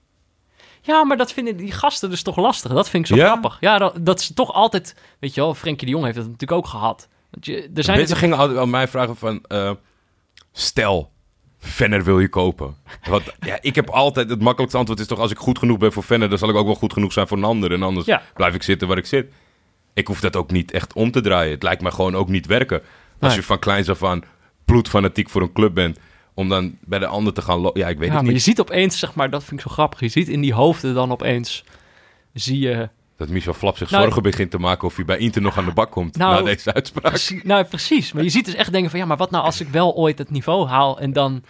Ja, 0.85 1.03
maar 1.03 1.17
dat 1.17 1.31
vinden 1.33 1.57
die 1.57 1.71
gasten 1.71 2.09
dus 2.09 2.21
toch 2.21 2.35
lastig. 2.37 2.71
Dat 2.71 2.89
vind 2.89 3.09
ik 3.09 3.15
zo 3.15 3.21
Ja? 3.21 3.25
grappig. 3.27 3.57
Ja, 3.59 3.77
dat, 3.77 3.95
dat 4.01 4.19
is 4.19 4.31
toch 4.33 4.51
altijd... 4.53 4.95
Weet 5.19 5.33
je 5.33 5.41
wel, 5.41 5.53
Frenkie 5.55 5.85
de 5.85 5.91
Jong 5.91 6.03
heeft 6.05 6.15
dat 6.17 6.25
natuurlijk 6.25 6.51
ook 6.59 6.67
gehad. 6.67 7.07
Want 7.31 7.45
je, 7.45 7.71
er 7.75 7.83
zijn 7.83 7.97
Mensen 7.97 8.17
gingen 8.17 8.37
altijd 8.37 8.57
aan 8.59 8.69
mij 8.69 8.87
vragen 8.87 9.15
van... 9.15 9.43
eh, 9.47 9.71
stel, 10.51 11.11
Venner 11.59 12.03
wil 12.03 12.19
je 12.19 12.29
kopen. 12.29 12.75
Want 13.09 13.23
ja, 13.39 13.57
ik 13.61 13.75
heb 13.75 13.89
altijd... 13.89 14.29
Het 14.29 14.41
makkelijkste 14.41 14.77
antwoord 14.79 14.99
is 14.99 15.07
toch... 15.07 15.19
Als 15.19 15.31
ik 15.31 15.37
goed 15.37 15.59
genoeg 15.59 15.77
ben 15.77 15.91
voor 15.93 16.03
Venner... 16.03 16.29
dan 16.29 16.37
zal 16.37 16.49
ik 16.49 16.55
ook 16.55 16.65
wel 16.65 16.75
goed 16.75 16.93
genoeg 16.93 17.13
zijn 17.13 17.27
voor 17.27 17.37
een 17.37 17.43
ander. 17.43 17.71
En 17.71 17.83
anders 17.83 18.05
Ja. 18.05 18.21
blijf 18.33 18.53
ik 18.55 18.63
zitten 18.63 18.87
waar 18.87 18.97
ik 18.97 19.05
zit. 19.05 19.33
Ik 19.93 20.07
hoef 20.07 20.19
dat 20.19 20.35
ook 20.35 20.51
niet 20.51 20.71
echt 20.71 20.93
om 20.93 21.11
te 21.11 21.21
draaien. 21.21 21.51
Het 21.51 21.63
lijkt 21.63 21.81
me 21.81 21.91
gewoon 21.91 22.15
ook 22.15 22.29
niet 22.29 22.45
werken. 22.45 22.79
Als 22.79 23.29
Nee. 23.31 23.35
je 23.35 23.43
van 23.43 23.59
kleins 23.59 23.89
af 23.89 24.03
aan 24.03 24.23
bloedfanatiek 24.65 25.29
voor 25.29 25.41
een 25.41 25.53
club 25.53 25.73
bent... 25.73 25.99
om 26.33 26.49
dan 26.49 26.77
bij 26.81 26.99
de 26.99 27.07
ander 27.07 27.33
te 27.33 27.41
gaan... 27.41 27.59
lo- 27.59 27.71
Ja, 27.73 27.87
ik 27.87 27.97
weet 27.97 28.07
ja, 28.07 28.13
het 28.13 28.13
maar 28.13 28.23
je 28.25 28.31
niet. 28.31 28.41
ziet 28.43 28.59
opeens, 28.59 28.99
zeg 28.99 29.15
maar, 29.15 29.29
dat 29.29 29.43
vind 29.43 29.59
ik 29.59 29.67
zo 29.67 29.73
grappig. 29.73 29.99
Je 29.99 30.07
ziet 30.07 30.27
in 30.29 30.41
die 30.41 30.53
hoofden 30.53 30.93
dan 30.93 31.11
opeens... 31.11 31.63
Zie 32.33 32.59
je... 32.59 32.89
Dat 33.17 33.29
Michel 33.29 33.53
Flap 33.53 33.77
zich 33.77 33.89
Nou, 33.91 34.03
zorgen 34.03 34.21
begint 34.23 34.51
te 34.51 34.57
maken... 34.57 34.87
of 34.87 34.95
hij 34.95 35.05
bij 35.05 35.17
Inter 35.17 35.41
nog 35.41 35.57
aan 35.57 35.65
de 35.65 35.71
bak 35.73 35.91
komt 35.91 36.17
Nou, 36.17 36.33
na 36.35 36.41
deze 36.49 36.73
uitspraak. 36.73 37.03
Precies, 37.11 37.43
nou, 37.43 37.63
precies. 37.63 38.11
Maar 38.13 38.23
je 38.23 38.29
ziet 38.29 38.45
dus 38.45 38.53
echt 38.55 38.71
denken 38.71 38.89
van... 38.91 38.99
Ja, 38.99 39.05
maar 39.05 39.17
wat 39.17 39.31
nou 39.31 39.43
als 39.43 39.61
ik 39.61 39.67
wel 39.67 39.93
ooit 39.95 40.17
het 40.17 40.29
niveau 40.31 40.67
haal 40.67 40.99
en 40.99 41.13
dan... 41.13 41.43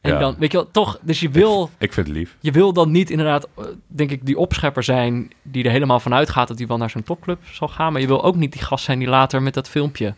En 0.00 0.12
Ja. 0.12 0.18
dan, 0.18 0.36
weet 0.38 0.52
je 0.52 0.56
wel, 0.58 0.70
toch... 0.70 0.98
Dus 1.02 1.20
je 1.20 1.30
wil... 1.30 1.70
Ik 1.78 1.92
vind 1.92 2.06
het 2.06 2.16
lief. 2.16 2.36
Je 2.40 2.50
wil 2.50 2.72
dan 2.72 2.90
niet 2.90 3.10
inderdaad, 3.10 3.48
eh, 3.56 3.64
denk 3.86 4.10
ik, 4.10 4.26
die 4.26 4.38
opschepper 4.38 4.82
zijn 4.82 5.30
die 5.42 5.64
er 5.64 5.70
helemaal 5.70 6.00
van 6.00 6.14
uitgaat 6.14 6.48
dat 6.48 6.58
hij 6.58 6.66
wel 6.66 6.76
naar 6.76 6.90
zo'n 6.90 7.02
topclub 7.02 7.38
zal 7.52 7.68
gaan. 7.68 7.92
Maar 7.92 8.00
je 8.00 8.06
wil 8.06 8.24
ook 8.24 8.36
niet 8.36 8.52
die 8.52 8.62
gast 8.62 8.84
zijn 8.84 8.98
die 8.98 9.08
later 9.08 9.42
met 9.42 9.54
dat 9.54 9.68
filmpje 9.68 10.14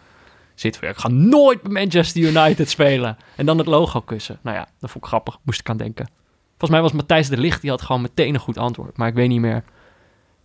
zit 0.55 0.77
van, 0.77 0.89
ja, 0.89 0.95
ik 0.95 1.01
ga 1.01 1.09
nooit 1.09 1.63
bij 1.63 1.73
Manchester 1.73 2.23
United 2.23 2.71
spelen. 2.77 3.17
En 3.37 3.47
dan 3.47 3.59
het 3.59 3.67
logo 3.67 4.01
kussen. 4.01 4.39
Nou 4.43 4.57
ja, 4.57 4.69
dat 4.81 4.91
vond 4.91 5.05
ik 5.05 5.11
grappig. 5.11 5.39
Moest 5.43 5.61
ik 5.61 5.69
aan 5.71 5.77
denken. 5.77 6.07
Volgens 6.49 6.71
mij 6.71 6.81
was 6.81 6.93
Matthijs 6.93 7.29
de 7.29 7.37
Licht, 7.37 7.61
die 7.61 7.71
had 7.71 7.83
gewoon 7.83 8.03
meteen 8.03 8.35
een 8.35 8.41
goed 8.41 8.59
antwoord. 8.59 8.97
Maar 8.97 9.09
ik 9.09 9.15
weet 9.15 9.29
niet 9.29 9.41
meer, 9.41 9.65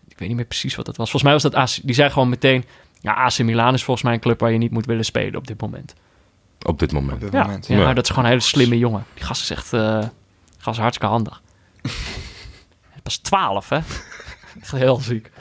ik 0.07 0.18
weet 0.18 0.28
niet 0.28 0.38
meer 0.38 0.45
precies 0.45 0.76
wat 0.76 0.86
dat 0.86 0.95
was. 0.97 1.10
Volgens 1.12 1.32
mij 1.32 1.41
was 1.41 1.51
dat 1.51 1.55
AC, 1.55 1.80
die 1.84 1.95
zei 1.95 2.10
gewoon 2.10 2.30
meteen, 2.30 2.66
ja, 2.99 3.14
AC 3.14 3.38
Milan 3.39 3.74
is 3.74 3.84
volgens 3.84 4.05
mij 4.05 4.14
een 4.16 4.20
club 4.22 4.39
waar 4.39 4.51
je 4.51 4.57
niet 4.57 4.72
moet 4.72 4.86
willen 4.86 5.05
spelen 5.05 5.36
op 5.36 5.47
dit 5.47 5.62
moment. 5.62 5.93
Op 6.66 6.80
dit 6.80 6.91
moment. 6.91 7.14
Op 7.14 7.20
dit 7.20 7.32
Ja, 7.32 7.43
moment. 7.43 7.68
ja, 7.68 7.78
Ja. 7.78 7.84
maar 7.84 7.95
dat 7.95 8.03
is 8.03 8.10
gewoon 8.10 8.24
een 8.26 8.30
hele 8.32 8.41
slimme 8.43 8.78
jongen. 8.78 9.05
Die 9.14 9.24
gast 9.24 9.41
is 9.41 9.49
echt, 9.49 9.74
eh 9.74 9.99
gast 10.57 10.78
is 10.78 10.82
hartstikke 10.84 11.14
handig. 11.14 11.41
Pas 13.03 13.18
12, 13.18 13.70
hè? 13.70 13.78
Echt 14.62 14.72
heel 14.72 14.95
ziek. 14.99 15.32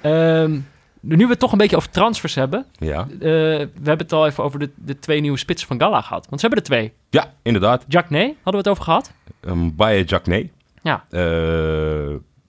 Ehm, 0.00 0.58
nu 1.00 1.24
we 1.24 1.30
het 1.30 1.38
toch 1.38 1.52
een 1.52 1.58
beetje 1.58 1.76
over 1.76 1.90
transfers 1.90 2.34
hebben. 2.34 2.66
Ja. 2.78 3.00
eh, 3.02 3.18
we 3.18 3.68
hebben 3.82 3.98
het 3.98 4.12
al 4.12 4.26
even 4.26 4.44
over 4.44 4.58
de, 4.58 4.70
de 4.74 4.98
twee 4.98 5.20
nieuwe 5.20 5.38
spitsen 5.38 5.68
van 5.68 5.80
Gala 5.80 6.00
gehad. 6.00 6.26
Want 6.28 6.40
ze 6.40 6.46
hebben 6.46 6.64
er 6.64 6.70
twee. 6.70 6.92
ja, 7.10 7.32
inderdaad. 7.42 7.84
Jack 7.88 8.10
Nee, 8.10 8.26
hadden 8.42 8.52
we 8.52 8.58
het 8.58 8.68
over 8.68 8.84
gehad. 8.84 9.12
Um, 9.40 9.76
Baye 9.76 10.04
Jacné. 10.04 10.48
Ja. 10.82 11.04
Eh, 11.10 11.20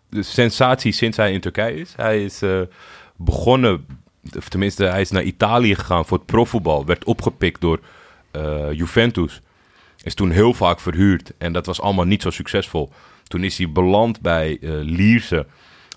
de 0.10 0.24
sensatie 0.24 0.92
sinds 0.92 1.18
hij 1.18 1.34
in 1.34 1.40
Turkije 1.40 1.80
is. 1.80 1.94
Hij 1.96 2.24
is 2.24 2.42
eh, 2.42 2.60
begonnen, 3.16 3.86
of 4.38 4.50
tenminste, 4.50 4.84
hij 4.84 5.02
is 5.02 5.12
naar 5.12 5.24
Italië 5.24 5.76
gegaan 5.76 6.06
voor 6.06 6.18
het 6.18 6.26
profvoetbal. 6.26 6.86
Werd 6.86 7.04
opgepikt 7.04 7.62
door 7.62 7.80
Juventus. 8.72 9.42
Is 10.04 10.14
toen 10.14 10.30
heel 10.32 10.54
vaak 10.54 10.80
verhuurd 10.80 11.32
en 11.38 11.54
dat 11.54 11.66
was 11.66 11.82
allemaal 11.82 12.06
niet 12.06 12.22
zo 12.22 12.30
succesvol. 12.30 12.90
Toen 13.24 13.44
is 13.44 13.58
hij 13.58 13.72
beland 13.72 14.22
bij 14.22 14.58
Lierse, 14.82 15.46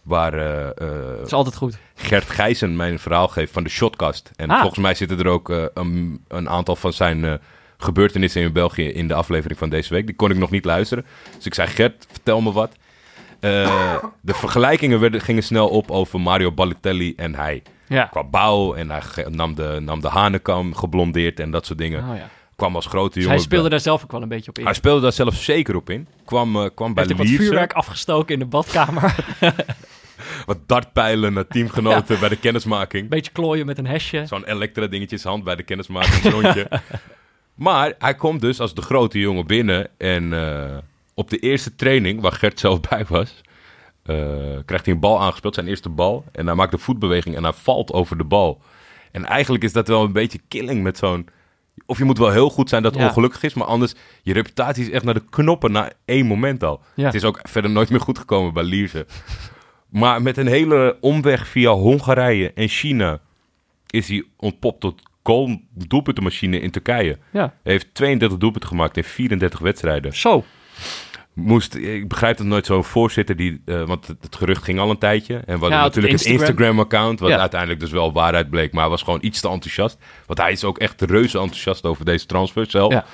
waar 0.05 0.35
eh, 0.35 0.67
eh, 0.89 1.25
is 1.25 1.33
altijd 1.33 1.57
goed. 1.57 1.79
Gert 1.95 2.31
Gijzen 2.31 2.77
mijn 2.77 2.99
verhaal 2.99 3.29
geeft 3.29 3.53
van 3.53 3.63
de 3.63 3.69
Shotcast. 3.71 4.31
En 4.37 4.51
Ah. 4.51 4.61
volgens 4.61 4.81
mij 4.81 4.95
zitten 4.95 5.19
er 5.19 5.27
ook 5.27 5.51
eh, 5.51 5.65
een, 5.75 6.25
een 6.29 6.49
aantal 6.49 6.77
van 6.77 6.93
zijn 6.93 7.41
gebeurtenissen 7.77 8.43
in 8.43 8.53
België 8.53 8.89
in 8.89 9.09
de 9.09 9.15
aflevering 9.15 9.59
van 9.59 9.69
deze 9.69 9.95
week. 9.95 10.07
Die 10.07 10.17
kon 10.17 10.31
ik 10.31 10.37
nog 10.39 10.51
niet 10.51 10.65
luisteren. 10.65 11.07
Dus 11.37 11.47
ik 11.47 11.55
zei, 11.55 11.69
Gert, 11.69 12.07
vertel 12.11 12.41
me 12.41 12.53
wat. 12.53 12.73
De 13.41 14.35
vergelijkingen 14.35 15.01
werden, 15.01 15.21
gingen 15.21 15.43
snel 15.43 15.69
op 15.69 15.91
over 15.91 16.21
Mario 16.21 16.53
Balotelli 16.53 17.15
en 17.17 17.35
hij. 17.35 17.63
Ja. 17.89 18.05
Qua 18.05 18.25
bouw 18.25 18.75
en 18.75 18.91
hij 18.91 19.01
nam 19.29 19.55
de, 19.55 19.79
nam 19.81 20.01
de 20.01 20.09
hanekam 20.09 20.75
geblondeerd 20.75 21.41
en 21.41 21.51
dat 21.51 21.67
soort 21.67 21.79
dingen. 21.79 22.09
Oh, 22.11 22.17
ja. 22.17 22.29
Kwam 22.57 22.75
als 22.75 22.87
grote 22.87 23.09
Dus 23.15 23.23
jongen. 23.23 23.31
hij 23.37 23.45
speelde 23.45 23.69
daar 23.69 23.81
zelf 23.81 24.03
ook 24.03 24.13
wel 24.13 24.23
een 24.23 24.29
beetje 24.29 24.51
op 24.51 24.59
in. 24.59 24.65
hij 24.65 24.75
speelde 24.75 25.01
daar 25.01 25.13
zelf 25.13 25.35
zeker 25.35 25.77
op 25.77 25.91
in. 25.91 26.09
Kwam, 26.25 26.57
eh, 26.57 26.71
kwam 26.75 26.95
bij 26.95 27.05
Heeft 27.17 27.31
vuurwerk 27.31 27.73
afgestoken 27.73 28.33
in 28.35 28.39
de 28.39 28.47
badkamer. 28.47 29.15
Wat 30.47 30.59
dartpijlen 30.67 31.33
naar 31.33 31.47
teamgenoten 31.47 32.21
bij 32.21 32.29
de 32.29 32.37
kennismaking. 32.37 33.09
beetje 33.09 33.33
klooien 33.33 33.67
met 33.67 33.79
een 33.79 33.87
hesje. 33.87 34.27
Zo'n 34.27 34.45
elektra 34.45 34.87
dingetjes 34.87 35.25
hand 35.25 35.45
bij 35.45 35.57
de 35.57 35.63
kennismakingsrondje. 35.63 36.69
maar 37.55 37.95
hij 37.99 38.15
komt 38.15 38.41
dus 38.41 38.61
als 38.61 38.75
de 38.75 38.83
grote 38.83 39.19
jongen 39.19 39.47
binnen. 39.47 39.89
En 39.99 40.33
eh, 40.33 40.77
op 41.15 41.31
de 41.31 41.39
eerste 41.39 41.75
training, 41.75 42.21
waar 42.21 42.33
Gert 42.33 42.61
zelf 42.61 42.81
bij 42.81 43.05
was... 43.09 43.41
eh, 44.03 44.17
krijgt 44.65 44.85
hij 44.85 44.95
een 44.95 45.01
bal 45.01 45.21
aangespeeld, 45.21 45.55
zijn 45.55 45.69
eerste 45.69 45.89
bal. 45.89 46.25
En 46.33 46.47
hij 46.47 46.55
maakt 46.55 46.73
een 46.73 46.79
voetbeweging 46.79 47.37
en 47.37 47.43
hij 47.43 47.53
valt 47.53 47.93
over 47.93 48.19
de 48.19 48.25
bal. 48.25 48.63
En 49.13 49.25
eigenlijk 49.25 49.65
is 49.65 49.73
dat 49.73 49.89
wel 49.89 50.05
een 50.05 50.13
beetje 50.13 50.41
killing 50.49 50.83
met 50.83 50.99
zo'n... 50.99 51.29
Of 51.87 51.99
je 51.99 52.05
moet 52.05 52.19
wel 52.19 52.31
heel 52.31 52.51
goed 52.51 52.69
zijn 52.69 52.83
dat 52.83 52.93
het 52.93 53.01
Ja. 53.03 53.09
ongelukkig 53.09 53.43
is. 53.43 53.55
Maar 53.55 53.67
anders, 53.67 53.95
je 54.23 54.33
reputatie 54.33 54.85
is 54.85 54.91
echt 54.91 55.05
naar 55.05 55.15
de 55.15 55.25
knoppen 55.31 55.73
na 55.73 55.91
één 56.05 56.27
moment 56.27 56.65
al. 56.65 56.81
Ja. 56.95 57.05
Het 57.05 57.15
is 57.15 57.25
ook 57.25 57.41
verder 57.43 57.71
nooit 57.71 57.91
meer 57.91 58.01
goed 58.01 58.19
gekomen 58.19 58.53
bij 58.55 58.63
Lierse. 58.63 59.07
Maar 59.95 60.23
met 60.23 60.37
een 60.37 60.47
hele 60.47 60.97
omweg 61.01 61.49
via 61.49 61.71
Hongarije 61.71 62.53
en 62.55 62.69
China 62.69 63.21
is 63.87 64.09
hij 64.09 64.25
ontpopt 64.37 64.81
tot 64.81 65.03
goal 65.23 65.61
doelpuntenmachine 65.71 66.61
in 66.61 66.71
Turkije. 66.71 67.19
Ja. 67.33 67.55
Hij 67.63 67.73
heeft 67.73 67.95
32 67.95 68.39
doelpunten 68.39 68.69
gemaakt 68.69 68.97
in 68.97 69.05
34 69.05 69.61
wedstrijden. 69.61 70.17
Zo. 70.17 70.45
Moest, 71.33 71.75
ik 71.75 72.09
begrijp 72.09 72.39
het 72.39 72.47
nooit 72.47 72.67
zo'n 72.67 72.85
voorzitter 72.85 73.37
die, 73.37 73.63
eh, 73.65 73.83
want 73.83 74.07
het, 74.07 74.17
het 74.21 74.37
gerucht 74.37 74.65
ging 74.65 74.79
al 74.79 74.91
een 74.91 74.99
tijdje. 74.99 75.35
En 75.35 75.59
Ja, 75.59 75.65
het 75.65 75.71
natuurlijk 75.71 76.13
het 76.13 76.25
Instagram. 76.25 76.39
Instagram-account, 76.41 77.21
wat 77.21 77.31
Ja. 77.31 77.39
uiteindelijk 77.39 77.81
dus 77.81 77.91
wel 77.91 78.13
waarheid 78.13 78.51
bleek, 78.51 78.73
maar 78.73 78.89
was 78.89 79.03
gewoon 79.03 79.19
iets 79.23 79.41
te 79.41 79.49
enthousiast. 79.49 79.99
Want 80.27 80.39
hij 80.39 80.53
is 80.53 80.65
ook 80.65 80.79
echt 80.79 81.01
reuze 81.03 81.39
enthousiast 81.39 81.85
over 81.85 82.05
deze 82.05 82.27
transfer 82.27 82.67
zelf. 82.71 82.93
Ja. 82.93 83.05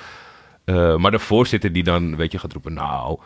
Eh, 0.65 0.95
maar 0.95 1.11
de 1.11 1.19
voorzitter 1.19 1.71
die 1.73 1.83
dan, 1.83 2.15
weet 2.15 2.31
je, 2.31 2.39
gaat 2.39 2.53
roepen, 2.53 2.73
nou, 2.73 3.19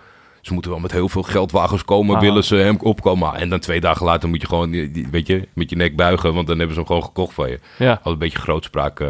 ze 0.45 0.53
moeten 0.53 0.71
wel 0.71 0.79
met 0.79 0.91
heel 0.91 1.09
veel 1.09 1.23
geldwagens 1.23 1.85
komen, 1.85 2.15
Ah. 2.15 2.21
willen 2.21 2.43
ze 2.43 2.55
hem 2.55 2.77
opkomen. 2.79 3.33
En 3.33 3.49
dan 3.49 3.59
twee 3.59 3.79
dagen 3.79 4.05
later 4.05 4.29
moet 4.29 4.41
je 4.41 4.47
gewoon, 4.47 4.71
weet 5.11 5.27
je, 5.27 5.47
met 5.53 5.69
je 5.69 5.75
nek 5.75 5.95
buigen, 5.95 6.33
want 6.33 6.47
dan 6.47 6.57
hebben 6.57 6.73
ze 6.75 6.79
hem 6.79 6.87
gewoon 6.89 7.03
gekocht 7.03 7.33
van 7.33 7.49
je. 7.49 7.59
Ja. 7.77 7.99
Al 8.03 8.11
een 8.11 8.17
beetje 8.17 8.39
grootspraak. 8.39 8.99
eh. 8.99 9.09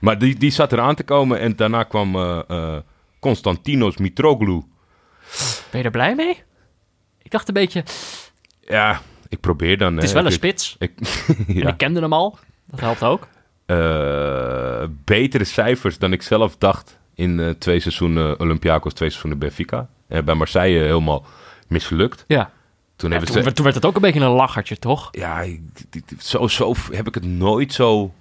Maar 0.00 0.18
die, 0.18 0.36
die 0.36 0.50
zat 0.50 0.72
eraan 0.72 0.94
te 0.94 1.02
komen 1.04 1.38
en 1.40 1.56
daarna 1.56 1.82
kwam 1.82 2.16
eh 2.16 2.38
eh, 2.48 2.76
Konstantinos 3.18 3.96
Mitroglou. 3.96 4.62
Ben 5.70 5.80
je 5.80 5.82
er 5.86 5.90
blij 5.90 6.14
mee? 6.14 6.42
Ik 7.22 7.30
dacht 7.30 7.48
een 7.48 7.54
beetje, 7.54 7.84
Ja, 8.60 9.00
ik 9.28 9.40
probeer 9.40 9.78
dan. 9.78 9.94
het 9.94 10.04
is 10.04 10.12
wel 10.12 10.24
een 10.26 10.32
spits. 10.32 10.76
Ik, 10.78 10.92
ja. 11.46 11.68
ik 11.68 11.76
kende 11.76 12.00
hem 12.00 12.12
al. 12.12 12.38
Dat 12.66 12.80
helpt 12.80 13.02
ook. 13.02 13.28
Eh, 13.66 14.84
betere 15.04 15.44
cijfers 15.44 15.98
dan 15.98 16.12
ik 16.12 16.22
zelf 16.22 16.56
dacht 16.56 16.98
in 17.14 17.40
eh, 17.40 17.50
twee 17.50 17.80
seizoenen 17.80 18.40
Olympiakos, 18.40 18.92
twee 18.92 19.08
seizoenen 19.10 19.38
Benfica. 19.40 19.88
En 20.08 20.24
bij 20.24 20.34
Marseille 20.34 20.78
helemaal 20.78 21.24
mislukt. 21.68 22.24
Ja. 22.26 22.50
Toen 22.96 23.10
Ja, 23.10 23.20
toen, 23.20 23.64
werd 23.64 23.74
het 23.74 23.84
ook 23.84 23.96
een 23.96 24.02
beetje 24.02 24.20
een 24.20 24.30
lachertje, 24.30 24.78
toch? 24.78 25.08
Ja, 25.12 25.44
zo, 26.18 26.46
zo 26.48 26.74
heb 26.90 27.06
ik 27.06 27.14
het 27.14 27.24
nooit 27.24 27.72
zo... 27.72 28.12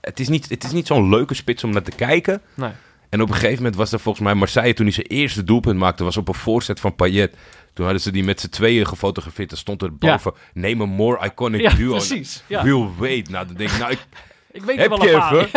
Het 0.00 0.20
is 0.20 0.28
niet, 0.28 0.48
het 0.48 0.64
is 0.64 0.72
niet 0.72 0.86
zo'n 0.86 1.08
leuke 1.08 1.34
spits 1.34 1.64
om 1.64 1.70
naar 1.70 1.82
te 1.82 1.90
kijken. 1.90 2.42
Nee. 2.54 2.70
En 3.08 3.22
op 3.22 3.28
een 3.28 3.34
gegeven 3.34 3.56
moment 3.56 3.76
was 3.76 3.92
er 3.92 4.00
volgens 4.00 4.24
mij 4.24 4.34
Marseille... 4.34 4.74
toen 4.74 4.84
hij 4.86 4.94
zijn 4.94 5.06
eerste 5.06 5.44
doelpunt 5.44 5.78
maakte, 5.78 6.04
was 6.04 6.16
op 6.16 6.28
een 6.28 6.34
voorzet 6.34 6.80
van 6.80 6.94
Payet. 6.94 7.36
Toen 7.72 7.84
hadden 7.84 8.02
ze 8.02 8.10
die 8.10 8.24
met 8.24 8.40
z'n 8.40 8.48
tweeën 8.48 8.86
gefotografeerd. 8.86 9.50
Er 9.50 9.58
stond 9.58 9.82
er 9.82 9.90
Ja. 9.98 10.10
boven, 10.10 10.32
name 10.54 10.82
a 10.82 10.86
more 10.86 11.26
iconic 11.26 11.60
Ja, 11.60 11.70
duo. 11.70 11.90
precies. 11.90 12.42
Ja. 12.46 12.62
We'll 12.64 12.88
wait. 12.98 13.28
Nou, 13.28 13.46
dan 13.46 13.54
denk 13.56 13.70
ik, 13.70 13.78
nou, 13.78 13.90
ik, 13.92 13.98
Ik 14.50 14.62
weet 14.64 14.78
er 14.78 14.88
wel 14.88 15.02
je 15.04 15.12
een 15.12 15.18
paar. 15.18 15.32
even? 15.34 15.48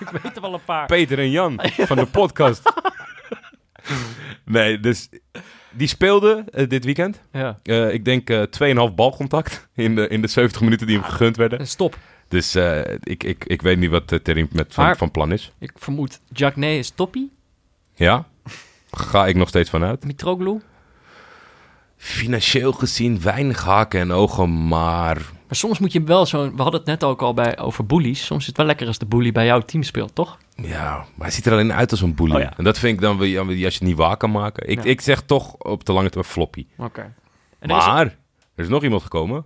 ik 0.06 0.08
weet 0.22 0.36
er 0.36 0.42
wel 0.42 0.54
een 0.54 0.64
paar. 0.64 0.86
Peter 0.86 1.18
en 1.18 1.30
Jan 1.30 1.60
van 1.76 1.96
de 1.96 2.06
podcast. 2.06 2.62
nee, 4.50 4.80
dus 4.80 5.08
die 5.70 5.86
speelde 5.88 6.44
eh, 6.52 6.68
dit 6.68 6.84
weekend. 6.84 7.20
Ja. 7.32 7.58
Eh, 7.62 7.92
ik 7.92 8.04
denk 8.04 8.30
eh 8.30 8.42
2,5 8.88 8.94
balcontact 8.94 9.68
in 9.74 9.94
de, 9.94 10.08
in 10.08 10.20
de 10.22 10.28
70 10.28 10.60
minuten 10.60 10.86
die 10.86 10.96
hem 10.96 11.04
gegund 11.04 11.36
werden. 11.36 11.66
Stop. 11.66 11.98
Dus 12.28 12.54
eh, 12.54 12.80
ik, 13.02 13.24
ik, 13.24 13.44
ik 13.44 13.62
weet 13.62 13.78
niet 13.78 13.90
wat 13.90 14.12
uh, 14.12 14.18
Terim 14.18 14.48
met 14.52 14.74
van, 14.74 14.84
Maar- 14.84 14.96
van 14.96 15.10
plan 15.10 15.32
is. 15.32 15.52
Ik 15.58 15.72
vermoed 15.74 16.20
Jacques 16.32 16.78
is 16.78 16.90
toppie. 16.90 17.32
Ja, 17.94 18.26
ga 18.90 19.26
ik 19.26 19.36
nog 19.36 19.48
steeds 19.48 19.70
vanuit. 19.70 20.04
Mitroglou. 20.04 20.60
Financieel 21.96 22.72
gezien 22.72 23.20
weinig 23.20 23.64
haken 23.64 24.00
en 24.00 24.12
ogen, 24.12 24.66
maar 24.68 25.18
Maar 25.50 25.58
soms 25.58 25.78
moet 25.78 25.92
je 25.92 26.02
wel 26.02 26.26
zo... 26.26 26.50
We 26.54 26.62
hadden 26.62 26.80
het 26.80 26.88
net 26.88 27.04
ook 27.04 27.22
al 27.22 27.34
bij, 27.34 27.58
over 27.58 27.86
bullies. 27.86 28.24
Soms 28.26 28.40
is 28.40 28.46
het 28.46 28.56
wel 28.56 28.66
lekker 28.66 28.86
als 28.86 28.98
de 28.98 29.06
bully 29.06 29.32
bij 29.32 29.44
jouw 29.46 29.60
team 29.60 29.82
speelt, 29.82 30.14
toch? 30.14 30.38
ja, 30.56 30.94
maar 30.96 31.06
hij 31.26 31.30
ziet 31.30 31.46
er 31.46 31.52
alleen 31.52 31.72
uit 31.72 31.90
als 31.90 32.00
een 32.00 32.14
bully. 32.14 32.34
Oh 32.34 32.40
ja. 32.40 32.52
En 32.56 32.64
dat 32.64 32.78
vind 32.78 32.94
ik 32.94 33.00
dan 33.00 33.28
ja, 33.28 33.40
als 33.40 33.54
je 33.56 33.64
het 33.64 33.80
niet 33.80 33.96
waar 33.96 34.16
kan 34.16 34.30
maken. 34.30 34.68
Ik, 34.68 34.84
Ja. 34.84 34.90
ik 34.90 35.00
zeg 35.00 35.20
toch 35.22 35.52
op 35.54 35.84
de 35.84 35.92
lange 35.92 36.08
termijn 36.08 36.32
floppy. 36.32 36.66
Oké. 36.78 37.14
Is- 37.60 37.68
Maar 37.68 38.06
er 38.54 38.64
is 38.64 38.68
nog 38.68 38.82
iemand 38.82 39.02
gekomen. 39.02 39.44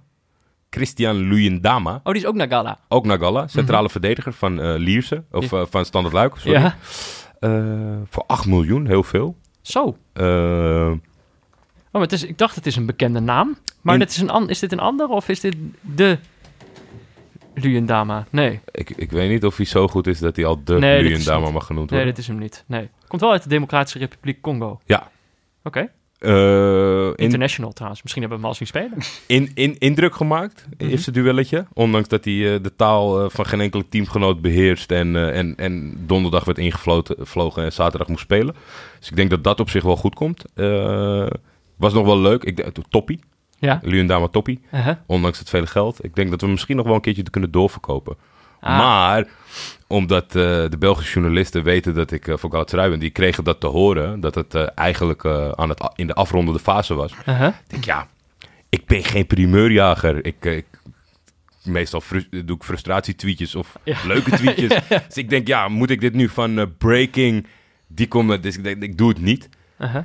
Christian 0.71 1.17
Luyendama. 1.17 2.01
Oh, 2.03 2.13
die 2.13 2.23
is 2.23 2.27
ook 2.29 2.35
naar 2.35 2.49
Gala. 2.49 2.79
Ook 2.89 3.05
naar 3.07 3.19
Gala, 3.19 3.47
centrale 3.49 3.89
verdediger 3.91 4.33
van 4.33 4.61
eh 4.61 4.75
Lierse, 4.77 5.25
of 5.31 5.53
eh, 5.53 5.63
van 5.71 5.85
Standard 5.85 6.15
Luik, 6.15 6.35
sorry. 6.37 6.61
Ja. 6.61 6.77
Eh, 7.41 7.51
voor 8.11 8.25
8 8.27 8.47
miljoen, 8.47 8.87
heel 8.87 9.03
veel. 9.03 9.37
Zo. 9.63 9.97
Oh, 11.95 12.01
maar 12.01 12.11
het 12.11 12.13
is, 12.13 12.25
ik 12.25 12.39
dacht 12.39 12.55
het 12.55 12.67
is 12.67 12.77
een 12.77 12.87
bekende 12.87 13.21
naam. 13.21 13.57
Maar 13.81 13.95
In- 13.95 14.01
dit 14.01 14.11
is, 14.11 14.17
een 14.19 14.31
an, 14.31 14.49
is 14.51 14.59
dit 14.59 14.73
een 14.73 14.79
ander 14.79 15.09
of 15.09 15.29
is 15.29 15.41
dit 15.41 15.57
de 15.81 16.19
Luyendama? 17.55 18.27
Nee, 18.31 18.61
ik, 18.71 18.91
ik 18.91 19.11
weet 19.11 19.31
niet 19.31 19.45
of 19.45 19.57
hij 19.57 19.67
zo 19.67 19.89
goed 19.89 20.07
is 20.07 20.19
dat 20.19 20.37
hij 20.37 20.45
al 20.45 20.61
de 20.65 20.75
Nee, 20.79 20.97
is 20.99 21.03
Luyendama 21.03 21.51
mag 21.51 21.67
genoemd 21.67 21.91
nee, 21.91 21.99
worden. 21.99 22.15
dit 22.15 22.19
is 22.25 22.31
hem 22.31 22.39
niet. 22.43 22.65
Nee. 22.67 22.89
Komt 23.09 23.21
wel 23.21 23.33
uit 23.33 23.43
de 23.43 23.49
Democratische 23.49 23.99
Republiek 23.99 24.41
Congo. 24.41 24.81
Ja. 24.85 25.11
Oké. 25.63 25.89
Eh, 26.19 27.07
in, 27.07 27.15
International 27.17 27.73
trouwens. 27.73 28.03
Misschien 28.03 28.23
hebben 28.23 28.41
we 28.41 28.47
hem 28.47 28.53
al 28.55 28.59
zien 28.59 28.69
spelen. 28.69 28.99
in, 29.27 29.51
in, 29.55 29.79
indruk 29.79 30.15
gemaakt, 30.15 30.67
Mhm. 30.79 30.91
eerste 30.91 31.11
duelletje. 31.11 31.67
Ondanks 31.73 32.09
dat 32.09 32.25
hij 32.25 32.55
eh, 32.55 32.63
de 32.63 32.77
taal 32.77 33.25
eh, 33.25 33.31
van 33.31 33.47
geen 33.47 33.61
enkele 33.61 33.89
teamgenoot 33.89 34.41
beheerst 34.41 34.91
en, 34.91 35.33
en, 35.33 35.55
en 35.57 35.95
donderdag 36.07 36.45
werd 36.45 36.59
ingevlogen 36.59 37.65
en 37.65 37.73
zaterdag 37.73 38.09
moest 38.09 38.23
spelen. 38.23 38.55
Dus 38.99 39.11
ik 39.11 39.17
denk 39.17 39.31
dat 39.31 39.45
dat 39.45 39.61
op 39.61 39.71
zich 39.71 39.83
wel 39.83 39.97
goed 39.97 40.15
komt. 40.15 40.45
Was 41.77 41.93
nog 41.93 42.07
wel 42.07 42.19
leuk. 42.19 42.45
Ik, 42.45 42.69
toppie. 42.89 43.21
Ja. 43.59 43.81
Luyendama 43.83 44.29
toppie. 44.29 44.61
Uh-huh. 44.75 44.97
Ondanks 45.07 45.39
het 45.39 45.49
vele 45.49 45.67
geld. 45.67 46.05
Ik 46.05 46.15
denk 46.15 46.31
dat 46.31 46.41
we 46.41 46.47
misschien 46.47 46.77
nog 46.77 46.87
wel 46.87 46.95
een 46.95 47.01
keertje 47.01 47.31
kunnen 47.31 47.51
doorverkopen. 47.51 48.17
Ah. 48.61 48.79
Maar 48.79 49.27
omdat 49.87 50.25
eh, 50.25 50.33
de 50.69 50.77
Belgische 50.79 51.13
journalisten 51.13 51.63
weten 51.63 51.95
dat 51.95 52.11
ik 52.11 52.29
eh, 52.29 52.37
voor 52.37 52.51
Galatasaray 52.51 52.91
ben, 52.91 52.99
die 52.99 53.11
kregen 53.11 53.45
dat 53.45 53.61
te 53.61 53.67
horen, 53.67 54.21
dat 54.21 54.35
het 54.35 54.55
eh, 54.55 54.67
eigenlijk 54.75 55.25
aan 55.55 55.69
het, 55.69 55.91
in 55.95 56.07
de 56.07 56.15
afrondende 56.15 56.61
fase 56.61 56.95
was. 56.95 57.13
Uh-huh. 57.29 57.47
Ik 57.47 57.55
denk, 57.67 57.85
ja, 57.85 58.09
ik 58.69 58.87
ben 58.87 59.05
geen 59.05 59.27
primeurjager. 59.27 60.27
Ik, 60.27 60.45
ik, 60.45 60.67
meestal 61.63 62.03
doe 62.31 62.57
ik 62.57 62.63
frustratietweetjes 62.65 63.55
of 63.55 63.77
Ja. 63.83 63.97
leuke 64.07 64.31
tweetjes. 64.41 64.79
Dus 64.89 65.17
ik 65.17 65.31
denk, 65.31 65.47
ja, 65.47 65.69
moet 65.69 65.91
ik 65.91 66.01
dit 66.01 66.15
nu 66.15 66.29
van 66.29 66.75
breaking, 66.79 67.47
die 67.87 68.09
komt, 68.09 68.43
dus 68.43 68.57
ik 68.57 68.65
denk, 68.65 68.83
ik 68.83 68.99
doe 68.99 69.09
het 69.09 69.21
niet. 69.21 69.49
Uh-huh. 69.79 70.05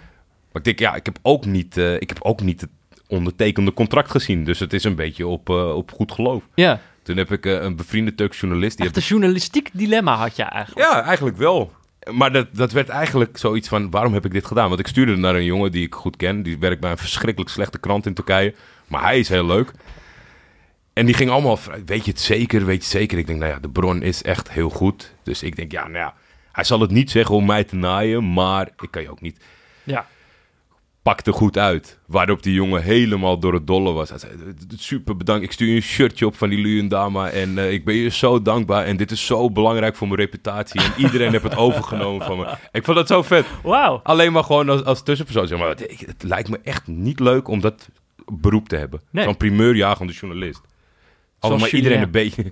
Maar 0.51 0.61
ik 0.61 0.63
denk, 0.63 0.79
ja, 0.79 0.95
ik 0.95 1.05
heb 1.05 1.19
ook 1.21 1.45
niet, 1.45 1.77
eh, 1.77 1.93
ik 1.93 2.09
heb 2.09 2.21
ook 2.21 2.41
niet 2.41 2.61
het 2.61 2.69
ondertekende 3.07 3.73
contract 3.73 4.11
gezien. 4.11 4.43
Dus 4.43 4.59
het 4.59 4.73
is 4.73 4.83
een 4.83 4.95
beetje 4.95 5.27
op, 5.27 5.49
eh, 5.49 5.75
op 5.75 5.91
goed 5.91 6.11
geloof. 6.11 6.43
Ja. 6.55 6.81
Toen 7.03 7.17
heb 7.17 7.31
ik 7.31 7.45
eh, 7.45 7.53
een 7.53 7.75
bevriende 7.75 8.15
Turkse 8.15 8.39
journalist. 8.39 8.77
Die 8.77 8.85
Echt 8.85 8.95
een 8.95 9.01
journalistiek 9.01 9.69
dilemma 9.73 10.15
had 10.15 10.35
je 10.35 10.43
eigenlijk. 10.43 10.91
ja, 10.91 11.03
eigenlijk 11.03 11.37
wel. 11.37 11.71
Maar 12.11 12.31
dat, 12.31 12.47
dat 12.55 12.71
werd 12.71 12.89
eigenlijk 12.89 13.37
zoiets 13.37 13.67
van, 13.67 13.89
waarom 13.89 14.13
heb 14.13 14.25
ik 14.25 14.31
dit 14.31 14.45
gedaan? 14.45 14.67
Want 14.67 14.79
ik 14.79 14.87
stuurde 14.87 15.11
het 15.11 15.21
naar 15.21 15.35
een 15.35 15.43
jongen 15.43 15.71
die 15.71 15.85
ik 15.85 15.95
goed 15.95 16.15
ken. 16.15 16.43
Die 16.43 16.59
werkt 16.59 16.81
bij 16.81 16.91
een 16.91 16.97
verschrikkelijk 16.97 17.51
slechte 17.51 17.79
krant 17.79 18.05
in 18.05 18.13
Turkije. 18.13 18.55
Maar 18.87 19.01
hij 19.01 19.19
is 19.19 19.29
heel 19.29 19.45
leuk. 19.45 19.71
En 20.93 21.05
die 21.05 21.15
ging 21.15 21.29
allemaal, 21.29 21.59
weet 21.85 22.05
je 22.05 22.11
het 22.11 22.19
zeker, 22.19 22.65
weet 22.65 22.75
je 22.75 22.81
het 22.81 22.91
zeker? 22.99 23.17
Ik 23.17 23.27
denk, 23.27 23.39
nou 23.39 23.51
ja, 23.51 23.59
de 23.59 23.69
bron 23.69 24.01
is 24.01 24.23
echt 24.23 24.51
heel 24.51 24.69
goed. 24.69 25.13
Dus 25.23 25.43
ik 25.43 25.55
denk, 25.55 25.71
ja, 25.71 25.81
nou 25.81 25.97
ja, 25.97 26.13
hij 26.51 26.63
zal 26.63 26.79
het 26.79 26.91
niet 26.91 27.11
zeggen 27.11 27.35
om 27.35 27.45
mij 27.45 27.63
te 27.63 27.75
naaien. 27.75 28.33
Maar 28.33 28.69
ik 28.81 28.91
kan 28.91 29.01
je 29.01 29.11
ook 29.11 29.21
niet, 29.21 29.39
Ja. 29.83 30.07
Pakte 31.03 31.31
goed 31.31 31.57
uit. 31.57 31.99
Waarop 32.05 32.43
die 32.43 32.53
jongen 32.53 32.83
helemaal 32.83 33.39
door 33.39 33.53
het 33.53 33.67
dolle 33.67 33.91
was. 33.91 34.09
Hij 34.09 34.19
zei, 34.19 34.31
super 34.75 35.17
bedankt, 35.17 35.43
ik 35.43 35.51
stuur 35.51 35.67
je 35.67 35.75
een 35.75 35.81
shirtje 35.81 36.25
op 36.25 36.35
van 36.35 36.49
die 36.49 36.59
Luyendama. 36.59 37.29
En 37.29 37.57
eh, 37.57 37.71
ik 37.71 37.85
ben 37.85 37.95
je 37.95 38.09
zo 38.09 38.41
dankbaar. 38.41 38.85
En 38.85 38.97
dit 38.97 39.11
is 39.11 39.25
zo 39.25 39.51
belangrijk 39.51 39.95
voor 39.95 40.07
mijn 40.07 40.19
reputatie. 40.19 40.81
En 40.81 40.91
iedereen 40.97 41.31
heeft 41.31 41.43
het 41.43 41.55
overgenomen 41.67 42.25
van 42.25 42.37
me. 42.37 42.55
Ik 42.71 42.83
vond 42.83 42.97
dat 42.97 43.07
zo 43.07 43.21
vet. 43.21 43.45
Wauw. 43.63 43.99
Alleen 44.03 44.31
maar 44.31 44.43
gewoon 44.43 44.69
als, 44.69 44.83
als 44.83 45.03
tussenpersoon. 45.03 45.47
Zeg 45.47 45.59
maar, 45.59 45.69
het, 45.69 46.03
het 46.05 46.23
lijkt 46.23 46.49
me 46.49 46.59
echt 46.63 46.87
niet 46.87 47.19
leuk 47.19 47.47
om 47.47 47.59
dat 47.59 47.89
beroep 48.25 48.69
te 48.69 48.75
hebben. 48.75 49.01
Nee. 49.11 49.23
Zo'n 49.23 49.37
primeurjagende 49.37 50.13
journalist. 50.13 50.61
Allemaal 51.39 51.67
iedereen 51.67 52.01
een 52.01 52.11
beetje... 52.11 52.45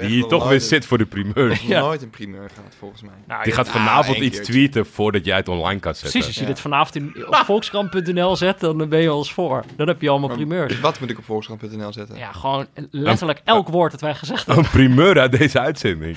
Die 0.00 0.26
toch 0.26 0.48
weer 0.48 0.60
zit 0.60 0.86
voor 0.86 0.98
de 0.98 1.06
primeur. 1.06 1.50
Ik 1.50 1.50
heb 1.50 1.60
nog 1.60 1.68
Ja. 1.68 1.80
nooit 1.80 2.02
een 2.02 2.10
primeur 2.10 2.50
gehad, 2.54 2.74
volgens 2.78 3.02
mij. 3.02 3.10
Nou, 3.26 3.42
Die 3.42 3.52
gaat 3.52 3.68
vanavond 3.68 4.16
iets 4.16 4.36
keertje. 4.36 4.52
tweeten 4.52 4.86
voordat 4.86 5.24
jij 5.24 5.36
het 5.36 5.48
online 5.48 5.80
kan 5.80 5.94
zetten. 5.94 6.10
Precies, 6.10 6.26
als 6.26 6.34
je 6.36 6.40
Ja. 6.42 6.46
dit 6.48 6.60
vanavond 6.60 6.96
in, 6.96 7.26
op 7.26 7.34
volkskrant.nl 7.46 8.36
zet, 8.36 8.60
dan 8.60 8.88
ben 8.88 9.00
je 9.00 9.08
als 9.08 9.32
voor. 9.32 9.64
Dan 9.76 9.88
heb 9.88 10.00
je 10.00 10.08
allemaal 10.08 10.28
Maar 10.28 10.36
primeurs. 10.36 10.80
Wat 10.80 11.00
moet 11.00 11.10
ik 11.10 11.18
op 11.18 11.24
volkskrant.nl 11.24 11.92
zetten? 11.92 12.16
Ja, 12.16 12.32
gewoon 12.32 12.66
letterlijk 12.90 13.40
elk 13.44 13.68
woord 13.68 13.90
dat 13.90 14.00
wij 14.00 14.14
gezegd 14.14 14.46
hebben. 14.46 14.64
Een 14.64 14.70
primeur 14.70 15.18
uit 15.20 15.38
deze 15.38 15.60
uitzending. 15.60 16.16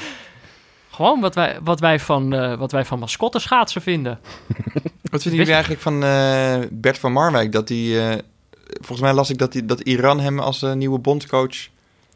Gewoon 0.89 1.19
wat 1.19 1.35
wij, 1.35 1.57
wat 1.63 1.79
wij 1.79 1.99
van, 1.99 2.33
eh 2.33 2.57
wat 2.57 2.71
wij 2.71 2.85
van 2.85 2.99
mascotte 2.99 3.39
schaatsen 3.39 3.81
vinden. 3.81 4.19
Wat 5.11 5.21
vinden 5.21 5.39
jullie 5.39 5.53
eigenlijk 5.53 5.81
van 5.83 6.03
eh, 6.03 6.57
Bert 6.71 6.99
van 6.99 7.11
Marwijk? 7.11 7.51
Dat 7.51 7.67
die, 7.67 7.99
eh, 7.99 8.17
volgens 8.65 8.99
mij 9.01 9.13
las 9.13 9.29
ik 9.29 9.37
dat, 9.37 9.51
die, 9.51 9.65
dat 9.65 9.79
Iran 9.79 10.19
hem 10.19 10.39
als 10.39 10.61
eh, 10.63 10.73
nieuwe 10.73 10.99
bondscoach... 10.99 11.55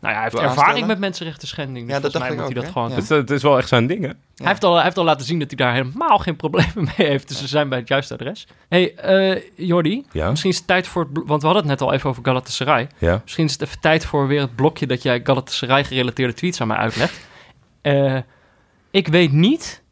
Nou 0.02 0.14
ja, 0.14 0.20
hij 0.22 0.30
heeft 0.30 0.43
ervaring 0.43 0.60
aanstellen? 0.60 0.88
met 0.88 1.00
mensenrechten 1.00 1.48
schending. 1.48 1.86
Dus 1.86 1.95
Ja, 1.95 2.02
dat 2.02 2.12
volgens 2.12 2.30
mij 2.30 2.38
dacht 2.38 2.50
moet 2.50 2.58
ik 2.58 2.64
hij 2.64 2.68
ook, 2.68 2.74
dat 2.74 2.84
gewoon 2.84 2.89
Ja. 2.89 3.18
Dus 3.18 3.28
dat 3.28 3.38
is 3.38 3.41
wel 3.43 3.58
echt 3.58 3.68
zijn 3.68 3.88
ding, 3.88 4.02
hè? 4.02 4.12
Hij, 4.36 4.48
heeft 4.48 4.64
al, 4.64 4.74
hij 4.74 4.84
heeft 4.84 4.98
al 4.98 5.04
laten 5.04 5.26
zien 5.26 5.39
dat 5.39 5.48
hij 5.48 5.58
daar 5.58 5.74
helemaal 5.74 6.18
geen 6.18 6.36
problemen 6.36 6.74
mee 6.98 7.08
heeft. 7.08 7.28
Dus 7.28 7.38
ze 7.38 7.48
zijn 7.48 7.70
bij 7.70 7.78
het 7.80 7.88
juiste 7.88 8.14
adres. 8.14 8.48
hey, 8.70 8.95
eh 8.95 9.41
Jordi, 9.56 10.06
Ja? 10.12 10.30
misschien 10.30 10.52
is 10.52 10.58
het 10.58 10.68
tijd 10.68 10.88
voor 10.88 11.08
het... 11.14 11.28
Want 11.28 11.41
we 11.41 11.48
hadden 11.48 11.70
het 11.70 11.80
net 11.80 11.88
al 11.89 11.93
even 11.93 12.10
over 12.10 12.24
Galatasaray. 12.26 12.88
Ja. 12.98 13.20
Misschien 13.24 13.45
is 13.45 13.52
het 13.52 13.62
even 13.62 13.80
tijd 13.80 14.06
voor 14.06 14.28
weer 14.28 14.41
het 14.41 14.56
blokje 14.56 14.88
dat 14.88 15.02
jij 15.02 15.20
Galatasaray-gerelateerde 15.24 16.34
tweets 16.34 16.62
aan 16.62 16.68
mij 16.68 16.78
uitlegt. 16.78 17.20
Eh, 17.82 18.18
ik 18.91 19.08
weet 19.08 19.32
niet 19.32 19.84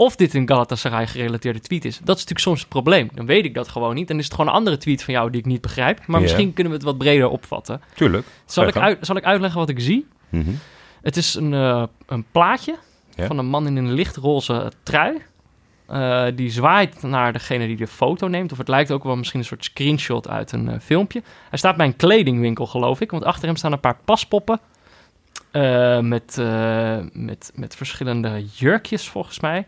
of 0.00 0.16
dit 0.16 0.34
een 0.34 0.48
Galatasaray-gerelateerde 0.48 1.60
tweet 1.60 1.84
is. 1.84 1.96
Dat 1.96 2.16
is 2.16 2.22
natuurlijk 2.22 2.40
soms 2.40 2.60
het 2.60 2.68
probleem. 2.68 3.10
Dan 3.14 3.26
weet 3.26 3.44
ik 3.44 3.54
dat 3.54 3.68
gewoon 3.68 3.94
niet. 3.94 4.08
Dan 4.08 4.18
is 4.18 4.24
het 4.24 4.34
gewoon 4.34 4.50
een 4.50 4.56
andere 4.56 4.76
tweet 4.76 5.02
van 5.02 5.14
jou 5.14 5.30
die 5.30 5.40
ik 5.40 5.46
niet 5.46 5.60
begrijp. 5.60 6.06
Maar 6.06 6.20
misschien 6.20 6.52
kunnen 6.52 6.72
we 6.72 6.78
het 6.78 6.86
wat 6.86 6.98
breder 6.98 7.28
opvatten. 7.28 7.80
Tuurlijk. 7.94 8.26
Zal 8.44 8.66
ik, 8.66 8.76
uit, 8.76 8.98
zal 9.00 9.16
ik 9.16 9.24
uitleggen 9.24 9.60
wat 9.60 9.68
ik 9.68 9.80
zie? 9.80 10.06
Mhm. 10.28 10.50
Het 11.02 11.16
is 11.16 11.34
een, 11.34 11.54
eh, 11.54 11.82
een 12.06 12.24
plaatje 12.32 12.76
van 13.16 13.38
een 13.38 13.46
man 13.46 13.66
in 13.66 13.76
een 13.76 13.92
lichtroze 13.92 14.72
trui. 14.82 15.18
Eh, 15.86 16.26
die 16.34 16.50
zwaait 16.50 17.02
naar 17.02 17.32
degene 17.32 17.66
die 17.66 17.76
de 17.76 17.86
foto 17.86 18.26
neemt. 18.26 18.52
Of 18.52 18.58
het 18.58 18.68
lijkt 18.68 18.90
ook 18.90 19.04
wel 19.04 19.16
misschien 19.16 19.40
een 19.40 19.46
soort 19.46 19.64
screenshot 19.64 20.28
uit 20.28 20.52
een 20.52 20.68
eh, 20.68 20.80
filmpje. 20.80 21.22
Hij 21.48 21.58
staat 21.58 21.76
bij 21.76 21.86
een 21.86 21.96
kledingwinkel, 21.96 22.66
geloof 22.66 23.00
ik. 23.00 23.10
Want 23.10 23.24
achter 23.24 23.46
hem 23.46 23.56
staan 23.56 23.72
een 23.72 23.80
paar 23.80 23.98
paspoppen. 24.04 24.60
met, 26.00 26.36
met, 27.12 27.52
met 27.54 27.76
verschillende 27.76 28.44
jurkjes, 28.44 29.08
volgens 29.08 29.40
mij. 29.40 29.66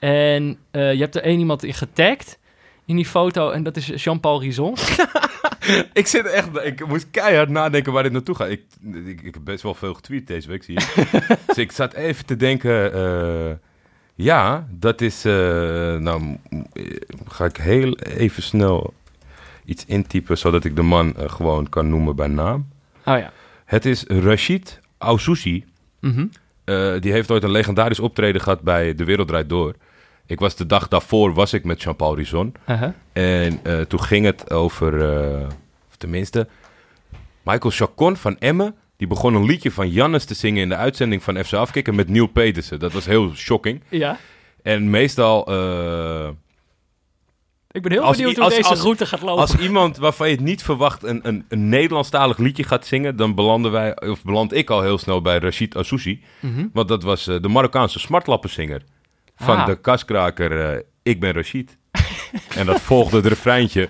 En 0.00 0.58
eh, 0.70 0.92
je 0.92 0.98
hebt 0.98 1.14
er 1.14 1.22
één 1.22 1.38
iemand 1.38 1.64
in 1.64 1.74
getagd 1.74 2.38
in 2.84 2.96
die 2.96 3.06
foto. 3.06 3.50
En 3.50 3.62
dat 3.62 3.76
is 3.76 4.04
Jean-Paul 4.04 4.40
Rison. 4.40 4.76
Ik 5.92 6.06
zit 6.06 6.26
echt, 6.26 6.48
ik 6.64 6.86
moest 6.86 7.06
keihard 7.10 7.48
nadenken 7.48 7.92
waar 7.92 8.02
dit 8.02 8.12
naartoe 8.12 8.34
gaat. 8.34 8.48
Ik, 8.48 8.62
ik, 8.92 9.22
ik 9.22 9.34
heb 9.34 9.44
best 9.44 9.62
wel 9.62 9.74
veel 9.74 9.94
getweet 9.94 10.26
deze 10.26 10.48
week, 10.48 10.62
zie 10.62 10.78
je. 10.78 11.10
dus 11.46 11.58
ik 11.58 11.72
zat 11.72 11.94
even 11.94 12.26
te 12.26 12.36
denken, 12.36 12.92
eh, 12.92 13.56
ja, 14.14 14.66
dat 14.70 15.00
is, 15.00 15.24
eh, 15.24 15.32
nou, 15.96 16.36
ga 17.28 17.44
ik 17.44 17.56
heel 17.56 17.96
even 17.96 18.42
snel 18.42 18.94
iets 19.64 19.84
intypen, 19.86 20.38
zodat 20.38 20.64
ik 20.64 20.76
de 20.76 20.82
man 20.82 21.14
gewoon 21.16 21.68
kan 21.68 21.88
noemen 21.88 22.16
bij 22.16 22.26
naam. 22.26 22.68
Oh 23.04 23.18
ja. 23.18 23.32
Het 23.64 23.84
is 23.84 24.04
Rashid 24.06 24.80
Aoussouzi. 24.98 25.64
Mhm. 26.00 26.26
Eh, 26.64 26.92
die 27.00 27.12
heeft 27.12 27.30
ooit 27.30 27.42
een 27.42 27.50
legendarisch 27.50 28.00
optreden 28.00 28.40
gehad 28.40 28.60
bij 28.60 28.94
De 28.94 29.04
Wereld 29.04 29.28
Draait 29.28 29.48
Door. 29.48 29.74
Ik 30.30 30.38
was 30.40 30.56
de 30.56 30.66
dag 30.66 30.88
daarvoor, 30.88 31.34
was 31.34 31.52
ik 31.52 31.64
met 31.64 31.82
Jean-Paul 31.82 32.16
Rison. 32.16 32.54
Uh-huh. 32.68 32.90
En 33.12 33.60
eh, 33.64 33.80
toen 33.80 34.02
ging 34.02 34.24
het 34.24 34.50
over, 34.50 35.12
eh, 35.12 35.46
of 35.88 35.96
tenminste, 35.96 36.48
Michael 37.42 37.70
Chacon 37.74 38.16
van 38.16 38.38
Emmen. 38.38 38.74
Die 38.96 39.06
begon 39.08 39.34
een 39.34 39.44
liedje 39.44 39.70
van 39.70 39.90
Jannes 39.90 40.24
te 40.24 40.34
zingen 40.34 40.62
in 40.62 40.68
de 40.68 40.76
uitzending 40.76 41.22
van 41.22 41.44
FC 41.44 41.52
Afkikken 41.52 41.94
met 41.94 42.08
Neil 42.08 42.26
Petersen. 42.26 42.78
Dat 42.78 42.92
was 42.92 43.06
heel 43.06 43.34
shocking. 43.34 43.82
Ja. 43.88 44.18
En 44.62 44.90
meestal, 44.90 45.46
eh, 45.46 46.28
Ik 47.70 47.82
ben 47.82 47.92
heel 47.92 48.02
Als 48.02 48.16
benieuwd 48.16 48.34
hoe 48.36 48.44
als- 48.44 48.54
deze 48.54 48.68
als- 48.68 48.80
route 48.80 49.06
gaat 49.06 49.20
lopen. 49.22 49.40
als 49.40 49.56
iemand 49.56 49.96
waarvan 49.96 50.28
je 50.28 50.34
het 50.34 50.44
niet 50.44 50.62
verwacht 50.62 51.02
een, 51.02 51.20
een, 51.28 51.44
een 51.48 51.68
Nederlandstalig 51.68 52.38
liedje 52.38 52.64
gaat 52.64 52.86
zingen, 52.86 53.16
dan 53.16 53.34
belanden 53.34 53.70
wij, 53.72 54.00
of 54.08 54.22
beland 54.24 54.54
ik 54.54 54.70
al 54.70 54.82
heel 54.82 54.98
snel 54.98 55.22
bij 55.22 55.38
Rashid 55.38 55.76
Assouzi. 55.76 56.22
Mhm. 56.40 56.66
Want 56.72 56.88
dat 56.88 57.02
was 57.02 57.24
de 57.24 57.48
Marokkaanse 57.48 57.98
smartlappenzinger 57.98 58.82
van 59.40 59.56
Ah. 59.56 59.66
de 59.66 59.80
kaskraker 59.80 60.70
eh, 60.70 60.80
Ik 61.02 61.20
ben 61.20 61.32
Rashid. 61.32 61.76
en 62.58 62.66
dat 62.66 62.80
volgde 62.80 63.16
het 63.16 63.26
refreintje 63.26 63.88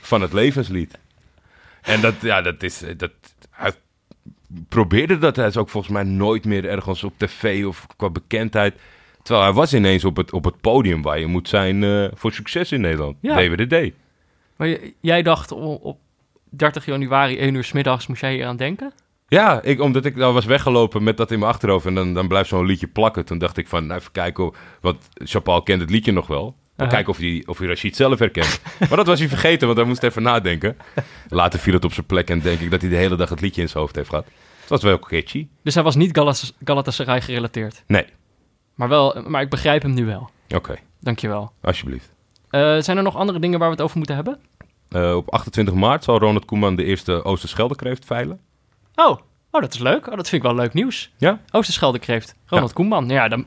van 0.00 0.20
het 0.20 0.32
levenslied. 0.32 0.98
En 1.82 2.00
dat, 2.00 2.14
ja, 2.20 2.42
dat 2.42 2.62
is, 2.62 2.82
eh, 2.82 2.94
dat, 2.96 3.12
hij 3.50 3.72
probeerde 4.68 5.18
dat, 5.18 5.36
hij 5.36 5.46
is 5.46 5.56
ook 5.56 5.68
volgens 5.68 5.92
mij 5.92 6.02
nooit 6.02 6.44
meer 6.44 6.68
ergens 6.68 7.04
op 7.04 7.12
tv 7.16 7.64
of 7.66 7.86
qua 7.96 8.10
bekendheid. 8.10 8.74
Terwijl 9.22 9.46
hij 9.46 9.54
was 9.54 9.74
ineens 9.74 10.04
op 10.04 10.16
het, 10.16 10.32
op 10.32 10.44
het 10.44 10.60
podium 10.60 11.02
waar 11.02 11.18
je 11.18 11.26
moet 11.26 11.48
zijn 11.48 11.84
eh, 11.84 12.06
voor 12.14 12.32
succes 12.32 12.72
in 12.72 12.80
Nederland. 12.80 13.16
Ja. 13.20 13.36
DWDD. 13.36 13.92
Maar 14.56 14.76
jij 15.00 15.22
dacht 15.22 15.52
op 15.52 15.98
30 16.50 16.84
januari, 16.86 17.38
1 17.38 17.54
uur 17.54 17.64
's 17.64 17.72
middags, 17.72 18.06
moest 18.06 18.20
jij 18.20 18.34
hier 18.34 18.46
aan 18.46 18.56
denken? 18.56 18.92
Ja, 19.28 19.62
ik, 19.62 19.80
omdat 19.80 20.04
ik 20.04 20.16
nou 20.16 20.34
was 20.34 20.44
weggelopen 20.44 21.02
met 21.02 21.16
dat 21.16 21.30
in 21.30 21.38
mijn 21.38 21.50
achterhoofd 21.50 21.86
en 21.86 21.94
dan, 21.94 22.14
dan 22.14 22.28
blijft 22.28 22.48
zo'n 22.48 22.66
liedje 22.66 22.86
plakken. 22.86 23.24
Toen 23.24 23.38
dacht 23.38 23.56
ik 23.56 23.68
van, 23.68 23.86
nou 23.86 24.00
even 24.00 24.12
kijken, 24.12 24.52
want 24.80 25.08
Chapal 25.14 25.62
kent 25.62 25.80
het 25.80 25.90
liedje 25.90 26.12
nog 26.12 26.26
wel. 26.26 26.54
Aha. 26.76 26.88
kijken 26.90 27.12
of 27.12 27.18
hij, 27.18 27.42
of 27.46 27.58
hij 27.58 27.66
Rashid 27.68 27.96
zelf 27.96 28.18
herkent. 28.18 28.60
maar 28.88 28.96
dat 28.96 29.06
was 29.06 29.18
hij 29.18 29.28
vergeten, 29.28 29.66
want 29.66 29.78
hij 29.78 29.86
moest 29.88 30.02
even 30.02 30.22
nadenken. 30.22 30.76
Later 31.28 31.58
viel 31.58 31.72
het 31.72 31.84
op 31.84 31.92
zijn 31.92 32.06
plek 32.06 32.30
en 32.30 32.40
denk 32.40 32.60
ik 32.60 32.70
dat 32.70 32.80
hij 32.80 32.90
de 32.90 32.96
hele 32.96 33.16
dag 33.16 33.28
het 33.28 33.40
liedje 33.40 33.62
in 33.62 33.68
zijn 33.68 33.82
hoofd 33.82 33.96
heeft 33.96 34.08
gehad. 34.08 34.26
Het 34.60 34.68
was 34.68 34.82
wel 34.82 34.98
catchy. 34.98 35.46
Dus 35.62 35.74
hij 35.74 35.82
was 35.82 35.94
niet 35.94 36.18
Galatasaray 36.64 37.20
gerelateerd. 37.20 37.82
Nee. 37.86 38.04
Maar, 38.74 38.88
wel, 38.88 39.22
maar 39.26 39.42
ik 39.42 39.50
begrijp 39.50 39.82
hem 39.82 39.94
nu 39.94 40.04
wel. 40.04 40.30
Oké, 40.54 40.76
Dankjewel. 41.00 41.52
alsjeblieft. 41.62 42.10
Eh 42.50 42.78
zijn 42.78 42.96
er 42.96 43.02
nog 43.02 43.16
andere 43.16 43.38
dingen 43.38 43.58
waar 43.58 43.68
we 43.68 43.74
het 43.74 43.84
over 43.84 43.96
moeten 43.96 44.14
hebben? 44.14 44.38
Eh, 44.88 45.14
op 45.16 45.30
28 45.30 45.74
maart 45.74 46.04
zal 46.04 46.18
Ronald 46.18 46.44
Koeman 46.44 46.76
de 46.76 46.84
eerste 46.84 47.24
Oosterscheldekreeft 47.24 48.04
veilen. 48.04 48.40
Oh, 48.96 49.18
oh 49.50 49.60
dat 49.60 49.74
is 49.74 49.78
leuk. 49.78 50.06
Oh, 50.06 50.16
dat 50.16 50.28
vind 50.28 50.42
ik 50.42 50.50
wel 50.50 50.58
leuk 50.58 50.72
nieuws. 50.72 51.10
Ja? 51.16 51.40
Oosterschelde 51.50 51.98
kreeft. 51.98 52.34
Ronald 52.46 52.72
Koeman. 52.72 53.08
Ja, 53.08 53.28
dan, 53.28 53.46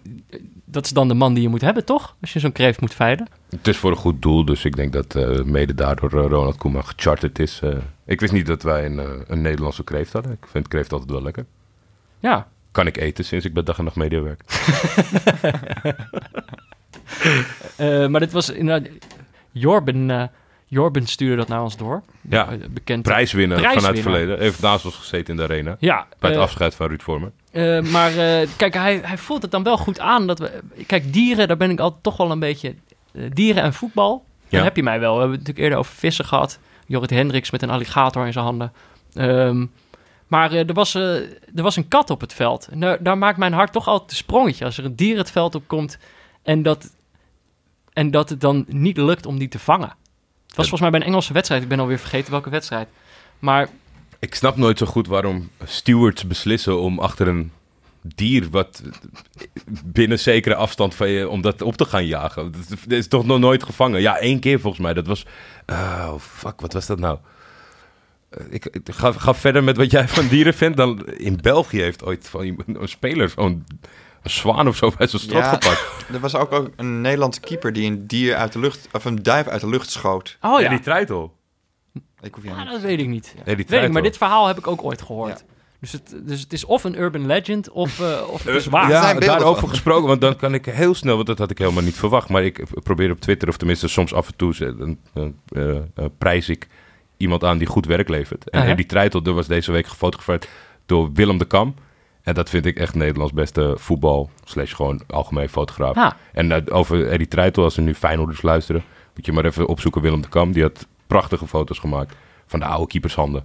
dat 0.65 0.85
is 0.85 0.91
dan 0.91 1.07
de 1.07 1.13
man 1.13 1.33
die 1.33 1.43
je 1.43 1.49
moet 1.49 1.61
hebben, 1.61 1.85
toch? 1.85 2.15
Als 2.21 2.33
je 2.33 2.39
zo'n 2.39 2.51
kreeft 2.51 2.81
moet 2.81 2.93
veilen. 2.93 3.27
Het 3.49 3.67
is 3.67 3.77
voor 3.77 3.91
een 3.91 3.97
goed 3.97 4.21
doel, 4.21 4.45
dus 4.45 4.65
ik 4.65 4.75
denk 4.75 4.93
dat 4.93 5.15
eh, 5.15 5.43
mede 5.43 5.73
daardoor 5.73 6.09
eh, 6.09 6.29
Ronald 6.29 6.57
Koeman 6.57 6.85
gecharterd 6.85 7.39
is. 7.39 7.59
Eh. 7.63 7.77
ik 8.05 8.19
wist 8.19 8.33
niet 8.33 8.45
dat 8.45 8.63
wij 8.63 8.85
een, 8.85 9.23
een 9.27 9.41
Nederlandse 9.41 9.83
kreeft 9.83 10.13
hadden. 10.13 10.31
Ik 10.31 10.47
vind 10.47 10.67
kreeft 10.67 10.91
altijd 10.91 11.11
wel 11.11 11.21
lekker. 11.21 11.45
Ja. 12.19 12.47
Kan 12.71 12.87
ik 12.87 12.97
eten 12.97 13.25
sinds 13.25 13.45
ik 13.45 13.53
bij 13.53 13.63
Dag 13.63 13.77
en 13.77 13.83
Nacht 13.83 13.95
Media 13.95 14.21
werk. 14.21 14.41
Eh, 17.75 18.07
maar 18.07 18.19
dit 18.19 18.31
was 18.31 18.49
inderdaad... 18.49 18.91
Jorben, 19.51 20.31
Jorben 20.71 21.07
stuurde 21.07 21.35
dat 21.35 21.47
naar 21.47 21.61
ons 21.63 21.77
door. 21.77 22.01
Ja, 22.29 22.47
Eh, 22.51 22.57
bekend. 22.69 23.03
Prijswinner 23.03 23.57
vanuit 23.57 23.75
het 23.75 23.83
Prijswinnaar. 23.83 24.19
verleden. 24.19 24.43
Heeft 24.45 24.61
naast 24.61 24.85
ons 24.85 24.95
gezeten 24.95 25.27
in 25.33 25.35
de 25.35 25.43
arena. 25.43 25.75
Ja. 25.79 26.07
Bij 26.19 26.29
het 26.29 26.37
eh, 26.39 26.43
afscheid 26.45 26.75
van 26.75 26.87
Ruud 26.87 27.01
Vormer. 27.01 27.31
Eh, 27.51 27.81
maar 27.81 28.11
kijk, 28.57 28.73
hij, 28.73 28.99
hij 29.03 29.17
voelt 29.17 29.41
het 29.41 29.51
dan 29.51 29.63
wel 29.63 29.77
goed 29.77 29.99
aan. 29.99 30.27
Dat 30.27 30.39
we, 30.39 30.59
kijk, 30.87 31.13
dieren, 31.13 31.47
daar 31.47 31.57
ben 31.57 31.69
ik 31.69 31.79
altijd 31.79 32.03
toch 32.03 32.17
wel 32.17 32.31
een 32.31 32.39
beetje... 32.39 32.75
dieren 33.33 33.63
en 33.63 33.73
voetbal, 33.73 34.25
dan 34.49 34.59
Ja. 34.59 34.63
heb 34.65 34.75
je 34.75 34.83
mij 34.83 34.99
wel. 34.99 35.13
We 35.13 35.19
hebben 35.19 35.37
het 35.37 35.47
natuurlijk 35.47 35.65
eerder 35.65 35.79
over 35.79 35.95
vissen 35.95 36.25
gehad. 36.25 36.59
Jorrit 36.85 37.09
Hendricks 37.09 37.51
met 37.51 37.61
een 37.61 37.69
alligator 37.69 38.25
in 38.25 38.33
zijn 38.33 38.45
handen. 38.45 38.71
Ehm, 39.13 39.65
maar 40.27 40.51
er, 40.53 40.73
was, 40.73 40.93
er 40.95 41.37
was 41.53 41.75
een 41.75 41.87
kat 41.87 42.09
op 42.09 42.21
het 42.21 42.33
veld. 42.33 42.67
En 42.71 42.79
daar, 42.79 43.03
daar 43.03 43.17
maakt 43.17 43.37
mijn 43.37 43.53
hart 43.53 43.71
toch 43.71 43.87
altijd 43.87 44.09
een 44.11 44.15
sprongetje. 44.17 44.65
Als 44.65 44.77
er 44.77 44.85
een 44.85 44.95
dier 44.95 45.17
het 45.17 45.31
veld 45.31 45.55
op 45.55 45.63
komt 45.67 45.97
en 46.43 46.61
dat, 46.63 46.89
en 47.93 48.11
dat 48.11 48.29
het 48.29 48.41
dan 48.41 48.65
niet 48.67 48.97
lukt 48.97 49.25
om 49.25 49.39
die 49.39 49.47
te 49.47 49.59
vangen. 49.59 49.93
Was 50.59 50.69
volgens 50.69 50.81
mij 50.81 50.89
bij 50.89 50.99
een 50.99 51.05
Engelse 51.13 51.33
wedstrijd. 51.33 51.61
Ik 51.63 51.67
ben 51.69 51.79
alweer 51.79 51.99
vergeten 51.99 52.31
welke 52.31 52.49
wedstrijd. 52.49 52.87
Maar 53.39 53.67
Ik 54.19 54.35
snap 54.35 54.57
nooit 54.57 54.77
zo 54.77 54.85
goed 54.85 55.07
waarom 55.07 55.49
stewards 55.63 56.27
beslissen 56.27 56.79
om 56.79 56.99
achter 56.99 57.27
een 57.27 57.51
dier 58.01 58.47
wat 58.51 58.81
binnen 59.83 60.19
zekere 60.19 60.55
afstand 60.55 60.95
van 60.95 61.09
je 61.09 61.29
om 61.29 61.41
dat 61.41 61.61
op 61.61 61.75
te 61.77 61.85
gaan 61.85 62.05
jagen. 62.05 62.51
Dat 62.51 62.97
is- 62.97 63.07
toch 63.07 63.25
nog 63.25 63.39
nooit 63.39 63.63
gevangen? 63.63 64.01
Ja, 64.01 64.17
één 64.17 64.39
keer 64.39 64.59
volgens 64.59 64.83
mij. 64.83 64.93
Dat 64.93 65.07
was. 65.07 65.25
Oh, 65.65 66.13
fuck, 66.19 66.61
wat 66.61 66.73
was 66.73 66.85
dat 66.85 66.99
nou? 66.99 67.17
Eh, 68.29 68.45
Ik, 68.49 68.67
ga, 68.91 69.11
ga 69.11 69.33
verder 69.33 69.63
met 69.63 69.77
wat 69.77 69.91
jij 69.91 70.07
van 70.07 70.27
dieren 70.27 70.53
vindt. 70.53 70.77
Dan 70.77 71.05
in 71.07 71.37
België 71.41 71.81
heeft 71.81 72.03
ooit 72.03 72.27
van 72.29 72.63
een 72.67 72.87
speler 72.87 73.29
zo'n 73.29 73.65
een 74.23 74.29
zwaan 74.29 74.67
of 74.67 74.75
zo 74.75 74.91
bij 74.97 75.07
zijn 75.07 75.21
strot 75.21 75.43
Ja. 75.43 75.49
gepakt. 75.49 75.85
Er 76.13 76.19
was 76.19 76.35
ook, 76.35 76.51
ook 76.51 76.69
een 76.75 77.01
Nederlandse 77.01 77.39
keeper 77.39 77.73
die 77.73 77.91
een 77.91 78.07
dier 78.07 78.35
uit 78.35 78.53
de 78.53 78.59
lucht, 78.59 78.87
of 78.91 79.05
een 79.05 79.23
duif 79.23 79.47
uit 79.47 79.61
de 79.61 79.69
lucht 79.69 79.89
schoot. 79.89 80.37
oh 80.41 80.59
ja, 80.61 80.69
die 80.69 80.79
treitel. 80.79 81.37
Ik 82.21 82.33
hoef 82.35 82.43
je 82.43 82.49
Ah, 82.51 82.71
dat 82.71 82.81
weet 82.81 82.99
ik 82.99 83.07
niet. 83.07 83.33
Nee, 83.45 83.55
die 83.55 83.65
Weet 83.67 83.83
ik, 83.83 83.91
maar 83.91 84.01
dit 84.01 84.17
verhaal 84.17 84.47
heb 84.47 84.57
ik 84.57 84.67
ook 84.67 84.83
ooit 84.83 85.01
gehoord. 85.01 85.39
Ja. 85.47 85.53
Dus, 85.79 85.91
het, 85.91 86.15
dus 86.23 86.41
het 86.41 86.53
is 86.53 86.65
of 86.65 86.83
een 86.83 86.99
urban 86.99 87.25
legend 87.25 87.69
of, 87.69 87.99
eh, 87.99 88.21
of 88.29 88.43
het 88.43 88.55
is 88.55 88.65
waar. 88.65 88.89
Ja, 88.89 89.13
daarover 89.13 89.59
van. 89.59 89.69
gesproken, 89.69 90.07
want 90.07 90.21
dan 90.21 90.35
kan 90.35 90.53
ik 90.53 90.65
heel 90.65 90.93
snel, 90.95 91.15
want 91.15 91.27
dat 91.27 91.37
had 91.37 91.51
ik 91.51 91.57
helemaal 91.57 91.83
niet 91.83 91.95
verwacht. 91.97 92.29
Maar 92.29 92.43
ik 92.43 92.63
probeer 92.83 93.11
op 93.11 93.19
Twitter, 93.19 93.47
of 93.49 93.57
tenminste 93.57 93.87
soms 93.87 94.13
af 94.13 94.27
en 94.27 94.35
toe, 94.35 94.55
ze- 94.55 94.75
dan, 94.77 94.97
dan, 95.13 95.35
eh, 95.49 95.75
eh, 95.75 95.81
prijs 96.17 96.49
ik 96.49 96.67
iemand 97.17 97.43
aan 97.43 97.57
die 97.57 97.67
goed 97.67 97.85
werk 97.85 98.09
levert. 98.09 98.49
En 98.49 98.61
Ah, 98.61 98.67
ja? 98.67 98.73
die 98.73 98.85
Treitel, 98.85 99.21
er 99.23 99.33
was 99.33 99.47
deze 99.47 99.71
week 99.71 99.87
gefotografeerd 99.87 100.47
door 100.85 101.09
Willem 101.13 101.37
de 101.37 101.45
Kam. 101.45 101.75
En 102.29 102.35
dat 102.35 102.49
vind 102.49 102.65
ik 102.65 102.77
echt 102.77 102.95
Nederlands 102.95 103.33
beste 103.33 103.73
voetbal, 103.77 104.29
slash 104.43 104.75
gewoon 104.75 105.01
algemeen 105.07 105.49
fotograaf. 105.49 105.95
Ah, 105.95 106.11
En 106.31 106.51
eh, 106.51 106.75
over 106.75 107.07
Eddie 107.07 107.27
Treitel, 107.27 107.63
als 107.63 107.73
ze 107.73 107.81
nu 107.81 107.95
Feyenoorders 107.95 108.41
luisteren, 108.41 108.83
moet 109.15 109.25
je 109.25 109.31
maar 109.31 109.45
even 109.45 109.67
opzoeken 109.67 110.01
Willem 110.01 110.21
de 110.21 110.29
Kam. 110.29 110.51
Die 110.51 110.63
had 110.63 110.87
prachtige 111.07 111.47
foto's 111.47 111.79
gemaakt 111.79 112.15
van 112.45 112.59
de 112.59 112.65
oude 112.65 112.87
keepershanden 112.87 113.43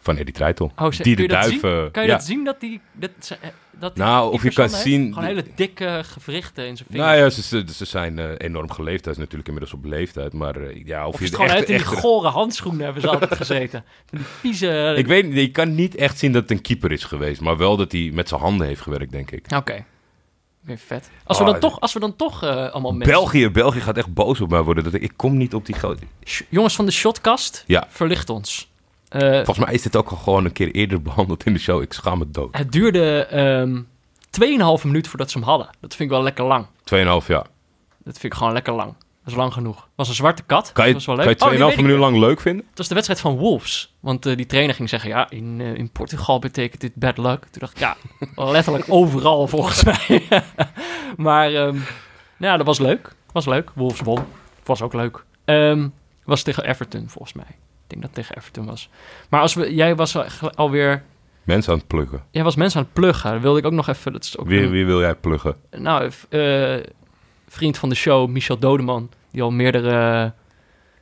van 0.00 0.16
Eddie 0.16 0.34
Treitel. 0.34 0.72
oh, 0.76 0.90
die 0.90 1.16
de 1.16 1.26
duiven... 1.26 1.80
zien? 1.82 1.90
Kan 1.90 2.02
je 2.02 2.08
ja. 2.08 2.14
dat 2.16 2.24
zien 2.24 2.44
dat 2.44 2.60
die... 2.60 2.80
Dat, 2.92 3.10
ze- 3.20 3.34
eh, 3.40 3.48
dat 3.70 3.94
die 3.94 4.04
Nou, 4.04 4.32
of 4.32 4.42
je 4.42 4.52
kan 4.52 4.68
heeft? 4.68 4.76
zien- 4.82 5.12
Gewoon 5.12 5.28
hele 5.28 5.44
dikke 5.54 6.02
gewrichten 6.04 6.66
in 6.66 6.76
zijn 6.76 6.88
vingers. 6.90 7.08
Nou 7.10 7.20
ja, 7.22 7.30
ze, 7.30 7.64
ze, 7.72 7.84
zijn 7.84 8.18
eh, 8.18 8.28
enorm 8.38 8.70
geleefd. 8.70 9.04
Hij 9.04 9.12
is 9.12 9.18
natuurlijk 9.18 9.48
inmiddels 9.48 9.74
op 9.74 9.84
leeftijd. 9.84 10.32
Maar 10.32 10.56
eh, 10.56 10.84
ja, 10.86 11.06
of, 11.06 11.12
of 11.14 11.18
je 11.18 11.24
is 11.24 11.30
het 11.30 11.40
gewoon 11.40 11.56
uit 11.56 11.68
in 11.68 11.76
die 11.76 11.84
gore 11.86 12.28
handschoenen 12.28 12.84
hebben 12.84 13.02
ze 13.02 13.08
altijd 13.08 13.34
gezeten. 13.36 13.84
Die 14.10 14.20
vieze... 14.20 14.94
Ik 14.96 15.06
weet 15.06 15.24
niet, 15.26 15.34
je 15.34 15.50
kan 15.50 15.74
niet 15.74 15.94
echt 15.94 16.18
zien 16.18 16.32
dat 16.32 16.42
het 16.42 16.50
een 16.50 16.60
keeper 16.62 16.92
is 16.92 17.04
geweest. 17.04 17.40
Maar 17.40 17.56
wel 17.56 17.76
dat 17.76 17.92
hij 17.92 18.10
met 18.14 18.28
zijn 18.28 18.40
handen 18.40 18.66
heeft 18.66 18.80
gewerkt, 18.80 19.12
denk 19.12 19.30
ik. 19.30 19.44
Oké. 19.56 19.84
Oké, 20.64 20.76
vet. 20.78 21.10
Als 21.24 21.38
we 21.38 21.44
Oh, 21.44 21.50
dan 21.50 21.60
toch, 21.60 21.80
als 21.80 21.92
we 21.92 22.00
dan 22.00 22.16
toch 22.16 22.42
allemaal 22.42 22.92
mensen... 22.92 23.12
België, 23.14 23.48
België 23.50 23.80
gaat 23.80 23.96
echt 23.96 24.14
boos 24.14 24.40
op 24.40 24.50
mij 24.50 24.62
worden. 24.62 24.84
Dat 24.84 24.94
ik, 24.94 25.02
ik 25.02 25.12
kom 25.16 25.36
niet 25.36 25.54
op 25.54 25.66
die 25.66 25.74
grote... 25.74 26.02
Jongens 26.48 26.74
van 26.74 26.84
de 26.86 26.90
Shotkast, 26.92 27.64
Ja. 27.66 27.86
verlicht 27.88 28.30
ons. 28.30 28.69
Eh, 29.10 29.34
Volgens 29.34 29.58
mij 29.58 29.74
is 29.74 29.82
dit 29.82 29.96
ook 29.96 30.08
al 30.10 30.16
gewoon 30.16 30.44
een 30.44 30.52
keer 30.52 30.70
eerder 30.70 31.02
behandeld 31.10 31.44
in 31.44 31.52
de 31.52 31.58
show. 31.58 31.82
Ik 31.82 31.92
schaam 31.92 32.18
me 32.18 32.30
dood. 32.30 32.56
het 32.56 32.72
duurde 32.72 33.24
ehm 33.26 33.80
2,5 34.78 34.84
minuut 34.84 35.08
voordat 35.08 35.30
ze 35.30 35.38
hem 35.38 35.46
hadden. 35.46 35.66
Dat 35.80 35.96
vind 35.96 36.10
ik 36.10 36.14
wel 36.16 36.24
lekker 36.24 36.44
lang. 36.44 36.66
2,5 36.66 37.26
jaar. 37.26 37.46
Dat 38.04 38.18
vind 38.18 38.24
ik 38.32 38.34
gewoon 38.34 38.52
lekker 38.52 38.72
lang. 38.72 38.94
Dat 39.24 39.32
is 39.32 39.34
lang 39.34 39.52
genoeg. 39.52 39.76
Het 39.76 39.88
was 39.94 40.08
een 40.08 40.14
zwarte 40.14 40.42
kat. 40.42 40.72
Kan 40.72 40.86
je, 40.86 40.92
dat 40.92 41.04
was 41.04 41.16
wel 41.16 41.24
kan 41.24 41.34
leuk. 41.34 41.58
je 41.60 41.74
2,5 41.74 41.78
Oh, 41.78 41.86
weer. 41.86 41.98
lang 41.98 42.16
leuk 42.18 42.40
vinden? 42.40 42.64
Het 42.68 42.78
was 42.78 42.88
de 42.88 42.94
wedstrijd 42.94 43.20
van 43.22 43.36
Wolves. 43.36 43.94
Want 44.00 44.26
eh, 44.26 44.36
die 44.36 44.46
trainer 44.46 44.74
ging 44.74 44.88
zeggen, 44.88 45.10
ja, 45.10 45.30
in, 45.30 45.56
eh, 45.60 45.74
in 45.74 45.90
Portugal 45.90 46.38
betekent 46.38 46.80
dit 46.80 46.94
bad 46.94 47.18
luck. 47.18 47.40
Toen 47.44 47.60
dacht 47.60 47.72
ik, 47.72 47.78
ja, 47.78 47.96
letterlijk 48.52 48.84
overal 48.88 49.46
volgens 49.46 49.84
mij. 49.84 50.22
maar 51.16 51.50
ja, 52.38 52.56
dat 52.56 52.66
was 52.66 52.78
leuk. 52.78 53.14
Was 53.32 53.46
leuk. 53.46 53.70
Wolves 53.74 54.00
won. 54.00 54.18
Was 54.64 54.82
ook 54.82 54.92
leuk. 54.92 55.24
Ehm, 55.44 55.88
was 56.24 56.42
tegen 56.42 56.64
Everton 56.64 57.08
volgens 57.08 57.32
mij. 57.32 57.56
Ik 57.92 58.00
denk 58.00 58.02
dat 58.02 58.16
het 58.16 58.26
tegen 58.26 58.36
Everton 58.42 58.66
was. 58.66 58.88
Maar 59.28 59.40
als 59.40 59.54
we, 59.54 59.74
jij 59.74 59.96
was 59.96 60.16
al- 60.16 60.50
alweer, 60.54 61.02
Mensen 61.42 61.72
aan 61.72 61.78
het 61.78 61.86
pluggen. 61.86 62.22
jij 62.30 62.42
was 62.44 62.56
mensen 62.56 62.78
aan 62.78 62.84
het 62.84 62.92
pluggen. 62.94 63.32
Dat 63.32 63.40
wilde 63.40 63.58
ik 63.58 63.64
ook 63.66 63.72
nog 63.72 63.88
even. 63.88 64.12
Dat 64.12 64.24
is 64.24 64.38
ook 64.38 64.46
Wie, 64.46 64.62
een- 64.62 64.70
wie 64.70 64.86
wil 64.86 65.00
jij 65.00 65.14
pluggen? 65.14 65.56
nou, 65.70 66.10
eh, 66.28 66.76
vriend 67.48 67.78
van 67.78 67.88
de 67.88 67.94
show, 67.94 68.28
Michel 68.28 68.58
Dodeman, 68.58 69.10
die 69.30 69.42
al 69.42 69.50
meerdere, 69.50 70.32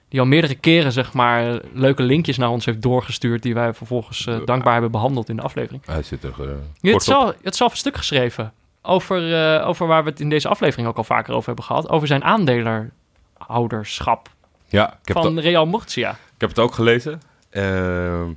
die 0.09 0.20
al 0.20 0.27
meerdere 0.27 0.55
keren, 0.55 0.93
zeg 0.93 1.12
maar, 1.12 1.60
leuke 1.73 2.02
linkjes 2.02 2.36
naar 2.36 2.48
ons 2.51 2.65
heeft 2.65 2.82
doorgestuurd, 2.82 3.43
die 3.43 3.55
wij 3.55 3.74
vervolgens 3.74 4.27
eh, 4.27 4.36
dankbaar 4.44 4.73
hebben 4.73 4.90
behandeld 4.90 5.28
in 5.28 5.36
de 5.36 5.43
aflevering. 5.43 5.82
Hij 5.86 6.02
zit 6.02 6.23
er 6.24 6.35
uh, 6.40 6.47
Je 6.81 6.90
hebt, 6.90 7.02
zelf, 7.02 7.31
je 7.31 7.36
hebt 7.43 7.56
zelf 7.56 7.70
een 7.70 7.77
stuk 7.78 7.97
geschreven 7.97 8.52
over, 8.82 9.62
over 9.65 9.86
waar 9.86 10.05
we 10.05 10.10
het 10.10 10.20
in 10.20 10.28
deze 10.28 10.48
aflevering 10.48 10.89
ook 10.89 10.97
al 10.97 11.05
vaker 11.05 11.35
over 11.35 11.47
hebben 11.47 11.65
gehad, 11.65 11.89
over 11.89 12.06
zijn 12.09 12.24
aandeelhouderschap 12.24 14.28
Ja, 14.66 14.93
ik 15.02 15.09
heb, 15.09 15.16
van 15.23 15.39
Real 15.39 15.66
Murcia. 15.66 16.16
Ik 16.39 16.44
heb 16.44 16.56
het 16.56 16.59
ook 16.59 16.74
gelezen. 16.74 17.20
Ehm, 17.51 18.31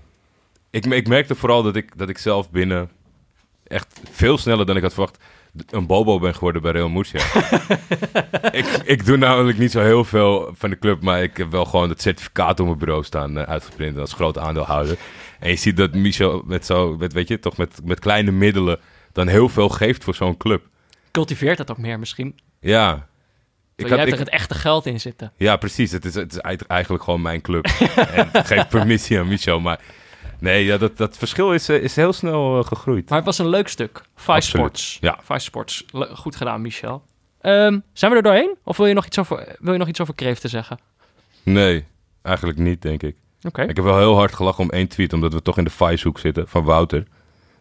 ik, 0.69 0.85
ik 0.85 1.07
merkte 1.07 1.35
vooral 1.35 1.63
dat 1.63 1.75
ik, 1.75 1.97
dat 1.97 2.09
ik 2.09 2.17
zelf 2.17 2.51
binnen 2.51 2.89
echt 3.67 3.99
veel 4.11 4.37
sneller 4.37 4.65
dan 4.65 4.75
ik 4.75 4.81
had 4.81 4.93
verwacht 4.93 5.17
een 5.69 5.85
bobo 5.85 6.19
ben 6.19 6.33
geworden 6.33 6.61
bij 6.61 6.71
Real 6.71 6.89
Murcia. 6.89 7.21
ik, 8.61 8.65
ik 8.83 9.05
doe 9.05 9.17
namelijk 9.17 9.57
niet 9.57 9.71
zo 9.71 9.79
heel 9.79 10.03
veel 10.03 10.53
van 10.57 10.69
de 10.69 10.79
club, 10.79 11.01
maar 11.01 11.23
ik 11.23 11.37
heb 11.37 11.51
wel 11.51 11.65
gewoon 11.65 11.89
het 11.89 12.01
certificaat 12.01 12.59
op 12.59 12.65
mijn 12.65 12.77
bureau 12.77 13.03
staan 13.03 13.37
eh, 13.37 13.43
uitgeprint 13.43 13.97
als 13.97 14.13
groot 14.13 14.37
aandeelhouder. 14.37 14.97
En 15.39 15.49
je 15.49 15.55
ziet 15.55 15.77
dat 15.77 15.93
Michel 15.93 16.43
met 16.45 16.65
zo, 16.65 16.97
met, 16.97 17.13
weet 17.13 17.27
je, 17.27 17.39
toch 17.39 17.57
met, 17.57 17.79
met 17.83 17.99
kleine 17.99 18.31
middelen 18.31 18.79
dan 19.11 19.27
heel 19.27 19.49
veel 19.49 19.69
geeft 19.69 20.03
voor 20.03 20.15
zo'n 20.15 20.37
club. 20.37 20.67
Cultiveert 21.11 21.57
dat 21.57 21.71
ook 21.71 21.77
meer 21.77 21.99
misschien? 21.99 22.39
Ja. 22.59 23.09
Ik 23.81 23.87
jij 23.89 23.97
had, 23.97 24.07
hebt 24.07 24.19
ik, 24.19 24.25
er 24.27 24.31
het 24.33 24.41
echte 24.41 24.53
geld 24.55 24.85
in 24.85 24.99
zitten. 24.99 25.31
ja, 25.37 25.55
precies. 25.57 25.91
Het 25.91 26.05
is, 26.05 26.15
het 26.15 26.31
is 26.31 26.37
eigenlijk- 26.37 27.03
gewoon 27.03 27.21
mijn 27.21 27.41
club. 27.41 27.65
en 28.13 28.29
geef 28.45 28.67
permissie 28.67 29.19
aan 29.19 29.27
Michel, 29.27 29.59
maar... 29.59 29.79
Nee, 30.39 30.65
ja, 30.65 30.77
dat, 30.77 30.97
dat 30.97 31.17
verschil 31.17 31.53
is, 31.53 31.69
eh, 31.69 31.83
is 31.83 31.95
heel 31.95 32.13
snel 32.13 32.59
eh, 32.59 32.65
gegroeid. 32.65 33.09
Maar 33.09 33.17
het 33.17 33.27
was 33.27 33.37
een 33.37 33.47
leuk 33.47 33.67
stuk. 33.67 34.01
Vice 34.15 34.31
Absoluut, 34.31 34.47
Sports. 34.47 34.97
ja. 35.01 35.19
Vice 35.23 35.39
Sports. 35.39 35.85
Le- 35.91 36.15
Goed 36.15 36.35
gedaan, 36.35 36.61
Michel. 36.61 37.03
Ehm, 37.41 37.79
zijn 37.93 38.11
we 38.11 38.17
er 38.17 38.23
doorheen? 38.23 38.55
Of 38.63 38.77
wil 38.77 38.85
je 38.85 38.93
nog 38.93 39.05
iets 39.05 39.19
over, 39.19 39.55
wil 39.59 39.73
je 39.73 39.79
nog 39.79 39.87
iets 39.87 40.01
over 40.01 40.15
kreeften 40.15 40.49
zeggen? 40.49 40.79
Nee, 41.43 41.85
eigenlijk 42.21 42.57
niet, 42.59 42.81
denk 42.81 43.03
ik. 43.03 43.15
Oké. 43.43 43.61
Ik 43.61 43.75
heb 43.75 43.85
wel 43.85 43.97
heel 43.97 44.15
hard 44.15 44.33
gelachen 44.33 44.63
om 44.63 44.69
één 44.69 44.87
tweet, 44.87 45.13
omdat 45.13 45.33
we 45.33 45.41
toch 45.41 45.57
in 45.57 45.63
de 45.63 45.69
Vice-hoek 45.69 46.19
zitten, 46.19 46.47
van 46.47 46.63
Wouter. 46.63 47.03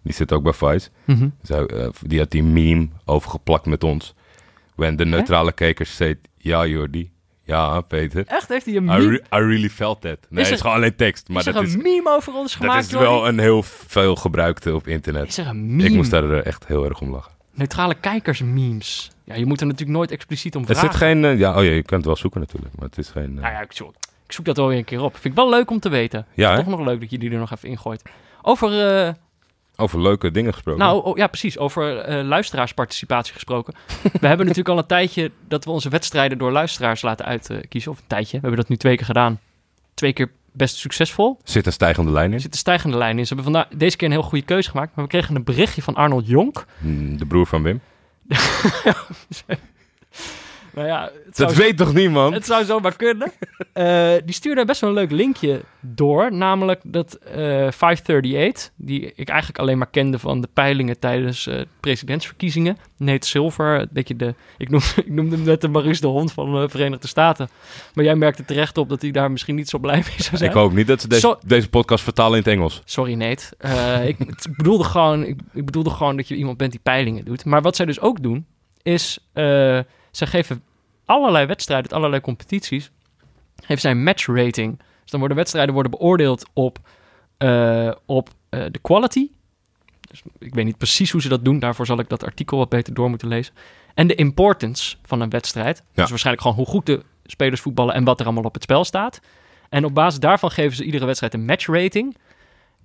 Die 0.02 0.12
zit 0.14 0.32
ook 0.32 0.42
bij 0.42 0.52
Vice. 0.52 0.88
Mhm. 1.04 1.28
Eh, 1.48 1.88
die 2.00 2.18
had 2.18 2.30
die 2.30 2.42
meme 2.42 2.88
overgeplakt 3.04 3.66
met 3.66 3.84
ons. 3.84 4.14
When 4.80 4.96
the 4.96 5.04
neutrale 5.04 5.52
kijkers 5.52 5.96
zei, 5.96 6.14
ja 6.36 6.66
Jordi, 6.66 7.10
ja 7.42 7.80
Peter. 7.80 8.26
Echt? 8.26 8.48
Heeft 8.48 8.66
hij 8.66 8.76
een 8.76 8.82
I, 8.82 8.86
meme, 8.86 9.08
re- 9.10 9.38
I 9.38 9.44
really 9.46 9.68
felt 9.70 10.00
that. 10.00 10.18
Nee, 10.28 10.28
Is 10.30 10.36
het 10.38 10.46
er- 10.46 10.52
is 10.52 10.60
gewoon 10.60 10.76
alleen 10.76 10.96
tekst, 10.96 11.28
maar 11.28 11.40
is 11.40 11.46
er 11.46 11.52
dat 11.52 11.62
een 11.62 11.68
is, 11.68 11.76
meme 11.76 12.10
over 12.10 12.32
ons 12.34 12.52
dat 12.52 12.60
gemaakt, 12.62 12.84
is 12.86 12.92
wel 12.92 13.02
Jordi? 13.14 13.28
een 13.28 13.38
heel 13.38 13.62
veel 13.62 14.16
gebruikte 14.16 14.74
op 14.74 14.86
internet. 14.86 15.26
Is 15.28 15.38
er 15.38 15.46
een 15.46 15.76
meme? 15.76 15.88
Ik 15.88 15.94
moest 15.94 16.10
daar 16.10 16.30
eh, 16.30 16.46
echt 16.46 16.66
heel 16.66 16.84
erg 16.84 17.00
om 17.00 17.10
lachen. 17.10 17.32
Neutrale 17.54 17.94
kijkers 17.94 18.40
memes. 18.42 19.10
Ja, 19.24 19.34
je 19.34 19.46
moet 19.46 19.60
er 19.60 19.66
natuurlijk 19.66 19.96
nooit 19.98 20.10
expliciet 20.10 20.54
om 20.56 20.62
Er 20.62 20.68
vragen. 20.68 20.88
zit 20.90 20.96
geen, 21.00 21.24
eh, 21.24 21.38
ja, 21.38 21.56
oh 21.58 21.64
ja, 21.64 21.70
je 21.70 21.82
kan 21.82 21.96
het 21.96 22.06
wel 22.06 22.16
zoeken 22.16 22.40
natuurlijk, 22.40 22.74
maar 22.76 22.86
het 22.88 22.98
is 22.98 23.08
geen... 23.08 23.36
eh, 23.36 23.42
Nou 23.42 23.54
ja, 23.54 23.60
ik 23.60 23.72
zoek, 23.72 23.94
ik 24.26 24.32
zoek 24.32 24.44
dat 24.44 24.56
wel 24.56 24.66
weer 24.68 24.78
een 24.78 24.84
keer 24.84 25.00
op. 25.02 25.12
Vind 25.12 25.24
ik 25.24 25.34
wel 25.34 25.50
leuk 25.50 25.70
om 25.70 25.80
te 25.80 25.88
weten. 25.88 26.26
ja? 26.34 26.56
Toch 26.56 26.66
nog 26.66 26.80
leuk 26.84 27.00
dat 27.00 27.10
je 27.10 27.18
die 27.18 27.30
er 27.30 27.38
nog 27.38 27.52
even 27.52 27.68
ingooit. 27.68 28.02
Over, 28.42 28.70
Over 29.80 30.00
leuke 30.02 30.30
dingen 30.30 30.52
gesproken. 30.52 30.82
Nou, 30.82 31.04
oh, 31.04 31.16
ja, 31.16 31.26
precies. 31.26 31.58
Over 31.58 31.98
eh, 31.98 32.24
luisteraarsparticipatie 32.24 33.34
gesproken. 33.34 33.74
we 34.20 34.26
hebben 34.26 34.46
natuurlijk 34.46 34.68
al 34.68 34.78
een 34.78 34.86
tijdje 34.86 35.30
dat 35.48 35.64
we 35.64 35.70
onze 35.70 35.88
wedstrijden 35.88 36.38
door 36.38 36.52
luisteraars 36.52 37.02
laten 37.02 37.24
uitkiezen. 37.26 37.90
of 37.92 37.98
een 37.98 38.04
tijdje. 38.06 38.32
We 38.36 38.40
hebben 38.40 38.60
dat 38.60 38.68
nu 38.68 38.76
twee 38.76 38.96
keer 38.96 39.06
gedaan. 39.06 39.40
Twee 39.94 40.12
keer 40.12 40.30
best 40.52 40.76
succesvol. 40.76 41.38
Zit 41.44 41.66
een 41.66 41.72
stijgende 41.72 42.10
lijn 42.10 42.32
in. 42.32 42.40
zit 42.40 42.52
een 42.52 42.58
stijgende 42.58 42.96
lijn 42.96 43.18
in. 43.18 43.26
Ze 43.26 43.34
hebben 43.34 43.52
vandaag, 43.52 43.78
deze 43.78 43.96
keer 43.96 44.06
een 44.08 44.14
heel 44.14 44.22
goede 44.22 44.44
keuze 44.44 44.70
gemaakt. 44.70 44.94
Maar 44.94 45.04
we 45.04 45.10
kregen 45.10 45.36
een 45.36 45.44
berichtje 45.44 45.82
van 45.82 45.94
Arnold 45.94 46.26
Jonk. 46.26 46.64
Hmm, 46.78 47.18
De 47.18 47.26
broer 47.26 47.46
van 47.46 47.62
Wim. 47.62 47.80
Nou 50.74 50.86
ja, 50.86 51.10
het 51.26 51.36
Dat 51.36 51.54
weet 51.54 51.76
toch 51.76 51.94
niemand? 51.94 52.34
het 52.34 52.46
zou 52.46 52.64
zomaar 52.64 52.96
kunnen. 52.96 53.32
Eh, 53.72 54.12
die 54.24 54.34
stuurde 54.34 54.64
best 54.64 54.80
wel 54.80 54.90
een 54.90 54.96
leuk 54.96 55.10
linkje 55.10 55.60
door. 55.80 56.32
Namelijk 56.32 56.80
dat 56.84 57.14
eh 57.14 57.36
538, 57.70 58.70
die 58.76 59.12
ik 59.14 59.28
eigenlijk 59.28 59.58
alleen 59.58 59.78
maar 59.78 59.90
kende 59.90 60.18
van 60.18 60.40
de 60.40 60.48
peilingen 60.52 60.98
tijdens 60.98 61.46
eh, 61.46 61.60
presidentsverkiezingen. 61.80 62.76
Nate 62.96 63.26
Silver, 63.26 63.80
een 63.80 63.88
beetje 63.90 64.16
de, 64.16 64.34
ik, 64.58 64.70
noem, 64.70 64.80
ik 65.04 65.08
noemde 65.08 65.36
hem 65.36 65.44
net 65.44 65.60
de 65.60 65.68
Maurice 65.68 66.00
de 66.00 66.06
Hond 66.06 66.32
van 66.32 66.52
de 66.52 66.68
Verenigde 66.68 67.08
Staten. 67.08 67.48
Maar 67.94 68.04
jij 68.04 68.14
merkte 68.14 68.44
terecht 68.44 68.78
op 68.78 68.88
dat 68.88 69.02
hij 69.02 69.10
daar 69.10 69.30
misschien 69.30 69.54
niet 69.54 69.68
zo 69.68 69.78
blij 69.78 69.96
mee 70.06 70.22
zou 70.22 70.36
zijn. 70.36 70.50
Ik 70.50 70.56
hoop 70.56 70.72
niet 70.72 70.86
dat 70.86 71.00
ze 71.00 71.08
deze, 71.08 71.38
deze 71.46 71.68
podcast 71.68 72.04
vertalen 72.04 72.32
in 72.32 72.44
het 72.44 72.52
Engels. 72.52 72.82
Sorry, 72.84 73.14
Nate. 73.14 73.44
Eh, 73.58 74.08
ik, 74.08 74.18
het 74.18 74.48
bedoelde 74.56 74.84
gewoon, 74.84 75.24
ik, 75.24 75.40
ik 75.52 75.64
bedoelde 75.64 75.90
gewoon 75.90 76.16
dat 76.16 76.28
je 76.28 76.34
iemand 76.34 76.56
bent 76.56 76.70
die 76.70 76.80
peilingen 76.82 77.24
doet. 77.24 77.44
Maar 77.44 77.62
wat 77.62 77.76
zij 77.76 77.86
dus 77.86 78.00
ook 78.00 78.22
doen, 78.22 78.46
is... 78.82 79.18
eh 79.32 79.78
zij 80.10 80.26
geven 80.26 80.62
allerlei 81.04 81.46
wedstrijden, 81.46 81.86
uit 81.86 81.98
allerlei 81.98 82.22
competities... 82.22 82.90
geven 83.56 83.80
zij 83.80 83.90
een 83.90 84.02
matchrating. 84.02 84.78
Dus 84.78 85.10
dan 85.10 85.18
worden 85.18 85.36
wedstrijden 85.36 85.74
worden 85.74 85.92
beoordeeld 85.92 86.48
op, 86.52 86.78
eh, 87.36 87.90
op 88.06 88.28
eh, 88.48 88.64
de 88.70 88.78
quality. 88.78 89.30
Dus 90.00 90.22
ik 90.38 90.54
weet 90.54 90.64
niet 90.64 90.78
precies 90.78 91.10
hoe 91.10 91.20
ze 91.20 91.28
dat 91.28 91.44
doen. 91.44 91.58
Daarvoor 91.58 91.86
zal 91.86 91.98
ik 91.98 92.08
dat 92.08 92.24
artikel 92.24 92.58
wat 92.58 92.68
beter 92.68 92.94
door 92.94 93.08
moeten 93.08 93.28
lezen. 93.28 93.54
En 93.94 94.06
de 94.06 94.14
importance 94.14 94.96
van 95.02 95.20
een 95.20 95.30
wedstrijd. 95.30 95.82
Dus 95.94 96.08
waarschijnlijk 96.08 96.46
gewoon 96.46 96.56
hoe 96.56 96.66
goed 96.74 96.86
de 96.86 97.02
spelers 97.24 97.60
voetballen... 97.60 97.94
en 97.94 98.04
wat 98.04 98.20
er 98.20 98.26
allemaal 98.26 98.44
op 98.44 98.54
het 98.54 98.62
spel 98.62 98.84
staat. 98.84 99.20
En 99.68 99.84
op 99.84 99.94
basis 99.94 100.20
daarvan 100.20 100.50
geven 100.50 100.76
ze 100.76 100.84
iedere 100.84 101.06
wedstrijd 101.06 101.34
een 101.34 101.44
matchrating... 101.44 102.16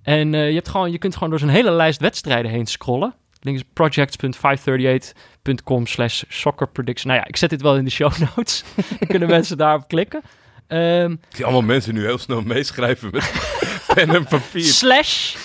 En 0.06 0.34
eh, 0.34 0.48
je, 0.48 0.54
hebt 0.54 0.68
gewoon, 0.68 0.90
je 0.90 0.98
kunt 0.98 1.14
gewoon 1.14 1.30
door 1.30 1.38
zo'n 1.38 1.48
hele 1.48 1.70
lijst 1.70 2.00
wedstrijden 2.00 2.50
heen 2.50 2.66
scrollen. 2.66 3.14
Link 3.46 3.58
is 3.58 3.64
projects.538.com 3.72 5.86
slash 5.86 6.22
soccer 6.28 6.68
prediction. 6.68 7.08
Nou 7.10 7.22
ja, 7.22 7.28
ik 7.28 7.36
zet 7.36 7.50
dit 7.50 7.62
wel 7.62 7.76
in 7.76 7.84
de 7.84 7.90
show 7.90 8.12
notes. 8.36 8.64
Dan 8.98 9.08
kunnen 9.08 9.28
mensen 9.28 9.56
daarop 9.56 9.88
klikken. 9.88 10.20
Ik 10.68 11.18
zie 11.36 11.44
allemaal 11.44 11.62
mensen 11.62 11.94
nu 11.94 12.04
heel 12.04 12.18
snel 12.18 12.42
meeschrijven 12.42 13.08
met 13.12 13.32
pen 13.94 14.14
en 14.14 14.24
papier. 14.26 14.62
slash. 14.64 15.36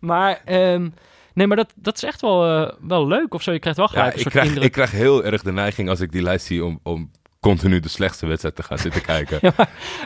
Maar, 0.00 0.40
ehm, 0.44 0.88
nee, 1.34 1.46
maar 1.46 1.56
dat, 1.56 1.72
dat 1.74 1.96
is 1.96 2.02
echt 2.02 2.20
wel, 2.20 2.46
eh, 2.66 2.72
wel 2.80 3.06
leuk 3.06 3.34
of 3.34 3.42
zo. 3.42 3.52
Je 3.52 3.58
krijgt 3.58 3.78
wel 3.78 3.88
Ja, 3.92 3.98
gelijk 3.98 4.12
een 4.12 4.16
ik, 4.16 4.22
soort 4.22 4.34
krijg, 4.34 4.46
indruk. 4.48 4.64
ik 4.66 4.72
krijg 4.72 4.90
heel 4.90 5.24
erg 5.24 5.42
de 5.42 5.52
neiging 5.52 5.88
als 5.88 6.00
ik 6.00 6.12
die 6.12 6.22
lijst 6.22 6.46
zie 6.46 6.64
om, 6.64 6.80
om 6.82 7.10
continu 7.40 7.80
de 7.80 7.88
slechtste 7.88 8.26
wedstrijd 8.26 8.56
te 8.56 8.62
gaan 8.62 8.78
zitten 8.78 9.02
kijken. 9.02 9.38
Ja, 9.42 9.52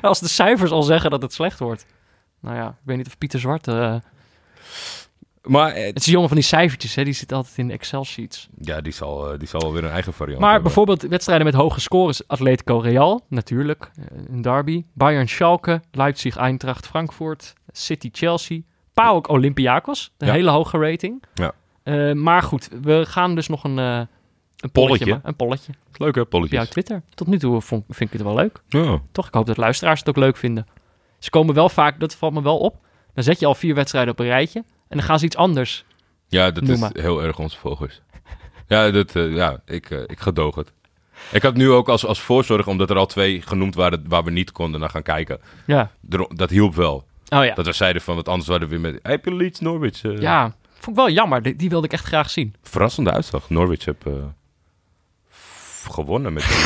als 0.01 0.21
de 0.21 0.29
cijfers 0.29 0.71
al 0.71 0.83
zeggen 0.83 1.11
dat 1.11 1.23
het 1.23 1.33
slecht 1.33 1.59
wordt. 1.59 1.87
Nou 2.41 2.57
ja, 2.57 2.69
ik 2.69 2.75
weet 2.85 2.97
niet 2.97 3.07
of 3.07 3.19
Pieter 3.19 3.41
Zwart... 3.41 3.69
eh, 3.69 3.95
Maar 5.43 5.73
eh, 5.73 5.85
het 5.87 5.97
is 5.99 6.07
een 6.07 6.13
jongen 6.13 6.29
van 6.29 6.37
die 6.37 6.47
cijfertjes, 6.47 6.95
hè. 6.95 7.05
Die 7.05 7.13
zit 7.13 7.33
altijd 7.33 7.59
in 7.59 7.67
de 7.69 7.73
Excel-sheets. 7.73 8.49
ja, 8.61 8.81
die 8.81 8.93
zal, 8.93 9.33
eh, 9.33 9.39
die 9.39 9.49
zal 9.49 9.61
wel 9.61 9.73
weer 9.73 9.85
een 9.85 9.91
eigen 9.91 10.13
variant 10.13 10.41
Maar 10.41 10.51
hebben. 10.53 10.67
bijvoorbeeld 10.73 11.03
wedstrijden 11.03 11.47
met 11.47 11.55
hoge 11.55 11.81
scores. 11.81 12.29
Atletico 12.29 12.79
Real, 12.79 13.25
natuurlijk. 13.29 13.91
eh, 13.95 14.05
Een 14.31 14.43
derby. 14.43 14.85
Bayern 14.93 15.29
Schalke. 15.29 15.81
Leipzig 15.91 16.37
Eintracht 16.37 16.87
Frankfurt. 16.87 17.53
City 17.73 18.09
Chelsea. 18.13 18.61
PAOK 18.93 19.29
Olympiakos. 19.29 20.13
Een 20.19 20.27
Ja. 20.27 20.33
hele 20.33 20.51
hoge 20.51 20.79
rating. 20.79 21.23
Ja. 21.35 21.53
Maar 22.15 22.43
goed, 22.43 22.69
we 22.83 23.07
gaan 23.07 23.35
dus 23.35 23.49
nog 23.49 23.65
een, 23.65 23.77
een 23.77 24.09
polletje. 24.73 25.21
Een 25.23 25.37
polletje. 25.37 25.73
Leuk 25.93 26.01
hè, 26.01 26.07
Op 26.09 26.15
jouw 26.15 26.25
polletjes. 26.25 26.69
Twitter. 26.69 27.03
Tot 27.15 27.27
nu 27.27 27.39
toe 27.39 27.61
vond, 27.61 27.85
vind 27.89 28.13
ik 28.13 28.19
het 28.19 28.23
wel 28.27 28.35
leuk. 28.35 28.63
Ja. 28.69 29.01
Toch? 29.13 29.27
Ik 29.27 29.35
hoop 29.35 29.47
dat 29.47 29.57
luisteraars 29.57 29.99
het 30.01 30.09
ook 30.09 30.17
leuk 30.17 30.37
vinden. 30.37 30.67
Ze 31.19 31.31
komen 31.31 31.55
wel 31.55 31.69
vaak, 31.69 32.01
dat 32.01 32.15
valt 32.15 32.33
me 32.33 32.43
wel 32.43 32.59
op. 32.59 32.77
Dan 33.15 33.25
zet 33.25 33.41
je 33.41 33.47
al 33.47 33.55
vier 33.55 33.75
wedstrijden 33.75 34.13
op 34.13 34.19
een 34.19 34.27
rijtje. 34.27 34.65
En 34.91 34.97
dan 34.97 35.03
gaan 35.07 35.19
ze 35.19 35.25
iets 35.25 35.37
anders. 35.37 35.85
Ja, 36.29 36.51
dat 36.51 36.63
Noem 36.65 36.85
is 36.85 37.03
heel 37.03 37.23
erg 37.23 37.39
onze 37.39 37.59
volgers. 37.59 38.01
Ja, 38.67 38.91
dat, 38.91 39.17
eh, 39.17 39.35
ja 39.35 39.61
ik, 39.65 39.91
eh, 39.91 39.99
ik 40.07 40.21
gedoog 40.21 40.55
het. 40.55 40.73
Ik 41.33 41.43
had 41.43 41.55
nu 41.55 41.71
ook 41.71 41.89
als, 41.89 42.07
als 42.07 42.21
voorzorg, 42.21 42.67
omdat 42.67 42.91
er 42.91 42.97
al 42.97 43.07
twee 43.07 43.43
genoemd 43.43 43.75
waren 43.75 44.05
waar 44.09 44.25
we 44.25 44.31
niet 44.31 44.53
konden 44.53 44.81
naar 44.81 44.91
gaan 44.91 45.03
kijken. 45.03 45.41
Ja. 45.67 45.91
Er- 46.11 46.29
dat 46.37 46.51
hielp 46.51 46.75
wel. 46.75 47.07
Oh 47.29 47.45
ja. 47.45 47.55
Dat 47.55 47.67
we 47.67 47.73
zeiden 47.73 48.03
van, 48.03 48.15
wat 48.15 48.29
anders 48.29 48.49
hadden 48.49 48.69
we 48.69 48.79
weer 48.79 48.93
met... 48.93 49.01
Heb 49.03 49.25
je 49.25 49.35
Leeds 49.35 49.61
Norwich? 49.61 50.05
eh, 50.05 50.19
Ja, 50.19 50.55
vond 50.73 50.87
ik 50.97 51.03
wel 51.05 51.11
jammer. 51.11 51.43
Die, 51.43 51.57
die 51.57 51.69
wilde 51.69 51.87
ik 51.87 51.93
echt 51.93 52.05
graag 52.07 52.31
zien. 52.31 52.55
Verrassende 52.63 53.13
uitslag. 53.13 53.51
Norwich 53.51 53.85
heb 53.85 54.07
eh, 54.07 54.13
f- 55.33 55.87
gewonnen 55.91 56.33
met... 56.33 56.45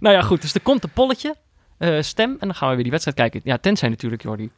Nou 0.00 0.14
ja, 0.14 0.22
goed. 0.22 0.40
Dus 0.42 0.54
er 0.54 0.60
komt 0.60 0.84
een 0.84 0.90
polletje. 0.90 1.36
eh, 1.78 2.00
stem. 2.02 2.30
En 2.30 2.46
dan 2.48 2.54
gaan 2.54 2.68
we 2.68 2.74
weer 2.74 2.82
die 2.82 2.92
wedstrijd 2.92 3.16
kijken. 3.18 3.40
Ja, 3.44 3.58
tenzij 3.58 3.88
natuurlijk, 3.88 4.22
Jordi. 4.22 4.50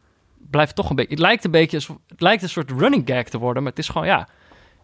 Blijft 0.55 0.75
toch 0.75 0.91
een 0.91 0.97
beetje... 0.97 1.11
Het 1.11 1.21
lijkt 1.21 1.45
een 1.45 1.51
beetje... 1.51 1.77
Het 2.09 2.21
lijkt 2.21 2.43
een 2.43 2.49
soort 2.49 2.71
running 2.71 3.03
gag 3.07 3.25
te 3.25 3.39
worden. 3.39 3.63
Maar 3.63 3.71
het 3.73 3.81
is 3.81 3.89
gewoon, 3.89 4.07
ja... 4.07 4.29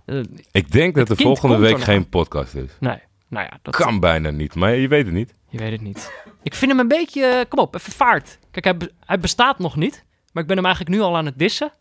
eh, 0.06 0.20
ik 0.51 0.72
denk 0.72 0.94
dat 0.94 1.06
de 1.09 1.16
volgende 1.16 1.56
week 1.56 1.80
geen 1.80 2.09
podcast 2.09 2.55
is. 2.55 2.70
nee. 2.80 2.98
Nou 3.28 3.44
ja, 3.51 3.59
dat 3.62 3.76
Kan 3.76 4.01
bijna 4.01 4.30
niet, 4.30 4.55
maar 4.55 4.74
je 4.74 4.88
weet 4.88 5.05
het 5.05 5.14
niet. 5.14 5.34
Je 5.48 5.59
weet 5.59 5.72
het 5.72 5.80
niet. 5.80 6.12
Ik 6.42 6.55
vind 6.55 6.70
hem 6.70 6.80
een 6.80 6.88
beetje... 6.88 7.24
eh, 7.24 7.48
kom 7.48 7.59
op, 7.59 7.74
even 7.74 7.92
vaart. 7.92 8.38
Kijk, 8.51 8.64
hij, 8.64 8.76
be- 8.76 8.92
hij 9.05 9.18
bestaat 9.18 9.59
nog 9.59 9.76
niet. 9.76 10.05
Maar 10.32 10.42
ik 10.42 10.48
ben 10.48 10.56
hem 10.56 10.66
eigenlijk 10.66 10.97
nu 10.97 11.02
al 11.02 11.16
aan 11.16 11.26
het 11.26 11.38
dissen. 11.38 11.72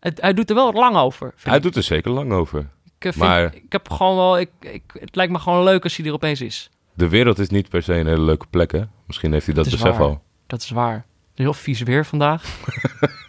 Het, 0.00 0.20
hij 0.20 0.34
doet 0.34 0.48
er 0.50 0.54
wel 0.56 0.72
lang 0.72 0.96
over. 0.96 1.34
Hij 1.42 1.56
ik. 1.56 1.62
doet 1.62 1.76
er 1.76 1.82
zeker 1.82 2.10
lang 2.10 2.32
over. 2.32 2.58
Ik, 2.58 2.66
eh, 2.98 3.12
vind- 3.12 3.16
maar- 3.16 3.54
ik 3.54 3.72
heb 3.72 3.90
gewoon 3.90 4.16
wel... 4.16 4.38
Ik, 4.38 4.50
ik, 4.60 4.82
het 5.00 5.16
lijkt 5.16 5.32
me 5.32 5.38
gewoon 5.38 5.64
leuk 5.64 5.82
als 5.82 5.96
hij 5.96 6.06
er 6.06 6.12
opeens 6.12 6.40
is. 6.40 6.70
De 6.94 7.08
wereld 7.08 7.38
is 7.38 7.48
niet 7.48 7.68
per 7.68 7.82
se 7.82 7.94
een 7.94 8.06
hele 8.06 8.20
leuke 8.22 8.46
plek, 8.50 8.72
hè? 8.72 8.82
Misschien 9.06 9.32
heeft 9.32 9.46
hij 9.46 9.54
dat 9.54 9.66
is 9.66 9.72
besef 9.72 9.90
waar. 9.96 10.00
al. 10.06 10.22
Dat 10.46 10.60
is 10.62 10.70
waar. 10.70 11.04
Heel 11.34 11.54
vies 11.54 11.80
weer 11.82 12.06
vandaag. 12.06 12.42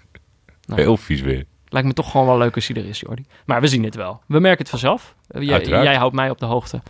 Nou, 0.68 0.82
Heel 0.82 0.98
vies 0.98 1.22
weer. 1.22 1.46
Lijkt 1.68 1.88
me 1.88 1.94
toch 1.94 2.12
gewoon 2.12 2.26
wel 2.26 2.38
leuk 2.38 2.56
als 2.56 2.68
hij 2.68 2.78
er 2.82 2.88
is, 2.90 3.00
Jordi. 3.00 3.26
Maar 3.46 3.62
we 3.62 3.68
zien 3.68 3.84
het 3.84 3.96
wel. 3.96 4.22
We 4.28 4.40
merken 4.40 4.60
het 4.60 4.70
vanzelf. 4.70 5.16
Eh, 5.28 5.42
Jij, 5.42 5.54
Uiteraard. 5.54 5.84
jij 5.84 5.96
houdt 5.96 6.16
mij 6.16 6.30
op 6.30 6.38
de 6.40 6.46
hoogte. 6.46 6.82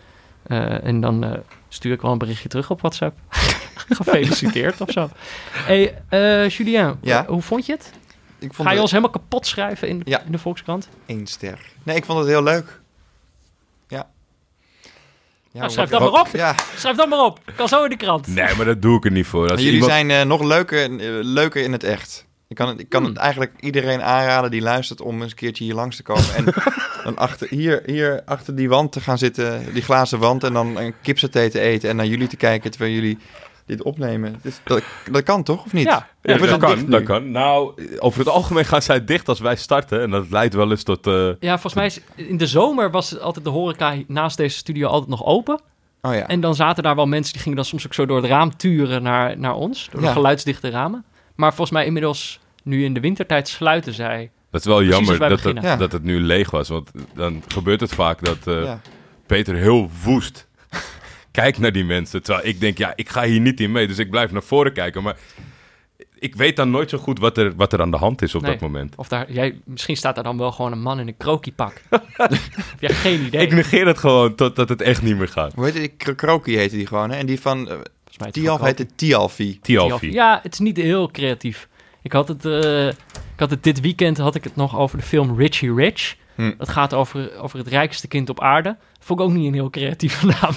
Eh, 0.44 0.84
en 0.84 1.02
dan 1.02 1.24
eh, 1.24 1.32
stuur 1.70 1.94
ik 1.94 2.02
wel 2.02 2.12
een 2.12 2.18
berichtje 2.18 2.50
terug 2.50 2.70
op 2.72 2.80
WhatsApp. 2.82 3.18
Gefeliciteerd 3.98 4.82
of 4.82 4.92
zo. 4.92 5.10
hey, 5.52 6.02
eh, 6.10 6.50
Julien, 6.50 6.98
Ja? 7.02 7.26
hoe- 7.26 7.42
vond 7.42 7.66
je 7.66 7.72
het? 7.72 7.92
Ik 8.40 8.54
vond 8.54 8.58
Ga 8.58 8.64
je 8.64 8.70
het 8.72 8.80
ons 8.82 8.92
helemaal 8.92 9.12
kapot 9.12 9.48
schrijven 9.48 9.88
in, 9.88 10.02
Ja. 10.06 10.22
in 10.22 10.32
de 10.32 10.38
Volkskrant? 10.38 10.90
één 11.06 11.28
ster. 11.28 11.60
Nee, 11.84 11.96
ik 11.96 12.06
vond 12.06 12.20
het 12.20 12.28
heel 12.28 12.44
leuk. 12.44 12.82
Nou, 15.60 15.70
schrijf 15.72 15.90
dat 15.90 16.00
maar 16.00 16.20
op. 16.22 16.28
Ja, 16.34 16.56
Schrijf 16.78 16.96
dat 16.98 17.10
maar 17.10 17.20
op. 17.24 17.40
Kan 17.56 17.68
zo 17.68 17.84
in 17.84 17.90
de 17.90 17.98
krant. 17.98 18.28
Nee, 18.28 18.56
maar 18.56 18.66
dat 18.66 18.82
doe 18.82 18.98
ik 18.98 19.06
er 19.06 19.12
niet 19.12 19.28
voor. 19.28 19.50
Als 19.50 19.60
jullie 19.60 19.74
iemand- 19.74 19.92
zijn 19.92 20.12
eh, 20.12 20.22
nog 20.22 20.44
leuker, 20.44 20.90
leuker 21.24 21.64
in 21.64 21.72
het 21.72 21.84
echt. 21.84 22.26
Ik 22.48 22.56
kan, 22.56 22.68
het, 22.68 22.80
ik 22.80 22.90
kan 22.90 23.02
Hmm. 23.02 23.10
het 23.10 23.20
eigenlijk 23.20 23.52
iedereen 23.60 24.02
aanraden 24.02 24.52
die 24.52 24.62
luistert 24.62 25.02
om 25.02 25.22
eens 25.22 25.32
een 25.32 25.38
keertje 25.38 25.64
hier 25.64 25.74
langs 25.74 25.96
te 25.96 26.04
komen. 26.04 26.36
En 26.36 26.46
dan 27.04 27.18
achter, 27.18 27.48
hier, 27.50 27.82
hier 27.86 28.22
achter 28.26 28.56
die 28.56 28.70
wand 28.70 28.92
te 28.92 29.00
gaan 29.02 29.18
zitten, 29.18 29.74
die 29.74 29.82
glazen 29.84 30.20
wand, 30.20 30.44
en 30.44 30.54
dan 30.54 30.78
een 30.78 30.94
kipsaté 31.02 31.50
te 31.50 31.60
eten 31.60 31.90
en 31.90 31.96
naar 31.96 32.06
jullie 32.06 32.28
te 32.28 32.36
kijken 32.36 32.72
terwijl 32.72 32.94
jullie 32.94 33.18
dit 33.66 33.82
opnemen. 33.84 34.40
Dus 34.42 34.60
dat, 34.64 34.84
dat 35.12 35.24
kan 35.24 35.44
toch, 35.44 35.66
of 35.66 35.74
niet? 35.74 35.84
Ja. 35.86 35.98
Of 35.98 36.06
Ja, 36.22 36.34
is 36.34 36.50
dat 36.50 36.60
kan, 36.60 36.86
dat 36.90 37.04
kan. 37.04 37.32
Nou, 37.32 37.74
over 38.00 38.20
het 38.20 38.30
algemeen 38.30 38.66
gaan 38.66 38.82
zij 38.82 39.06
dicht 39.06 39.28
als 39.30 39.40
wij 39.40 39.56
starten. 39.56 40.02
En 40.02 40.10
dat 40.10 40.30
leidt 40.30 40.54
wel 40.54 40.72
eens 40.72 40.84
tot... 40.84 41.08
eh, 41.08 41.30
Ja, 41.40 41.52
volgens 41.52 41.74
mij 41.74 41.86
is 41.86 42.02
in 42.16 42.38
de 42.38 42.48
zomer 42.48 42.92
was 42.92 43.20
altijd 43.20 43.46
de 43.46 43.52
horeca 43.52 43.96
naast 44.08 44.38
deze 44.38 44.58
studio 44.58 44.88
altijd 44.88 45.10
nog 45.10 45.26
open. 45.26 45.60
Oh 46.02 46.14
ja. 46.14 46.28
En 46.28 46.40
dan 46.42 46.56
zaten 46.56 46.84
daar 46.84 46.96
wel 46.96 47.06
mensen 47.06 47.34
die 47.34 47.42
gingen 47.42 47.56
dan 47.58 47.66
soms 47.66 47.86
ook 47.86 47.94
zo 47.94 48.06
door 48.06 48.18
het 48.18 48.26
raam 48.26 48.58
turen 48.58 49.04
naar, 49.04 49.38
naar 49.40 49.54
ons. 49.56 49.88
Door 49.92 50.02
de 50.02 50.08
Ja. 50.08 50.14
geluidsdichte 50.14 50.70
ramen. 50.70 51.06
Maar 51.36 51.50
volgens 51.50 51.72
mij 51.72 51.86
inmiddels, 51.86 52.40
nu 52.64 52.84
in 52.84 52.94
de 52.94 53.00
wintertijd, 53.00 53.48
sluiten 53.48 53.94
zij. 53.94 54.32
dat 54.52 54.62
is 54.62 54.68
wel 54.68 54.84
jammer 54.84 55.20
dat 55.20 55.44
het. 55.44 55.62
Ja. 55.62 55.76
dat 55.76 55.92
het 55.92 56.04
nu 56.04 56.20
leeg 56.20 56.52
was. 56.52 56.70
Want 56.70 56.92
dan 57.16 57.44
gebeurt 57.48 57.80
het 57.80 57.94
vaak 57.94 58.24
dat 58.24 58.38
eh, 58.48 58.64
ja. 58.64 58.80
Peter 59.26 59.56
heel 59.56 59.90
woest 60.04 60.48
kijkt 61.36 61.58
naar 61.60 61.72
die 61.72 61.86
mensen. 61.86 62.24
Terwijl 62.24 62.48
ik 62.48 62.60
denk, 62.60 62.78
ja, 62.78 62.94
ik 62.96 63.10
ga 63.10 63.24
hier 63.24 63.40
niet 63.40 63.60
in 63.60 63.72
mee. 63.72 63.88
Dus 63.88 63.98
ik 64.00 64.10
blijf 64.10 64.32
naar 64.32 64.44
voren 64.44 64.74
kijken. 64.74 65.04
Maar 65.04 65.16
ik 66.20 66.36
weet 66.36 66.56
dan 66.56 66.70
nooit 66.70 66.90
zo 66.90 66.98
goed 66.98 67.20
wat 67.20 67.38
er, 67.38 67.56
wat 67.56 67.74
er 67.74 67.82
aan 67.82 67.92
de 67.92 67.98
hand 67.98 68.22
is 68.22 68.36
op 68.36 68.42
Nee. 68.42 68.52
dat 68.52 68.62
moment. 68.62 68.96
Of 68.96 69.08
daar, 69.08 69.32
jij, 69.32 69.60
misschien 69.64 69.98
staat 69.98 70.16
daar 70.16 70.24
dan 70.24 70.38
wel 70.38 70.52
gewoon 70.52 70.72
een 70.72 70.82
man 70.82 71.00
in 71.00 71.08
een 71.08 71.18
krokiepak. 71.18 71.82
Heb 71.90 72.32
jij 72.80 72.94
geen 72.94 73.26
idee? 73.26 73.42
Ik 73.42 73.54
negeer 73.54 73.88
het 73.88 73.98
gewoon 73.98 74.36
totdat 74.36 74.70
het 74.70 74.82
echt 74.82 75.02
niet 75.02 75.18
meer 75.18 75.28
gaat. 75.28 75.54
Hoe 75.54 75.66
heette 75.66 76.42
die? 76.44 76.58
Heette 76.58 76.76
die 76.76 76.88
gewoon, 76.88 77.10
hè? 77.10 77.18
En 77.18 77.26
die 77.26 77.40
van 77.42 77.60
uh, 77.72 77.74
het 78.18 78.34
Tialf 78.34 78.62
heette 78.62 78.88
Tialfi. 78.96 79.60
Tialfi. 79.62 80.12
Ja, 80.12 80.40
het 80.44 80.54
is 80.54 80.60
niet 80.60 80.78
heel 80.78 81.12
creatief. 81.12 81.68
Ik 82.02 82.12
had 82.12 82.28
het, 82.28 82.46
eh, 82.46 82.88
ik 82.88 82.94
had 83.38 83.50
het 83.50 83.64
dit 83.64 83.82
weekend 83.82 84.18
had 84.18 84.36
ik 84.36 84.44
het 84.44 84.56
nog 84.56 84.78
over 84.78 84.98
de 84.98 85.04
film 85.04 85.38
Richie 85.38 85.74
Rich. 85.74 86.16
Hm. 86.36 86.54
Dat 86.58 86.70
gaat 86.70 86.94
over, 86.94 87.38
over 87.40 87.58
het 87.58 87.68
rijkste 87.68 88.08
kind 88.08 88.30
op 88.30 88.42
aarde. 88.42 88.78
Vond 89.06 89.20
ik 89.20 89.26
ook 89.26 89.32
niet 89.32 89.48
een 89.48 89.54
heel 89.54 89.70
creatieve 89.70 90.26
naam. 90.42 90.54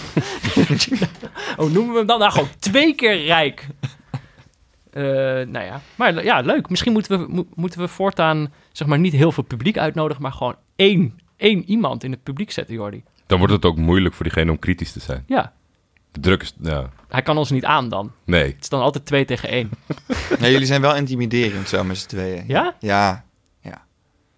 Hoe 1.56 1.70
noemen 1.70 1.92
we 1.92 1.98
hem 1.98 2.06
dan? 2.06 2.18
Nou, 2.18 2.32
gewoon 2.32 2.48
twee 2.58 2.94
keer 2.94 3.24
rijk. 3.24 3.66
Eh, 4.90 5.02
nou 5.46 5.60
ja, 5.64 5.80
maar 5.94 6.24
ja, 6.24 6.40
leuk. 6.40 6.68
Misschien 6.70 6.92
moeten 6.92 7.18
we, 7.20 7.32
mo- 7.32 7.46
moeten 7.54 7.80
we 7.80 7.88
voortaan 7.88 8.52
zeg 8.72 8.88
maar 8.88 8.98
niet 8.98 9.12
heel 9.12 9.32
veel 9.32 9.42
publiek 9.44 9.78
uitnodigen, 9.78 10.22
maar 10.22 10.32
gewoon 10.32 10.56
één, 10.76 11.18
één 11.36 11.64
iemand 11.70 12.04
in 12.04 12.10
het 12.10 12.22
publiek 12.22 12.50
zetten, 12.50 12.74
Jordi. 12.74 13.02
Dan 13.26 13.38
wordt 13.38 13.52
het 13.52 13.64
ook 13.64 13.76
moeilijk 13.76 14.14
voor 14.14 14.24
diegene 14.24 14.50
om 14.50 14.58
kritisch 14.58 14.92
te 14.92 15.00
zijn. 15.00 15.24
Ja, 15.26 15.52
De 16.12 16.20
druk 16.20 16.42
is... 16.42 16.54
Ja, 16.62 16.90
hij 17.08 17.22
kan 17.22 17.38
ons 17.38 17.50
niet 17.50 17.64
aan 17.64 17.88
dan. 17.88 18.12
nee. 18.24 18.44
Het 18.46 18.56
is 18.62 18.68
dan 18.68 18.80
altijd 18.80 19.04
twee 19.06 19.24
tegen 19.24 19.48
één. 19.48 19.70
Nee, 20.40 20.50
jullie 20.52 20.66
zijn 20.66 20.80
wel 20.80 20.96
intimiderend 20.96 21.68
zo 21.68 21.84
met 21.84 21.98
z'n 21.98 22.08
tweeën. 22.08 22.44
Ja? 22.46 22.74
Ja, 22.80 23.26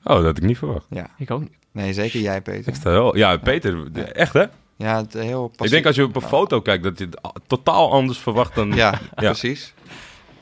Oh, 0.04 0.16
dat 0.16 0.24
had 0.24 0.36
ik 0.36 0.42
niet 0.42 0.58
verwacht. 0.58 0.86
ja. 0.90 1.06
Ik 1.18 1.30
ook 1.30 1.40
niet. 1.40 1.52
Nee, 1.72 1.92
zeker 1.92 2.20
jij, 2.20 2.40
Peter. 2.40 2.68
Ik 2.68 2.74
sta 2.74 2.90
wel... 2.90 3.16
Ja, 3.16 3.36
Peter, 3.36 3.92
echt 4.12 4.32
hè? 4.32 4.44
Ja, 4.76 4.96
het 4.96 5.12
heel 5.12 5.48
passief. 5.48 5.66
Ik 5.66 5.70
denk 5.70 5.86
als 5.86 5.96
je 5.96 6.04
op 6.04 6.16
een 6.16 6.22
foto 6.22 6.60
kijkt, 6.60 6.84
dat 6.84 6.98
je 6.98 7.04
het 7.04 7.32
totaal 7.46 7.92
anders 7.92 8.18
verwacht 8.18 8.54
dan... 8.54 8.72
Ja, 8.72 8.98
precies. 9.14 9.74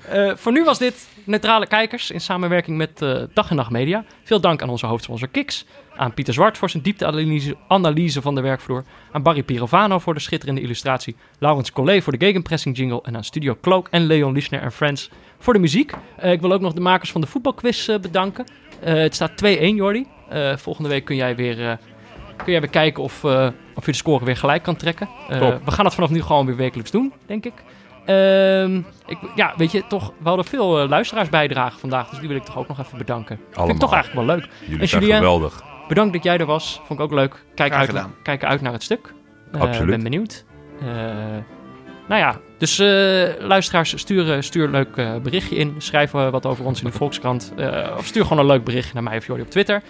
Eh, 0.09 0.33
voor 0.37 0.53
nu 0.53 0.65
was 0.65 0.79
dit 0.79 1.07
Neutrale 1.25 1.67
Kijkers 1.67 2.11
in 2.11 2.21
samenwerking 2.21 2.77
met 2.77 3.03
eh, 3.03 3.23
Dag 3.35 3.51
en 3.51 3.57
Nacht 3.57 3.71
Media. 3.71 4.05
Veel 4.25 4.41
dank 4.41 4.63
aan 4.63 4.69
onze 4.69 4.87
hoofdsponsor 4.87 5.29
Kiks. 5.29 5.67
Aan 5.97 6.15
Pieter 6.15 6.35
Zwart 6.35 6.59
voor 6.59 6.71
zijn 6.71 6.83
diepteanalyse 6.83 7.57
analyse 7.69 8.23
van 8.23 8.35
de 8.35 8.41
werkvloer. 8.41 8.85
Aan 9.13 9.23
Barry 9.23 9.43
Pirovano 9.43 9.99
voor 9.99 10.15
de 10.15 10.21
schitterende 10.21 10.61
illustratie. 10.61 11.17
Laurens 11.39 11.73
Collet 11.73 12.03
voor 12.03 12.19
de 12.19 12.25
gegenpressing 12.25 12.77
jingle. 12.77 13.03
En 13.03 13.17
aan 13.17 13.25
Studio 13.25 13.57
Cloak 13.61 13.89
en 13.91 14.07
Leon 14.07 14.33
Lischner 14.33 14.63
en 14.63 14.73
Friends 14.73 15.11
voor 15.39 15.53
de 15.53 15.59
muziek. 15.59 15.93
Eh, 16.17 16.33
ik 16.33 16.41
wil 16.41 16.53
ook 16.53 16.61
nog 16.61 16.73
de 16.73 16.81
makers 16.81 17.13
van 17.13 17.21
de 17.21 17.27
voetbalquiz 17.27 17.87
bedanken. 18.01 18.45
Eh, 18.81 18.95
het 18.95 19.15
staat 19.15 19.37
2-1 19.37 19.77
Jordi. 19.77 20.07
Eh, 20.29 20.57
volgende 20.57 20.89
week 20.89 21.05
kun 21.05 21.17
jij 21.17 21.37
weer... 21.37 21.69
eh, 21.71 21.77
Kun 22.37 22.53
jij 22.53 22.61
weer 22.61 22.71
kijken 22.71 23.03
of, 23.03 23.25
eh, 23.25 23.49
of 23.75 23.85
je 23.87 23.91
de 23.91 23.97
score 23.97 24.25
weer 24.25 24.37
gelijk 24.37 24.63
kan 24.63 24.77
trekken. 24.77 25.09
Eh, 25.29 25.39
we 25.65 25.71
gaan 25.71 25.85
dat 25.85 25.95
vanaf 25.95 26.11
nu 26.11 26.23
gewoon 26.23 26.47
weer 26.47 26.57
wekelijks 26.57 26.91
doen, 26.91 27.13
denk 27.27 27.45
ik. 27.45 27.53
Ehm, 28.05 28.77
ik, 29.07 29.19
ja, 29.35 29.53
weet 29.57 29.73
je, 29.73 29.87
toch, 29.89 30.13
we 30.19 30.29
hadden 30.29 30.45
veel 30.45 30.89
luisteraars 30.89 31.29
bijdragen 31.29 31.79
vandaag, 31.81 32.09
dus 32.09 32.19
die 32.19 32.29
wil 32.29 32.37
ik 32.37 32.45
toch 32.45 32.59
ook 32.59 32.69
nog 32.69 32.79
even 32.81 32.99
bedanken. 32.99 33.41
Vind 33.51 33.69
ik 33.71 33.79
toch 33.79 33.93
eigenlijk 33.93 34.27
wel 34.27 34.37
leuk. 34.37 34.49
Jullie 34.61 34.81
En 34.81 34.89
zijn 34.89 35.03
Julien? 35.03 35.17
geweldig. 35.17 35.63
Bedankt 35.89 36.13
dat 36.13 36.23
jij 36.25 36.39
er 36.39 36.47
was, 36.47 36.81
vond 36.85 36.99
ik 36.99 37.05
ook 37.05 37.13
leuk. 37.13 37.45
Kijk, 37.55 37.73
uit, 37.73 37.93
kijk 38.23 38.45
uit 38.45 38.61
naar 38.61 38.73
het 38.73 38.83
stuk. 38.83 39.15
Absoluut. 39.59 39.91
ben 39.91 40.03
benieuwd. 40.03 40.45
Eh, 40.81 40.87
nou 42.09 42.21
ja, 42.21 42.37
dus 42.59 42.79
eh, 42.79 42.87
luisteraars, 43.47 43.99
stuur, 43.99 44.43
stuur 44.43 44.65
een 44.65 44.71
leuk 44.71 45.23
berichtje 45.23 45.57
in. 45.57 45.75
Schrijf 45.79 46.11
wat 46.11 46.47
over 46.47 46.65
ons 46.65 46.79
in 46.83 46.87
de 46.91 46.97
Volkskrant. 46.99 47.53
Eh, 47.57 47.95
of 47.99 48.07
stuur 48.07 48.23
gewoon 48.23 48.39
een 48.39 48.47
leuk 48.47 48.65
berichtje 48.65 48.95
naar 48.95 49.03
mij 49.03 49.17
of 49.17 49.27
Jordi 49.27 49.43
op 49.43 49.51
Twitter. 49.51 49.83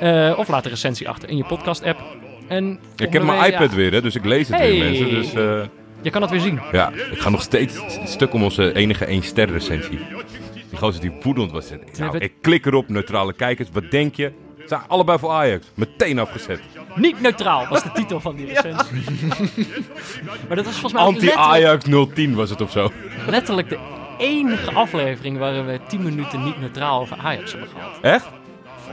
Eh, 0.00 0.38
of 0.38 0.48
laat 0.48 0.64
een 0.64 0.70
recensie 0.70 1.08
achter 1.08 1.28
in 1.28 1.36
je 1.36 1.44
podcast-app. 1.44 2.00
En 2.48 2.78
Ik 2.96 3.12
heb 3.12 3.22
mijn 3.22 3.52
iPad 3.52 3.70
ja, 3.70 3.76
weer, 3.76 3.92
hè, 3.92 4.02
dus 4.02 4.14
ik 4.14 4.24
lees 4.24 4.48
het 4.48 4.56
Hey. 4.56 4.70
weer, 4.70 4.84
mensen. 4.84 5.08
Dus 5.10 5.32
eh, 5.34 5.60
Je 6.02 6.10
kan 6.10 6.22
het 6.22 6.30
weer 6.30 6.40
zien. 6.40 6.60
ja, 6.72 6.90
ik 7.10 7.18
ga 7.20 7.28
nog 7.28 7.42
steeds 7.42 7.80
stuk 8.04 8.32
om 8.34 8.42
onze 8.42 8.74
enige 8.74 9.04
1 9.04 9.22
ster 9.22 9.50
recensie. 9.50 9.98
Die 10.70 10.78
gozer 10.78 11.00
die 11.00 11.12
woedend 11.22 11.50
was. 11.52 11.70
Nou, 11.98 12.18
ik 12.18 12.32
klik 12.40 12.66
erop, 12.66 12.88
neutrale 12.88 13.32
kijkers. 13.32 13.68
Wat 13.72 13.90
denk 13.90 14.14
je? 14.14 14.32
Ze 14.58 14.64
zijn 14.68 14.80
allebei 14.88 15.18
voor 15.18 15.30
Ajax. 15.30 15.66
Meteen 15.74 16.18
afgezet. 16.18 16.60
Niet 16.94 17.20
neutraal 17.20 17.66
was 17.68 17.82
de 17.82 17.92
titel 17.92 18.20
van 18.20 18.36
die 18.36 18.46
recensie. 18.46 19.04
maar 20.46 20.56
dat 20.56 20.64
was 20.64 20.74
volgens 20.78 20.92
mij 20.92 21.02
Anti-Ajax 21.02 21.84
010 22.14 22.34
was 22.34 22.50
het 22.50 22.60
of 22.60 22.70
zo. 22.70 22.90
letterlijk 23.26 23.68
de 23.68 23.78
enige 24.18 24.72
aflevering 24.72 25.38
waarin 25.38 25.66
we 25.66 25.80
10 25.88 26.02
minuten 26.02 26.44
niet 26.44 26.60
neutraal 26.60 27.00
over 27.00 27.16
Ajax 27.22 27.50
hebben 27.52 27.68
gehad. 27.70 27.98
Echt? 28.02 28.26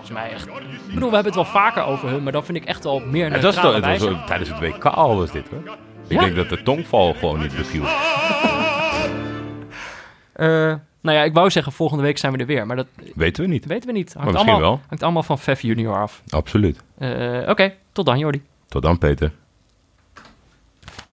Volgens 0.06 0.22
mij 0.24 0.32
echt. 0.32 0.48
Ik 0.88 0.94
bedoel, 0.94 1.10
we 1.10 1.16
hebben 1.16 1.34
het 1.34 1.36
wel 1.36 1.52
vaker 1.62 1.84
over 1.84 2.10
hun, 2.10 2.24
maar 2.24 2.32
dan 2.32 2.46
vind 2.46 2.58
ik 2.58 2.66
echt 2.66 2.84
wel 2.84 3.00
meer 3.00 3.30
was, 3.30 3.42
neutrale 3.42 3.80
toch, 3.82 3.90
het 3.92 4.02
was 4.02 4.26
tijdens 4.26 4.50
het 4.50 4.60
WK 4.60 4.86
al 4.86 5.18
was 5.18 5.32
dit, 5.32 5.48
hoor. 5.50 5.74
Ik 6.08 6.12
Ja? 6.20 6.20
denk 6.20 6.36
dat 6.36 6.50
de 6.50 6.64
tongval 6.64 7.14
gewoon 7.14 7.40
niet 7.40 7.56
beviel. 7.56 7.84
Eh, 10.34 10.48
nou 11.02 11.18
ja, 11.18 11.24
ik 11.24 11.34
wou 11.34 11.50
zeggen, 11.50 11.72
volgende 11.72 12.04
week 12.04 12.18
zijn 12.18 12.32
we 12.34 12.38
er 12.38 12.46
weer, 12.46 12.66
maar 12.68 12.76
dat 12.76 12.88
Weten 13.16 13.44
we 13.44 13.50
niet. 13.50 13.66
weten 13.66 13.88
we 13.88 13.94
niet. 13.96 14.14
Hangt, 14.14 14.18
Maar 14.24 14.34
misschien 14.34 14.54
allemaal, 14.54 14.70
wel. 14.72 14.82
hangt 14.88 15.04
allemaal 15.04 15.24
van 15.24 15.40
Fef 15.40 15.62
Junior 15.62 15.98
af. 16.02 16.22
Absoluut. 16.30 16.84
Eh, 16.98 17.50
Oké, 17.50 17.74
tot 17.92 18.06
dan 18.06 18.18
Jordi. 18.20 18.42
Tot 18.68 18.82
dan, 18.82 18.98
Peter. 18.98 19.32